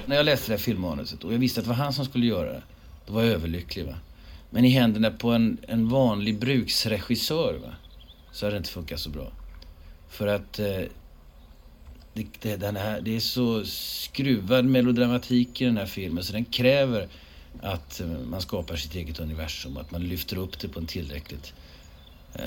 När 0.07 0.16
jag 0.16 0.24
läste 0.24 0.47
det 0.47 0.53
här 0.57 0.62
filmmanuset 0.62 1.24
och 1.24 1.32
jag 1.35 1.39
visste 1.39 1.61
att 1.61 1.65
det 1.65 1.69
var 1.69 1.77
han 1.77 1.93
som 1.93 2.05
skulle 2.05 2.27
göra 2.27 2.53
det, 2.53 2.62
då 3.07 3.12
var 3.12 3.23
jag 3.23 3.32
överlycklig. 3.32 3.87
Va? 3.87 3.95
Men 4.51 4.65
i 4.65 4.69
händerna 4.69 5.11
på 5.11 5.31
en, 5.31 5.59
en 5.69 5.89
vanlig 5.89 6.39
bruksregissör 6.39 7.59
va? 7.63 7.75
så 8.33 8.47
hade 8.47 8.57
det 8.57 8.59
inte 8.59 8.71
funkat 8.71 9.01
så 9.01 9.11
bra. 9.11 9.33
För 10.09 10.27
att 10.27 10.59
eh, 10.59 10.83
det, 12.15 12.27
det, 12.41 12.57
den 12.57 12.77
här, 12.77 13.01
det 13.01 13.17
är 13.17 13.21
så 13.21 13.65
skruvad 13.65 14.65
melodramatik 14.65 15.61
i 15.61 15.65
den 15.65 15.77
här 15.77 15.87
filmen 15.87 16.25
så 16.25 16.33
den 16.33 16.45
kräver 16.45 17.09
att 17.63 18.01
eh, 18.01 18.07
man 18.07 18.41
skapar 18.41 18.77
sitt 18.77 18.95
eget 18.95 19.21
universum, 19.21 19.77
att 19.77 19.91
man 19.91 20.03
lyfter 20.09 20.37
upp 20.37 20.59
det 20.59 20.69
på 20.69 20.81
en 20.81 20.87
tillräckligt 20.87 21.53
eh, 22.35 22.45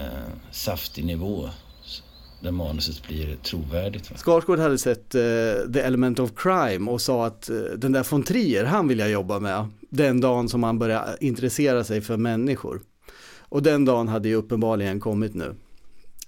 saftig 0.52 1.06
nivå 1.06 1.50
där 2.44 2.52
manuset 2.52 3.08
blir 3.08 3.36
trovärdigt. 3.36 4.12
Va? 4.12 4.18
Skarsgård 4.18 4.60
hade 4.60 4.78
sett 4.78 5.16
uh, 5.16 5.22
The 5.74 5.80
Element 5.80 6.20
of 6.20 6.32
Crime 6.36 6.92
och 6.92 7.02
sa 7.02 7.26
att 7.26 7.50
uh, 7.50 7.64
den 7.78 7.92
där 7.92 8.08
von 8.12 8.24
Trier, 8.24 8.66
han 8.66 8.88
vill 8.88 9.00
jag 9.00 9.10
jobba 9.10 9.40
med. 9.40 9.68
Den 9.90 10.22
dagen 10.22 10.50
som 10.50 10.64
han 10.64 10.80
började 10.80 11.18
intressera 11.20 11.84
sig 11.84 12.02
för 12.02 12.18
människor. 12.18 12.82
Och 13.40 13.64
den 13.64 13.86
dagen 13.86 14.08
hade 14.08 14.30
ju 14.30 14.36
uppenbarligen 14.36 15.00
kommit 15.00 15.34
nu. 15.34 15.56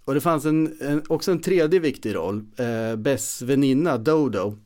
Och 0.05 0.13
det 0.13 0.21
fanns 0.21 0.45
en, 0.45 0.77
en, 0.81 1.03
också 1.07 1.31
en 1.31 1.41
tredje 1.41 1.79
viktig 1.79 2.15
roll, 2.15 2.45
uh, 2.59 2.95
Bess 2.95 3.41
väninna 3.41 3.97
Dodo. 3.97 4.57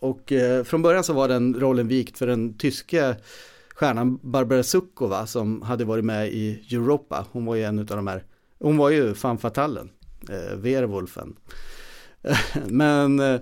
Och 0.00 0.32
från 0.64 0.82
början 0.82 1.04
så 1.04 1.12
var 1.12 1.28
den 1.28 1.60
rollen 1.60 1.88
vikt 1.88 2.18
för 2.18 2.26
den 2.26 2.58
tyska 2.58 3.16
stjärnan 3.74 4.18
Barbara 4.22 4.62
Sukkova 4.62 5.26
som 5.26 5.62
hade 5.62 5.84
varit 5.84 6.04
med 6.04 6.28
i 6.28 6.64
Europa. 6.70 7.26
Hon 7.32 7.44
var 7.44 7.54
ju 7.54 7.64
en 7.64 7.78
av 7.78 7.86
de 7.86 8.06
här, 8.06 8.24
hon 8.58 8.76
var 8.76 8.90
ju 8.90 9.14
fan 9.14 9.38
fatalen, 9.38 9.90
eh, 10.30 10.56
Werwolfen. 10.56 11.36
Men 12.68 13.20
eh, 13.20 13.40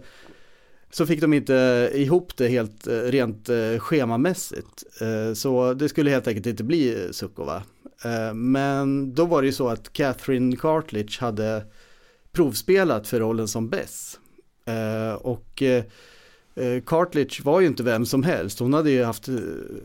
så 0.91 1.07
fick 1.07 1.21
de 1.21 1.33
inte 1.35 1.91
ihop 1.95 2.37
det 2.37 2.49
helt 2.49 2.87
eh, 2.87 2.93
rent 2.99 3.49
eh, 3.49 3.79
schemamässigt. 3.79 4.85
Eh, 5.01 5.35
Så 5.35 5.75
det 5.75 5.89
skulle 5.89 6.11
helt 6.11 6.27
enkelt 6.29 6.47
inte 6.47 6.65
bli 6.65 7.09
Sukova. 7.13 7.63
Eh, 8.05 8.35
Men 8.35 9.15
då 9.15 9.25
var 9.25 9.43
det 9.43 9.47
ju 9.47 9.53
så 9.53 9.69
att 9.69 9.93
Catherine 9.93 10.57
Cartledge 10.57 11.21
hade 11.21 11.65
provspelat 12.33 13.07
för 13.09 13.21
rollen 13.21 13.49
som 13.49 13.69
Bess. 13.69 14.19
Eh, 14.65 15.15
Och 15.15 15.63
eh, 15.63 15.85
Cartledge 16.87 17.45
var 17.45 17.61
ju 17.61 17.67
inte 17.67 17.83
vem 17.83 18.07
som 18.07 18.23
helst. 18.23 18.59
Hon 18.59 18.75
hade 18.75 18.91
ju 18.91 19.05
haft 19.05 19.29
eh, 19.29 19.35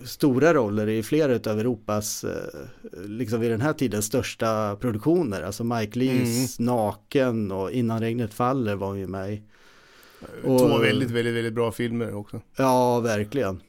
stora 0.03 0.53
roller 0.53 0.89
i 0.89 1.03
flera 1.03 1.51
av 1.51 1.59
Europas, 1.59 2.23
eh, 2.23 2.59
liksom 3.05 3.39
vid 3.39 3.51
den 3.51 3.61
här 3.61 3.73
tiden, 3.73 4.01
största 4.01 4.75
produktioner. 4.75 5.41
Alltså 5.41 5.63
Mike 5.63 5.99
Lees 5.99 6.59
Naken 6.59 7.51
och 7.51 7.71
Innan 7.71 7.99
regnet 7.99 8.33
faller 8.33 8.75
var 8.75 8.87
hon 8.87 8.99
ju 8.99 9.07
med 9.07 9.33
i. 9.33 9.41
Två 10.41 10.77
väldigt, 10.77 11.11
väldigt, 11.11 11.35
väldigt 11.35 11.53
bra 11.53 11.71
filmer 11.71 12.15
också. 12.15 12.41
Ja, 12.57 12.99
verkligen. 12.99 13.61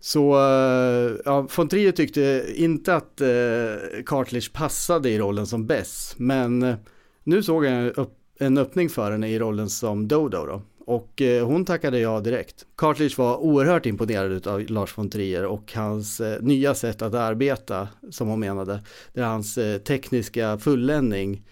Så 0.00 0.34
eh, 0.34 1.16
ja, 1.24 1.48
von 1.56 1.68
Trier 1.68 1.92
tyckte 1.92 2.52
inte 2.54 2.94
att 2.94 3.20
eh, 3.20 4.02
Cartledge 4.06 4.52
passade 4.52 5.10
i 5.10 5.18
rollen 5.18 5.46
som 5.46 5.66
Bess, 5.66 6.14
men 6.16 6.62
eh, 6.62 6.76
nu 7.24 7.42
såg 7.42 7.64
jag 7.64 8.06
en 8.38 8.58
öppning 8.58 8.88
för 8.88 9.10
henne 9.12 9.28
i 9.28 9.38
rollen 9.38 9.70
som 9.70 10.08
Dodo 10.08 10.46
då. 10.46 10.62
Och 10.86 11.22
eh, 11.22 11.46
hon 11.46 11.64
tackade 11.64 11.98
ja 11.98 12.20
direkt. 12.20 12.66
Cartledge 12.76 13.14
var 13.18 13.36
oerhört 13.36 13.86
imponerad 13.86 14.46
av 14.46 14.60
Lars 14.60 14.98
von 14.98 15.10
Trier 15.10 15.44
och 15.44 15.72
hans 15.74 16.20
eh, 16.20 16.42
nya 16.42 16.74
sätt 16.74 17.02
att 17.02 17.14
arbeta, 17.14 17.88
som 18.10 18.28
hon 18.28 18.40
menade. 18.40 18.82
Där 19.12 19.22
hans 19.22 19.58
eh, 19.58 19.78
tekniska 19.78 20.58
fulländning 20.58 21.42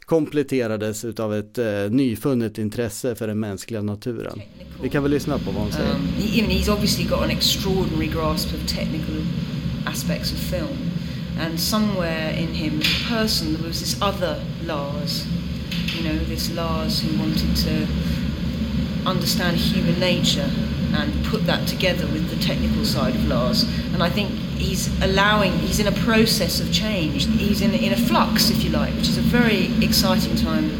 kompletterades 0.00 1.04
utav 1.04 1.34
ett 1.34 1.58
nyfunnet 1.90 2.58
intresse 2.58 3.14
för 3.14 3.26
den 3.26 3.40
mänskliga 3.40 3.82
naturen. 3.82 4.40
Vi 4.82 4.88
kan 4.88 5.02
väl 5.02 5.12
lyssna 5.12 5.38
på 5.38 5.50
vad 5.50 5.62
hon 5.62 5.72
säger. 5.72 5.94
Um, 5.94 6.08
he, 6.18 6.38
I 6.38 6.42
mean, 6.42 6.60
he's 6.60 6.72
obviously 6.72 7.04
got 7.04 7.22
an 7.22 7.30
extraordinary 7.30 8.06
grasp 8.06 8.54
of 8.54 8.66
technical 8.66 9.16
aspects 9.86 10.32
of 10.32 10.38
film. 10.38 10.90
And 11.40 11.60
somewhere 11.60 12.30
in 12.30 12.48
him, 12.48 12.80
as 12.80 12.86
a 12.86 13.14
person, 13.14 13.54
there 13.54 13.68
was 13.68 13.80
this 13.80 14.02
other 14.02 14.42
Lars. 14.66 15.26
You 15.96 16.08
know, 16.08 16.24
this 16.24 16.54
Lars 16.54 17.00
who 17.02 17.18
wanted 17.18 17.56
to 17.56 17.86
understand 19.08 19.56
human 19.56 19.98
nature 19.98 20.50
and 20.94 21.24
put 21.26 21.46
that 21.46 21.66
together 21.68 22.06
with 22.06 22.28
the 22.30 22.36
technical 22.36 22.84
side 22.84 23.14
of 23.14 23.28
Lars. 23.28 23.62
And 23.94 24.02
I 24.02 24.10
think 24.10 24.30
he's 24.58 24.88
allowing, 25.02 25.52
he's 25.52 25.80
in 25.80 25.86
a 25.86 25.92
process 25.92 26.60
of 26.60 26.72
change. 26.72 27.26
He's 27.26 27.62
in, 27.62 27.74
in 27.74 27.92
a 27.92 27.96
flux, 27.96 28.50
if 28.50 28.64
you 28.64 28.70
like, 28.70 28.94
which 28.94 29.08
is 29.08 29.18
a 29.18 29.22
very 29.22 29.70
exciting 29.84 30.36
time 30.36 30.70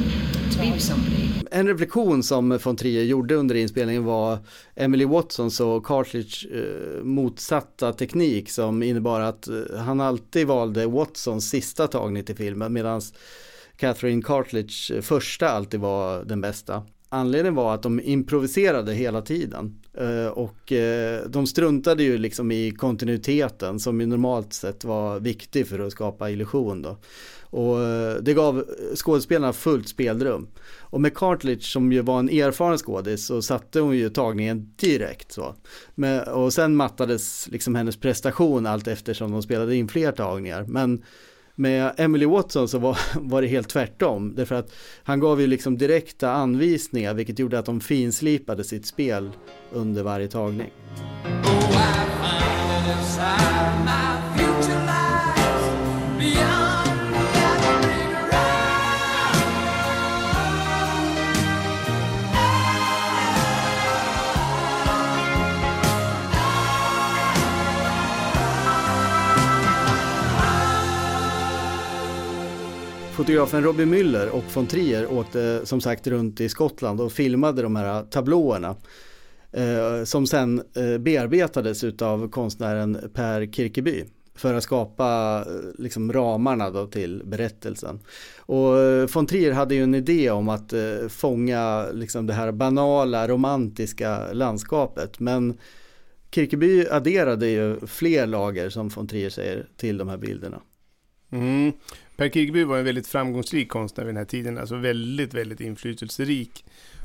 to 0.50 0.58
be 0.58 0.70
with 0.70 0.82
somebody. 0.82 1.28
En 1.50 1.66
reflektion 1.66 2.22
som 2.22 2.58
von 2.58 2.76
Trier 2.76 3.04
gjorde 3.04 3.36
under 3.36 3.54
inspelningen 3.54 4.04
var 4.04 4.38
Emily 4.74 5.04
Watsons 5.04 5.60
och 5.60 5.86
Cartledge 5.86 6.46
eh, 6.52 7.04
motsatta 7.04 7.92
teknik 7.92 8.50
som 8.50 8.82
innebar 8.82 9.20
att 9.20 9.48
eh, 9.48 9.78
han 9.78 10.00
alltid 10.00 10.46
valde 10.46 10.86
Watsons 10.86 11.50
sista 11.50 11.86
tagning 11.86 12.24
till 12.24 12.36
filmen 12.36 12.72
medan 12.72 13.00
Catherine 13.76 14.22
Cartledge 14.22 14.96
eh, 14.96 15.00
första 15.00 15.48
alltid 15.48 15.80
var 15.80 16.24
den 16.24 16.40
bästa 16.40 16.82
anledningen 17.08 17.54
var 17.54 17.74
att 17.74 17.82
de 17.82 18.00
improviserade 18.00 18.94
hela 18.94 19.22
tiden. 19.22 19.80
Eh, 19.94 20.26
och 20.26 20.72
eh, 20.72 21.28
de 21.28 21.46
struntade 21.46 22.02
ju 22.02 22.18
liksom 22.18 22.52
i 22.52 22.70
kontinuiteten 22.70 23.80
som 23.80 24.00
ju 24.00 24.06
normalt 24.06 24.52
sett 24.52 24.84
var 24.84 25.20
viktig 25.20 25.66
för 25.66 25.78
att 25.78 25.92
skapa 25.92 26.30
illusion 26.30 26.82
då. 26.82 26.98
Och 27.50 27.82
eh, 27.82 28.14
det 28.14 28.34
gav 28.34 28.64
skådespelarna 28.94 29.52
fullt 29.52 29.88
spelrum. 29.88 30.48
Och 30.80 31.00
med 31.00 31.14
Cartledge 31.14 31.62
som 31.62 31.92
ju 31.92 32.00
var 32.00 32.18
en 32.18 32.28
erfaren 32.28 32.78
skådis 32.78 33.26
så 33.26 33.42
satte 33.42 33.80
hon 33.80 33.96
ju 33.96 34.10
tagningen 34.10 34.72
direkt 34.76 35.32
så. 35.32 35.54
Men, 35.94 36.28
och 36.28 36.52
sen 36.52 36.76
mattades 36.76 37.48
liksom 37.48 37.74
hennes 37.74 37.96
prestation 37.96 38.66
allt 38.66 38.88
eftersom 38.88 39.32
de 39.32 39.42
spelade 39.42 39.76
in 39.76 39.88
fler 39.88 40.12
tagningar. 40.12 40.64
Men 40.68 41.02
med 41.58 41.92
Emily 41.96 42.26
Watson 42.26 42.68
så 42.68 42.78
var, 42.78 42.98
var 43.20 43.42
det 43.42 43.48
helt 43.48 43.68
tvärtom. 43.68 44.34
Därför 44.34 44.54
att 44.54 44.72
han 45.02 45.20
gav 45.20 45.40
ju 45.40 45.46
liksom 45.46 45.78
direkta 45.78 46.30
anvisningar 46.30 47.14
vilket 47.14 47.38
gjorde 47.38 47.58
att 47.58 47.66
de 47.66 47.80
finslipade 47.80 48.64
sitt 48.64 48.86
spel 48.86 49.30
under 49.72 50.02
varje 50.02 50.28
tagning. 50.28 50.70
Fotografen 73.18 73.62
Robbie 73.62 73.86
Müller 73.86 74.28
och 74.28 74.44
von 74.54 74.66
Trier 74.66 75.12
åkte 75.12 75.66
som 75.66 75.80
sagt 75.80 76.06
runt 76.06 76.40
i 76.40 76.48
Skottland 76.48 77.00
och 77.00 77.12
filmade 77.12 77.62
de 77.62 77.76
här 77.76 78.02
tablåerna. 78.02 78.76
Eh, 79.52 80.04
som 80.04 80.26
sen 80.26 80.62
eh, 80.74 80.98
bearbetades 80.98 81.84
utav 81.84 82.28
konstnären 82.30 83.10
Per 83.14 83.52
Kirkeby 83.52 84.04
för 84.34 84.54
att 84.54 84.62
skapa 84.62 85.38
eh, 85.46 85.82
liksom, 85.82 86.12
ramarna 86.12 86.70
då 86.70 86.86
till 86.86 87.22
berättelsen. 87.24 88.00
Och 88.38 88.78
eh, 88.78 89.08
von 89.14 89.26
Trier 89.26 89.52
hade 89.52 89.74
ju 89.74 89.82
en 89.82 89.94
idé 89.94 90.30
om 90.30 90.48
att 90.48 90.72
eh, 90.72 91.08
fånga 91.08 91.86
liksom, 91.92 92.26
det 92.26 92.32
här 92.32 92.52
banala 92.52 93.28
romantiska 93.28 94.32
landskapet 94.32 95.20
men 95.20 95.58
Kirkeby 96.30 96.86
adderade 96.90 97.48
ju 97.48 97.86
fler 97.86 98.26
lager 98.26 98.70
som 98.70 98.88
von 98.88 99.08
Trier 99.08 99.30
säger 99.30 99.68
till 99.76 99.98
de 99.98 100.08
här 100.08 100.18
bilderna. 100.18 100.60
Mm. 101.30 101.72
Per 102.18 102.28
Kirkeby 102.28 102.64
var 102.64 102.78
en 102.78 102.84
väldigt 102.84 103.06
framgångsrik 103.06 103.68
konstnär 103.68 104.04
vid 104.04 104.14
den 104.14 104.18
här 104.18 104.24
tiden, 104.24 104.58
alltså 104.58 104.76
väldigt, 104.76 105.34
väldigt 105.34 105.60
inflytelserik. 105.60 106.64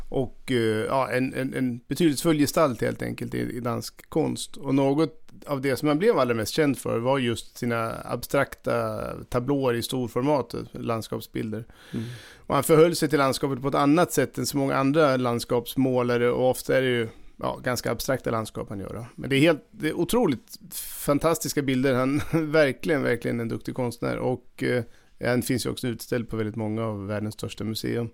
Och 0.09 0.51
uh, 0.51 0.57
ja, 0.85 1.11
en, 1.11 1.33
en, 1.33 1.53
en 1.53 1.79
betydelsefull 1.87 2.37
gestalt 2.37 2.81
helt 2.81 3.01
enkelt 3.01 3.33
i, 3.33 3.39
i 3.39 3.59
dansk 3.59 4.09
konst. 4.09 4.57
Och 4.57 4.75
något 4.75 5.23
av 5.47 5.61
det 5.61 5.77
som 5.77 5.87
han 5.87 5.99
blev 5.99 6.19
allra 6.19 6.33
mest 6.33 6.53
känd 6.53 6.77
för 6.77 6.99
var 6.99 7.19
just 7.19 7.57
sina 7.57 7.93
abstrakta 8.05 9.01
tablåer 9.29 9.73
i 9.73 9.81
storformat, 9.81 10.55
landskapsbilder. 10.71 11.65
Mm. 11.93 12.05
Och 12.37 12.55
han 12.55 12.63
förhöll 12.63 12.95
sig 12.95 13.09
till 13.09 13.19
landskapet 13.19 13.61
på 13.61 13.67
ett 13.67 13.75
annat 13.75 14.13
sätt 14.13 14.37
än 14.37 14.45
så 14.45 14.57
många 14.57 14.75
andra 14.75 15.17
landskapsmålare 15.17 16.31
och 16.31 16.49
ofta 16.49 16.77
är 16.77 16.81
det 16.81 16.87
ju 16.87 17.07
ja, 17.37 17.59
ganska 17.63 17.91
abstrakta 17.91 18.31
landskap 18.31 18.69
han 18.69 18.79
gör. 18.79 18.93
Då. 18.93 19.05
Men 19.15 19.29
det 19.29 19.35
är, 19.35 19.39
helt, 19.39 19.67
det 19.71 19.89
är 19.89 19.93
otroligt 19.93 20.59
fantastiska 21.05 21.61
bilder. 21.61 21.93
Han 21.93 22.21
är 22.31 22.41
verkligen, 22.51 23.03
verkligen 23.03 23.39
en 23.39 23.47
duktig 23.47 23.75
konstnär. 23.75 24.17
Och 24.17 24.63
eh, 24.63 24.83
den 25.31 25.41
finns 25.41 25.65
ju 25.65 25.69
också 25.69 25.87
utställd 25.87 26.29
på 26.29 26.37
väldigt 26.37 26.55
många 26.55 26.85
av 26.85 27.07
världens 27.07 27.33
största 27.33 27.63
museum. 27.63 28.09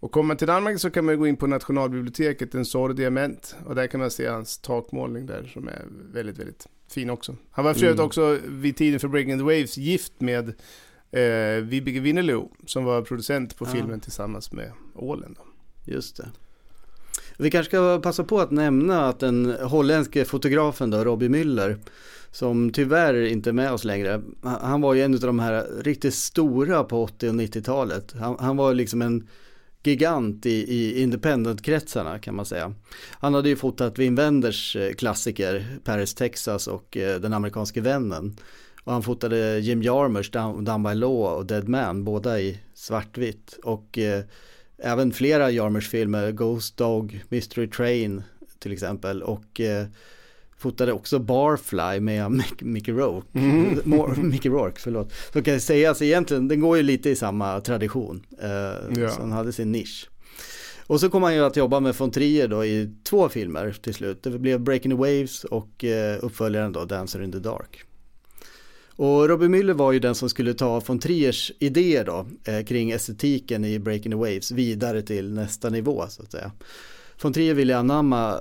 Och 0.00 0.12
kommer 0.12 0.28
man 0.28 0.36
till 0.36 0.46
Danmark 0.46 0.80
så 0.80 0.90
kan 0.90 1.04
man 1.04 1.18
gå 1.18 1.26
in 1.26 1.36
på 1.36 1.46
Nationalbiblioteket, 1.46 2.54
en 2.54 2.64
Sor 2.64 2.92
Diamant. 2.92 3.56
Och 3.66 3.74
där 3.74 3.86
kan 3.86 4.00
man 4.00 4.10
se 4.10 4.26
hans 4.26 4.58
takmålning 4.58 5.26
där 5.26 5.50
som 5.52 5.68
är 5.68 5.84
väldigt, 6.12 6.38
väldigt 6.38 6.66
fin 6.90 7.10
också. 7.10 7.36
Han 7.50 7.64
var 7.64 7.74
för 7.74 7.86
mm. 7.86 8.04
också 8.04 8.38
vid 8.46 8.76
tiden 8.76 9.00
för 9.00 9.08
Breaking 9.08 9.38
the 9.38 9.44
Waves 9.44 9.76
gift 9.76 10.12
med 10.20 10.48
eh, 11.10 11.62
Vibeke 11.62 12.00
Winnerlo 12.00 12.50
som 12.66 12.84
var 12.84 13.02
producent 13.02 13.56
på 13.56 13.64
ah. 13.64 13.68
filmen 13.68 14.00
tillsammans 14.00 14.52
med 14.52 14.72
Ålen. 14.94 15.36
Då. 15.38 15.42
Just 15.92 16.16
det. 16.16 16.28
Vi 17.36 17.50
kanske 17.50 17.70
ska 17.70 18.00
passa 18.02 18.24
på 18.24 18.40
att 18.40 18.50
nämna 18.50 19.08
att 19.08 19.20
den 19.20 19.56
holländske 19.62 20.24
fotografen 20.24 20.90
då, 20.90 21.04
Robbie 21.04 21.28
Müller, 21.28 21.78
som 22.30 22.72
tyvärr 22.72 23.26
inte 23.26 23.50
är 23.50 23.52
med 23.52 23.72
oss 23.72 23.84
längre, 23.84 24.22
han 24.42 24.80
var 24.80 24.94
ju 24.94 25.02
en 25.02 25.14
av 25.14 25.20
de 25.20 25.38
här 25.38 25.82
riktigt 25.82 26.14
stora 26.14 26.84
på 26.84 27.02
80 27.02 27.28
och 27.28 27.34
90-talet. 27.34 28.14
Han, 28.18 28.36
han 28.40 28.56
var 28.56 28.74
liksom 28.74 29.02
en 29.02 29.28
gigant 29.82 30.46
i, 30.46 30.50
i 30.50 31.02
independent-kretsarna 31.02 32.18
kan 32.18 32.34
man 32.34 32.46
säga. 32.46 32.74
Han 33.10 33.34
hade 33.34 33.48
ju 33.48 33.56
fotat 33.56 33.98
Wim 33.98 34.14
Wenders 34.14 34.76
eh, 34.76 34.92
klassiker 34.92 35.78
Paris, 35.84 36.14
Texas 36.14 36.66
och 36.66 36.96
eh, 36.96 37.20
Den 37.20 37.32
amerikanske 37.32 37.80
vännen. 37.80 38.36
Och 38.84 38.92
han 38.92 39.02
fotade 39.02 39.58
Jim 39.58 39.82
Jarmers 39.82 40.30
Down, 40.30 40.64
Down 40.64 40.82
by 40.82 40.94
Law 40.94 41.36
och 41.36 41.46
Dead 41.46 41.68
Man, 41.68 42.04
båda 42.04 42.40
i 42.40 42.60
svartvitt. 42.74 43.58
Och 43.62 43.98
eh, 43.98 44.24
även 44.78 45.12
flera 45.12 45.50
Jarmers-filmer, 45.50 46.32
Ghost 46.32 46.76
Dog, 46.76 47.24
Mystery 47.28 47.70
Train 47.70 48.22
till 48.58 48.72
exempel. 48.72 49.22
Och 49.22 49.60
eh, 49.60 49.86
fotade 50.58 50.92
också 50.92 51.18
Barfly 51.18 52.00
med 52.00 52.42
Mickey 52.60 52.92
Rourke. 52.92 53.38
Mm. 53.38 54.28
Mickey 54.28 54.48
Rourke, 54.48 54.80
förlåt. 54.80 55.12
Så 55.32 55.42
kan 55.42 55.60
sägas 55.60 56.02
egentligen, 56.02 56.48
den 56.48 56.60
går 56.60 56.76
ju 56.76 56.82
lite 56.82 57.10
i 57.10 57.16
samma 57.16 57.60
tradition. 57.60 58.26
Eh, 58.42 59.00
ja. 59.02 59.10
Så 59.10 59.20
han 59.20 59.32
hade 59.32 59.52
sin 59.52 59.72
nisch. 59.72 60.08
Och 60.86 61.00
så 61.00 61.10
kom 61.10 61.22
han 61.22 61.34
ju 61.34 61.44
att 61.44 61.56
jobba 61.56 61.80
med 61.80 61.94
von 61.94 62.10
Trier 62.10 62.48
då 62.48 62.64
i 62.64 62.90
två 63.04 63.28
filmer 63.28 63.76
till 63.82 63.94
slut. 63.94 64.22
Det 64.22 64.30
blev 64.30 64.60
Breaking 64.60 64.90
the 64.90 64.96
Waves 64.96 65.44
och 65.44 65.84
eh, 65.84 66.18
uppföljaren 66.22 66.72
då 66.72 66.84
Dancer 66.84 67.22
in 67.22 67.32
the 67.32 67.38
Dark. 67.38 67.84
Och 68.96 69.28
Robbie 69.28 69.48
Müller 69.48 69.72
var 69.72 69.92
ju 69.92 69.98
den 69.98 70.14
som 70.14 70.30
skulle 70.30 70.54
ta 70.54 70.80
von 70.86 70.98
Triers 70.98 71.52
idéer 71.58 72.04
då 72.04 72.26
eh, 72.44 72.64
kring 72.64 72.90
estetiken 72.90 73.64
i 73.64 73.78
Breaking 73.78 74.12
the 74.12 74.18
Waves 74.18 74.50
vidare 74.50 75.02
till 75.02 75.32
nästa 75.32 75.70
nivå 75.70 76.06
så 76.08 76.22
att 76.22 76.32
säga. 76.32 76.52
Von 77.22 77.32
Trier 77.32 77.54
ville 77.54 77.76
anamma 77.76 78.38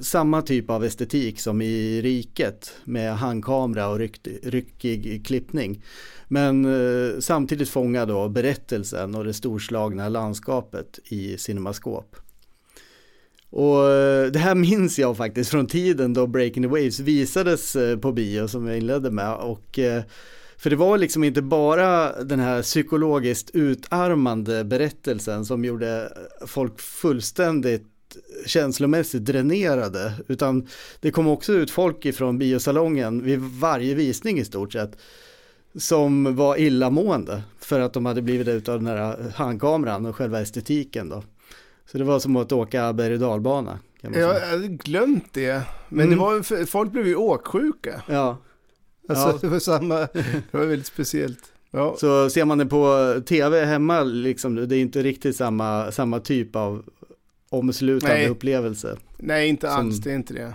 samma 0.00 0.42
typ 0.42 0.70
av 0.70 0.84
estetik 0.84 1.40
som 1.40 1.62
i 1.62 2.00
Riket 2.02 2.74
med 2.84 3.16
handkamera 3.16 3.88
och 3.88 3.98
ryck, 3.98 4.20
ryckig 4.42 5.26
klippning. 5.26 5.82
Men 6.28 6.64
eh, 6.64 7.18
samtidigt 7.20 7.68
fånga 7.68 8.06
då 8.06 8.28
berättelsen 8.28 9.14
och 9.14 9.24
det 9.24 9.34
storslagna 9.34 10.08
landskapet 10.08 10.98
i 11.04 11.38
Cinemascope. 11.38 12.16
Och 13.50 13.90
eh, 13.90 14.30
det 14.30 14.38
här 14.38 14.54
minns 14.54 14.98
jag 14.98 15.16
faktiskt 15.16 15.50
från 15.50 15.66
tiden 15.66 16.14
då 16.14 16.26
Breaking 16.26 16.62
the 16.62 16.68
Waves 16.68 17.00
visades 17.00 17.76
eh, 17.76 17.98
på 17.98 18.12
bio 18.12 18.48
som 18.48 18.66
jag 18.66 18.76
inledde 18.76 19.10
med. 19.10 19.34
Och, 19.34 19.78
eh, 19.78 20.02
för 20.56 20.70
det 20.70 20.76
var 20.76 20.98
liksom 20.98 21.24
inte 21.24 21.42
bara 21.42 22.22
den 22.22 22.40
här 22.40 22.62
psykologiskt 22.62 23.50
utarmande 23.50 24.64
berättelsen 24.64 25.44
som 25.44 25.64
gjorde 25.64 26.12
folk 26.46 26.80
fullständigt 26.80 27.93
känslomässigt 28.46 29.24
dränerade, 29.24 30.12
utan 30.28 30.66
det 31.00 31.10
kom 31.10 31.28
också 31.28 31.52
ut 31.52 31.70
folk 31.70 32.04
ifrån 32.04 32.38
biosalongen 32.38 33.22
vid 33.22 33.40
varje 33.40 33.94
visning 33.94 34.38
i 34.38 34.44
stort 34.44 34.72
sett 34.72 34.96
som 35.74 36.36
var 36.36 36.56
illamående 36.56 37.42
för 37.58 37.80
att 37.80 37.92
de 37.92 38.06
hade 38.06 38.22
blivit 38.22 38.48
ut 38.48 38.68
av 38.68 38.78
den 38.78 38.86
här 38.86 39.32
handkameran 39.34 40.06
och 40.06 40.16
själva 40.16 40.40
estetiken 40.40 41.08
då. 41.08 41.22
Så 41.86 41.98
det 41.98 42.04
var 42.04 42.18
som 42.18 42.36
att 42.36 42.52
åka 42.52 42.92
berg 42.92 43.14
och 43.14 43.20
dalbana. 43.20 43.78
Jag 44.00 44.40
hade 44.40 44.68
glömt 44.68 45.32
det. 45.32 45.62
Men 45.88 46.06
mm. 46.06 46.10
det 46.10 46.24
var, 46.24 46.66
folk 46.66 46.92
blev 46.92 47.06
ju 47.06 47.16
åksjuka. 47.16 48.02
Ja. 48.08 48.38
Alltså 49.08 49.28
ja. 49.28 49.38
det 49.40 49.48
var 49.48 49.58
samma, 49.58 49.94
det 49.94 50.44
var 50.50 50.66
väldigt 50.66 50.86
speciellt. 50.86 51.52
Ja. 51.70 51.96
Så 51.98 52.30
ser 52.30 52.44
man 52.44 52.58
det 52.58 52.66
på 52.66 53.14
tv 53.26 53.64
hemma, 53.64 54.02
liksom, 54.02 54.68
det 54.68 54.76
är 54.76 54.80
inte 54.80 55.02
riktigt 55.02 55.36
samma, 55.36 55.92
samma 55.92 56.20
typ 56.20 56.56
av 56.56 56.84
omslutande 57.54 58.16
Nej. 58.16 58.28
upplevelse. 58.28 58.96
Nej, 59.18 59.48
inte 59.48 59.66
som... 59.66 59.76
alls, 59.76 59.98
det 59.98 60.10
är 60.10 60.16
inte 60.16 60.34
det. 60.34 60.52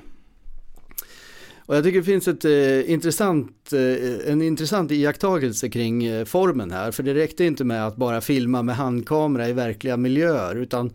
Och 1.69 1.75
jag 1.75 1.83
tycker 1.83 1.99
det 1.99 2.05
finns 2.05 2.27
ett, 2.27 2.45
eh, 2.45 2.91
intressant, 2.91 3.73
eh, 3.73 4.31
en 4.31 4.41
intressant 4.41 4.91
iakttagelse 4.91 5.69
kring 5.69 6.03
eh, 6.03 6.25
formen 6.25 6.71
här. 6.71 6.91
För 6.91 7.03
det 7.03 7.13
räckte 7.13 7.45
inte 7.45 7.63
med 7.63 7.87
att 7.87 7.95
bara 7.95 8.21
filma 8.21 8.61
med 8.63 8.75
handkamera 8.75 9.49
i 9.49 9.53
verkliga 9.53 9.97
miljöer. 9.97 10.55
Utan 10.55 10.93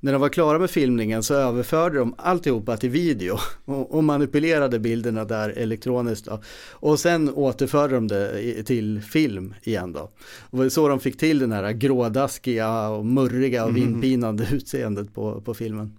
när 0.00 0.12
de 0.12 0.20
var 0.20 0.28
klara 0.28 0.58
med 0.58 0.70
filmningen 0.70 1.22
så 1.22 1.34
överförde 1.34 1.98
de 1.98 2.14
alltihopa 2.18 2.76
till 2.76 2.90
video 2.90 3.38
och, 3.64 3.94
och 3.94 4.04
manipulerade 4.04 4.78
bilderna 4.78 5.24
där 5.24 5.48
elektroniskt. 5.48 6.26
Då. 6.26 6.40
Och 6.70 7.00
sen 7.00 7.30
återförde 7.34 7.94
de 7.94 8.08
det 8.08 8.62
till 8.62 9.02
film 9.02 9.54
igen 9.62 9.92
då. 9.92 10.10
Och 10.50 10.72
så 10.72 10.88
de 10.88 11.00
fick 11.00 11.18
till 11.18 11.38
den 11.38 11.52
här 11.52 11.72
grådaskiga 11.72 12.88
och 12.88 13.06
murriga 13.06 13.64
och 13.64 13.70
mm. 13.70 13.82
vindpinande 13.82 14.48
utseendet 14.52 15.14
på, 15.14 15.40
på 15.40 15.54
filmen. 15.54 15.92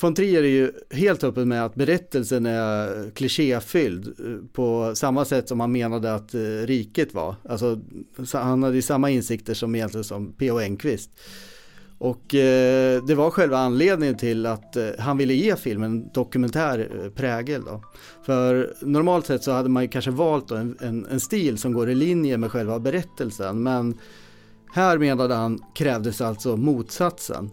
Von 0.00 0.14
Trier 0.14 0.42
är 0.42 0.48
ju 0.48 0.72
helt 0.90 1.24
öppen 1.24 1.48
med 1.48 1.64
att 1.64 1.74
berättelsen 1.74 2.46
är 2.46 3.10
klichéfylld 3.10 4.06
eh, 4.06 4.46
på 4.52 4.92
samma 4.94 5.24
sätt 5.24 5.48
som 5.48 5.60
han 5.60 5.72
menade 5.72 6.14
att 6.14 6.34
eh, 6.34 6.40
riket 6.40 7.14
var. 7.14 7.34
Alltså, 7.48 7.80
han 8.32 8.62
hade 8.62 8.76
ju 8.76 8.82
samma 8.82 9.10
insikter 9.10 9.54
som 9.54 9.74
egentligen 9.74 10.04
som 10.04 10.32
P.O. 10.32 10.58
Enquist. 10.58 11.10
Och 11.98 12.34
eh, 12.34 13.02
det 13.04 13.14
var 13.14 13.30
själva 13.30 13.58
anledningen 13.58 14.16
till 14.16 14.46
att 14.46 14.76
eh, 14.76 14.88
han 14.98 15.18
ville 15.18 15.34
ge 15.34 15.56
filmen 15.56 16.10
dokumentär 16.12 17.02
eh, 17.04 17.10
prägel. 17.10 17.64
Då. 17.64 17.82
För 18.22 18.74
normalt 18.82 19.26
sett 19.26 19.42
så 19.42 19.52
hade 19.52 19.68
man 19.68 19.82
ju 19.82 19.88
kanske 19.88 20.10
valt 20.10 20.50
en, 20.50 20.76
en, 20.80 21.06
en, 21.06 21.20
stil 21.20 21.58
som 21.58 21.72
går 21.72 21.90
i 21.90 21.94
linje 21.94 22.38
med 22.38 22.50
själva 22.50 22.78
berättelsen. 22.78 23.62
Men 23.62 23.98
här 24.72 24.98
menade 24.98 25.34
han 25.34 25.58
krävdes 25.74 26.20
alltså 26.20 26.56
motsatsen. 26.56 27.50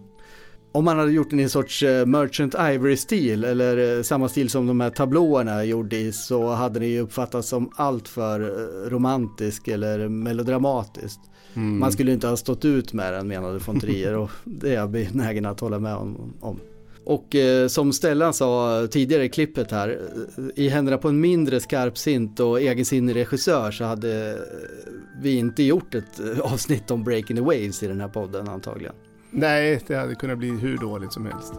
Om 0.72 0.84
man 0.84 0.98
hade 0.98 1.12
gjort 1.12 1.30
den 1.30 1.40
i 1.40 1.42
en 1.42 1.50
sorts 1.50 1.82
eh, 1.82 2.06
Merchant 2.06 2.54
Ivory-stil 2.54 3.44
eller 3.44 3.96
eh, 3.96 4.02
samma 4.02 4.28
stil 4.28 4.50
som 4.50 4.66
de 4.66 4.80
här 4.80 4.90
tablåerna 4.90 5.64
gjorde 5.64 5.96
i 5.96 6.12
så 6.12 6.48
hade 6.48 6.80
det 6.80 6.86
ju 6.86 7.00
uppfattats 7.00 7.48
som 7.48 7.70
alltför 7.76 8.40
eh, 8.40 8.90
romantisk 8.90 9.68
eller 9.68 10.08
melodramatiskt. 10.08 11.20
Mm. 11.56 11.78
Man 11.78 11.92
skulle 11.92 12.12
inte 12.12 12.26
ha 12.26 12.36
stått 12.36 12.64
ut 12.64 12.92
med 12.92 13.12
den 13.12 13.28
menade 13.28 13.58
von 13.58 13.80
Trier 13.80 14.16
och 14.16 14.30
det 14.44 14.70
är 14.70 14.74
jag 14.74 14.90
benägen 14.90 15.46
att 15.46 15.60
hålla 15.60 15.78
med 15.78 15.94
om. 16.40 16.60
Och 17.04 17.34
eh, 17.34 17.68
som 17.68 17.92
Stellan 17.92 18.34
sa 18.34 18.86
tidigare 18.90 19.24
i 19.24 19.28
klippet 19.28 19.70
här, 19.70 20.00
i 20.54 20.68
händerna 20.68 20.98
på 20.98 21.08
en 21.08 21.20
mindre 21.20 21.60
skarpsint 21.60 22.40
och 22.40 22.60
egensinnig 22.60 23.16
regissör 23.16 23.70
så 23.70 23.84
hade 23.84 24.38
vi 25.20 25.36
inte 25.36 25.62
gjort 25.62 25.94
ett 25.94 26.20
avsnitt 26.42 26.90
om 26.90 27.04
Breaking 27.04 27.36
the 27.36 27.42
Waves 27.42 27.82
i 27.82 27.86
den 27.86 28.00
här 28.00 28.08
podden 28.08 28.48
antagligen. 28.48 28.94
Nej, 29.30 29.82
det 29.86 29.94
hade 29.94 30.14
kunnat 30.14 30.38
bli 30.38 30.48
hur 30.48 30.78
dåligt 30.78 31.12
som 31.12 31.26
helst. 31.26 31.54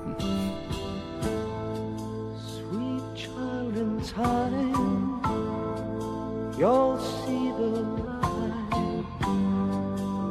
Sweet 2.35 3.17
child 3.17 3.77
in 3.77 4.01
time, 4.15 4.77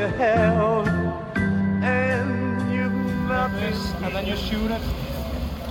you 0.00 0.06
have. 0.06 1.36
And 1.82 2.72
you've 2.72 2.92
not 3.28 3.52
this, 3.52 3.92
and 4.02 4.14
then 4.14 4.26
you 4.26 4.36
shoot 4.36 4.70
it. 4.70 4.80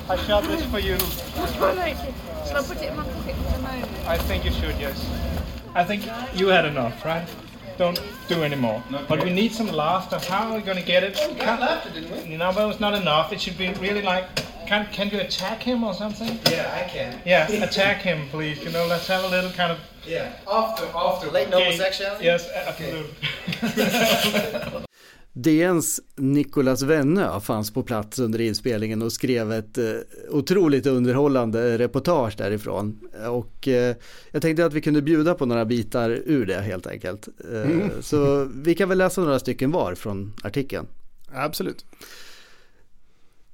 I 0.07 0.15
shot 0.17 0.43
this 0.43 0.63
for 0.65 0.79
you. 0.79 0.97
Shall 0.99 2.57
I 2.57 2.63
put 2.63 2.77
it 2.77 2.89
in 2.89 2.95
my 2.95 3.03
pocket 3.03 3.35
for 3.35 3.51
the 3.51 3.59
moment? 3.59 4.07
I 4.07 4.17
think 4.17 4.45
you 4.45 4.51
should, 4.51 4.77
yes. 4.79 5.09
I 5.73 5.83
think 5.83 6.07
you 6.35 6.47
had 6.47 6.65
enough, 6.65 7.03
right? 7.05 7.27
Don't 7.77 8.01
do 8.27 8.43
any 8.43 8.55
more. 8.55 8.83
But 9.07 9.23
we 9.23 9.31
need 9.31 9.51
some 9.51 9.67
laughter. 9.67 10.19
How 10.19 10.49
are 10.49 10.57
we 10.57 10.61
going 10.61 10.77
to 10.77 10.83
get 10.83 11.03
it? 11.03 11.19
We 11.27 11.35
got 11.35 11.59
laughter, 11.59 11.91
didn't 11.91 12.11
we? 12.11 12.31
You 12.31 12.37
know, 12.37 12.51
but 12.53 12.69
it's 12.69 12.79
not 12.79 12.93
enough. 12.93 13.31
It 13.31 13.41
should 13.41 13.57
be 13.57 13.71
really 13.73 14.01
like 14.01 14.25
can 14.69 14.85
can 14.91 15.09
you 15.09 15.19
attack 15.19 15.63
him 15.63 15.83
or 15.83 15.95
something? 15.95 16.37
Yeah, 16.51 16.71
I 16.79 16.87
can. 16.87 17.19
Yeah, 17.25 17.51
attack 17.63 18.03
him, 18.03 18.29
please. 18.29 18.63
You 18.63 18.69
know, 18.69 18.85
let's 18.85 19.07
have 19.07 19.23
a 19.23 19.27
little 19.27 19.49
kind 19.49 19.71
of. 19.71 19.79
Yeah, 20.09 20.27
after 20.45 20.85
after 20.93 21.31
late 21.31 21.47
okay. 21.47 21.63
homosexuality. 21.65 22.25
Yes, 22.25 22.47
absolutely. 22.67 23.05
DNs 25.33 26.01
Nicolas 26.15 26.81
Vennö 26.81 27.39
fanns 27.39 27.73
på 27.73 27.83
plats 27.83 28.19
under 28.19 28.41
inspelningen 28.41 29.01
och 29.01 29.13
skrev 29.13 29.51
ett 29.51 29.77
eh, 29.77 29.85
otroligt 30.29 30.85
underhållande 30.85 31.77
reportage 31.77 32.37
därifrån. 32.37 32.99
Och 33.29 33.67
eh, 33.67 33.95
jag 34.31 34.41
tänkte 34.41 34.65
att 34.65 34.73
vi 34.73 34.81
kunde 34.81 35.01
bjuda 35.01 35.35
på 35.35 35.45
några 35.45 35.65
bitar 35.65 36.09
ur 36.09 36.45
det 36.45 36.61
helt 36.61 36.87
enkelt. 36.87 37.27
Eh, 37.51 37.61
mm. 37.61 37.89
Så 38.01 38.47
vi 38.55 38.75
kan 38.75 38.89
väl 38.89 38.97
läsa 38.97 39.21
några 39.21 39.39
stycken 39.39 39.71
var 39.71 39.95
från 39.95 40.33
artikeln. 40.43 40.87
Absolut. 41.31 41.85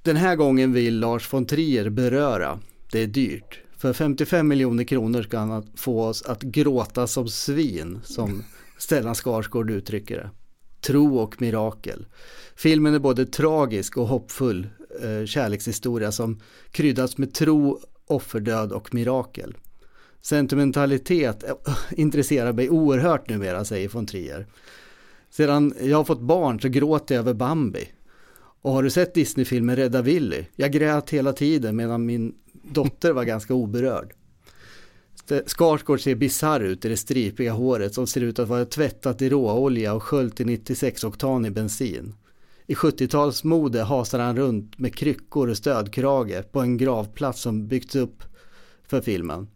Den 0.02 0.16
här 0.16 0.36
gången 0.36 0.72
vill 0.72 0.98
Lars 0.98 1.32
von 1.32 1.46
Trier 1.46 1.88
beröra. 1.88 2.60
Det 2.92 3.00
är 3.00 3.06
dyrt. 3.06 3.60
För 3.86 3.92
55 3.92 4.48
miljoner 4.48 4.84
kronor 4.84 5.22
ska 5.22 5.38
han 5.38 5.66
få 5.74 6.02
oss 6.02 6.22
att 6.22 6.42
gråta 6.42 7.06
som 7.06 7.28
svin, 7.28 8.00
som 8.04 8.42
Stellan 8.78 9.14
Skarsgård 9.14 9.70
uttrycker 9.70 10.16
det. 10.16 10.30
Tro 10.80 11.18
och 11.18 11.42
mirakel. 11.42 12.06
Filmen 12.56 12.94
är 12.94 12.98
både 12.98 13.26
tragisk 13.26 13.96
och 13.96 14.06
hoppfull 14.06 14.68
eh, 15.02 15.26
kärlekshistoria 15.26 16.12
som 16.12 16.40
kryddas 16.70 17.18
med 17.18 17.34
tro, 17.34 17.80
offerdöd 18.06 18.72
och 18.72 18.94
mirakel. 18.94 19.56
Sentimentalitet 20.22 21.44
äh, 21.44 21.54
intresserar 22.00 22.52
mig 22.52 22.70
oerhört 22.70 23.28
numera, 23.28 23.64
säger 23.64 23.88
von 23.88 24.06
Trier. 24.06 24.46
Sedan 25.30 25.74
jag 25.80 25.96
har 25.96 26.04
fått 26.04 26.20
barn 26.20 26.60
så 26.60 26.68
gråter 26.68 27.14
jag 27.14 27.22
över 27.22 27.34
Bambi. 27.34 27.88
Och 28.62 28.72
har 28.72 28.82
du 28.82 28.90
sett 28.90 29.14
Disney-filmen 29.14 29.76
Rädda 29.76 30.02
Willy? 30.02 30.44
Jag 30.56 30.72
grät 30.72 31.10
hela 31.10 31.32
tiden 31.32 31.76
medan 31.76 32.06
min 32.06 32.34
dotter 32.70 33.12
var 33.12 33.24
ganska 33.24 33.54
oberörd. 33.54 34.14
Skarsgård 35.46 36.00
ser 36.00 36.14
bisarr 36.14 36.60
ut 36.60 36.84
i 36.84 36.88
det 36.88 36.96
stripiga 36.96 37.52
håret 37.52 37.94
som 37.94 38.06
ser 38.06 38.20
ut 38.20 38.38
att 38.38 38.48
vara 38.48 38.64
tvättat 38.64 39.22
i 39.22 39.28
råolja 39.28 39.94
och 39.94 40.02
sköljt 40.02 40.40
i 40.40 40.44
96 40.44 41.04
oktan 41.04 41.46
i 41.46 41.50
bensin. 41.50 42.14
I 42.66 42.74
70-talsmode 42.74 43.82
hasar 43.82 44.18
han 44.18 44.36
runt 44.36 44.78
med 44.78 44.94
kryckor 44.94 45.48
och 45.50 45.56
stödkrage 45.56 46.52
på 46.52 46.60
en 46.60 46.76
gravplats 46.76 47.40
som 47.40 47.68
byggts 47.68 47.96
upp 47.96 48.22
för 48.88 49.00
filmen. 49.00 49.48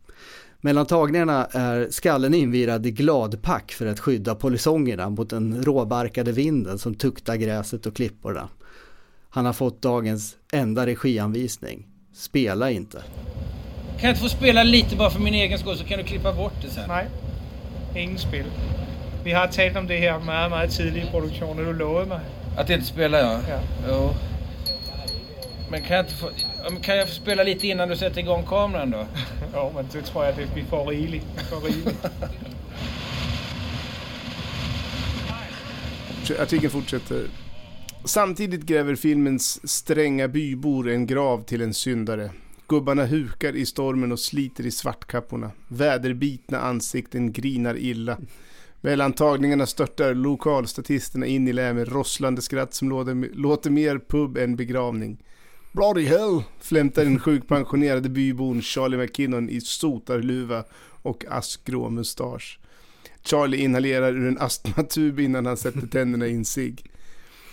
Mellan 0.60 0.86
tagningarna 0.86 1.46
är 1.46 1.88
skallen 1.90 2.34
invirad 2.34 2.86
i 2.86 2.90
gladpack 2.90 3.72
för 3.72 3.86
att 3.86 4.00
skydda 4.00 4.34
polisongerna 4.34 5.10
mot 5.10 5.30
den 5.30 5.64
råbarkade 5.64 6.32
vinden 6.32 6.78
som 6.78 6.94
tuktar 6.94 7.36
gräset 7.36 7.86
och 7.86 7.96
klipporna. 7.96 8.48
Han 9.30 9.46
har 9.46 9.52
fått 9.52 9.82
dagens 9.82 10.36
enda 10.52 10.86
regianvisning. 10.86 11.89
Spela 12.20 12.70
inte. 12.70 12.98
Kan 12.98 14.00
jag 14.00 14.10
inte 14.10 14.20
få 14.20 14.28
spela 14.28 14.62
lite 14.62 14.96
bara 14.96 15.10
för 15.10 15.20
min 15.20 15.34
egen 15.34 15.58
skull 15.58 15.76
så 15.76 15.84
kan 15.84 15.98
du 15.98 16.04
klippa 16.04 16.32
bort 16.32 16.52
det 16.62 16.70
sen? 16.70 16.88
Nej, 16.88 17.06
ingen 17.96 18.18
spel. 18.18 18.44
Vi 19.24 19.32
har 19.32 19.46
talat 19.46 19.76
om 19.76 19.86
det 19.86 19.98
här 19.98 20.18
mycket, 20.18 20.50
mycket 20.60 20.76
tidigt 20.76 21.08
i 21.08 21.10
produktionen. 21.10 21.64
Du 21.64 21.72
lovade 21.72 22.06
mig. 22.06 22.20
Att 22.56 22.70
inte 22.70 22.86
spela 22.86 23.18
ja? 23.18 23.40
Ja. 23.48 23.60
Jo. 23.88 24.10
Men 25.70 25.82
kan 25.82 25.96
jag, 25.96 26.04
inte 26.06 26.14
få, 26.14 26.28
kan 26.82 26.96
jag 26.96 27.08
få 27.08 27.14
spela 27.14 27.42
lite 27.42 27.66
innan 27.66 27.88
du 27.88 27.96
sätter 27.96 28.20
igång 28.20 28.44
kameran 28.46 28.90
då? 28.90 29.06
ja, 29.52 29.70
men 29.74 29.88
det 29.92 30.02
tror 30.02 30.24
jag 30.24 30.32
att 30.32 30.40
vi 30.54 30.64
får 30.64 30.86
riligt. 30.86 31.26
Artikeln 36.40 36.70
fortsätter. 36.70 37.26
Samtidigt 38.04 38.66
gräver 38.66 38.94
filmens 38.94 39.70
stränga 39.70 40.28
bybor 40.28 40.88
en 40.88 41.06
grav 41.06 41.44
till 41.44 41.62
en 41.62 41.74
syndare. 41.74 42.30
Gubbarna 42.68 43.04
hukar 43.04 43.56
i 43.56 43.66
stormen 43.66 44.12
och 44.12 44.20
sliter 44.20 44.66
i 44.66 44.70
svartkapporna. 44.70 45.50
Väderbitna 45.68 46.60
ansikten 46.60 47.32
grinar 47.32 47.76
illa. 47.76 48.18
Mellan 48.80 49.12
tagningarna 49.12 49.66
störtar 49.66 50.14
lokalstatisterna 50.14 51.26
in 51.26 51.48
i 51.48 51.52
lä 51.52 51.72
med 51.72 51.92
rosslande 51.92 52.42
skratt 52.42 52.74
som 52.74 52.88
låter, 52.88 53.34
låter 53.34 53.70
mer 53.70 53.98
pub 53.98 54.36
än 54.36 54.56
begravning. 54.56 55.22
Bloody 55.72 56.04
hell, 56.04 56.42
flämtar 56.60 57.04
den 57.04 57.18
sjukpensionerade 57.18 58.08
bybon 58.08 58.62
Charlie 58.62 58.96
McKinnon 58.96 59.50
i 59.50 59.60
sotarluva 59.60 60.64
och 61.02 61.24
askgrå 61.28 61.90
mustasch. 61.90 62.60
Charlie 63.24 63.56
inhalerar 63.56 64.12
ur 64.12 64.28
en 64.28 64.38
astmatub 64.38 65.20
innan 65.20 65.46
han 65.46 65.56
sätter 65.56 65.86
tänderna 65.86 66.26
i 66.26 66.34
en 66.34 66.44
cigg. 66.44 66.90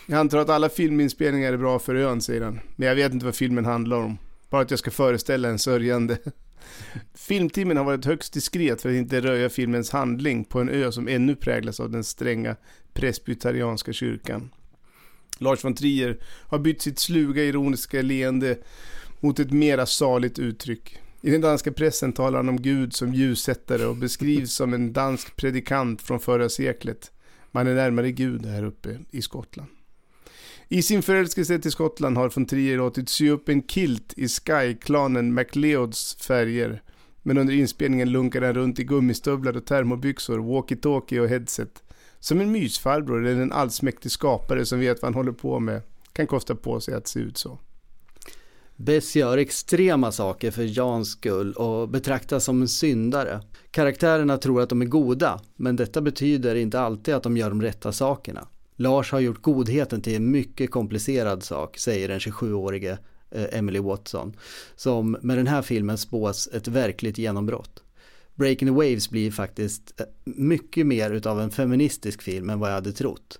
Jag 0.10 0.20
antar 0.20 0.38
att 0.38 0.50
alla 0.50 0.70
filminspelningar 0.70 1.54
är 1.54 1.58
bra 1.58 1.80
för 1.80 1.96
ön, 1.96 2.22
säger 2.22 2.42
han. 2.42 2.60
Men 2.76 2.88
jag 2.88 2.96
vet 2.96 3.14
inte 3.14 3.26
vad 3.26 3.36
filmen 3.36 3.66
handlar 3.66 3.98
om. 3.98 4.18
Bara 4.50 4.62
att 4.62 4.72
jag 4.72 4.80
ska 4.80 4.92
föreställa 4.92 5.50
en 5.50 5.60
sörjande. 5.60 6.18
Filmteamen 7.16 7.78
har 7.78 7.84
varit 7.84 8.06
högst 8.06 8.34
diskret 8.34 8.82
för 8.82 8.90
att 8.90 8.96
inte 8.96 9.22
röja 9.22 9.50
filmens 9.50 9.92
handling 9.92 10.46
på 10.46 10.60
en 10.60 10.70
ö 10.70 10.92
som 10.92 11.08
ännu 11.08 11.36
präglas 11.36 11.80
av 11.80 11.90
den 11.90 12.04
stränga 12.04 12.56
presbyterianska 12.94 13.94
kyrkan. 13.94 14.50
Lars 15.38 15.64
von 15.64 15.76
Trier 15.76 16.18
har 16.48 16.60
bytt 16.60 16.82
sitt 16.82 17.00
sluga 17.00 17.44
ironiska 17.44 18.02
leende 18.02 18.58
mot 19.20 19.40
ett 19.40 19.52
mera 19.52 19.86
saligt 19.86 20.40
uttryck. 20.40 21.00
I 21.22 21.32
den 21.32 21.42
danska 21.42 21.72
pressen 21.72 22.14
talar 22.14 22.38
han 22.38 22.50
om 22.50 22.62
Gud 22.62 22.94
som 22.94 23.14
ljussättare 23.14 23.86
och 23.86 23.96
beskrivs 23.96 24.54
som 24.54 24.74
en 24.74 24.94
dansk 24.94 25.36
predikant 25.36 26.02
från 26.02 26.20
förra 26.20 26.50
seklet. 26.50 27.12
Man 27.52 27.68
är 27.68 27.76
närmare 27.76 28.12
Gud 28.12 28.46
här 28.46 28.64
uppe 28.64 29.00
i 29.12 29.22
Skottland. 29.22 29.70
I 30.70 30.82
sin 30.82 31.02
förälskelse 31.02 31.60
till 31.60 31.72
Skottland 31.72 32.18
har 32.18 32.30
von 32.36 32.46
Trier 32.46 32.78
låtit 32.78 33.10
sy 33.10 33.30
upp 33.30 33.50
en 33.50 33.64
kilt 33.64 34.14
i 34.18 34.28
Sky-klanen 34.28 35.34
MacLeods 35.34 36.16
färger. 36.16 36.82
Men 37.24 37.38
under 37.38 37.54
inspelningen 37.54 38.12
lunkar 38.12 38.42
han 38.42 38.54
runt 38.54 38.80
i 38.80 38.84
gummistövlar 38.84 39.58
och 39.58 39.66
termobyxor, 39.66 40.40
walkie-talkie 40.40 41.20
och 41.20 41.30
headset. 41.30 41.84
Som 42.20 42.42
en 42.42 42.52
mysfarbror 42.52 43.26
eller 43.26 43.42
en 43.42 43.52
allsmäktig 43.52 44.12
skapare 44.12 44.66
som 44.66 44.80
vet 44.80 45.02
vad 45.02 45.08
han 45.08 45.14
håller 45.14 45.32
på 45.32 45.60
med. 45.60 45.82
kan 46.14 46.28
kosta 46.28 46.56
på 46.56 46.80
sig 46.80 46.94
att 46.94 47.08
se 47.08 47.20
ut 47.20 47.38
så. 47.38 47.60
Bess 48.76 49.16
gör 49.16 49.38
extrema 49.38 50.12
saker 50.12 50.52
för 50.52 50.78
Jans 50.78 51.12
skull 51.12 51.54
och 51.54 51.90
betraktas 51.90 52.44
som 52.44 52.62
en 52.62 52.68
syndare. 52.68 53.42
Karaktärerna 53.72 54.38
tror 54.38 54.62
att 54.62 54.70
de 54.70 54.82
är 54.82 54.86
goda, 54.86 55.42
men 55.56 55.76
detta 55.76 56.02
betyder 56.02 56.56
inte 56.56 56.80
alltid 56.80 57.14
att 57.14 57.24
de 57.24 57.38
gör 57.38 57.50
de 57.50 57.62
rätta 57.62 57.92
sakerna. 57.92 58.48
Lars 58.80 59.12
har 59.12 59.20
gjort 59.20 59.42
godheten 59.42 60.02
till 60.02 60.16
en 60.16 60.32
mycket 60.32 60.72
komplicerad 60.72 61.44
sak, 61.44 61.78
säger 61.78 62.08
den 62.08 62.20
27-årige 62.20 62.98
eh, 63.32 63.58
Emily 63.58 63.80
Watson, 63.80 64.34
som 64.76 65.18
med 65.22 65.38
den 65.38 65.48
här 65.48 65.62
filmen 65.62 65.98
spås 65.98 66.50
ett 66.54 66.68
verkligt 66.68 67.18
genombrott. 67.18 67.84
Breaking 68.36 68.68
the 68.68 68.74
Waves 68.74 69.10
blir 69.10 69.32
faktiskt 69.32 70.02
eh, 70.02 70.06
mycket 70.26 70.88
mer 70.88 71.12
utav 71.12 71.42
en 71.42 71.52
feministisk 71.52 72.22
film 72.22 72.50
än 72.50 72.60
vad 72.60 72.70
jag 72.70 72.76
hade 72.76 72.92
trott. 72.92 73.40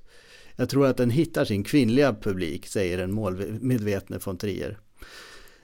Jag 0.56 0.70
tror 0.70 0.88
att 0.88 0.98
den 0.98 1.10
hittar 1.10 1.46
sin 1.46 1.64
kvinnliga 1.64 2.14
publik, 2.14 2.68
säger 2.68 2.98
den 2.98 3.12
målmedvetne 3.12 4.20
von 4.26 4.38
Trier. 4.38 4.80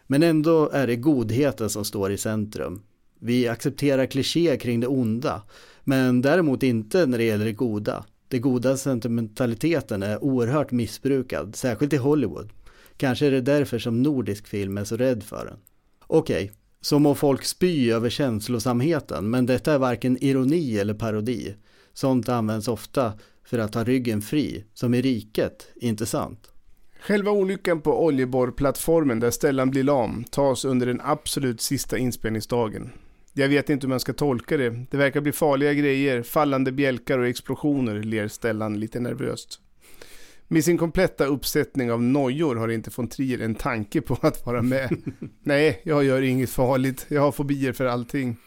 Men 0.08 0.24
ändå 0.24 0.70
är 0.70 0.88
det 0.88 0.96
godheten 0.96 1.70
som 1.70 1.86
står 1.86 2.12
i 2.12 2.18
centrum. 2.18 2.82
Vi 3.20 3.48
accepterar 3.48 4.06
klichéer 4.06 4.58
kring 4.58 4.80
det 4.80 4.88
onda, 4.88 5.44
men 5.84 6.22
däremot 6.22 6.64
inte 6.64 7.06
när 7.06 7.18
det 7.18 7.24
gäller 7.24 7.46
det 7.46 7.54
goda. 7.54 8.06
Det 8.34 8.40
goda 8.40 8.78
sentimentaliteten 8.78 10.04
är 10.04 10.24
oerhört 10.24 10.72
missbrukad, 10.72 11.56
särskilt 11.56 11.94
i 11.94 11.98
Hollywood. 11.98 12.50
Kanske 12.98 13.26
är 13.28 13.32
det 13.32 13.42
därför 13.42 13.80
som 13.80 14.04
nordisk 14.04 14.48
film 14.48 14.78
är 14.78 14.84
så 14.84 14.98
rädd 14.98 15.24
för 15.24 15.46
den. 15.46 15.58
Okej, 16.08 16.44
okay, 16.44 16.56
så 16.82 17.00
må 17.00 17.16
folk 17.16 17.46
spy 17.46 17.92
över 17.92 18.10
känslosamheten, 18.10 19.30
men 19.30 19.46
detta 19.46 19.74
är 19.74 19.78
varken 19.78 20.24
ironi 20.24 20.78
eller 20.78 20.94
parodi. 20.94 21.56
Sånt 21.94 22.30
används 22.30 22.68
ofta 22.68 23.14
för 23.46 23.60
att 23.60 23.76
ha 23.76 23.84
ryggen 23.84 24.22
fri, 24.22 24.64
som 24.74 24.94
i 24.94 25.02
riket, 25.02 25.68
inte 25.76 26.06
sant? 26.06 26.52
Själva 27.00 27.32
olyckan 27.32 27.82
på 27.82 28.06
oljeborrplattformen 28.06 29.20
där 29.20 29.32
Stellan 29.32 29.70
blir 29.70 29.84
lam 29.84 30.24
tas 30.24 30.66
under 30.66 30.88
den 30.88 31.02
absolut 31.04 31.62
sista 31.62 31.98
inspelningsdagen. 31.98 32.90
Jag 33.36 33.50
vet 33.50 33.70
inte 33.70 33.88
hur 33.88 33.90
man 33.90 34.00
ska 34.00 34.14
tolka 34.14 34.58
det. 34.58 34.86
Det 34.92 34.98
verkar 34.98 35.22
bli 35.22 35.32
farliga 35.32 35.74
grejer, 35.74 36.24
fallande 36.24 36.72
bjälkar 36.72 37.20
och 37.20 37.28
explosioner, 37.28 38.04
ler 38.04 38.28
Stellan 38.28 38.80
lite 38.80 39.00
nervöst. 39.00 39.60
Med 40.48 40.64
sin 40.64 40.78
kompletta 40.78 41.26
uppsättning 41.26 41.92
av 41.92 42.04
nojor 42.04 42.56
har 42.56 42.70
inte 42.70 42.92
von 42.96 43.08
Trier 43.08 43.40
en 43.40 43.56
tanke 43.56 44.02
på 44.02 44.18
att 44.22 44.46
vara 44.46 44.62
med. 44.62 45.02
Nej, 45.44 45.82
jag 45.84 46.04
gör 46.04 46.22
inget 46.22 46.50
farligt. 46.50 47.06
Jag 47.10 47.22
har 47.22 47.32
fobier 47.32 47.74
för 47.74 47.86
allting. 47.86 48.38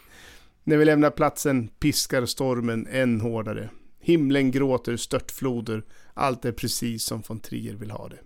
När 0.63 0.77
vi 0.77 0.85
lämnar 0.85 1.09
platsen 1.09 1.67
piskar 1.67 2.25
stormen 2.25 2.87
än 2.91 3.21
hårdare. 3.21 3.69
Himlen 3.99 4.51
gråter 4.51 4.97
störtfloder. 4.97 5.83
Allt 6.13 6.45
är 6.45 6.51
precis 6.51 7.03
som 7.03 7.23
von 7.27 7.39
Trier 7.39 7.73
vill 7.73 7.91
ha 7.91 8.09
det. 8.09 8.19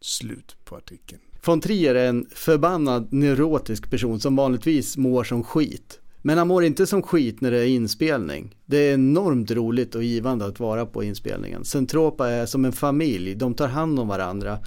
Slut 0.00 0.56
på 0.64 0.76
artikeln. 0.76 1.20
Von 1.44 1.60
Trier 1.60 1.94
är 1.94 2.08
en 2.08 2.26
förbannad 2.30 3.12
neurotisk 3.12 3.90
person 3.90 4.20
som 4.20 4.36
vanligtvis 4.36 4.96
mår 4.96 5.24
som 5.24 5.44
skit. 5.44 6.00
Men 6.22 6.38
han 6.38 6.48
mår 6.48 6.64
inte 6.64 6.86
som 6.86 7.02
skit 7.02 7.40
när 7.40 7.50
det 7.50 7.58
är 7.58 7.66
inspelning. 7.66 8.56
Det 8.66 8.76
är 8.76 8.94
enormt 8.94 9.50
roligt 9.50 9.94
och 9.94 10.02
givande 10.02 10.44
att 10.44 10.60
vara 10.60 10.86
på 10.86 11.04
inspelningen. 11.04 11.64
Centropa 11.64 12.28
är 12.28 12.46
som 12.46 12.64
en 12.64 12.72
familj, 12.72 13.34
de 13.34 13.54
tar 13.54 13.68
hand 13.68 14.00
om 14.00 14.08
varandra. 14.08 14.58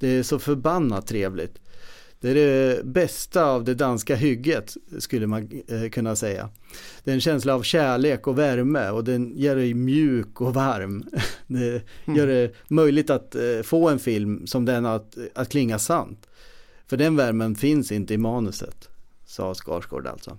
Det 0.00 0.08
är 0.08 0.22
så 0.22 0.38
förbannat 0.38 1.06
trevligt. 1.06 1.58
Det 2.20 2.30
är 2.30 2.34
det 2.34 2.84
bästa 2.84 3.44
av 3.44 3.64
det 3.64 3.74
danska 3.74 4.16
hygget 4.16 4.76
skulle 4.98 5.26
man 5.26 5.62
eh, 5.68 5.90
kunna 5.90 6.16
säga. 6.16 6.50
Det 7.04 7.10
är 7.10 7.14
en 7.14 7.20
känsla 7.20 7.54
av 7.54 7.62
kärlek 7.62 8.26
och 8.26 8.38
värme 8.38 8.90
och 8.90 9.04
den 9.04 9.32
gör 9.36 9.56
dig 9.56 9.74
mjuk 9.74 10.40
och 10.40 10.54
varm. 10.54 11.04
Det 11.46 11.82
gör 12.04 12.26
det 12.26 12.52
möjligt 12.68 13.10
att 13.10 13.34
eh, 13.34 13.62
få 13.64 13.88
en 13.88 13.98
film 13.98 14.46
som 14.46 14.64
den 14.64 14.86
att, 14.86 15.16
att 15.34 15.48
klinga 15.48 15.78
sant. 15.78 16.26
För 16.86 16.96
den 16.96 17.16
värmen 17.16 17.54
finns 17.54 17.92
inte 17.92 18.14
i 18.14 18.18
manuset, 18.18 18.88
sa 19.26 19.54
Skarsgård 19.54 20.06
alltså. 20.06 20.38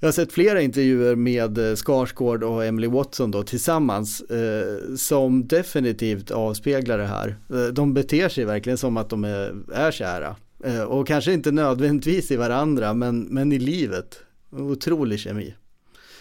Jag 0.00 0.06
har 0.06 0.12
sett 0.12 0.32
flera 0.32 0.62
intervjuer 0.62 1.16
med 1.16 1.58
eh, 1.58 1.74
Skarsgård 1.74 2.42
och 2.42 2.64
Emily 2.64 2.86
Watson 2.86 3.30
då 3.30 3.42
tillsammans 3.42 4.20
eh, 4.20 4.94
som 4.96 5.46
definitivt 5.46 6.30
avspeglar 6.30 6.98
det 6.98 7.06
här. 7.06 7.36
Eh, 7.50 7.72
de 7.72 7.94
beter 7.94 8.28
sig 8.28 8.44
verkligen 8.44 8.78
som 8.78 8.96
att 8.96 9.10
de 9.10 9.24
är, 9.24 9.54
är 9.72 9.90
kära. 9.90 10.36
Eh, 10.64 10.82
och 10.82 11.06
kanske 11.06 11.32
inte 11.32 11.50
nödvändigtvis 11.52 12.30
i 12.30 12.36
varandra 12.36 12.94
men, 12.94 13.20
men 13.20 13.52
i 13.52 13.58
livet. 13.58 14.18
Otrolig 14.50 15.20
kemi. 15.20 15.54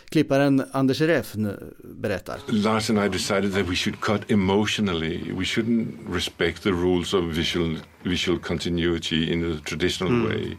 Klipparen 0.10 0.66
Anders 0.72 1.02
Refn 1.02 1.48
berättar. 1.84 2.40
Lars 2.48 2.90
and 2.90 3.00
I 3.06 3.10
decided 3.10 3.52
that 3.52 3.68
we 3.68 3.76
should 3.76 4.02
cut 4.02 4.32
emotionally. 4.32 5.34
We 5.38 5.46
shouldn't 5.46 5.88
respect 6.10 6.64
the 6.64 6.72
rules 6.72 7.14
of 7.14 7.24
visual 7.24 7.78
visual 8.06 8.40
continuity 8.40 9.32
in 9.34 9.42
the 9.42 9.60
traditional 9.64 10.14
mm. 10.14 10.28
way. 10.28 10.58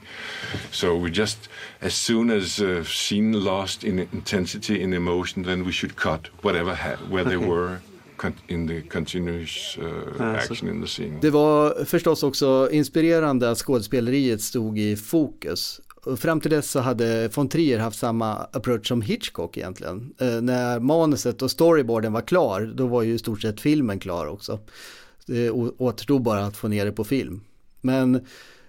So 0.71 0.97
we 0.97 1.11
just, 1.11 1.49
as 1.81 1.95
soon 1.95 2.31
as 2.31 2.61
a 2.61 2.85
scene 2.85 3.33
lost 3.45 3.85
in 3.85 3.99
intensity 3.99 4.83
in 4.83 4.93
emotion, 4.93 5.45
then 5.45 5.65
we 5.65 5.73
should 5.73 5.97
cut 5.97 6.29
whatever 6.43 6.75
where 7.11 7.25
they 7.25 7.37
were. 7.37 7.79
In 8.49 8.67
the 8.67 8.83
continuous 8.83 9.79
uh, 9.79 10.87
scene. 10.87 11.19
Det 11.21 11.31
var 11.31 11.85
förstås 11.85 12.23
också 12.23 12.69
inspirerande 12.73 13.51
att 13.51 13.59
skådespeleriet 13.59 14.43
stod 14.43 14.79
i 14.79 14.97
fokus 14.97 15.81
och 16.07 16.19
fram 16.19 16.41
till 16.41 16.51
dess 16.51 16.71
så 16.71 16.81
hade 16.81 17.29
von 17.35 17.49
Trier 17.49 17.79
haft 17.79 17.99
samma 17.99 18.35
approach 18.35 18.89
som 18.89 19.03
Hitchcock 19.03 19.57
egentligen. 19.57 20.15
Eh, 20.19 20.41
när 20.41 20.81
manuset 20.81 21.43
och 21.43 21.51
storyboarden 21.51 22.13
var 22.13 22.21
klar, 22.21 22.73
då 22.77 22.87
var 22.87 23.03
ju 23.03 23.15
i 23.15 23.19
stort 23.19 23.43
sett 23.43 23.61
filmen 23.61 23.99
klar 23.99 24.27
också. 24.27 24.53
Eh, 24.53 24.59
det 25.27 25.51
återstod 25.51 26.23
bara 26.23 26.45
att 26.45 26.57
få 26.57 26.69
ner 26.69 26.85
det 26.85 26.93
på 26.93 27.05
film. 27.05 27.41
Men 27.81 28.27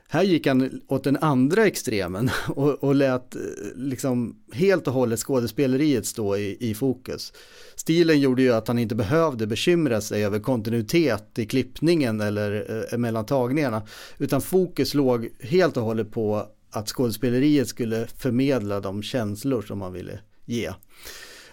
här 0.10 0.24
gick 0.24 0.48
han 0.48 0.82
åt 0.88 1.04
den 1.04 1.18
andra 1.18 1.66
extremen 1.66 2.30
och, 2.48 2.84
och 2.84 2.96
lät 2.96 3.36
eh, 3.36 3.42
liksom 3.76 4.36
helt 4.54 4.88
och 4.88 4.94
hållet 4.94 5.20
skådespeleriet 5.20 6.06
stå 6.06 6.38
i, 6.38 6.58
i 6.60 6.74
fokus. 6.74 7.34
Stilen 7.76 8.20
gjorde 8.20 8.42
ju 8.42 8.54
att 8.54 8.68
han 8.68 8.80
inte 8.80 8.96
behövde 8.96 9.48
bekymra 9.48 10.02
sig 10.02 10.26
över 10.26 10.40
kontinuitet 10.40 11.40
i 11.40 11.46
klippningen 11.46 12.22
eller 12.22 12.86
eh, 12.92 12.98
mellan 12.98 13.26
tagningarna, 13.26 13.82
utan 14.18 14.42
fokus 14.42 14.94
låg 14.94 15.30
helt 15.40 15.78
och 15.78 15.84
hållet 15.84 16.12
på 16.12 16.48
att 16.70 16.88
skådespeleriet 16.88 17.68
skulle 17.68 18.08
förmedla 18.08 18.80
de 18.80 19.04
känslor 19.04 19.62
som 19.62 19.80
man 19.80 19.94
ville 19.94 20.20
ge. 20.46 20.74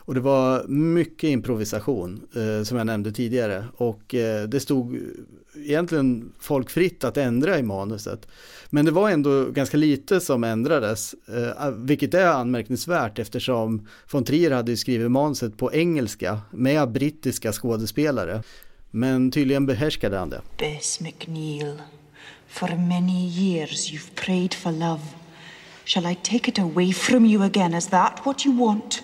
Och 0.07 0.15
det 0.15 0.21
var 0.21 0.65
mycket 0.69 1.29
improvisation 1.29 2.27
eh, 2.35 2.65
som 2.65 2.79
jag 2.79 2.87
nämnde 2.87 3.13
tidigare 3.13 3.65
och 3.77 4.15
eh, 4.15 4.49
det 4.49 4.61
stod 4.61 5.01
egentligen 5.57 6.33
folk 6.41 6.71
fritt 6.71 7.05
att 7.05 7.17
ändra 7.17 7.59
i 7.59 7.63
manuset. 7.63 8.29
Men 8.71 8.85
det 8.85 8.91
var 8.91 9.11
ändå 9.11 9.45
ganska 9.45 9.77
lite 9.77 10.21
som 10.21 10.45
ändrades, 10.45 11.15
eh, 11.15 11.71
vilket 11.71 12.15
är 12.15 12.27
anmärkningsvärt 12.27 13.19
eftersom 13.19 13.89
von 14.13 14.25
Trier 14.25 14.51
hade 14.51 14.77
skrivit 14.77 15.11
manuset 15.11 15.57
på 15.57 15.73
engelska 15.73 16.41
med 16.51 16.93
brittiska 16.93 17.53
skådespelare. 17.53 18.43
Men 18.91 19.31
tydligen 19.31 19.67
behärskade 19.67 20.19
han 20.19 20.31
det. 20.31 20.41
Bess 20.59 21.01
McNeil. 21.01 21.83
For 22.55 22.77
many 22.77 23.27
years 23.27 23.91
you've 23.91 24.15
prayed 24.15 24.55
for 24.55 24.71
love. 24.71 25.17
Shall 25.85 26.07
I 26.07 26.15
take 26.15 26.47
it 26.47 26.57
away 26.57 26.93
from 26.93 27.25
you 27.25 27.43
again? 27.43 27.75
Is 27.75 27.89
that 27.89 28.25
what 28.25 28.45
you 28.45 28.53
want? 28.53 29.03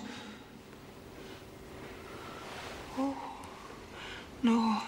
Oh, 2.96 3.16
no. 4.44 4.80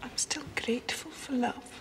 I'm 0.00 0.16
still 0.16 0.44
grateful 0.54 1.10
for 1.10 1.32
love. 1.32 1.80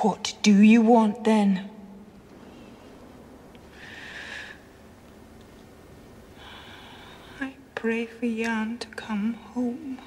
What 0.00 0.34
do 0.40 0.54
you 0.54 0.80
want 0.80 1.24
then? 1.24 1.68
I 7.38 7.52
pray 7.74 8.06
for 8.06 8.24
Jan 8.26 8.78
to 8.78 8.88
come 8.88 9.34
home. 9.52 9.98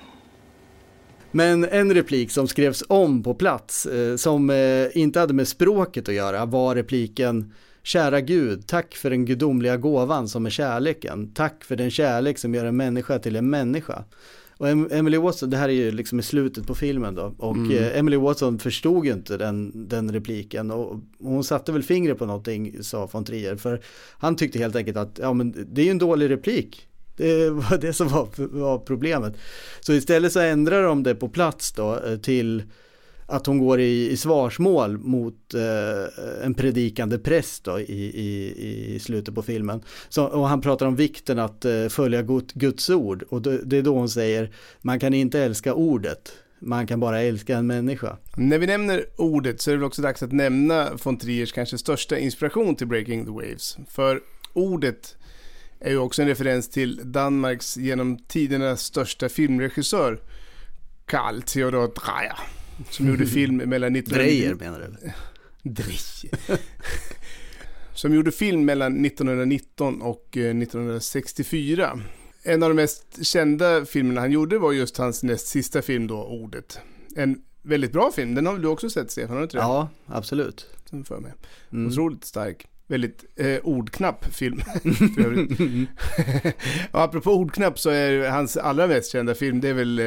Men 1.31 1.65
en 1.65 1.93
replik 1.93 2.31
som 2.31 2.47
skrevs 2.47 2.83
om 2.87 3.23
på 3.23 3.33
plats, 3.33 3.85
eh, 3.85 4.15
som 4.15 4.49
eh, 4.49 4.97
inte 4.97 5.19
hade 5.19 5.33
med 5.33 5.47
språket 5.47 6.09
att 6.09 6.15
göra, 6.15 6.45
var 6.45 6.75
repliken 6.75 7.53
Kära 7.83 8.21
Gud, 8.21 8.67
tack 8.67 8.95
för 8.95 9.09
den 9.09 9.25
gudomliga 9.25 9.77
gåvan 9.77 10.27
som 10.27 10.45
är 10.45 10.49
kärleken. 10.49 11.33
Tack 11.33 11.63
för 11.63 11.75
den 11.75 11.91
kärlek 11.91 12.37
som 12.37 12.55
gör 12.55 12.65
en 12.65 12.77
människa 12.77 13.19
till 13.19 13.35
en 13.35 13.49
människa. 13.49 14.03
Och 14.57 14.69
Emily 14.69 15.17
Watson, 15.17 15.49
det 15.49 15.57
här 15.57 15.69
är 15.69 15.73
ju 15.73 15.91
liksom 15.91 16.19
i 16.19 16.23
slutet 16.23 16.67
på 16.67 16.75
filmen 16.75 17.15
då, 17.15 17.35
och 17.37 17.55
mm. 17.55 17.77
Eh, 17.77 17.97
Emily 17.97 18.17
Watson 18.17 18.59
förstod 18.59 19.05
ju 19.05 19.13
inte 19.13 19.37
den, 19.37 19.87
den 19.89 20.11
repliken 20.11 20.71
och 20.71 20.99
hon 21.19 21.43
satte 21.43 21.71
väl 21.71 21.83
fingret 21.83 22.17
på 22.17 22.25
någonting, 22.25 22.83
sa 22.83 23.09
von 23.11 23.25
Trier, 23.25 23.55
för 23.55 23.81
han 24.17 24.35
tyckte 24.35 24.59
helt 24.59 24.75
enkelt 24.75 24.97
att, 24.97 25.19
ja 25.21 25.33
men 25.33 25.65
det 25.67 25.81
är 25.81 25.85
ju 25.85 25.91
en 25.91 25.97
dålig 25.97 26.29
replik, 26.29 26.87
det 27.19 27.49
var 27.49 27.77
det 27.77 27.93
som 27.93 28.07
var, 28.07 28.27
var 28.35 28.79
problemet. 28.79 29.33
Så 29.79 29.93
istället 29.93 30.33
så 30.33 30.39
ändrar 30.39 30.83
de 30.83 31.03
det 31.03 31.15
på 31.15 31.29
plats 31.29 31.71
då 31.71 31.99
eh, 32.05 32.17
till 32.17 32.63
att 33.25 33.45
hon 33.45 33.59
går 33.59 33.79
i, 33.79 34.09
i 34.09 34.17
svarsmål 34.17 34.97
mot 34.97 35.53
eh, 35.53 36.45
en 36.45 36.53
predikande 36.53 37.19
präst 37.19 37.63
då, 37.63 37.79
i, 37.79 37.83
i, 37.83 38.95
i 38.95 38.99
slutet 38.99 39.35
på 39.35 39.41
filmen. 39.41 39.81
Så, 40.09 40.25
och 40.25 40.47
han 40.47 40.61
pratar 40.61 40.85
om 40.85 40.95
vikten 40.95 41.39
att 41.39 41.65
eh, 41.65 41.87
följa 41.87 42.21
God, 42.21 42.51
Guds 42.53 42.89
ord 42.89 43.23
och 43.29 43.41
det, 43.41 43.61
det 43.65 43.77
är 43.77 43.81
då 43.81 43.93
hon 43.93 44.09
säger 44.09 44.51
man 44.81 44.99
kan 44.99 45.13
inte 45.13 45.39
älska 45.39 45.73
ordet, 45.73 46.31
man 46.59 46.87
kan 46.87 46.99
bara 46.99 47.21
älska 47.21 47.57
en 47.57 47.67
människa. 47.67 48.17
När 48.37 48.57
vi 48.57 48.67
nämner 48.67 49.05
ordet 49.15 49.61
så 49.61 49.71
är 49.71 49.73
det 49.73 49.77
väl 49.77 49.87
också 49.87 50.01
dags 50.01 50.23
att 50.23 50.31
nämna 50.31 50.89
von 51.03 51.17
Triers 51.17 51.51
kanske 51.51 51.77
största 51.77 52.17
inspiration 52.17 52.75
till 52.75 52.87
Breaking 52.87 53.25
the 53.25 53.31
Waves. 53.31 53.77
För 53.89 54.21
ordet 54.53 55.15
är 55.79 55.89
ju 55.89 55.97
också 55.97 56.21
en 56.21 56.27
referens 56.27 56.69
till 56.69 57.11
Danmarks 57.11 57.77
genom 57.77 58.17
tiderna 58.17 58.77
största 58.77 59.29
filmregissör 59.29 60.21
Carl 61.05 61.41
Theodor 61.41 61.87
Dreyer. 61.87 62.39
Som 62.89 63.07
gjorde 63.07 63.25
film 63.25 63.57
mellan 63.57 63.95
1990... 63.95 64.13
Dreyer 64.13 64.55
menar 64.55 64.79
du? 64.79 65.11
Dreyer. 65.69 66.59
som 67.93 68.13
gjorde 68.13 68.31
film 68.31 68.65
mellan 68.65 69.05
1919 69.05 70.01
och 70.01 70.37
eh, 70.37 70.57
1964. 70.57 71.99
En 72.43 72.63
av 72.63 72.69
de 72.69 72.75
mest 72.75 73.25
kända 73.25 73.85
filmerna 73.85 74.21
han 74.21 74.31
gjorde 74.31 74.57
var 74.57 74.71
just 74.71 74.97
hans 74.97 75.23
näst 75.23 75.47
sista 75.47 75.81
film 75.81 76.07
då, 76.07 76.23
Ordet. 76.23 76.79
En 77.15 77.41
väldigt 77.61 77.91
bra 77.91 78.11
film, 78.11 78.35
den 78.35 78.45
har 78.45 78.53
väl 78.53 78.61
du 78.61 78.67
också 78.67 78.89
sett 78.89 79.11
Stefan, 79.11 79.29
har 79.29 79.37
du 79.37 79.43
inte 79.43 79.57
det? 79.57 79.61
Ja, 79.61 79.89
absolut. 80.05 80.67
Som 80.85 81.05
för 81.05 81.19
mig. 81.19 81.33
Mm. 81.71 81.87
Otroligt 81.87 82.25
stark. 82.25 82.67
Väldigt 82.89 83.25
eh, 83.35 83.57
ordknapp 83.63 84.25
film. 84.33 84.61
och 86.91 87.01
apropå 87.01 87.31
ordknapp 87.31 87.79
så 87.79 87.89
är 87.89 88.29
hans 88.29 88.57
allra 88.57 88.87
mest 88.87 89.11
kända 89.11 89.35
film, 89.35 89.61
det 89.61 89.69
är 89.69 89.73
väl 89.73 89.99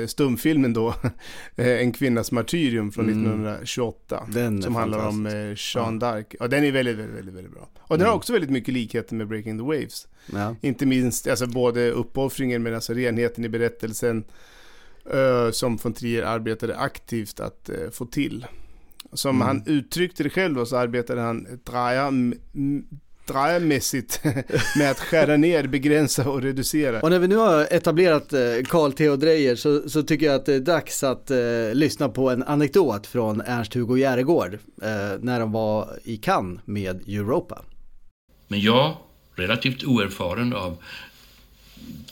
eh, 0.00 0.06
stumfilmen 0.06 0.72
då, 0.72 0.88
eh, 1.56 1.68
En 1.80 1.92
kvinnas 1.92 2.32
martyrium 2.32 2.92
från 2.92 3.04
Mm. 3.04 3.20
1928. 3.46 4.26
Den 4.28 4.62
som 4.62 4.74
handlar 4.76 5.08
om 5.08 5.26
eh. 5.26 5.32
Jeanne 5.56 5.98
d'Arc. 6.06 6.24
Ja, 6.40 6.48
den 6.48 6.64
är 6.64 6.72
väldigt, 6.72 6.96
väldigt, 6.98 7.16
väldigt, 7.16 7.34
väldigt 7.34 7.52
bra. 7.52 7.68
Och 7.80 7.88
den 7.98 8.00
Mm. 8.00 8.08
har 8.10 8.16
också 8.16 8.32
väldigt 8.32 8.50
mycket 8.50 8.74
likheter 8.74 9.14
med 9.14 9.28
Breaking 9.28 9.58
the 9.58 9.64
Waves. 9.64 10.08
Ja. 10.32 10.56
Inte 10.60 10.86
minst, 10.86 11.26
alltså 11.28 11.46
både 11.46 11.90
uppoffringen 11.90 12.62
men 12.62 12.74
alltså 12.74 12.92
renheten 12.92 13.44
i 13.44 13.48
berättelsen 13.48 14.24
eh, 15.12 15.50
som 15.50 15.76
von 15.76 15.92
Trier 15.92 16.22
arbetade 16.22 16.76
aktivt 16.76 17.40
att 17.40 17.68
eh, 17.68 17.90
få 17.92 18.06
till. 18.06 18.46
Som 19.12 19.36
Mm. 19.36 19.46
han 19.46 19.62
uttryckte 19.66 20.22
det 20.22 20.30
själv 20.30 20.64
så 20.64 20.76
arbetade 20.76 21.20
han 21.20 21.46
drejamässigt 23.26 24.20
med 24.78 24.90
att 24.90 24.98
skära 25.00 25.36
ner, 25.36 25.66
begränsa 25.66 26.30
och 26.30 26.42
reducera. 26.42 27.00
Och 27.00 27.10
när 27.10 27.18
vi 27.18 27.28
nu 27.28 27.36
har 27.36 27.68
etablerat 27.70 28.32
eh, 28.32 28.40
Carl 28.68 28.92
Theo 28.92 29.16
Dreyer 29.16 29.56
så, 29.56 29.88
så 29.88 30.02
tycker 30.02 30.26
jag 30.26 30.34
att 30.34 30.46
det 30.46 30.54
är 30.54 30.60
dags 30.60 31.02
att 31.04 31.30
eh, 31.30 31.38
lyssna 31.72 32.08
på 32.08 32.30
en 32.30 32.42
anekdot 32.42 33.06
från 33.06 33.40
Ernst-Hugo 33.40 33.96
Järegård 33.98 34.54
eh, 34.82 34.88
när 35.20 35.40
de 35.40 35.52
var 35.52 35.98
i 36.04 36.16
Cannes 36.16 36.60
med 36.64 37.08
Europa. 37.08 37.62
Men 38.48 38.60
jag, 38.60 38.96
relativt 39.34 39.84
oerfaren 39.84 40.52
av 40.52 40.76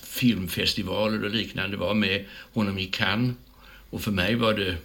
filmfestivaler 0.02 1.24
och 1.24 1.30
liknande, 1.30 1.76
var 1.76 1.94
med 1.94 2.24
honom 2.54 2.78
i 2.78 2.86
Cannes. 2.86 3.34
Och 3.90 4.00
för 4.00 4.10
mig 4.10 4.34
var 4.34 4.54
det, 4.54 4.76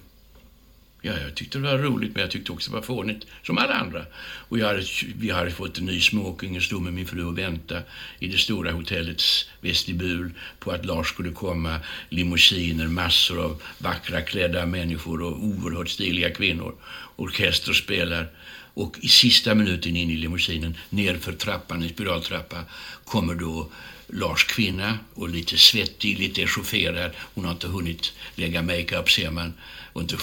ja, 1.05 1.13
jag 1.23 1.35
tyckte 1.35 1.57
det 1.57 1.63
var 1.63 1.77
roligt, 1.77 2.13
men 2.13 2.21
jag 2.21 2.31
tyckte 2.31 2.51
också 2.51 2.71
det 2.71 2.75
var 2.75 2.83
fånigt, 2.83 3.25
som 3.43 3.57
alla 3.57 3.73
andra. 3.73 4.05
Och 4.49 4.59
jag 4.59 4.67
hade, 4.67 4.83
vi 5.15 5.29
hade 5.29 5.51
fått 5.51 5.77
en 5.77 5.85
ny 5.85 6.01
smoking 6.01 6.55
och 6.55 6.63
stod 6.63 6.81
med 6.81 6.93
min 6.93 7.07
fru 7.07 7.25
och 7.25 7.37
väntade 7.37 7.83
i 8.19 8.27
det 8.27 8.37
stora 8.37 8.71
hotellets 8.71 9.49
vestibul 9.61 10.31
på 10.59 10.71
att 10.71 10.85
Lars 10.85 11.07
skulle 11.07 11.31
komma, 11.31 11.79
limousiner, 12.09 12.87
massor 12.87 13.45
av 13.45 13.61
vackra 13.77 14.21
klädda 14.21 14.65
människor 14.65 15.21
och 15.21 15.43
oerhört 15.43 15.89
stiliga 15.89 16.29
kvinnor. 16.29 16.75
Orkester 17.15 17.73
spelar. 17.73 18.27
Och 18.75 18.97
i 19.01 19.07
sista 19.07 19.55
minuten 19.55 19.95
in 19.95 20.09
i 20.09 20.15
limousinen, 20.15 20.77
nerför 20.89 21.33
trappan, 21.33 21.83
en 21.83 21.89
spiraltrappa, 21.89 22.63
kommer 23.05 23.35
då 23.35 23.69
Lars 24.07 24.43
kvinna 24.43 24.97
och 25.13 25.29
lite 25.29 25.57
svettig, 25.57 26.19
lite 26.19 26.41
echaufferad. 26.41 27.11
Hon 27.33 27.45
har 27.45 27.51
inte 27.51 27.67
hunnit 27.67 28.13
lägga 28.35 28.61
makeup 28.61 29.11
ser 29.11 29.31
man 29.31 29.53
och 29.93 30.01
inte 30.01 30.17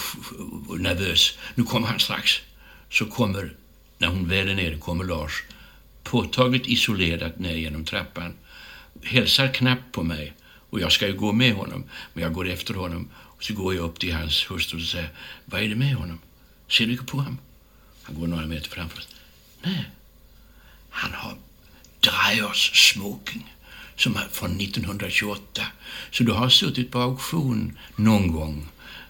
nervös. 0.79 1.37
Nu 1.55 1.63
kommer 1.63 1.87
han 1.87 1.99
strax. 1.99 2.31
Så 2.89 3.05
kommer, 3.05 3.53
när 3.97 4.07
hon 4.07 4.27
väl 4.27 4.49
är 4.49 4.55
nere, 4.55 4.77
kommer 4.77 5.03
Lars 5.03 5.43
påtagligt 6.03 6.67
isolerat 6.67 7.39
ner 7.39 7.55
genom 7.55 7.85
trappan. 7.85 8.33
Hälsar 9.03 9.53
knappt 9.53 9.91
på 9.91 10.03
mig 10.03 10.33
och 10.69 10.79
jag 10.79 10.91
ska 10.91 11.07
ju 11.07 11.13
gå 11.13 11.31
med 11.31 11.53
honom. 11.53 11.83
Men 12.13 12.23
jag 12.23 12.33
går 12.33 12.49
efter 12.49 12.73
honom 12.73 13.09
och 13.15 13.43
så 13.43 13.53
går 13.53 13.75
jag 13.75 13.85
upp 13.85 13.99
till 13.99 14.13
hans 14.13 14.51
hustru 14.51 14.79
och 14.79 14.85
säger 14.85 15.09
Vad 15.45 15.61
är 15.61 15.69
det 15.69 15.75
med 15.75 15.95
honom? 15.95 16.19
Ser 16.67 16.87
du 16.87 16.97
på 16.97 17.17
honom? 17.17 17.37
Han 18.03 18.19
går 18.19 18.27
några 18.27 18.47
meter 18.47 18.69
framför 18.69 18.97
oss. 18.97 19.07
Nej, 19.61 19.85
han 20.89 21.13
har 21.13 21.37
Dreyers 21.99 22.91
smoking 22.91 23.55
som 24.01 24.15
är 24.15 24.27
från 24.31 24.59
1928. 24.59 25.61
Så 26.11 26.23
du 26.23 26.31
har 26.31 26.49
suttit 26.49 26.91
på 26.91 26.99
auktion 26.99 27.77
någon 27.95 28.31
gång, 28.31 28.67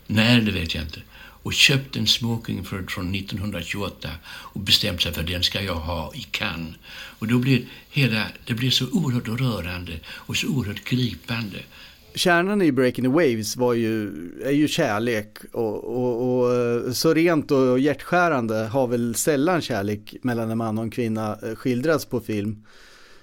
när 0.08 0.42
det 0.42 0.52
vet 0.52 0.76
jag 0.76 0.84
inte, 0.84 1.02
och 1.44 1.54
köpt 1.54 1.96
en 1.96 2.08
smoking 2.08 2.64
från, 2.64 2.88
från 2.88 3.16
1928 3.16 4.10
och 4.26 4.60
bestämt 4.60 5.02
sig 5.02 5.14
för 5.14 5.24
den 5.24 5.44
ska 5.44 5.62
jag 5.62 5.76
ha 5.76 6.14
i 6.16 6.22
Cannes. 6.32 6.76
Och 7.20 7.28
då 7.28 7.38
blir 7.38 7.66
hela, 7.90 8.26
det 8.46 8.54
blir 8.54 8.72
så 8.72 8.86
oerhört 8.92 9.28
rörande 9.28 10.00
och 10.08 10.38
så 10.38 10.48
oerhört 10.48 10.84
gripande. 10.84 11.58
Kärnan 12.16 12.62
i 12.62 12.72
Breaking 12.72 13.06
the 13.06 13.10
Waves 13.10 13.58
var 13.58 13.74
ju, 13.74 14.12
är 14.46 14.52
ju 14.52 14.68
kärlek 14.68 15.38
och, 15.52 15.84
och, 15.84 16.42
och 16.42 16.96
så 16.96 17.14
rent 17.14 17.52
och 17.52 17.80
hjärtskärande 17.80 18.56
har 18.56 18.88
väl 18.88 19.16
sällan 19.16 19.62
kärlek 19.62 20.16
mellan 20.22 20.52
en 20.52 20.58
man 20.58 20.78
och 20.78 20.84
en 20.84 20.92
kvinna 20.92 21.38
eh, 21.44 21.56
skildrats 21.56 22.06
på 22.06 22.20
film. 22.20 22.66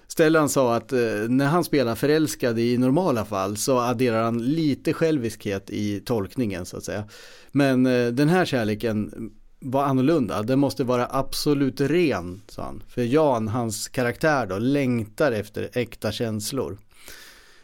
Stellan 0.09 0.48
sa 0.48 0.74
att 0.74 0.93
eh, 0.93 0.98
när 1.28 1.47
han 1.47 1.64
spelar 1.64 1.94
förälskad 1.94 2.59
i 2.59 2.78
normala 2.78 3.24
fall 3.24 3.56
så 3.56 3.78
adderar 3.78 4.22
han 4.22 4.39
lite 4.39 4.93
själviskhet 4.93 5.70
i 5.70 6.01
tolkningen 6.01 6.66
så 6.66 6.76
att 6.76 6.85
säga. 6.85 7.05
Men 7.52 7.86
eh, 7.86 8.06
den 8.06 8.28
här 8.28 8.44
kärleken 8.44 9.30
var 9.60 9.85
annorlunda, 9.85 10.43
den 10.43 10.59
måste 10.59 10.85
vara 10.85 11.09
absolut 11.10 11.80
ren, 11.80 12.43
sa 12.48 12.62
han. 12.62 12.82
För 12.89 13.02
Jan, 13.02 13.48
hans 13.48 13.89
karaktär 13.89 14.47
då, 14.47 14.59
längtar 14.59 15.32
efter 15.32 15.70
äkta 15.72 16.12
känslor. 16.12 16.78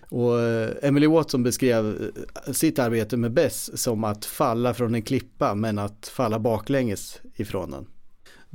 Och 0.09 0.41
eh, 0.41 0.71
Emily 0.83 1.07
Watson 1.07 1.43
beskrev 1.43 2.13
eh, 2.47 2.53
sitt 2.53 2.79
arbete 2.79 3.17
med 3.17 3.33
Bess 3.33 3.83
som 3.83 4.05
att 4.05 4.25
falla 4.25 4.75
från 4.75 4.95
en 4.95 5.03
klippa 5.03 5.55
men 5.55 5.79
att 5.79 6.09
falla 6.09 6.39
baklänges 6.39 7.21
ifrån 7.37 7.71
den. 7.71 7.87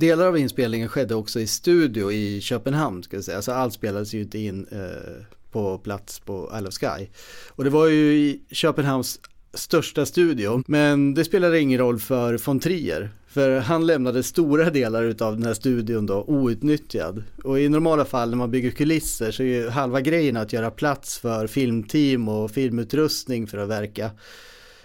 Delar 0.00 0.26
av 0.26 0.38
inspelningen 0.38 0.88
skedde 0.88 1.14
också 1.14 1.40
i 1.40 1.46
studio 1.46 2.12
i 2.12 2.40
Köpenhamn 2.40 3.02
ska 3.02 3.16
jag 3.16 3.24
säga, 3.24 3.42
så 3.42 3.52
allt 3.52 3.74
spelades 3.74 4.14
ju 4.14 4.20
inte 4.20 4.38
in 4.38 4.66
eh, 4.72 5.24
på 5.50 5.78
plats 5.78 6.20
på 6.20 6.52
Isle 6.58 6.68
of 6.68 6.74
Sky. 6.74 7.06
Och 7.48 7.64
det 7.64 7.70
var 7.70 7.86
ju 7.86 8.12
i 8.12 8.40
Köpenhamns 8.50 9.20
största 9.54 10.06
studio, 10.06 10.62
men 10.66 11.14
det 11.14 11.24
spelade 11.24 11.60
ingen 11.60 11.78
roll 11.78 11.98
för 11.98 12.38
von 12.46 12.60
Trier. 12.60 13.10
För 13.28 13.60
han 13.60 13.86
lämnade 13.86 14.22
stora 14.22 14.70
delar 14.70 15.02
av 15.20 15.36
den 15.36 15.42
här 15.42 15.54
studion 15.54 16.06
då 16.06 16.24
outnyttjad. 16.26 17.22
Och 17.44 17.60
i 17.60 17.68
normala 17.68 18.04
fall 18.04 18.30
när 18.30 18.36
man 18.36 18.50
bygger 18.50 18.70
kulisser 18.70 19.30
så 19.30 19.42
är 19.42 19.46
ju 19.46 19.68
halva 19.68 20.00
grejen 20.00 20.36
att 20.36 20.52
göra 20.52 20.70
plats 20.70 21.18
för 21.18 21.46
filmteam 21.46 22.28
och 22.28 22.50
filmutrustning 22.50 23.46
för 23.46 23.58
att 23.58 23.68
verka. 23.68 24.10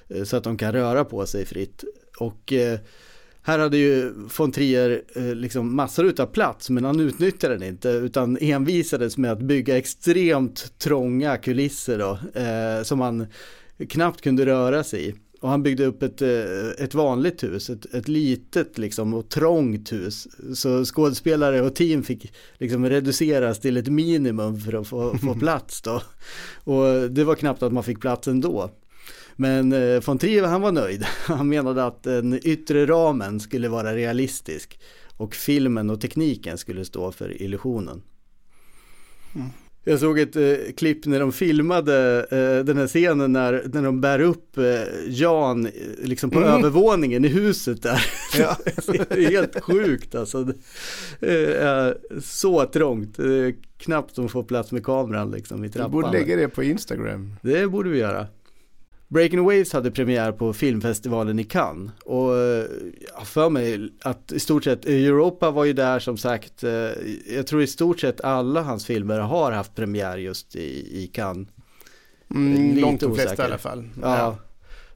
Eh, 0.08 0.24
så 0.24 0.38
att 0.38 0.44
de 0.44 0.58
kan 0.58 0.72
röra 0.72 1.06
på 1.06 1.26
sig 1.26 1.46
fritt. 1.46 1.84
Och 2.20 2.54
eh, 2.54 2.80
här 3.48 3.60
hade 3.60 3.78
ju 3.78 4.14
von 4.38 4.52
Trier 4.52 5.02
eh, 5.16 5.36
liksom 5.36 5.76
massor 5.76 6.06
utav 6.06 6.26
plats 6.26 6.70
men 6.70 6.84
han 6.84 7.00
utnyttjade 7.00 7.58
den 7.58 7.68
inte 7.68 7.90
utan 7.90 8.38
envisades 8.42 9.18
med 9.18 9.32
att 9.32 9.42
bygga 9.42 9.78
extremt 9.78 10.80
trånga 10.80 11.38
kulisser 11.38 11.98
då 11.98 12.40
eh, 12.42 12.84
som 12.84 13.02
han 13.02 13.28
knappt 13.90 14.22
kunde 14.22 14.46
röra 14.46 14.84
sig 14.84 15.10
i. 15.10 15.16
Och 15.42 15.50
han 15.50 15.64
byggde 15.64 15.86
upp 15.86 16.04
ett, 16.04 16.22
eh, 16.22 16.84
ett 16.84 16.94
vanligt 16.94 17.44
hus, 17.44 17.70
ett, 17.70 17.94
ett 17.94 18.08
litet 18.08 18.78
liksom 18.78 19.14
och 19.14 19.30
trångt 19.30 19.94
hus. 19.94 20.28
Så 20.56 20.86
skådespelare 20.86 21.62
och 21.62 21.76
team 21.76 22.04
fick 22.04 22.34
liksom 22.54 22.90
reduceras 22.90 23.60
till 23.60 23.78
ett 23.78 23.88
minimum 23.88 24.60
för 24.60 24.74
att 24.74 24.88
få, 24.88 25.18
få 25.18 25.34
plats 25.40 25.82
då. 25.82 26.02
Och 26.56 27.12
det 27.12 27.24
var 27.24 27.36
knappt 27.36 27.64
att 27.64 27.74
man 27.74 27.84
fick 27.84 28.02
plats 28.02 28.28
ändå. 28.28 28.72
Men 29.36 29.74
eh, 29.74 30.02
von 30.06 30.18
Trier 30.18 30.44
han 30.44 30.62
var 30.62 30.72
nöjd. 30.72 31.04
Han 31.26 31.50
menade 31.50 31.86
att 31.86 32.04
den 32.04 32.40
yttre 32.44 32.86
ramen 32.86 33.40
skulle 33.40 33.70
vara 33.70 33.96
realistisk 33.96 34.80
och 35.18 35.36
filmen 35.36 35.90
och 35.90 36.02
tekniken 36.02 36.58
skulle 36.58 36.86
stå 36.86 37.12
för 37.12 37.42
illusionen. 37.42 38.02
Mm. 39.36 39.48
Jag 39.88 40.00
såg 40.00 40.20
ett 40.20 40.36
eh, 40.36 40.56
klipp 40.78 41.06
när 41.06 41.20
de 41.20 41.32
filmade 41.32 42.20
eh, 42.32 42.66
den 42.66 42.78
här 42.78 42.88
scenen 42.88 43.34
när, 43.34 43.64
när 43.74 43.84
de 43.84 44.02
bär 44.02 44.20
upp 44.22 44.58
eh, 44.58 44.64
Jan 45.08 45.66
eh, 45.66 45.72
liksom 46.04 46.30
på 46.30 46.40
Mm. 46.40 46.50
övervåningen 46.50 47.26
i 47.26 47.28
huset 47.28 47.84
där. 47.84 48.06
Ja. 48.40 48.58
det 49.10 49.12
är 49.12 49.30
helt 49.30 49.62
sjukt 49.62 50.16
alltså. 50.16 50.44
Det 50.44 50.54
eh, 51.60 51.68
är 51.68 51.98
så 52.22 52.66
trångt. 52.66 53.18
Knappt 53.78 54.16
de 54.16 54.30
får 54.30 54.44
plats 54.44 54.72
med 54.72 54.84
kameran 54.86 55.32
liksom 55.32 55.64
i 55.64 55.68
Du 55.68 55.74
trappan. 55.74 55.92
borde 55.92 56.12
lägga 56.12 56.36
det 56.36 56.48
på 56.48 56.64
Instagram. 56.64 57.36
Det 57.42 57.68
borde 57.68 57.90
vi 57.90 57.98
göra. 58.00 58.28
Breaking 59.08 59.44
Waves 59.44 59.74
hade 59.74 59.92
premiär 59.92 60.32
på 60.32 60.54
filmfestivalen 60.54 61.40
i 61.40 61.44
Cannes 61.44 61.92
och 62.06 62.38
eh, 62.38 62.66
jag 63.18 63.28
för 63.28 63.50
mig 63.50 63.90
att 64.02 64.32
i 64.32 64.40
stort 64.40 64.64
sett 64.64 64.86
Europa 64.86 65.52
var 65.52 65.66
ju 65.66 65.74
där 65.74 66.00
som 66.00 66.18
sagt, 66.18 66.64
eh, 66.64 66.72
jag 67.36 67.48
tror 67.48 67.62
i 67.62 67.68
stort 67.68 68.00
sett 68.00 68.22
alla 68.22 68.62
hans 68.62 68.86
filmer 68.86 69.20
har 69.20 69.52
haft 69.52 69.76
premiär 69.76 70.18
just 70.18 70.56
i, 70.56 71.04
i 71.04 71.08
Cannes. 71.08 71.48
Mm, 72.36 72.78
långt 72.78 73.02
de 73.02 73.16
flesta 73.16 73.44
i 73.44 73.46
alla 73.46 73.58
fall. 73.58 73.90
Ja. 74.02 74.18
Ja. 74.18 74.38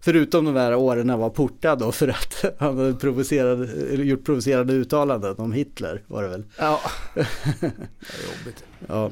Förutom 0.01 0.45
de 0.45 0.55
här 0.55 0.75
åren 0.75 1.07
när 1.07 1.13
han 1.13 1.21
var 1.21 1.29
portad 1.29 1.79
då 1.79 1.91
för 1.91 2.07
att 2.07 2.45
han 2.59 2.77
hade 2.77 2.93
provocerad, 2.93 3.69
gjort 3.91 4.25
provocerande 4.25 4.73
uttalanden 4.73 5.35
om 5.37 5.51
Hitler 5.51 6.03
var 6.07 6.23
det 6.23 6.29
väl? 6.29 6.43
Ja. 6.57 6.81
Det 7.13 7.21
är 7.61 8.37
jobbigt. 8.37 8.63
Ja. 8.87 9.11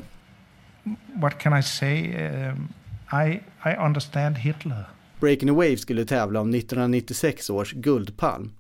What 1.22 1.38
can 1.38 1.60
I 1.60 1.64
say? 1.64 2.28
Um, 2.28 2.68
i, 3.14 3.42
I 3.70 3.76
understand 3.86 4.38
Hitler. 4.38 4.84
Breaking 5.20 5.50
Away 5.50 5.78
skulle 5.78 6.06
tävla 6.06 6.42
om 6.42 6.54
1996 6.54 7.50
års 7.50 7.74
Guldpalm. 7.74 8.52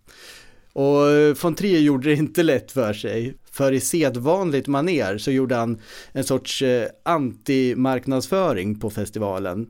Och 0.73 1.09
eh, 1.09 1.35
von 1.41 1.55
Trier 1.55 1.79
gjorde 1.79 2.09
det 2.09 2.15
inte 2.15 2.43
lätt 2.43 2.71
för 2.71 2.93
sig, 2.93 3.37
för 3.51 3.71
i 3.71 3.79
sedvanligt 3.79 4.67
maner 4.67 5.17
så 5.17 5.31
gjorde 5.31 5.55
han 5.55 5.81
en 6.11 6.23
sorts 6.23 6.61
eh, 6.61 6.87
antimarknadsföring 7.03 8.79
på 8.79 8.89
festivalen. 8.89 9.67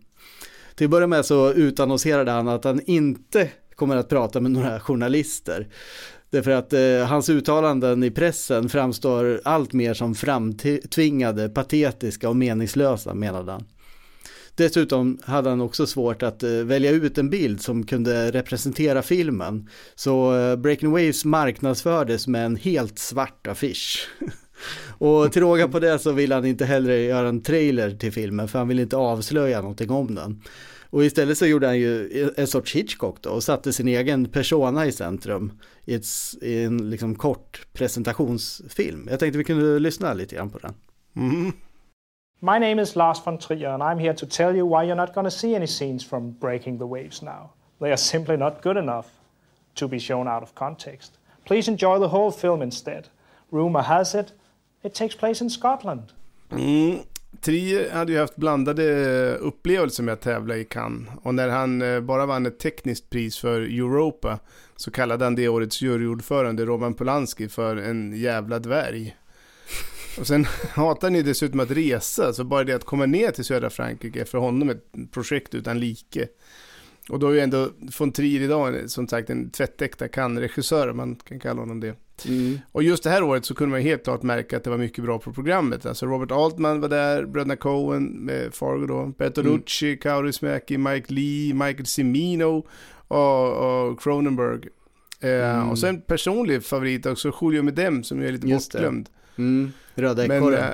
Till 0.76 0.86
att 0.86 0.92
börja 0.92 1.08
med 1.08 1.26
så 1.26 1.54
utannonserade 1.54 2.32
han 2.32 2.48
att 2.48 2.64
han 2.64 2.82
inte 2.86 3.50
kommer 3.76 3.96
att 3.96 4.10
prata 4.10 4.40
med 4.40 4.52
några 4.52 4.80
journalister. 4.80 5.68
Därför 6.30 6.52
att 6.52 6.74
eh, 6.74 7.06
hans 7.06 7.30
uttalanden 7.30 8.04
i 8.04 8.12
pressen 8.12 8.70
framstår 8.70 9.42
allt 9.44 9.74
mer 9.74 9.94
som 9.94 10.16
framtvingade, 10.16 11.50
patetiska 11.50 12.30
och 12.30 12.36
meningslösa 12.36 13.14
menade 13.14 13.52
han. 13.52 13.66
Dessutom 14.58 15.20
hade 15.24 15.50
han 15.50 15.62
också 15.62 15.88
svårt 15.88 16.24
att 16.24 16.44
eh, 16.44 16.52
välja 16.52 16.92
ut 16.92 17.18
en 17.18 17.30
bild 17.30 17.62
som 17.62 17.86
kunde 17.86 18.32
representera 18.32 19.02
filmen. 19.02 19.70
Så 19.96 20.36
eh, 20.36 20.56
Breaking 20.56 20.92
Waves 20.92 21.26
marknadsfördes 21.26 22.28
med 22.28 22.46
en 22.46 22.56
helt 22.56 23.00
svart 23.00 23.48
affisch. 23.48 24.10
Och 24.98 25.32
till 25.32 25.42
råga 25.42 25.68
på 25.68 25.80
det 25.80 26.00
så 26.00 26.12
ville 26.12 26.36
han 26.36 26.46
inte 26.46 26.66
heller 26.66 26.98
göra 26.98 27.30
en 27.30 27.42
trailer 27.42 27.92
till 27.92 28.12
filmen 28.12 28.48
för 28.48 28.60
han 28.60 28.68
ville 28.68 28.82
inte 28.82 28.98
avslöja 28.98 29.62
någonting 29.62 29.90
om 29.90 30.16
den. 30.16 30.42
Och 30.90 31.06
istället 31.06 31.38
så 31.38 31.46
gjorde 31.46 31.68
han 31.68 31.80
ju 31.80 32.30
en 32.38 32.48
sorts 32.48 32.76
Hitchcock 32.76 33.22
då 33.22 33.30
och 33.30 33.44
satte 33.44 33.74
sin 33.74 33.88
egen 33.88 34.26
persona 34.26 34.86
i 34.86 34.92
centrum 34.92 35.52
i, 35.86 35.96
ett, 35.96 36.06
i 36.42 36.64
en 36.64 36.90
liksom 36.90 37.16
kort 37.16 37.68
presentationsfilm. 37.74 39.08
Jag 39.10 39.20
tänkte 39.20 39.38
vi 39.38 39.44
kunde 39.44 39.80
lyssna 39.80 40.14
lite 40.14 40.36
grann 40.36 40.50
på 40.50 40.58
den. 40.58 40.74
Mm. 41.16 41.52
My 42.42 42.60
name 42.60 42.78
is 42.78 42.96
Lars 42.96 43.18
von 43.20 43.40
Trier, 43.40 43.74
and 43.74 43.82
I'm 43.82 43.98
here 43.98 44.14
to 44.14 44.26
tell 44.28 44.56
you 44.56 44.64
why 44.64 44.84
you're 44.84 44.96
not 44.96 45.16
going 45.16 45.26
to 45.26 45.32
see 45.32 45.56
any 45.56 45.66
scenes 45.66 46.04
from 46.04 46.30
Breaking 46.40 46.78
the 46.78 46.86
Waves 46.86 47.24
now. 47.24 47.50
They 47.80 47.90
are 47.90 47.98
simply 47.98 48.38
not 48.38 48.62
good 48.62 48.78
enough 48.78 49.08
to 49.76 49.88
be 49.88 50.00
shown 50.00 50.28
out 50.28 50.44
of 50.44 50.54
context. 50.54 51.18
Please 51.46 51.68
enjoy 51.68 51.98
the 51.98 52.10
whole 52.10 52.32
film 52.32 52.62
instead. 52.62 53.08
Rumor 53.50 53.82
has 53.82 54.14
it, 54.14 54.34
it 54.84 54.94
takes 54.94 55.16
place 55.16 55.44
in 55.44 55.50
Scotland. 55.50 56.14
Mm. 56.52 57.00
Trier 57.42 57.92
hade 57.92 58.12
ju 58.12 58.20
haft 58.20 58.36
blandade 58.36 59.36
upplevelser 59.36 60.04
med 60.04 60.14
att 60.14 60.22
tävla 60.22 60.58
i 60.58 60.66
Cannes. 60.66 61.10
Och 61.24 61.36
när 61.36 61.50
han 61.50 61.82
eh, 61.82 62.00
bara 62.00 62.26
vann 62.26 62.46
ett 62.46 62.60
tekniskt 62.60 63.10
pris 63.10 63.38
för 63.38 63.62
Europa 63.62 64.40
så 64.76 64.92
kallade 64.92 65.24
han 65.24 65.36
det 65.36 65.48
årets 65.48 65.82
juryordförande 65.82 66.66
Roman 66.66 66.94
Polanski 66.94 67.50
för 67.50 67.78
en 67.78 68.14
jävla 68.20 68.60
dvärg. 68.60 69.16
Och 70.20 70.28
sen 70.28 70.46
hatar 70.70 71.10
ni 71.10 71.22
dessutom 71.22 71.60
att 71.60 71.72
resa, 71.72 72.34
så 72.34 72.44
bara 72.44 72.64
det 72.64 72.74
att 72.74 72.84
komma 72.84 73.06
ner 73.06 73.32
till 73.32 73.46
södra 73.46 73.70
Frankrike 73.70 74.22
är 74.22 74.26
för 74.26 74.38
honom 74.38 74.70
ett 74.70 75.12
projekt 75.12 75.56
utan 75.56 75.80
like. 75.80 76.28
Och 77.10 77.20
då 77.20 77.28
är 77.28 77.34
ju 77.34 77.40
ändå 77.40 77.70
von 78.00 78.12
Trier 78.12 78.42
idag 78.42 78.90
som 78.90 79.08
sagt 79.08 79.30
en 79.30 79.50
tvättäkta 79.50 80.08
Cannes-regissör, 80.08 80.94
man 80.94 81.16
kan 81.16 81.40
kalla 81.40 81.60
honom 81.60 81.80
det. 81.80 81.96
Mm. 82.28 82.60
Och 82.72 82.84
just 82.84 83.04
det 83.04 83.10
här 83.10 83.24
året 83.24 83.46
så 83.46 83.56
kunde 83.56 83.72
man 83.72 83.82
helt 83.82 84.04
klart 84.04 84.24
märka 84.24 84.58
att 84.58 84.64
det 84.64 84.70
var 84.70 84.78
mycket 84.78 85.04
bra 85.04 85.20
på 85.20 85.34
programmet. 85.34 85.86
Alltså 85.86 86.06
Robert 86.06 86.32
Altman 86.32 86.82
var 86.82 86.90
där, 86.90 87.26
bröderna 87.26 87.56
Coen 87.56 88.06
med 88.06 88.54
Fargo 88.54 88.86
då, 88.88 89.06
Bertolucci, 89.18 89.98
Kaurismäki, 89.98 90.78
Mike 90.78 91.14
Lee, 91.14 91.54
Michael 91.54 91.86
Cimino 91.86 92.68
och, 93.08 93.88
och 93.90 94.02
Cronenberg. 94.02 94.60
Eh, 95.20 95.30
Mm. 95.30 95.70
Och 95.70 95.80
sen 95.80 96.02
personlig 96.02 96.64
favorit 96.64 97.06
också, 97.06 97.32
Julio 97.42 97.64
Medem 97.64 98.04
som 98.04 98.22
är 98.22 98.32
lite 98.32 98.48
Just 98.48 98.72
det. 98.72 99.04
Mm. 99.38 99.72
Röda 99.96 100.26
ekorren. 100.26 100.64
eh, 100.64 100.70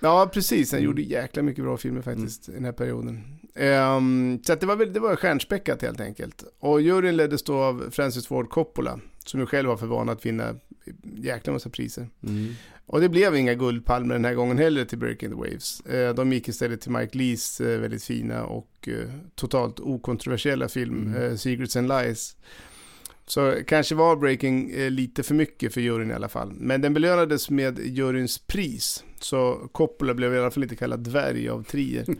ja, 0.00 0.30
precis. 0.32 0.72
Han 0.72 0.78
Mm. 0.78 0.86
gjorde 0.86 1.02
jäkla 1.02 1.42
mycket 1.42 1.64
bra 1.64 1.76
filmer 1.76 2.02
faktiskt 2.02 2.48
i 2.48 2.52
den 2.52 2.64
här 2.64 2.72
perioden. 2.72 3.38
Ehm, 3.54 4.40
så 4.46 4.54
det 4.54 4.66
var, 4.66 4.76
väl- 4.76 4.92
det 4.92 5.00
var 5.00 5.16
stjärnspäckat 5.16 5.82
helt 5.82 6.00
enkelt. 6.00 6.44
Och 6.60 6.80
juryn 6.80 7.16
leddes 7.16 7.42
då 7.42 7.54
av 7.58 7.90
Francis 7.90 8.26
Ford 8.26 8.50
Coppola, 8.50 9.00
som 9.24 9.40
ju 9.40 9.46
själv 9.46 9.68
har 9.68 9.76
för 9.76 9.86
vana 9.86 10.12
att 10.12 10.26
vinna 10.26 10.54
jäkla 11.16 11.52
massa 11.52 11.70
priser. 11.70 12.08
Mm. 12.22 12.54
Och 12.86 13.00
det 13.00 13.08
blev 13.08 13.36
inga 13.36 13.54
guldpalmer 13.54 14.14
den 14.14 14.24
här 14.24 14.34
gången 14.34 14.58
heller 14.58 14.84
till 14.84 14.98
Breaking 14.98 15.30
the 15.30 15.36
Waves. 15.36 15.80
Eh, 15.80 16.14
de 16.14 16.32
gick 16.32 16.48
istället 16.48 16.80
till 16.80 16.90
Mike 16.90 17.18
Lees 17.18 17.60
eh, 17.60 17.80
väldigt 17.80 18.04
fina 18.04 18.44
och 18.44 18.88
totalt 19.34 19.80
okontroversiella 19.80 20.68
film 20.68 21.14
Mm. 21.16 21.38
Secrets 21.38 21.76
and 21.76 21.88
Lies. 21.88 22.36
Så 23.28 23.54
kanske 23.66 23.94
var 23.94 24.16
Breaking 24.16 24.70
eh, 24.70 24.90
lite 24.90 25.22
för 25.22 25.34
mycket 25.34 25.74
för 25.74 25.80
juryn 25.80 26.10
i 26.10 26.14
alla 26.14 26.28
fall. 26.28 26.52
Men 26.56 26.80
den 26.80 26.94
belönades 26.94 27.50
med 27.50 27.78
juryns 27.78 28.38
pris. 28.38 29.04
Så 29.20 29.68
Coppola 29.72 30.14
blev 30.14 30.34
i 30.34 30.38
alla 30.38 30.50
fall 30.50 30.62
inte 30.62 30.76
kallad 30.76 31.00
dvärg 31.00 31.48
av 31.48 31.62
Trier. 31.62 32.04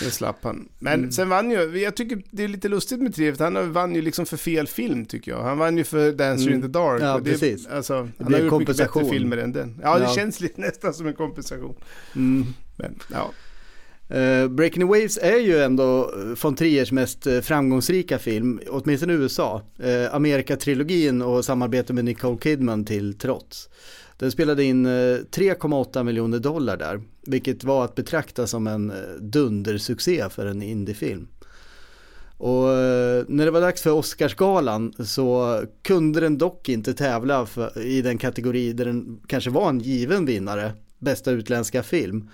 Det 0.00 0.10
slapp 0.10 0.44
han. 0.44 0.68
Men 0.78 0.98
Mm. 1.00 1.12
sen 1.12 1.28
vann 1.28 1.50
ju, 1.50 1.78
jag 1.78 1.96
tycker 1.96 2.22
det 2.30 2.44
är 2.44 2.48
lite 2.48 2.68
lustigt 2.68 3.00
med 3.00 3.14
Trier, 3.14 3.32
för 3.32 3.44
han 3.44 3.72
vann 3.72 3.94
ju 3.94 4.02
liksom 4.02 4.26
för 4.26 4.36
fel 4.36 4.66
film 4.66 5.04
tycker 5.06 5.30
jag. 5.30 5.42
Han 5.42 5.58
vann 5.58 5.76
ju 5.78 5.84
för 5.84 6.12
Dancer 6.12 6.46
Mm. 6.46 6.54
in 6.56 6.62
the 6.62 6.68
Dark. 6.68 7.02
Ja, 7.02 7.18
det, 7.18 7.30
precis. 7.30 7.66
Alltså, 7.66 7.94
han 7.94 8.12
blir 8.18 8.26
har 8.36 8.38
en 8.44 8.46
gjort 8.46 8.58
mycket 8.60 8.76
bättre 8.76 9.04
filmer 9.10 9.36
än 9.36 9.52
den. 9.52 9.80
Ja, 9.82 9.98
det 9.98 10.04
Ja. 10.04 10.14
känns 10.14 10.40
lite, 10.40 10.60
nästan 10.60 10.94
som 10.94 11.06
en 11.06 11.14
kompensation. 11.14 11.76
Mm. 12.16 12.46
Men, 12.76 12.98
ja. 13.12 13.30
Uh, 14.10 14.48
Breaking 14.48 14.80
the 14.80 15.00
Waves 15.00 15.18
är 15.22 15.38
ju 15.38 15.58
ändå 15.58 16.00
eh, 16.02 16.42
von 16.42 16.54
Triers 16.54 16.92
mest 16.92 17.26
eh, 17.26 17.40
framgångsrika 17.40 18.18
film, 18.18 18.60
åtminstone 18.68 19.12
i 19.12 19.16
USA. 19.16 19.62
Uh, 19.84 20.14
Amerika-trilogin 20.14 21.22
och 21.22 21.44
samarbete 21.44 21.92
med 21.92 22.04
Nicole 22.04 22.38
Kidman 22.42 22.84
till 22.84 23.18
trots. 23.18 23.68
Den 24.16 24.30
spelade 24.30 24.64
in 24.64 24.86
3,8 24.86 26.04
miljoner 26.04 26.38
dollar 26.38 26.76
där, 26.76 27.02
vilket 27.26 27.64
var 27.64 27.84
att 27.84 27.94
betrakta 27.94 28.46
som 28.46 28.66
en 28.66 28.92
dundersuccé 29.20 30.28
för 30.30 30.46
en 30.46 30.62
indiefilm. 30.62 31.28
Och 32.36 32.68
när 33.28 33.44
det 33.44 33.50
var 33.50 33.60
dags 33.60 33.82
för 33.82 33.90
Oscarsgalan 33.90 34.92
så 34.98 35.62
kunde 35.82 36.20
den 36.20 36.38
dock 36.38 36.68
inte 36.68 36.94
tävla 36.94 37.46
för, 37.46 37.78
i 37.82 38.02
den 38.02 38.18
kategori 38.18 38.72
där 38.72 38.84
den 38.84 39.20
kanske 39.26 39.50
var 39.50 39.68
en 39.68 39.78
given 39.78 40.26
vinnare, 40.26 40.72
bästa 40.98 41.30
utländska 41.30 41.82
film. 41.82 42.28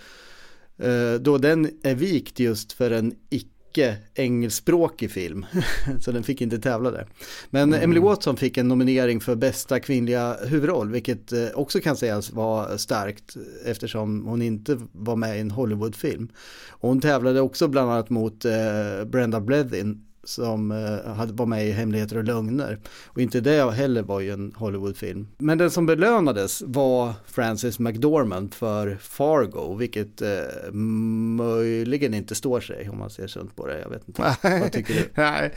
Eh, 0.83 1.15
Då 1.21 1.39
den 1.39 1.71
är 1.83 1.95
vikt 1.95 2.39
just 2.41 2.73
för 2.73 2.91
en 2.91 3.15
icke 3.31 3.97
engelskspråkig 4.15 5.11
film. 5.11 5.47
så 6.01 6.13
den 6.13 6.23
fick 6.23 6.41
inte 6.41 6.59
tävla 6.59 6.91
där. 6.91 7.07
Men 7.51 7.63
Mm. 7.73 7.83
Emily 7.85 8.01
Watson 8.01 8.37
fick 8.37 8.57
en 8.59 8.69
nominering 8.69 9.21
för 9.21 9.35
bästa 9.35 9.81
kvinnliga 9.81 10.37
huvudroll, 10.47 10.91
vilket 10.91 11.33
eh, 11.33 11.47
också 11.55 11.81
kan 11.81 11.97
sägas 11.97 12.31
vara 12.33 12.79
starkt 12.79 13.37
eftersom 13.65 14.27
hon 14.27 14.43
inte 14.43 14.79
var 14.93 15.17
med 15.17 15.37
i 15.37 15.41
en 15.41 15.51
Hollywoodfilm. 15.51 16.29
Hon 16.71 17.01
tävlade 17.01 17.41
också 17.41 17.69
bland 17.69 17.91
annat 17.91 18.11
mot 18.11 18.45
eh, 18.45 19.05
Brenda 19.07 19.41
Blethyn 19.41 20.05
som 20.31 20.71
eh, 20.71 21.13
hade, 21.13 21.33
var 21.33 21.47
med 21.47 21.69
i 21.69 21.71
Hemligheter 21.71 22.17
och 22.17 22.25
lögner. 22.25 22.79
Och 23.07 23.21
inte 23.21 23.41
det 23.41 23.71
heller 23.71 24.03
var 24.03 24.21
ju 24.21 24.31
en 24.31 24.53
Hollywoodfilm. 24.57 25.27
Men 25.39 25.59
den 25.59 25.71
som 25.71 25.87
belönades 25.87 26.63
var 26.67 27.13
Frances 27.27 27.79
McDormand 27.79 28.55
för 28.55 28.99
Fargo, 29.01 29.75
vilket 29.75 30.23
eh, 30.23 30.73
möjligen 30.73 32.15
inte 32.15 32.35
står 32.35 32.61
sig 32.61 32.89
om 32.89 32.99
man 32.99 33.11
ser 33.11 33.27
sunt 33.27 33.57
på 33.57 33.67
det. 33.67 33.81
Jag 33.81 33.91
vet 33.91 34.09
inte. 34.09 34.37
Vad 34.43 34.73
tycker 34.73 34.95
du? 34.95 35.05
Nej, 35.15 35.55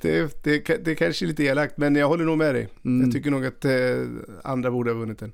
det, 0.00 0.42
det, 0.44 0.44
det, 0.44 0.84
det 0.84 0.94
kanske 0.94 1.24
är 1.24 1.26
lite 1.26 1.44
elakt, 1.44 1.76
men 1.76 1.96
jag 1.96 2.08
håller 2.08 2.24
nog 2.24 2.38
med 2.38 2.54
dig. 2.54 2.68
Mm. 2.84 3.04
Jag 3.04 3.12
tycker 3.12 3.30
nog 3.30 3.46
att 3.46 3.64
eh, 3.64 3.72
andra 4.44 4.70
borde 4.70 4.90
ha 4.90 4.98
vunnit 4.98 5.18
den. 5.18 5.32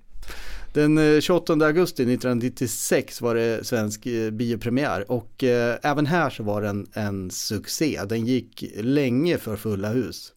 Den 0.77 0.99
eh, 0.99 1.21
28 1.21 1.53
augusti 1.53 2.03
1996 2.03 3.21
var 3.21 3.35
det 3.35 3.67
svensk 3.67 4.07
eh, 4.07 4.31
biopremiär 4.31 5.11
och 5.11 5.45
eh, 5.45 5.79
även 5.83 6.07
här 6.07 6.31
så 6.31 6.43
var 6.43 6.63
den 6.63 6.87
en 6.93 7.31
succé. 7.31 8.01
Den 8.09 8.27
gick 8.27 8.65
länge 8.77 9.39
för 9.39 9.57
fulla 9.57 9.89
hus 9.89 10.33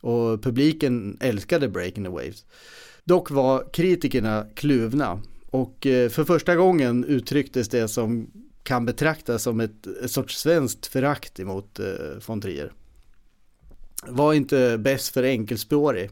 och 0.00 0.42
publiken 0.42 1.16
älskade 1.20 1.68
Breaking 1.68 2.04
the 2.04 2.10
Waves. 2.10 2.44
Dock 3.04 3.30
var 3.30 3.64
kritikerna 3.72 4.46
kluvna 4.54 5.20
och 5.50 5.86
eh, 5.86 6.08
för 6.08 6.24
första 6.24 6.56
gången 6.56 7.04
uttrycktes 7.04 7.68
det 7.68 7.88
som 7.88 8.30
kan 8.62 8.86
betraktas 8.86 9.42
som 9.42 9.60
ett, 9.60 9.86
ett 10.04 10.10
sorts 10.10 10.38
svenskt 10.38 10.86
förakt 10.86 11.40
emot 11.40 11.78
eh, 11.78 11.86
von 12.26 12.40
Trier. 12.40 12.72
Var 14.06 14.34
inte 14.34 14.78
bäst 14.78 15.14
för 15.14 15.22
enkelspårig. 15.22 16.10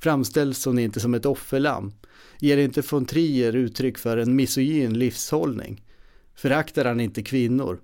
Framställs 0.00 0.64
hon 0.64 0.78
inte 0.78 1.00
som 1.00 1.14
ett 1.14 1.26
offerlamm. 1.26 1.92
Ger 2.40 2.56
inte 2.56 2.82
von 2.90 3.06
Trier 3.06 3.56
uttryck 3.56 3.98
för 3.98 4.16
en 4.16 4.36
misogyn 4.36 4.98
livshållning? 4.98 5.82
Föraktar 6.34 6.84
han 6.84 7.00
inte 7.00 7.22
kvinnor? 7.22 7.80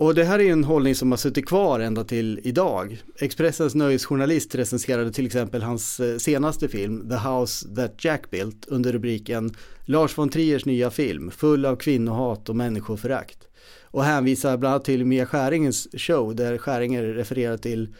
Och 0.00 0.14
det 0.14 0.24
här 0.24 0.38
är 0.38 0.52
en 0.52 0.64
hållning 0.64 0.94
som 0.94 1.10
har 1.10 1.16
suttit 1.16 1.46
kvar 1.46 1.80
ända 1.80 2.04
till 2.04 2.40
idag. 2.42 3.02
Expressens 3.16 3.74
nöjesjournalist 3.74 4.54
recenserade 4.54 5.12
till 5.12 5.26
exempel 5.26 5.62
hans 5.62 6.00
eh, 6.00 6.16
senaste 6.16 6.68
film 6.68 7.08
The 7.08 7.16
House 7.16 7.74
That 7.74 8.04
Jack 8.04 8.30
Built 8.30 8.66
under 8.66 8.92
rubriken 8.92 9.54
Lars 9.84 10.18
von 10.18 10.28
Triers 10.28 10.64
nya 10.64 10.90
film 10.90 11.30
full 11.30 11.66
av 11.66 11.76
kvinnohat 11.76 12.48
och 12.48 12.56
människoförakt. 12.56 13.38
Och 13.82 14.04
hänvisar 14.04 14.56
bland 14.56 14.74
annat 14.74 14.84
till 14.84 15.04
Mia 15.04 15.26
Skäringens 15.26 15.88
show 15.92 16.36
där 16.36 16.58
Skäringer 16.58 17.02
refererar 17.02 17.56
till 17.56 17.94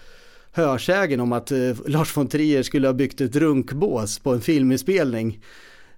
hörsägen 0.53 1.21
om 1.21 1.33
att 1.33 1.53
eh, 1.53 1.77
Lars 1.87 2.17
von 2.17 2.29
Trier 2.29 2.63
skulle 2.63 2.89
ha 2.89 2.93
byggt 2.93 3.21
ett 3.21 3.37
runkbås 3.37 4.19
på 4.19 4.33
en 4.33 4.41
filminspelning. 4.41 5.41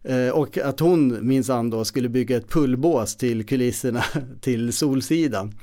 Eh, 0.03 0.29
och 0.29 0.59
att 0.59 0.81
hon 0.81 1.29
minsann 1.29 1.71
då 1.71 1.85
skulle 1.85 2.09
bygga 2.09 2.37
ett 2.37 2.49
pullbås 2.49 3.17
till 3.17 3.47
kulisserna 3.47 4.05
till 4.41 4.73
Solsidan. 4.73 5.55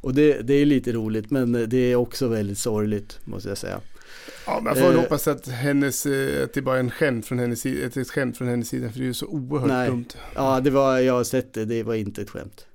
Och 0.00 0.14
det, 0.14 0.40
det 0.40 0.54
är 0.54 0.66
lite 0.66 0.92
roligt 0.92 1.30
men 1.30 1.68
det 1.68 1.92
är 1.92 1.96
också 1.96 2.28
väldigt 2.28 2.58
sorgligt 2.58 3.18
måste 3.24 3.48
jag 3.48 3.58
säga. 3.58 3.80
Ja, 4.46 4.60
man 4.60 4.74
får 4.74 4.82
väl 4.82 4.94
Eh, 4.94 5.00
hoppas 5.00 5.28
att, 5.28 5.48
hennes, 5.48 6.06
eh, 6.06 6.44
att 6.44 6.52
det 6.52 6.62
bara 6.62 6.76
är 6.76 6.80
en 6.80 6.90
skämt 6.90 7.26
från 7.26 7.38
hennes 7.38 7.66
ett, 7.66 7.96
ett 7.96 8.10
skämt 8.10 8.38
från 8.38 8.48
hennes 8.48 8.68
sida, 8.68 8.90
för 8.90 8.98
det 8.98 9.04
är 9.04 9.06
ju 9.06 9.14
så 9.14 9.26
oerhört 9.26 9.68
Nej. 9.68 9.88
dumt. 9.88 10.08
Ja, 10.34 10.60
det 10.60 10.70
var, 10.70 10.98
jag 10.98 11.14
har 11.14 11.24
sett 11.24 11.52
det, 11.52 11.64
det 11.64 11.82
var 11.82 11.94
inte 11.94 12.22
ett 12.22 12.30
skämt. 12.30 12.66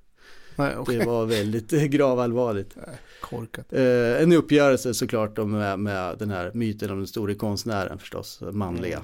Nej, 0.55 0.75
okej. 0.77 0.97
Det 0.97 1.05
var 1.05 1.25
väldigt 1.25 1.69
gravallvarligt. 1.69 2.75
Korkat. 3.23 3.73
Eh, 3.73 4.21
en 4.21 4.31
uppgörelse 4.31 4.93
såklart 4.93 5.35
då 5.35 5.45
med, 5.45 5.79
med 5.79 6.17
den 6.19 6.29
här 6.29 6.51
myten 6.53 6.91
om 6.91 6.97
den 6.97 7.07
store 7.07 7.35
konstnären 7.35 7.99
förstås, 7.99 8.43
manliga. 8.51 9.01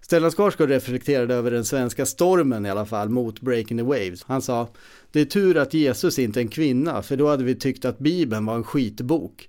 Stellan 0.00 0.30
Skarsgård 0.30 0.68
reflekterade 0.68 1.34
över 1.34 1.50
den 1.50 1.64
svenska 1.64 2.06
stormen 2.06 2.66
i 2.66 2.70
alla 2.70 2.86
fall 2.86 3.08
mot 3.08 3.40
Breaking 3.40 3.78
the 3.78 3.84
Waves. 3.84 4.22
Han 4.22 4.42
sa, 4.42 4.68
det 5.10 5.20
är 5.20 5.24
tur 5.24 5.56
att 5.56 5.74
Jesus 5.74 6.18
inte 6.18 6.40
är 6.40 6.42
en 6.42 6.48
kvinna, 6.48 7.02
för 7.02 7.16
då 7.16 7.28
hade 7.28 7.44
vi 7.44 7.54
tyckt 7.54 7.84
att 7.84 7.98
Bibeln 7.98 8.46
var 8.46 8.54
en 8.54 8.64
skitbok. 8.64 9.48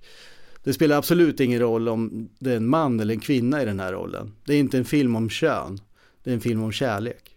Det 0.64 0.72
spelar 0.72 0.96
absolut 0.96 1.40
ingen 1.40 1.60
roll 1.60 1.88
om 1.88 2.28
det 2.38 2.52
är 2.52 2.56
en 2.56 2.68
man 2.68 3.00
eller 3.00 3.14
en 3.14 3.20
kvinna 3.20 3.62
i 3.62 3.64
den 3.64 3.80
här 3.80 3.92
rollen. 3.92 4.32
Det 4.44 4.54
är 4.54 4.58
inte 4.58 4.78
en 4.78 4.84
film 4.84 5.16
om 5.16 5.30
kön, 5.30 5.80
det 6.24 6.30
är 6.30 6.34
en 6.34 6.40
film 6.40 6.62
om 6.62 6.72
kärlek. 6.72 7.36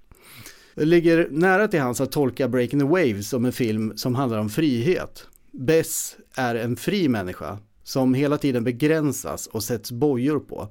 Det 0.76 0.86
ligger 0.86 1.28
nära 1.32 1.68
till 1.68 1.82
hans 1.82 2.02
att 2.02 2.12
tolka 2.12 2.48
Breaking 2.48 2.80
the 2.80 2.86
Waves 2.86 3.30
som 3.30 3.46
en 3.46 3.54
film 3.54 3.94
som 3.98 4.16
handlar 4.16 4.40
om 4.40 4.50
frihet. 4.50 5.28
Bess 5.52 6.18
är 6.36 6.56
en 6.56 6.76
fri 6.76 7.10
människa 7.10 7.60
som 7.84 8.14
hela 8.14 8.38
tiden 8.38 8.64
begränsas 8.64 9.48
och 9.48 9.64
sätts 9.64 9.92
bojor 9.92 10.40
på, 10.40 10.68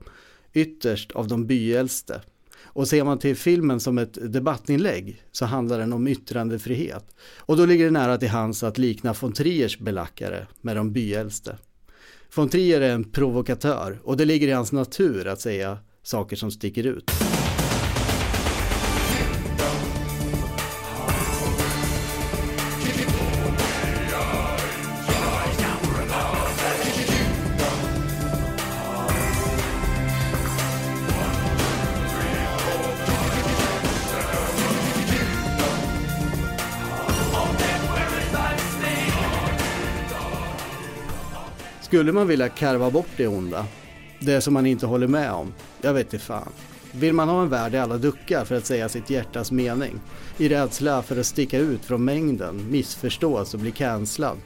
ytterst 0.53 1.13
av 1.13 1.29
de 1.29 1.47
byäldste. 1.47 2.21
Och 2.63 2.89
ser 2.89 3.05
man 3.05 3.19
till 3.19 3.37
filmen 3.37 3.81
som 3.81 3.99
ett 3.99 4.33
debattinlägg 4.33 5.23
så 5.33 5.45
handlar 5.45 5.79
den 5.79 5.93
om 5.93 6.09
yttrandefrihet. 6.09 7.15
Och 7.37 7.57
då 7.57 7.67
ligger 7.67 7.85
det 7.85 7.91
nära 7.91 8.19
till 8.19 8.29
hans 8.29 8.63
att 8.63 8.79
likna 8.79 9.15
von 9.21 9.33
Triers 9.33 9.79
belackare 9.79 10.47
med 10.61 10.77
de 10.77 10.93
byäldste. 10.93 11.59
Von 12.35 12.49
Trier 12.49 12.81
är 12.81 12.95
en 12.95 13.05
provokatör 13.05 14.01
och 14.05 14.17
det 14.17 14.25
ligger 14.25 14.49
i 14.49 14.53
hans 14.53 14.73
natur 14.73 15.27
att 15.27 15.41
säga 15.41 15.79
saker 16.03 16.37
som 16.37 16.51
sticker 16.51 16.87
ut. 16.87 17.11
Skulle 42.01 42.13
man 42.13 42.29
vilja 42.29 42.49
karva 42.49 42.91
bort 42.91 43.09
det 43.17 43.27
onda? 43.27 43.67
Det 44.21 44.41
som 44.41 44.55
man 44.55 44.67
inte 44.67 44.87
håller 44.87 45.07
med 45.07 45.33
om? 45.33 45.53
Jag 45.83 45.95
vet 45.95 46.15
inte 46.15 46.25
fan. 46.25 46.53
Vill 46.93 47.13
man 47.13 47.29
ha 47.29 47.43
en 47.43 47.49
värld 47.49 47.73
där 47.73 47.81
alla 47.81 47.99
duckar 47.99 48.45
för 48.45 48.55
att 48.55 48.67
säga 48.67 48.89
sitt 48.89 49.11
hjärtas 49.11 49.53
mening? 49.53 50.01
I 50.39 50.49
rädsla 50.49 51.03
för 51.03 51.21
att 51.21 51.27
sticka 51.27 51.59
ut 51.59 51.85
från 51.85 52.05
mängden, 52.05 52.71
missförstås 52.71 53.55
och 53.55 53.61
bli 53.61 53.71
cancellad? 53.71 54.37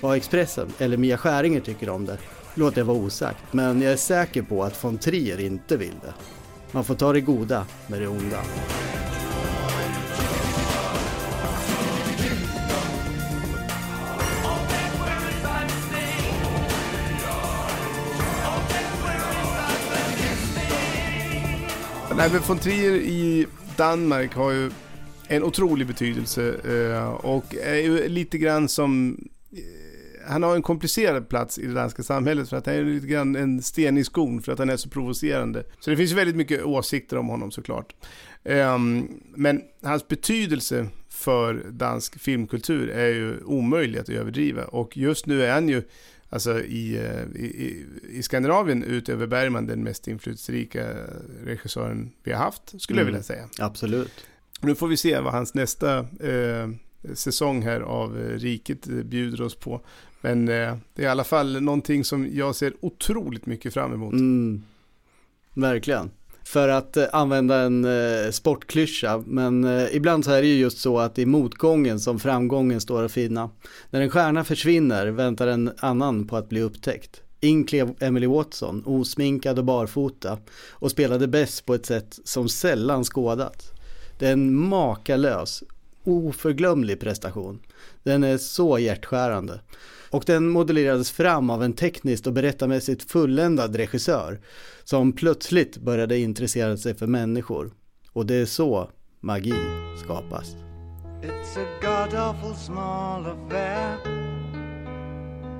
Vad 0.00 0.16
Expressen 0.16 0.68
eller 0.78 0.96
Mia 0.96 1.16
Skäringer 1.16 1.60
tycker 1.60 1.88
om 1.88 2.06
det 2.06 2.18
låter 2.54 2.78
jag 2.78 2.86
vara 2.86 2.98
osagt, 2.98 3.52
men 3.52 3.82
jag 3.82 3.92
är 3.92 3.96
säker 3.96 4.42
på 4.42 4.64
att 4.64 4.84
von 4.84 4.98
Trier 4.98 5.40
inte 5.40 5.76
vill 5.76 5.94
det. 6.02 6.14
Man 6.72 6.84
får 6.84 6.94
ta 6.94 7.12
det 7.12 7.20
goda 7.20 7.66
med 7.86 8.00
det 8.00 8.08
onda. 8.08 8.40
Nej, 22.16 22.30
men 22.32 22.40
von 22.40 22.58
Trier 22.58 22.94
i 22.94 23.46
Danmark 23.76 24.34
har 24.34 24.50
ju 24.50 24.70
en 25.28 25.42
otrolig 25.42 25.86
betydelse 25.86 26.54
eh, 26.64 27.08
och 27.08 27.54
är 27.54 27.74
ju 27.74 28.08
lite 28.08 28.38
grann 28.38 28.68
som... 28.68 29.18
Eh, 29.52 29.58
han 30.28 30.42
har 30.42 30.56
en 30.56 30.62
komplicerad 30.62 31.28
plats 31.28 31.58
i 31.58 31.66
det 31.66 31.74
danska 31.74 32.02
samhället 32.02 32.48
för 32.48 32.56
att 32.56 32.66
han 32.66 32.74
är 32.74 32.84
lite 32.84 33.06
grann 33.06 33.36
en 33.36 33.62
sten 33.62 33.98
i 33.98 34.04
skon 34.04 34.42
för 34.42 34.52
att 34.52 34.58
han 34.58 34.70
är 34.70 34.76
så 34.76 34.88
provocerande. 34.88 35.64
Så 35.80 35.90
det 35.90 35.96
finns 35.96 36.12
väldigt 36.12 36.36
mycket 36.36 36.64
åsikter 36.64 37.16
om 37.16 37.28
honom 37.28 37.50
såklart. 37.50 37.94
Ehm, 38.44 39.08
men 39.34 39.62
hans 39.82 40.08
betydelse 40.08 40.86
för 41.08 41.54
dansk 41.70 42.20
filmkultur 42.20 42.90
är 42.90 43.08
ju 43.08 43.42
omöjlig 43.44 43.98
att 43.98 44.08
överdriva 44.08 44.64
och 44.64 44.96
just 44.96 45.26
nu 45.26 45.44
är 45.44 45.52
han 45.52 45.68
ju 45.68 45.82
Alltså 46.32 46.60
i, 46.60 46.96
eh, 46.96 47.40
i, 47.42 47.46
i, 47.46 47.86
i 48.10 48.22
Skandinavien 48.22 48.82
utöver 48.84 49.26
Bergman 49.26 49.66
den 49.66 49.82
mest 49.82 50.08
inflytelserika 50.08 50.86
regissören 51.44 52.12
vi 52.22 52.32
har 52.32 52.38
haft, 52.44 52.80
skulle 52.82 52.98
jag 52.98 53.02
Mm. 53.02 53.12
vilja 53.14 53.22
säga. 53.22 53.48
Absolut. 53.58 54.12
Nu 54.60 54.74
får 54.74 54.88
vi 54.88 54.96
se 54.96 55.20
vad 55.20 55.32
hans 55.32 55.54
nästa 55.54 55.98
eh, 55.98 56.68
säsong 57.14 57.62
här 57.62 57.80
av 57.80 58.20
eh, 58.20 58.38
Riket 58.38 58.88
eh, 58.88 58.94
bjuder 58.94 59.42
oss 59.42 59.54
på. 59.54 59.80
Men 60.20 60.48
eh, 60.48 60.76
det 60.94 61.02
är 61.02 61.06
i 61.06 61.06
alla 61.06 61.24
fall 61.24 61.62
någonting 61.62 62.04
som 62.04 62.28
jag 62.32 62.54
ser 62.56 62.72
otroligt 62.80 63.46
mycket 63.46 63.74
fram 63.74 63.92
emot. 63.92 64.12
Mm. 64.12 64.62
Verkligen. 65.54 66.10
För 66.44 66.68
att 66.68 66.96
eh, 66.96 67.04
använda 67.12 67.56
en 67.56 67.84
eh, 67.84 68.30
sportklyscha, 68.30 69.22
men 69.26 69.64
eh, 69.64 69.96
ibland 69.96 70.24
så 70.24 70.30
är 70.30 70.42
det 70.42 70.48
ju 70.48 70.58
just 70.58 70.78
så 70.78 70.98
att 70.98 71.14
det 71.14 71.22
är 71.22 71.26
motgången 71.26 72.00
som 72.00 72.18
framgången 72.18 72.80
står 72.80 73.02
att 73.02 73.12
finna. 73.12 73.50
När 73.90 74.00
en 74.00 74.10
stjärna 74.10 74.44
försvinner 74.44 75.06
väntar 75.06 75.46
en 75.46 75.72
annan 75.78 76.26
på 76.26 76.36
att 76.36 76.48
bli 76.48 76.60
upptäckt. 76.62 77.20
In 77.40 77.64
klev 77.64 77.94
Emily 78.00 78.26
Watson, 78.26 78.82
osminkad 78.86 79.58
och 79.58 79.64
barfota, 79.64 80.38
och 80.70 80.90
spelade 80.90 81.28
bäst 81.28 81.66
på 81.66 81.74
ett 81.74 81.86
sätt 81.86 82.18
som 82.24 82.48
sällan 82.48 83.04
skådats. 83.04 83.70
Det 84.18 84.26
är 84.26 84.32
en 84.32 84.54
makalös, 84.54 85.62
oförglömlig 86.04 87.00
prestation. 87.00 87.60
Den 88.02 88.24
är 88.24 88.38
så 88.38 88.78
hjärtskärande. 88.78 89.60
Och 90.10 90.24
den 90.26 90.48
modellerades 90.48 91.10
fram 91.10 91.50
av 91.50 91.62
en 91.62 91.72
tekniskt 91.72 92.26
och 92.26 92.32
berättarmässigt 92.32 93.10
fulländad 93.10 93.76
regissör 93.76 94.40
som 94.84 95.12
plötsligt 95.12 95.76
började 95.76 96.18
intressera 96.18 96.76
sig 96.76 96.94
för 96.94 97.06
människor. 97.06 97.72
Och 98.12 98.26
det 98.26 98.34
är 98.34 98.46
så 98.46 98.90
magi 99.20 99.54
skapas. 100.04 100.56
It's 101.22 101.58
a 101.58 101.66
god 101.80 102.14
awful 102.14 102.54
small 102.54 103.26
affair 103.26 103.96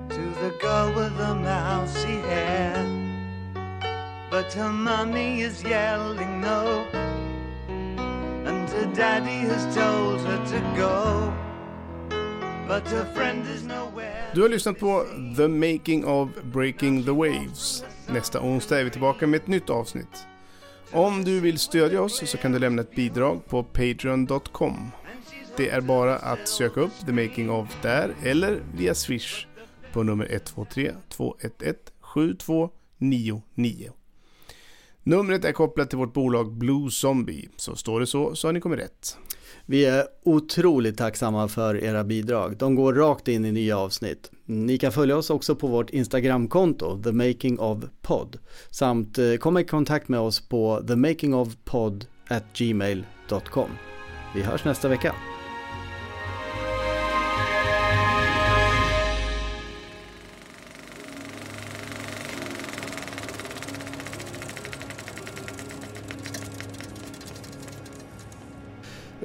to 0.09 0.23
the 0.41 0.53
girl 0.63 0.89
with 0.95 1.17
the 1.19 1.35
mousy 1.35 2.21
hair. 2.29 3.01
But 4.31 4.53
her 4.53 4.73
mommy 4.73 5.43
is 5.43 5.63
yelling 5.65 6.41
no, 6.41 6.87
and 8.47 8.69
her 8.71 8.91
daddy 8.95 9.41
has 9.49 9.75
told 9.75 10.21
her 10.21 10.47
to 10.47 10.61
go. 10.77 11.33
But 12.67 12.89
her 12.89 13.05
friend 13.15 13.47
is 13.47 13.65
nowhere. 13.65 14.20
Du 14.35 14.43
har 14.43 14.49
lyssnat 14.49 14.79
på 14.79 15.07
The 15.37 15.49
Making 15.49 16.05
of 16.05 16.29
Breaking 16.53 17.05
the 17.05 17.11
Waves. 17.11 17.85
Nästa 18.09 18.41
onsdag 18.41 18.81
är 18.81 18.85
vi 18.85 18.91
tillbaka 18.91 19.27
med 19.27 19.41
ett 19.41 19.47
nytt 19.47 19.71
avsnitt. 19.71 20.27
Om 20.93 21.25
du 21.25 21.41
vill 21.41 21.59
stödja 21.59 22.03
oss 22.03 22.31
så 22.31 22.37
kan 22.37 22.53
du 22.53 22.59
lämna 22.59 22.83
ett 22.83 22.95
bidrag 22.95 23.47
på 23.47 23.63
patreon.com. 23.63 24.91
Det 25.57 25.69
är 25.69 25.81
bara 25.81 26.17
att 26.17 26.49
söka 26.49 26.81
upp 26.81 27.07
The 27.07 27.13
Making 27.13 27.51
of 27.51 27.83
där 27.83 28.15
eller 28.25 28.63
via 28.75 28.95
Swish 28.95 29.47
på 29.93 30.03
nummer 30.03 30.27
123 30.31 30.93
211 31.09 31.79
7299. 32.01 33.93
Numret 35.03 35.45
är 35.45 35.53
kopplat 35.53 35.89
till 35.91 35.99
vårt 35.99 36.13
bolag 36.13 36.53
Blue 36.53 36.91
Zombie, 36.91 37.49
så 37.57 37.77
står 37.77 38.01
det 38.01 38.07
så 38.07 38.35
så 38.35 38.49
har 38.49 38.53
ni 38.53 38.61
kommit 38.61 38.81
rätt. 38.81 39.17
Vi 39.71 39.85
är 39.85 40.07
otroligt 40.25 40.99
tacksamma 40.99 41.49
för 41.49 41.85
era 41.85 42.05
bidrag. 42.05 42.57
De 42.57 42.75
går 42.75 42.95
rakt 42.95 43.29
in 43.29 43.45
i 43.45 43.53
nya 43.53 43.79
avsnitt. 43.79 44.31
Ni 44.45 44.79
kan 44.79 44.93
följa 44.93 45.17
oss 45.17 45.31
också 45.31 45.55
på 45.55 45.67
vårt 45.67 45.91
Instagramkonto, 45.91 47.03
The 47.03 47.13
Making 47.13 47.59
of 47.59 47.79
Pod, 48.03 48.39
samt 48.71 49.19
eh, 49.19 49.35
komma 49.35 49.61
i 49.61 49.65
kontakt 49.65 50.09
med 50.09 50.21
oss 50.21 50.49
på 50.49 50.83
themakingofpod@gmail.com. 50.87 52.01
at 52.29 52.45
gmail.com. 52.59 53.71
Vi 54.35 54.43
hörs 54.43 54.65
nästa 54.65 54.89
vecka. 54.89 55.15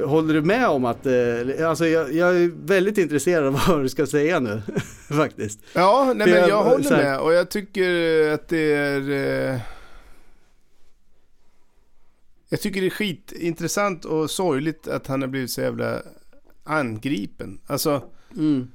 Håller 0.03 0.33
du 0.33 0.41
med 0.41 0.67
om 0.67 0.85
att, 0.85 1.05
eh, 1.05 1.69
alltså 1.69 1.87
jag, 1.87 2.13
jag 2.13 2.35
är 2.35 2.51
väldigt 2.65 2.97
intresserad 2.97 3.45
av 3.47 3.61
vad 3.67 3.81
du 3.81 3.89
ska 3.89 4.05
säga 4.05 4.39
nu 4.39 4.61
faktiskt. 5.09 5.59
Ja, 5.73 6.13
nej, 6.15 6.27
men 6.27 6.49
jag 6.49 6.63
håller 6.63 6.83
så 6.83 6.95
här- 6.95 7.03
med 7.03 7.19
och 7.19 7.33
jag 7.33 7.49
tycker 7.49 7.89
att 8.31 8.47
det 8.47 8.73
är... 8.73 9.09
Eh, 9.09 9.59
jag 12.49 12.61
tycker 12.61 12.81
det 12.81 12.87
är 12.87 12.91
skitintressant 12.91 14.05
och 14.05 14.29
sorgligt 14.31 14.87
att 14.87 15.07
han 15.07 15.21
har 15.21 15.27
blivit 15.29 15.51
så 15.51 15.61
jävla 15.61 16.01
angripen. 16.63 17.59
Alltså... 17.67 18.01
Mm. 18.35 18.67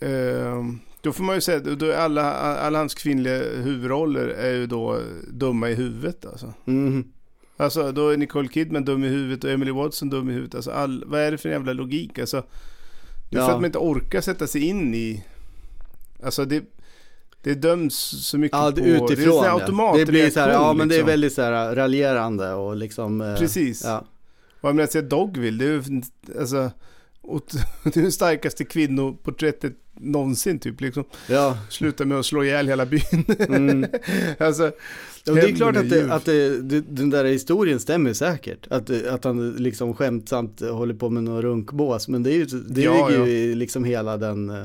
Eh, 0.00 0.64
då 1.00 1.12
får 1.12 1.24
man 1.24 1.34
ju 1.34 1.40
säga, 1.40 1.58
då 1.58 1.86
är 1.86 1.96
alla, 1.96 2.32
alla 2.34 2.78
hans 2.78 2.94
kvinnliga 2.94 3.38
huvudroller 3.38 4.28
är 4.28 4.52
ju 4.52 4.66
då 4.66 5.00
dumma 5.28 5.70
i 5.70 5.74
huvudet 5.74 6.26
alltså. 6.26 6.54
Mm. 6.66 7.04
Alltså 7.56 7.92
då 7.92 8.08
är 8.08 8.16
Nicole 8.16 8.48
Kidman 8.48 8.84
dum 8.84 9.04
i 9.04 9.08
huvudet 9.08 9.44
och 9.44 9.50
Emily 9.50 9.70
Watson 9.70 10.10
dum 10.10 10.30
i 10.30 10.32
huvudet. 10.32 10.54
Alltså 10.54 10.70
all, 10.70 11.04
vad 11.06 11.20
är 11.20 11.30
det 11.30 11.38
för 11.38 11.48
jävla 11.48 11.72
logik? 11.72 12.18
Alltså, 12.18 12.44
det 13.30 13.36
är 13.36 13.40
för 13.40 13.48
Ja. 13.48 13.54
att 13.54 13.60
man 13.60 13.64
inte 13.64 13.78
orkar 13.78 14.20
sätta 14.20 14.46
sig 14.46 14.62
in 14.62 14.94
i... 14.94 15.24
Alltså 16.24 16.44
det, 16.44 16.64
det 17.42 17.54
döms 17.54 17.94
så 18.26 18.38
mycket 18.38 18.58
Ja, 18.58 18.64
på... 18.64 18.70
det, 18.70 18.82
det 18.82 18.90
är 18.90 19.04
utifrån 19.04 19.44
automatreaktion. 19.44 19.98
Det 19.98 20.06
blir 20.06 20.30
så 20.30 20.40
här, 20.40 20.50
ja 20.50 20.72
men 20.72 20.88
det 20.88 20.94
är 20.94 20.96
liksom. 20.96 21.06
väldigt 21.06 21.32
så 21.32 21.42
här 21.42 21.74
raljerande 21.74 22.52
och 22.52 22.76
liksom. 22.76 23.20
eh, 23.20 23.36
Precis. 23.36 23.84
Ja. 23.84 24.04
Och 24.60 24.68
jag 24.68 24.74
menar 24.76 24.84
att 24.84 24.92
se 24.92 25.00
Dogville, 25.00 25.64
det 25.64 25.70
är 25.70 25.90
ju 25.90 26.02
alltså... 26.40 26.70
Det 27.84 27.96
är 27.96 28.02
det 28.02 28.12
starkaste 28.12 28.64
kvinnoporträttet 28.64 29.72
någonsin 29.92 30.58
typ 30.58 30.80
liksom. 30.80 31.04
Ja. 31.28 31.58
Sluta 31.70 32.04
med 32.04 32.18
att 32.18 32.26
slå 32.26 32.44
ihjäl 32.44 32.68
hela 32.68 32.86
byn. 32.86 33.24
Mm. 33.38 33.86
alltså, 34.38 34.72
Ja, 35.24 35.32
det 35.34 35.40
är 35.40 35.56
klart 35.56 35.76
att, 35.76 35.90
det, 35.90 36.12
att 36.14 36.24
det, 36.24 36.62
det, 36.62 36.80
den 36.80 37.10
där 37.10 37.24
historien 37.24 37.80
stämmer 37.80 38.12
säkert. 38.12 38.66
Att, 38.70 38.90
att 39.06 39.24
han 39.24 39.50
liksom 39.52 39.94
skämtsamt 39.94 40.60
håller 40.60 40.94
på 40.94 41.10
med 41.10 41.24
någon 41.24 41.42
runkbås. 41.42 42.08
Men 42.08 42.22
det, 42.22 42.30
är 42.32 42.34
ju, 42.36 42.44
det 42.44 42.80
Ja, 42.82 43.08
ligger 43.08 43.20
ja. 43.20 43.26
ju 43.26 43.32
i 43.32 43.54
liksom 43.54 43.84
hela 43.84 44.16
den 44.16 44.50
eh, 44.50 44.64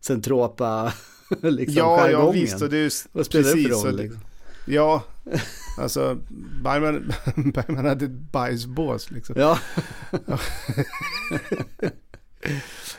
centropa 0.00 0.92
liksom, 1.42 1.74
ja, 1.76 1.96
ja 2.00 2.06
jargongen. 2.12 2.40
visst. 2.40 2.62
Och 2.62 2.68
det 2.70 2.76
är 2.78 2.92
Vad 3.12 3.26
spelar 3.26 3.44
det 3.44 3.52
precis, 3.52 3.68
för 3.68 3.76
och 3.78 3.84
roll? 3.84 3.96
det- 3.96 4.02
Liksom? 4.02 4.20
Ja, 4.66 5.02
alltså 5.80 6.18
Bergman, 6.64 7.12
Bergman 7.54 7.84
hade 7.84 8.04
ett 8.04 8.10
bajsbås 8.32 9.10
liksom. 9.10 9.34
Ja. 9.38 9.58